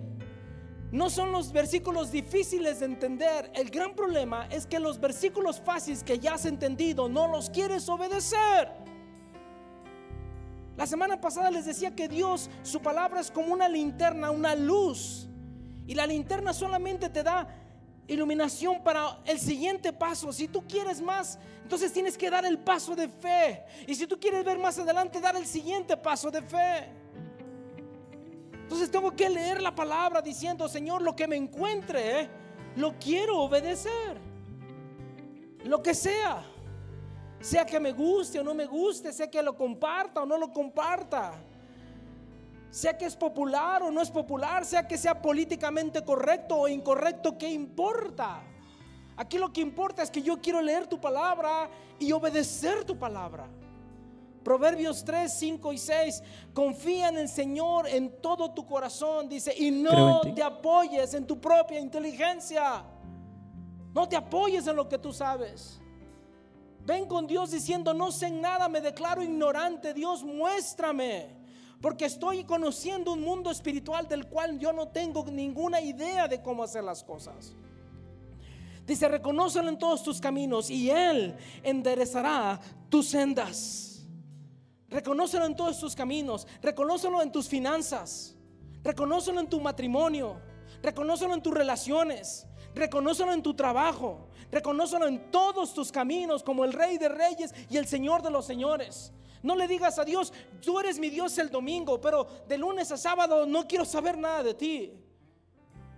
no 0.91 1.09
son 1.09 1.31
los 1.31 1.51
versículos 1.51 2.11
difíciles 2.11 2.79
de 2.79 2.85
entender, 2.85 3.51
el 3.55 3.69
gran 3.69 3.93
problema 3.93 4.47
es 4.49 4.65
que 4.65 4.79
los 4.79 4.99
versículos 4.99 5.59
fáciles 5.59 6.03
que 6.03 6.19
ya 6.19 6.35
has 6.35 6.45
entendido 6.45 7.09
no 7.09 7.27
los 7.27 7.49
quieres 7.49 7.89
obedecer. 7.89 8.69
La 10.77 10.85
semana 10.85 11.19
pasada 11.19 11.51
les 11.51 11.65
decía 11.65 11.95
que 11.95 12.07
Dios, 12.07 12.49
su 12.61 12.81
palabra 12.81 13.19
es 13.19 13.31
como 13.31 13.51
una 13.51 13.67
linterna, 13.67 14.29
una 14.31 14.55
luz. 14.55 15.27
Y 15.87 15.95
la 15.95 16.05
linterna 16.05 16.53
solamente 16.53 17.09
te 17.09 17.23
da 17.23 17.47
iluminación 18.07 18.83
para 18.83 19.19
el 19.25 19.39
siguiente 19.39 19.91
paso. 19.91 20.31
Si 20.31 20.47
tú 20.47 20.65
quieres 20.67 21.01
más, 21.01 21.39
entonces 21.63 21.91
tienes 21.91 22.17
que 22.17 22.29
dar 22.29 22.45
el 22.45 22.59
paso 22.59 22.95
de 22.95 23.09
fe. 23.09 23.65
Y 23.87 23.95
si 23.95 24.05
tú 24.05 24.19
quieres 24.19 24.45
ver 24.45 24.59
más 24.59 24.77
adelante, 24.77 25.19
dar 25.19 25.35
el 25.35 25.45
siguiente 25.45 25.97
paso 25.97 26.29
de 26.29 26.41
fe. 26.43 26.89
Entonces 28.67 28.91
tengo 28.91 29.15
que 29.15 29.29
leer 29.29 29.61
la 29.61 29.73
palabra 29.73 30.21
diciendo, 30.21 30.67
Señor, 30.67 31.01
lo 31.01 31.15
que 31.15 31.25
me 31.25 31.37
encuentre, 31.37 32.23
eh, 32.23 32.29
lo 32.75 32.99
quiero 32.99 33.39
obedecer. 33.39 34.19
Lo 35.63 35.81
que 35.81 35.93
sea. 35.93 36.43
Sea 37.39 37.65
que 37.65 37.79
me 37.79 37.93
guste 37.93 38.41
o 38.41 38.43
no 38.43 38.53
me 38.53 38.65
guste, 38.65 39.13
sea 39.13 39.31
que 39.31 39.41
lo 39.41 39.55
comparta 39.55 40.23
o 40.23 40.25
no 40.25 40.37
lo 40.37 40.51
comparta. 40.51 41.31
Sea 42.69 42.97
que 42.97 43.05
es 43.05 43.15
popular 43.15 43.83
o 43.83 43.89
no 43.89 44.01
es 44.01 44.11
popular, 44.11 44.65
sea 44.65 44.85
que 44.85 44.97
sea 44.97 45.21
políticamente 45.21 46.03
correcto 46.03 46.57
o 46.57 46.67
incorrecto, 46.67 47.37
¿qué 47.37 47.49
importa? 47.49 48.43
Aquí 49.15 49.37
lo 49.37 49.53
que 49.53 49.61
importa 49.61 50.03
es 50.03 50.11
que 50.11 50.21
yo 50.21 50.41
quiero 50.41 50.61
leer 50.61 50.87
tu 50.87 50.99
palabra 50.99 51.69
y 51.99 52.11
obedecer 52.11 52.83
tu 52.83 52.99
palabra. 52.99 53.47
Proverbios 54.47 55.03
3, 55.03 55.29
5 55.29 55.73
y 55.73 55.77
6. 55.77 56.23
Confía 56.53 57.09
en 57.09 57.17
el 57.17 57.27
Señor 57.27 57.85
en 57.85 58.21
todo 58.21 58.51
tu 58.51 58.65
corazón, 58.65 59.27
dice, 59.27 59.53
y 59.53 59.71
no 59.71 60.21
te 60.21 60.41
apoyes 60.41 61.13
en 61.15 61.27
tu 61.27 61.37
propia 61.37 61.81
inteligencia. 61.81 62.81
No 63.93 64.07
te 64.07 64.15
apoyes 64.15 64.65
en 64.65 64.77
lo 64.77 64.87
que 64.87 64.97
tú 64.99 65.11
sabes. 65.11 65.81
Ven 66.85 67.07
con 67.07 67.27
Dios 67.27 67.51
diciendo, 67.51 67.93
no 67.93 68.09
sé 68.09 68.31
nada, 68.31 68.69
me 68.69 68.79
declaro 68.79 69.21
ignorante. 69.21 69.93
Dios, 69.93 70.23
muéstrame. 70.23 71.27
Porque 71.81 72.05
estoy 72.05 72.45
conociendo 72.45 73.11
un 73.11 73.23
mundo 73.23 73.51
espiritual 73.51 74.07
del 74.07 74.29
cual 74.29 74.57
yo 74.59 74.71
no 74.71 74.87
tengo 74.87 75.25
ninguna 75.25 75.81
idea 75.81 76.29
de 76.29 76.41
cómo 76.41 76.63
hacer 76.63 76.85
las 76.85 77.03
cosas. 77.03 77.53
Dice, 78.85 79.09
reconócelo 79.09 79.67
en 79.67 79.77
todos 79.77 80.03
tus 80.03 80.21
caminos 80.21 80.69
y 80.69 80.89
Él 80.89 81.35
enderezará 81.63 82.61
tus 82.87 83.09
sendas. 83.09 83.86
Reconócelo 84.89 85.45
en 85.45 85.55
todos 85.55 85.79
tus 85.79 85.95
caminos. 85.95 86.47
Reconócelo 86.61 87.21
en 87.21 87.31
tus 87.31 87.47
finanzas. 87.47 88.35
Reconócelo 88.83 89.39
en 89.39 89.49
tu 89.49 89.59
matrimonio. 89.59 90.39
Reconócelo 90.81 91.33
en 91.33 91.41
tus 91.41 91.53
relaciones. 91.53 92.47
Reconócelo 92.73 93.33
en 93.33 93.43
tu 93.43 93.53
trabajo. 93.53 94.29
Reconócelo 94.51 95.07
en 95.07 95.29
todos 95.29 95.73
tus 95.73 95.91
caminos 95.91 96.41
como 96.41 96.63
el 96.63 96.73
Rey 96.73 96.97
de 96.97 97.09
Reyes 97.09 97.53
y 97.69 97.77
el 97.77 97.87
Señor 97.87 98.21
de 98.21 98.31
los 98.31 98.45
Señores. 98.45 99.11
No 99.43 99.55
le 99.55 99.67
digas 99.67 99.99
a 99.99 100.05
Dios, 100.05 100.33
tú 100.61 100.79
eres 100.79 100.99
mi 100.99 101.09
Dios 101.09 101.37
el 101.37 101.49
domingo, 101.49 102.01
pero 102.01 102.27
de 102.47 102.57
lunes 102.57 102.91
a 102.91 102.97
sábado 102.97 103.45
no 103.45 103.67
quiero 103.67 103.85
saber 103.85 104.17
nada 104.17 104.43
de 104.43 104.53
ti. 104.53 104.93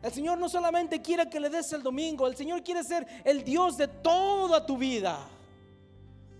El 0.01 0.11
Señor 0.11 0.37
no 0.37 0.49
solamente 0.49 1.01
quiere 1.01 1.29
que 1.29 1.39
le 1.39 1.49
des 1.49 1.71
el 1.73 1.83
domingo, 1.83 2.25
el 2.27 2.35
Señor 2.35 2.63
quiere 2.63 2.83
ser 2.83 3.05
el 3.23 3.43
Dios 3.43 3.77
de 3.77 3.87
toda 3.87 4.65
tu 4.65 4.77
vida. 4.77 5.19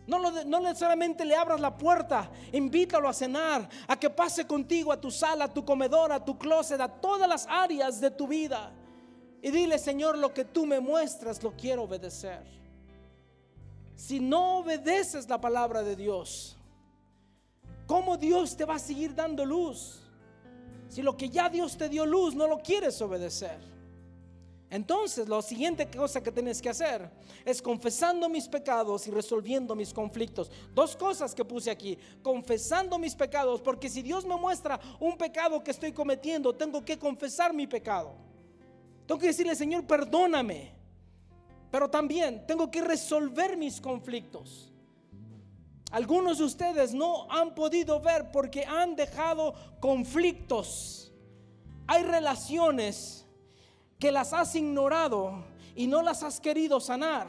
No, 0.09 0.75
solamente 0.75 1.23
le 1.23 1.35
abras 1.35 1.59
la 1.59 1.77
puerta, 1.77 2.31
invítalo 2.51 3.07
a 3.07 3.13
cenar, 3.13 3.69
a 3.87 3.99
que 3.99 4.09
pase 4.09 4.47
contigo 4.47 4.91
a 4.91 4.99
tu 4.99 5.11
sala, 5.11 5.45
a 5.45 5.53
tu 5.53 5.63
comedor, 5.63 6.11
a 6.11 6.23
tu 6.23 6.37
closet, 6.37 6.81
a 6.81 6.87
todas 6.87 7.29
las 7.29 7.45
áreas 7.47 8.01
de 8.01 8.09
tu 8.09 8.27
vida. 8.27 8.71
Y 9.41 9.51
dile, 9.51 9.77
Señor, 9.77 10.17
lo 10.17 10.33
que 10.33 10.45
tú 10.45 10.65
me 10.65 10.79
muestras 10.79 11.43
lo 11.43 11.51
quiero 11.51 11.83
obedecer. 11.83 12.43
Si 13.95 14.19
no 14.19 14.57
obedeces 14.57 15.29
la 15.29 15.39
palabra 15.39 15.83
de 15.83 15.95
Dios, 15.95 16.57
¿cómo 17.85 18.17
Dios 18.17 18.57
te 18.57 18.65
va 18.65 18.75
a 18.75 18.79
seguir 18.79 19.13
dando 19.13 19.45
luz? 19.45 20.01
Si 20.87 21.03
lo 21.03 21.15
que 21.15 21.29
ya 21.29 21.49
Dios 21.49 21.77
te 21.77 21.87
dio 21.87 22.05
luz 22.05 22.33
no 22.33 22.47
lo 22.47 22.59
quieres 22.59 22.99
obedecer. 23.01 23.59
Entonces, 24.71 25.27
la 25.27 25.41
siguiente 25.41 25.89
cosa 25.89 26.21
que 26.21 26.31
tienes 26.31 26.61
que 26.61 26.69
hacer 26.69 27.09
es 27.43 27.59
confesando 27.61 28.29
mis 28.29 28.47
pecados 28.47 29.07
y 29.07 29.11
resolviendo 29.11 29.75
mis 29.75 29.91
conflictos. 29.91 30.51
Dos 30.75 30.95
cosas 30.95 31.33
que 31.33 31.43
puse 31.43 31.71
aquí. 31.71 31.97
Confesando 32.21 32.99
mis 32.99 33.15
pecados, 33.15 33.61
porque 33.61 33.89
si 33.89 34.03
Dios 34.03 34.25
me 34.25 34.37
muestra 34.37 34.79
un 34.99 35.17
pecado 35.17 35.63
que 35.63 35.71
estoy 35.71 35.91
cometiendo, 35.91 36.53
tengo 36.55 36.85
que 36.85 36.99
confesar 36.99 37.51
mi 37.51 37.65
pecado. 37.65 38.13
Tengo 39.07 39.19
que 39.19 39.27
decirle, 39.27 39.55
Señor, 39.55 39.87
perdóname. 39.87 40.71
Pero 41.71 41.89
también 41.89 42.45
tengo 42.45 42.69
que 42.69 42.81
resolver 42.81 43.57
mis 43.57 43.81
conflictos. 43.81 44.71
Algunos 45.89 46.37
de 46.37 46.43
ustedes 46.43 46.93
no 46.93 47.29
han 47.31 47.55
podido 47.55 47.99
ver 47.99 48.29
porque 48.31 48.65
han 48.65 48.95
dejado 48.95 49.55
conflictos. 49.79 51.11
Hay 51.87 52.03
relaciones 52.03 53.25
que 53.99 54.11
las 54.11 54.33
has 54.33 54.55
ignorado 54.55 55.43
y 55.75 55.85
no 55.85 56.01
las 56.01 56.23
has 56.23 56.39
querido 56.39 56.79
sanar. 56.79 57.27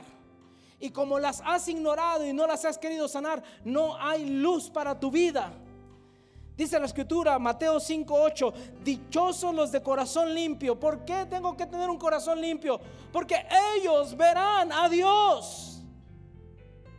Y 0.78 0.90
como 0.90 1.18
las 1.18 1.42
has 1.44 1.68
ignorado 1.68 2.24
y 2.24 2.32
no 2.32 2.46
las 2.46 2.64
has 2.64 2.78
querido 2.78 3.06
sanar, 3.06 3.42
no 3.64 3.96
hay 4.00 4.24
luz 4.24 4.70
para 4.70 4.98
tu 4.98 5.10
vida. 5.10 5.52
Dice 6.56 6.78
la 6.78 6.86
escritura, 6.86 7.38
Mateo 7.38 7.80
5:8, 7.80 8.52
dichosos 8.82 9.54
los 9.54 9.72
de 9.72 9.82
corazón 9.82 10.32
limpio. 10.34 10.78
¿Por 10.78 11.04
qué 11.04 11.26
tengo 11.28 11.56
que 11.56 11.66
tener 11.66 11.90
un 11.90 11.98
corazón 11.98 12.40
limpio? 12.40 12.80
Porque 13.12 13.46
ellos 13.74 14.16
verán 14.16 14.72
a 14.72 14.88
Dios. 14.88 15.82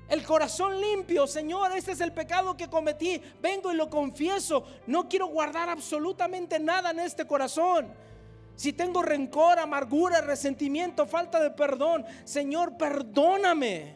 El 0.10 0.24
corazón 0.24 0.80
limpio, 0.82 1.26
Señor, 1.26 1.72
este 1.72 1.94
es 1.94 2.02
el 2.02 2.12
pecado 2.12 2.58
que 2.58 2.70
cometí. 2.70 3.22
Vengo 3.42 3.72
y 3.72 3.76
lo 3.76 3.90
confieso. 3.90 4.66
No 4.86 5.08
quiero 5.08 5.28
guardar 5.28 5.70
absolutamente 5.70 6.60
nada 6.60 6.92
en 6.92 7.00
este 7.00 7.26
corazón. 7.26 7.94
Si 8.56 8.74
tengo 8.74 9.02
rencor, 9.02 9.60
amargura, 9.60 10.22
resentimiento, 10.22 11.08
falta 11.08 11.42
de 11.42 11.52
perdón, 11.52 12.06
Señor, 12.24 12.78
perdóname. 12.78 13.96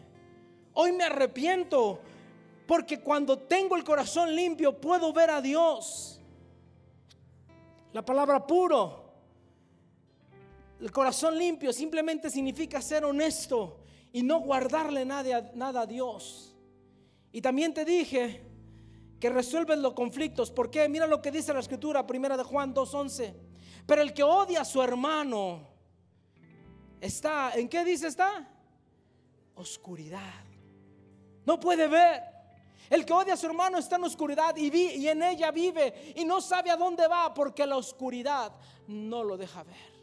Hoy 0.73 0.91
me 0.91 1.03
arrepiento 1.03 1.99
porque 2.67 2.99
cuando 2.99 3.37
tengo 3.37 3.75
el 3.75 3.83
corazón 3.83 4.35
limpio 4.35 4.79
puedo 4.79 5.13
ver 5.13 5.29
a 5.29 5.41
Dios. 5.41 6.19
La 7.93 8.03
palabra 8.03 8.45
puro, 8.45 9.05
el 10.81 10.91
corazón 10.91 11.37
limpio 11.37 11.71
simplemente 11.71 12.29
significa 12.29 12.81
ser 12.81 13.05
honesto 13.05 13.79
y 14.11 14.23
no 14.23 14.39
guardarle 14.39 15.05
nada, 15.05 15.51
nada 15.53 15.81
a 15.81 15.85
Dios. 15.85 16.55
Y 17.31 17.41
también 17.41 17.73
te 17.73 17.85
dije 17.85 18.41
que 19.19 19.29
resuelves 19.29 19.77
los 19.77 19.93
conflictos. 19.93 20.51
¿Por 20.51 20.69
qué? 20.69 20.87
Mira 20.89 21.07
lo 21.07 21.21
que 21.21 21.31
dice 21.31 21.53
la 21.53 21.59
escritura, 21.59 22.05
primera 22.05 22.35
de 22.35 22.43
Juan 22.43 22.73
2.11. 22.73 23.33
Pero 23.85 24.01
el 24.01 24.13
que 24.13 24.23
odia 24.23 24.61
a 24.61 24.65
su 24.65 24.81
hermano 24.81 25.67
está, 26.99 27.53
¿en 27.55 27.69
qué 27.69 27.83
dice 27.85 28.07
está? 28.07 28.47
Oscuridad. 29.55 30.43
No 31.45 31.59
puede 31.59 31.87
ver. 31.87 32.23
El 32.89 33.05
que 33.05 33.13
odia 33.13 33.33
a 33.33 33.37
su 33.37 33.45
hermano 33.47 33.77
está 33.77 33.95
en 33.95 34.03
oscuridad 34.03 34.55
y, 34.57 34.69
vi- 34.69 34.95
y 34.95 35.07
en 35.07 35.21
ella 35.23 35.51
vive 35.51 36.13
y 36.15 36.25
no 36.25 36.39
sabe 36.41 36.69
a 36.71 36.77
dónde 36.77 37.07
va 37.07 37.33
porque 37.33 37.65
la 37.65 37.77
oscuridad 37.77 38.51
no 38.87 39.23
lo 39.23 39.37
deja 39.37 39.63
ver. 39.63 39.95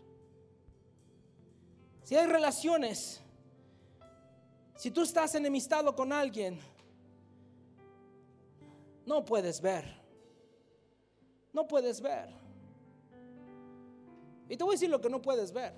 Si 2.04 2.16
hay 2.16 2.26
relaciones, 2.26 3.20
si 4.76 4.90
tú 4.90 5.02
estás 5.02 5.34
enemistado 5.36 5.94
con 5.94 6.12
alguien, 6.12 6.60
no 9.06 9.24
puedes 9.24 9.60
ver. 9.60 10.00
No 11.52 11.68
puedes 11.68 12.00
ver. 12.00 12.41
Y 14.48 14.56
te 14.56 14.64
voy 14.64 14.72
a 14.72 14.76
decir 14.76 14.90
lo 14.90 15.00
que 15.00 15.08
no 15.08 15.22
puedes 15.22 15.52
ver. 15.52 15.74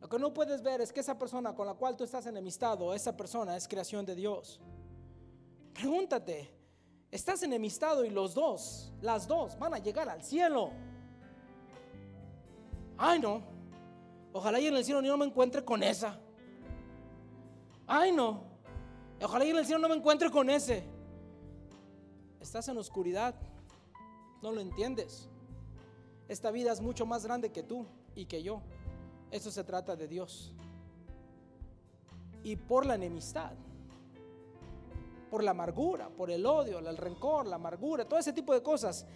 Lo 0.00 0.08
que 0.08 0.18
no 0.18 0.32
puedes 0.32 0.62
ver 0.62 0.80
es 0.80 0.92
que 0.92 1.00
esa 1.00 1.18
persona 1.18 1.54
con 1.54 1.66
la 1.66 1.74
cual 1.74 1.96
tú 1.96 2.04
estás 2.04 2.26
enemistado, 2.26 2.94
esa 2.94 3.16
persona 3.16 3.56
es 3.56 3.66
creación 3.66 4.06
de 4.06 4.14
Dios. 4.14 4.60
Pregúntate, 5.74 6.50
estás 7.10 7.42
enemistado 7.42 8.04
y 8.04 8.10
los 8.10 8.34
dos, 8.34 8.92
las 9.00 9.26
dos, 9.26 9.58
van 9.58 9.74
a 9.74 9.78
llegar 9.78 10.08
al 10.08 10.22
cielo. 10.22 10.70
Ay, 12.96 13.18
no. 13.18 13.42
Ojalá 14.32 14.60
y 14.60 14.66
en 14.66 14.76
el 14.76 14.84
cielo 14.84 15.00
yo 15.02 15.12
no 15.12 15.18
me 15.18 15.26
encuentre 15.26 15.64
con 15.64 15.82
esa. 15.82 16.18
Ay, 17.86 18.12
no. 18.12 18.44
Ojalá 19.22 19.44
y 19.44 19.50
en 19.50 19.56
el 19.56 19.66
cielo 19.66 19.80
no 19.80 19.88
me 19.88 19.96
encuentre 19.96 20.30
con 20.30 20.50
ese. 20.50 20.84
Estás 22.40 22.68
en 22.68 22.78
oscuridad. 22.78 23.34
No 24.42 24.52
lo 24.52 24.60
entiendes. 24.60 25.28
Esta 26.28 26.50
vida 26.50 26.72
es 26.72 26.80
mucho 26.80 27.06
más 27.06 27.24
grande 27.24 27.50
que 27.50 27.62
tú 27.62 27.86
y 28.14 28.26
que 28.26 28.42
yo. 28.42 28.60
Eso 29.30 29.50
se 29.50 29.64
trata 29.64 29.94
de 29.96 30.08
Dios. 30.08 30.52
Y 32.42 32.56
por 32.56 32.86
la 32.86 32.94
enemistad, 32.94 33.52
por 35.30 35.42
la 35.42 35.52
amargura, 35.52 36.08
por 36.08 36.30
el 36.30 36.46
odio, 36.46 36.78
el 36.78 36.96
rencor, 36.96 37.46
la 37.46 37.56
amargura, 37.56 38.04
todo 38.04 38.18
ese 38.18 38.32
tipo 38.32 38.52
de 38.54 38.62
cosas, 38.62 39.06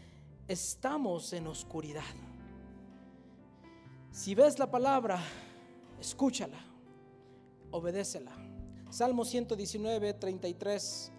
estamos 0.48 1.32
en 1.32 1.46
oscuridad. 1.46 2.02
Si 4.10 4.34
ves 4.34 4.58
la 4.58 4.70
palabra, 4.70 5.22
escúchala, 6.00 6.58
obedécela. 7.70 8.32
Salmo 8.90 9.24
119, 9.24 10.14
33. 10.14 11.12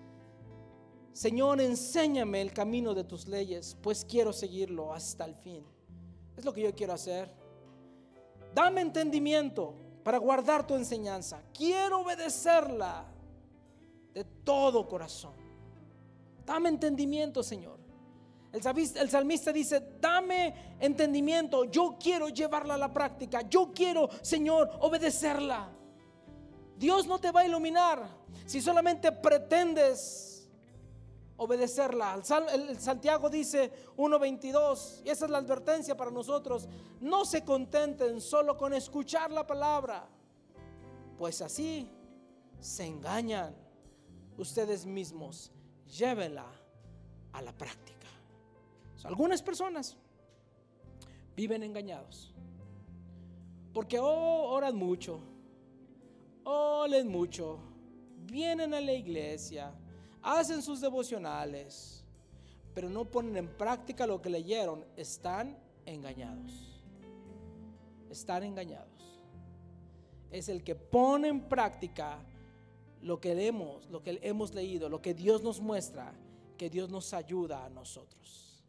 Señor, 1.13 1.61
enséñame 1.61 2.41
el 2.41 2.51
camino 2.51 2.93
de 2.93 3.05
tus 3.05 3.27
leyes, 3.27 3.77
pues 3.81 4.05
quiero 4.05 4.33
seguirlo 4.33 4.93
hasta 4.93 5.23
el 5.23 5.35
fin. 5.35 5.65
Es 6.41 6.45
lo 6.45 6.53
que 6.53 6.61
yo 6.61 6.73
quiero 6.73 6.93
hacer. 6.93 7.29
Dame 8.55 8.81
entendimiento 8.81 9.75
para 10.03 10.17
guardar 10.17 10.65
tu 10.65 10.73
enseñanza. 10.73 11.43
Quiero 11.53 11.99
obedecerla 11.99 13.05
de 14.11 14.23
todo 14.23 14.87
corazón. 14.87 15.35
Dame 16.43 16.69
entendimiento, 16.69 17.43
Señor. 17.43 17.77
El 18.51 18.63
salmista, 18.63 19.01
el 19.01 19.09
salmista 19.11 19.53
dice, 19.53 19.97
dame 20.01 20.75
entendimiento. 20.79 21.65
Yo 21.65 21.95
quiero 22.01 22.29
llevarla 22.29 22.73
a 22.73 22.77
la 22.79 22.91
práctica. 22.91 23.43
Yo 23.47 23.71
quiero, 23.71 24.09
Señor, 24.23 24.67
obedecerla. 24.79 25.69
Dios 26.75 27.05
no 27.05 27.19
te 27.19 27.29
va 27.29 27.41
a 27.41 27.45
iluminar 27.45 28.03
si 28.47 28.61
solamente 28.61 29.11
pretendes 29.11 30.30
obedecerla. 31.41 32.21
El, 32.53 32.79
Santiago 32.79 33.27
dice 33.27 33.71
1.22, 33.97 35.01
y 35.05 35.09
esa 35.09 35.25
es 35.25 35.31
la 35.31 35.39
advertencia 35.39 35.97
para 35.97 36.11
nosotros, 36.11 36.69
no 36.99 37.25
se 37.25 37.43
contenten 37.43 38.21
solo 38.21 38.55
con 38.55 38.73
escuchar 38.73 39.31
la 39.31 39.45
palabra, 39.45 40.07
pues 41.17 41.41
así 41.41 41.89
se 42.59 42.85
engañan 42.85 43.55
ustedes 44.37 44.85
mismos. 44.85 45.51
Llévenla 45.87 46.45
a 47.33 47.41
la 47.41 47.51
práctica. 47.51 48.07
Algunas 49.03 49.41
personas 49.41 49.97
viven 51.35 51.63
engañados, 51.63 52.35
porque 53.73 53.97
oh, 53.97 54.51
oran 54.51 54.75
mucho, 54.75 55.19
oren 56.43 57.07
mucho, 57.07 57.59
vienen 58.27 58.75
a 58.75 58.79
la 58.79 58.93
iglesia, 58.93 59.73
hacen 60.21 60.61
sus 60.61 60.81
devocionales, 60.81 62.03
pero 62.73 62.89
no 62.89 63.05
ponen 63.05 63.37
en 63.37 63.47
práctica 63.47 64.07
lo 64.07 64.21
que 64.21 64.29
leyeron, 64.29 64.85
están 64.95 65.57
engañados. 65.85 66.81
Están 68.09 68.43
engañados. 68.43 68.89
Es 70.29 70.49
el 70.49 70.63
que 70.63 70.75
pone 70.75 71.27
en 71.27 71.41
práctica 71.41 72.19
lo 73.01 73.19
que 73.19 73.35
leemos, 73.35 73.89
lo 73.89 74.01
que 74.03 74.19
hemos 74.21 74.53
leído, 74.53 74.87
lo 74.87 75.01
que 75.01 75.13
Dios 75.13 75.41
nos 75.43 75.59
muestra, 75.59 76.13
que 76.57 76.69
Dios 76.69 76.89
nos 76.89 77.13
ayuda 77.13 77.65
a 77.65 77.69
nosotros. 77.69 78.63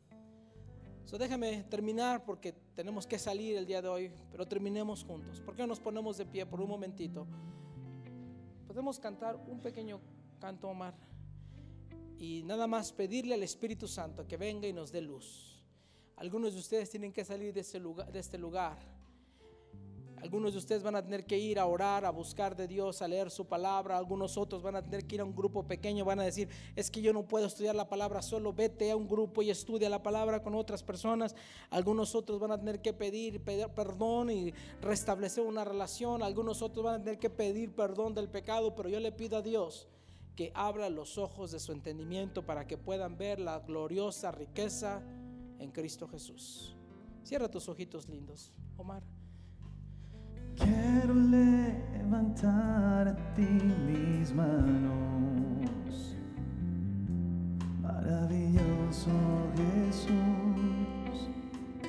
So, 1.04 1.18
déjame 1.18 1.64
terminar 1.64 2.24
porque 2.24 2.52
tenemos 2.74 3.06
que 3.06 3.18
salir 3.18 3.58
el 3.58 3.66
día 3.66 3.82
de 3.82 3.88
hoy, 3.88 4.12
pero 4.30 4.46
terminemos 4.46 5.04
juntos. 5.04 5.40
¿Por 5.40 5.54
qué 5.54 5.62
no 5.62 5.68
nos 5.68 5.80
ponemos 5.80 6.16
de 6.16 6.24
pie 6.24 6.46
por 6.46 6.60
un 6.60 6.68
momentito? 6.68 7.26
Podemos 8.66 8.98
cantar 8.98 9.36
un 9.46 9.60
pequeño 9.60 10.00
canto, 10.40 10.68
Omar 10.68 10.94
y 12.22 12.44
nada 12.44 12.68
más 12.68 12.92
pedirle 12.92 13.34
al 13.34 13.42
Espíritu 13.42 13.88
Santo 13.88 14.28
que 14.28 14.36
venga 14.36 14.68
y 14.68 14.72
nos 14.72 14.92
dé 14.92 15.00
luz. 15.00 15.60
Algunos 16.14 16.52
de 16.52 16.60
ustedes 16.60 16.88
tienen 16.88 17.12
que 17.12 17.24
salir 17.24 17.52
de, 17.52 17.62
ese 17.62 17.80
lugar, 17.80 18.12
de 18.12 18.20
este 18.20 18.38
lugar. 18.38 18.78
Algunos 20.18 20.52
de 20.52 20.60
ustedes 20.60 20.84
van 20.84 20.94
a 20.94 21.02
tener 21.02 21.26
que 21.26 21.36
ir 21.36 21.58
a 21.58 21.66
orar, 21.66 22.04
a 22.04 22.10
buscar 22.10 22.54
de 22.54 22.68
Dios, 22.68 23.02
a 23.02 23.08
leer 23.08 23.28
su 23.28 23.44
palabra. 23.46 23.98
Algunos 23.98 24.36
otros 24.38 24.62
van 24.62 24.76
a 24.76 24.82
tener 24.84 25.04
que 25.04 25.16
ir 25.16 25.20
a 25.20 25.24
un 25.24 25.34
grupo 25.34 25.66
pequeño, 25.66 26.04
van 26.04 26.20
a 26.20 26.22
decir, 26.22 26.48
es 26.76 26.92
que 26.92 27.02
yo 27.02 27.12
no 27.12 27.26
puedo 27.26 27.44
estudiar 27.44 27.74
la 27.74 27.88
palabra 27.88 28.22
solo, 28.22 28.52
vete 28.52 28.92
a 28.92 28.96
un 28.96 29.08
grupo 29.08 29.42
y 29.42 29.50
estudia 29.50 29.90
la 29.90 30.04
palabra 30.04 30.44
con 30.44 30.54
otras 30.54 30.84
personas. 30.84 31.34
Algunos 31.70 32.14
otros 32.14 32.38
van 32.38 32.52
a 32.52 32.58
tener 32.58 32.80
que 32.80 32.92
pedir, 32.92 33.40
pedir 33.40 33.66
perdón 33.70 34.30
y 34.30 34.54
restablecer 34.80 35.44
una 35.44 35.64
relación. 35.64 36.22
Algunos 36.22 36.62
otros 36.62 36.84
van 36.84 37.00
a 37.00 37.04
tener 37.04 37.18
que 37.18 37.30
pedir 37.30 37.72
perdón 37.74 38.14
del 38.14 38.28
pecado, 38.28 38.76
pero 38.76 38.88
yo 38.88 39.00
le 39.00 39.10
pido 39.10 39.38
a 39.38 39.42
Dios 39.42 39.88
que 40.36 40.50
abra 40.54 40.88
los 40.88 41.18
ojos 41.18 41.50
de 41.50 41.60
su 41.60 41.72
entendimiento 41.72 42.44
para 42.44 42.66
que 42.66 42.78
puedan 42.78 43.16
ver 43.18 43.38
la 43.38 43.58
gloriosa 43.60 44.32
riqueza 44.32 45.02
en 45.58 45.70
Cristo 45.70 46.08
Jesús. 46.08 46.76
Cierra 47.22 47.50
tus 47.50 47.68
ojitos 47.68 48.08
lindos, 48.08 48.52
Omar. 48.76 49.02
Quiero 50.56 51.14
levantar 51.14 53.08
a 53.08 53.34
ti 53.34 53.42
mis 53.42 54.32
manos. 54.32 56.16
Maravilloso 57.80 59.10
Jesús, 59.56 61.28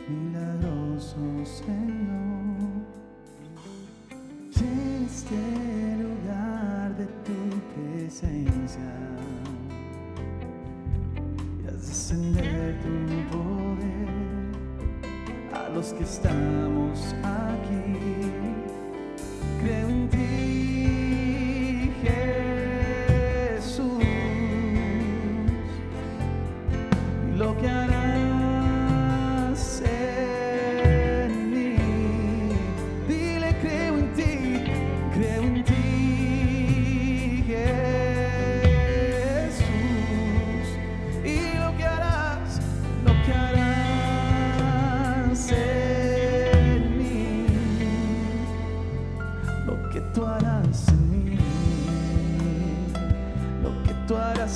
milagroso 0.07 1.45
Señor. 1.45 2.13
Este 5.23 5.97
lugar 6.01 6.97
de 6.97 7.05
tu 7.05 7.62
presencia 7.73 8.81
y 11.63 11.67
haz 11.67 11.87
descender 11.87 12.79
tu 12.81 13.37
poder 13.37 14.09
a 15.53 15.69
los 15.69 15.93
que 15.93 16.03
estamos 16.03 17.15
aquí. 17.23 17.99
Creo 19.61 19.89
en 19.89 20.02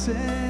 tú 0.07 0.46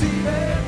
recibe 0.00 0.30
toda 0.30 0.59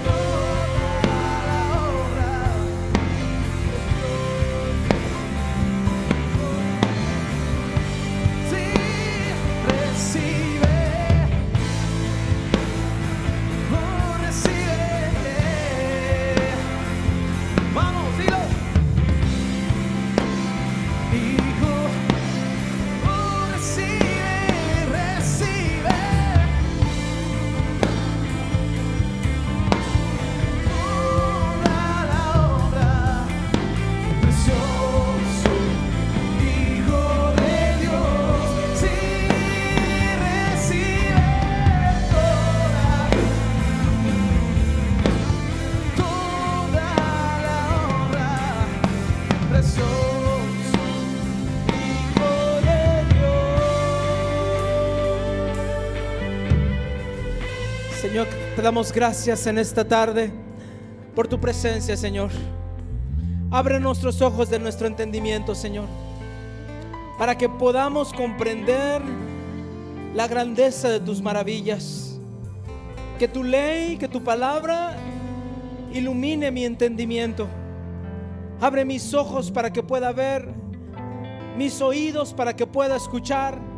damos 58.63 58.93
gracias 58.93 59.49
en 59.49 59.59
esta 59.59 59.85
tarde 59.85 60.33
por 61.17 61.27
tu 61.27 61.41
presencia, 61.41 61.97
Señor. 61.97 62.31
Abre 63.51 63.81
nuestros 63.81 64.23
ojos 64.23 64.49
de 64.51 64.61
nuestro 64.61 64.87
entendimiento, 64.87 65.55
Señor, 65.57 65.87
para 67.19 67.37
que 67.37 67.49
podamos 67.49 68.13
comprender 68.13 69.03
la 70.15 70.29
grandeza 70.29 70.89
de 70.89 71.01
tus 71.01 71.21
maravillas. 71.21 72.21
Que 73.19 73.27
tu 73.27 73.43
ley, 73.43 73.97
que 73.97 74.07
tu 74.07 74.23
palabra 74.23 74.97
ilumine 75.93 76.53
mi 76.53 76.65
entendimiento. 76.65 77.49
Abre 78.61 78.85
mis 78.85 79.13
ojos 79.13 79.51
para 79.51 79.73
que 79.73 79.83
pueda 79.83 80.13
ver, 80.13 80.49
mis 81.57 81.81
oídos 81.83 82.33
para 82.33 82.55
que 82.55 82.67
pueda 82.67 82.95
escuchar. 82.95 83.72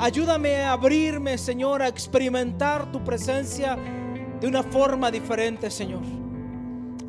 Ayúdame 0.00 0.62
a 0.62 0.72
abrirme, 0.72 1.36
Señor, 1.36 1.82
a 1.82 1.88
experimentar 1.88 2.92
tu 2.92 3.02
presencia 3.02 3.76
de 4.40 4.46
una 4.46 4.62
forma 4.62 5.10
diferente, 5.10 5.72
Señor. 5.72 6.02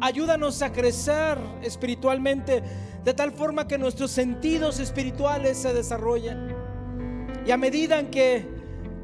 Ayúdanos 0.01 0.61
a 0.63 0.71
crecer 0.71 1.37
espiritualmente 1.61 2.63
de 3.03 3.13
tal 3.13 3.31
forma 3.31 3.67
que 3.67 3.77
nuestros 3.77 4.09
sentidos 4.09 4.79
espirituales 4.79 5.59
se 5.59 5.71
desarrollen. 5.71 6.55
Y 7.45 7.51
a 7.51 7.57
medida 7.57 7.99
en 7.99 8.09
que 8.09 8.47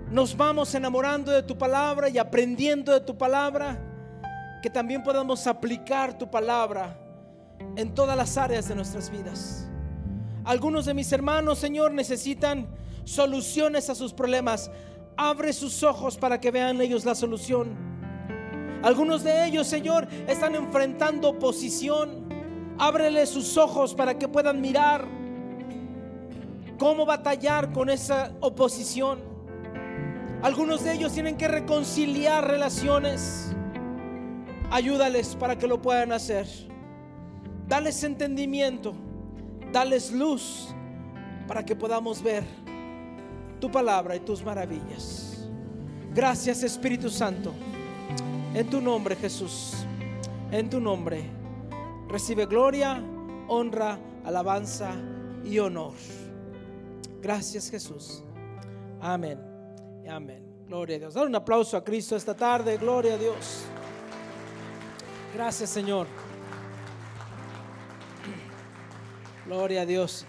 nos 0.09 0.35
vamos 0.35 0.73
enamorando 0.73 1.31
de 1.31 1.43
tu 1.43 1.55
palabra 1.55 2.09
y 2.09 2.17
aprendiendo 2.17 2.91
de 2.91 3.01
tu 3.01 3.15
palabra, 3.15 3.79
que 4.63 4.69
también 4.71 5.03
podamos 5.03 5.45
aplicar 5.45 6.17
tu 6.17 6.31
palabra 6.31 6.99
en 7.75 7.93
todas 7.93 8.17
las 8.17 8.35
áreas 8.35 8.67
de 8.67 8.73
nuestras 8.73 9.11
vidas. 9.11 9.67
Algunos 10.43 10.85
de 10.85 10.95
mis 10.95 11.11
hermanos, 11.11 11.59
Señor, 11.59 11.93
necesitan 11.93 12.67
soluciones 13.05 13.89
a 13.89 13.95
sus 13.95 14.13
problemas. 14.13 14.69
Abre 15.15 15.53
sus 15.53 15.83
ojos 15.83 16.17
para 16.17 16.41
que 16.41 16.51
vean 16.51 16.81
ellos 16.81 17.05
la 17.05 17.15
solución. 17.15 17.73
Algunos 18.83 19.23
de 19.23 19.47
ellos, 19.47 19.67
Señor, 19.67 20.07
están 20.27 20.55
enfrentando 20.55 21.29
oposición. 21.29 22.25
Ábrele 22.77 23.25
sus 23.25 23.57
ojos 23.57 23.95
para 23.95 24.17
que 24.17 24.27
puedan 24.27 24.59
mirar 24.59 25.07
cómo 26.77 27.05
batallar 27.05 27.71
con 27.71 27.89
esa 27.89 28.33
oposición. 28.41 29.19
Algunos 30.41 30.83
de 30.83 30.93
ellos 30.93 31.13
tienen 31.13 31.37
que 31.37 31.47
reconciliar 31.47 32.45
relaciones. 32.45 33.55
Ayúdales 34.69 35.35
para 35.35 35.57
que 35.57 35.67
lo 35.67 35.81
puedan 35.81 36.11
hacer. 36.11 36.47
Dales 37.67 38.03
entendimiento. 38.03 38.93
Dales 39.71 40.11
luz 40.11 40.75
para 41.47 41.65
que 41.65 41.75
podamos 41.75 42.21
ver 42.21 42.64
tu 43.59 43.71
palabra 43.71 44.15
y 44.15 44.19
tus 44.19 44.43
maravillas. 44.43 45.47
Gracias 46.13 46.63
Espíritu 46.63 47.09
Santo. 47.09 47.53
En 48.53 48.69
tu 48.69 48.79
nombre 48.81 49.15
Jesús. 49.15 49.73
En 50.51 50.69
tu 50.69 50.79
nombre. 50.79 51.25
Recibe 52.07 52.45
gloria, 52.45 53.03
honra, 53.47 53.99
alabanza 54.23 54.95
y 55.43 55.59
honor. 55.59 55.93
Gracias 57.21 57.69
Jesús. 57.69 58.23
Amén. 59.01 59.39
Amén. 60.09 60.43
Gloria 60.67 60.95
a 60.95 60.99
Dios. 60.99 61.13
Dar 61.13 61.27
un 61.27 61.35
aplauso 61.35 61.75
a 61.77 61.83
Cristo 61.83 62.15
esta 62.15 62.35
tarde. 62.35 62.77
Gloria 62.77 63.15
a 63.15 63.17
Dios. 63.17 63.63
Gracias 65.33 65.69
Señor. 65.69 66.07
Gloria 69.45 69.81
a 69.81 69.85
Dios. 69.85 70.25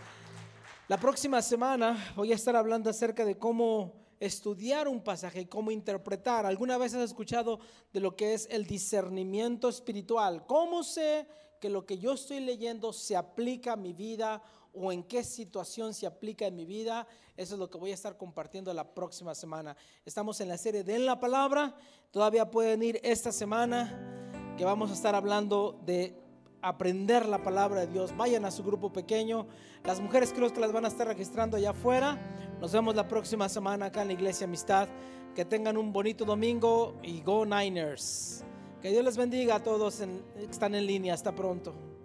La 0.88 1.00
próxima 1.00 1.42
semana 1.42 2.12
voy 2.14 2.30
a 2.30 2.36
estar 2.36 2.54
hablando 2.54 2.88
acerca 2.88 3.24
de 3.24 3.36
cómo 3.36 3.94
estudiar 4.20 4.86
un 4.86 5.02
pasaje 5.02 5.40
y 5.40 5.46
cómo 5.46 5.72
interpretar. 5.72 6.46
¿Alguna 6.46 6.78
vez 6.78 6.94
has 6.94 7.02
escuchado 7.02 7.58
de 7.92 7.98
lo 7.98 8.14
que 8.14 8.34
es 8.34 8.46
el 8.52 8.68
discernimiento 8.68 9.68
espiritual? 9.68 10.46
¿Cómo 10.46 10.84
sé 10.84 11.26
que 11.60 11.70
lo 11.70 11.84
que 11.84 11.98
yo 11.98 12.12
estoy 12.12 12.38
leyendo 12.38 12.92
se 12.92 13.16
aplica 13.16 13.72
a 13.72 13.76
mi 13.76 13.94
vida 13.94 14.40
o 14.72 14.92
en 14.92 15.02
qué 15.02 15.24
situación 15.24 15.92
se 15.92 16.06
aplica 16.06 16.46
en 16.46 16.54
mi 16.54 16.66
vida? 16.66 17.08
Eso 17.36 17.54
es 17.54 17.58
lo 17.58 17.68
que 17.68 17.78
voy 17.78 17.90
a 17.90 17.94
estar 17.94 18.16
compartiendo 18.16 18.72
la 18.72 18.94
próxima 18.94 19.34
semana. 19.34 19.76
Estamos 20.04 20.40
en 20.40 20.46
la 20.46 20.56
serie 20.56 20.84
de 20.84 20.94
En 20.94 21.04
la 21.04 21.18
Palabra. 21.18 21.74
Todavía 22.12 22.48
pueden 22.48 22.84
ir 22.84 23.00
esta 23.02 23.32
semana 23.32 24.54
que 24.56 24.64
vamos 24.64 24.92
a 24.92 24.94
estar 24.94 25.16
hablando 25.16 25.80
de 25.84 26.25
aprender 26.68 27.26
la 27.26 27.42
palabra 27.42 27.80
de 27.80 27.86
Dios. 27.86 28.16
Vayan 28.16 28.44
a 28.44 28.50
su 28.50 28.62
grupo 28.62 28.92
pequeño. 28.92 29.46
Las 29.84 30.00
mujeres 30.00 30.32
creo 30.32 30.52
que 30.52 30.60
las 30.60 30.72
van 30.72 30.84
a 30.84 30.88
estar 30.88 31.06
registrando 31.06 31.56
allá 31.56 31.70
afuera. 31.70 32.18
Nos 32.60 32.72
vemos 32.72 32.94
la 32.94 33.08
próxima 33.08 33.48
semana 33.48 33.86
acá 33.86 34.02
en 34.02 34.08
la 34.08 34.14
Iglesia 34.14 34.46
Amistad. 34.46 34.88
Que 35.34 35.44
tengan 35.44 35.76
un 35.76 35.92
bonito 35.92 36.24
domingo 36.24 36.96
y 37.02 37.20
Go 37.22 37.44
Niners. 37.44 38.44
Que 38.80 38.90
Dios 38.90 39.04
les 39.04 39.16
bendiga 39.16 39.56
a 39.56 39.62
todos 39.62 39.96
que 39.98 40.44
están 40.44 40.74
en 40.74 40.86
línea. 40.86 41.14
Hasta 41.14 41.34
pronto. 41.34 41.95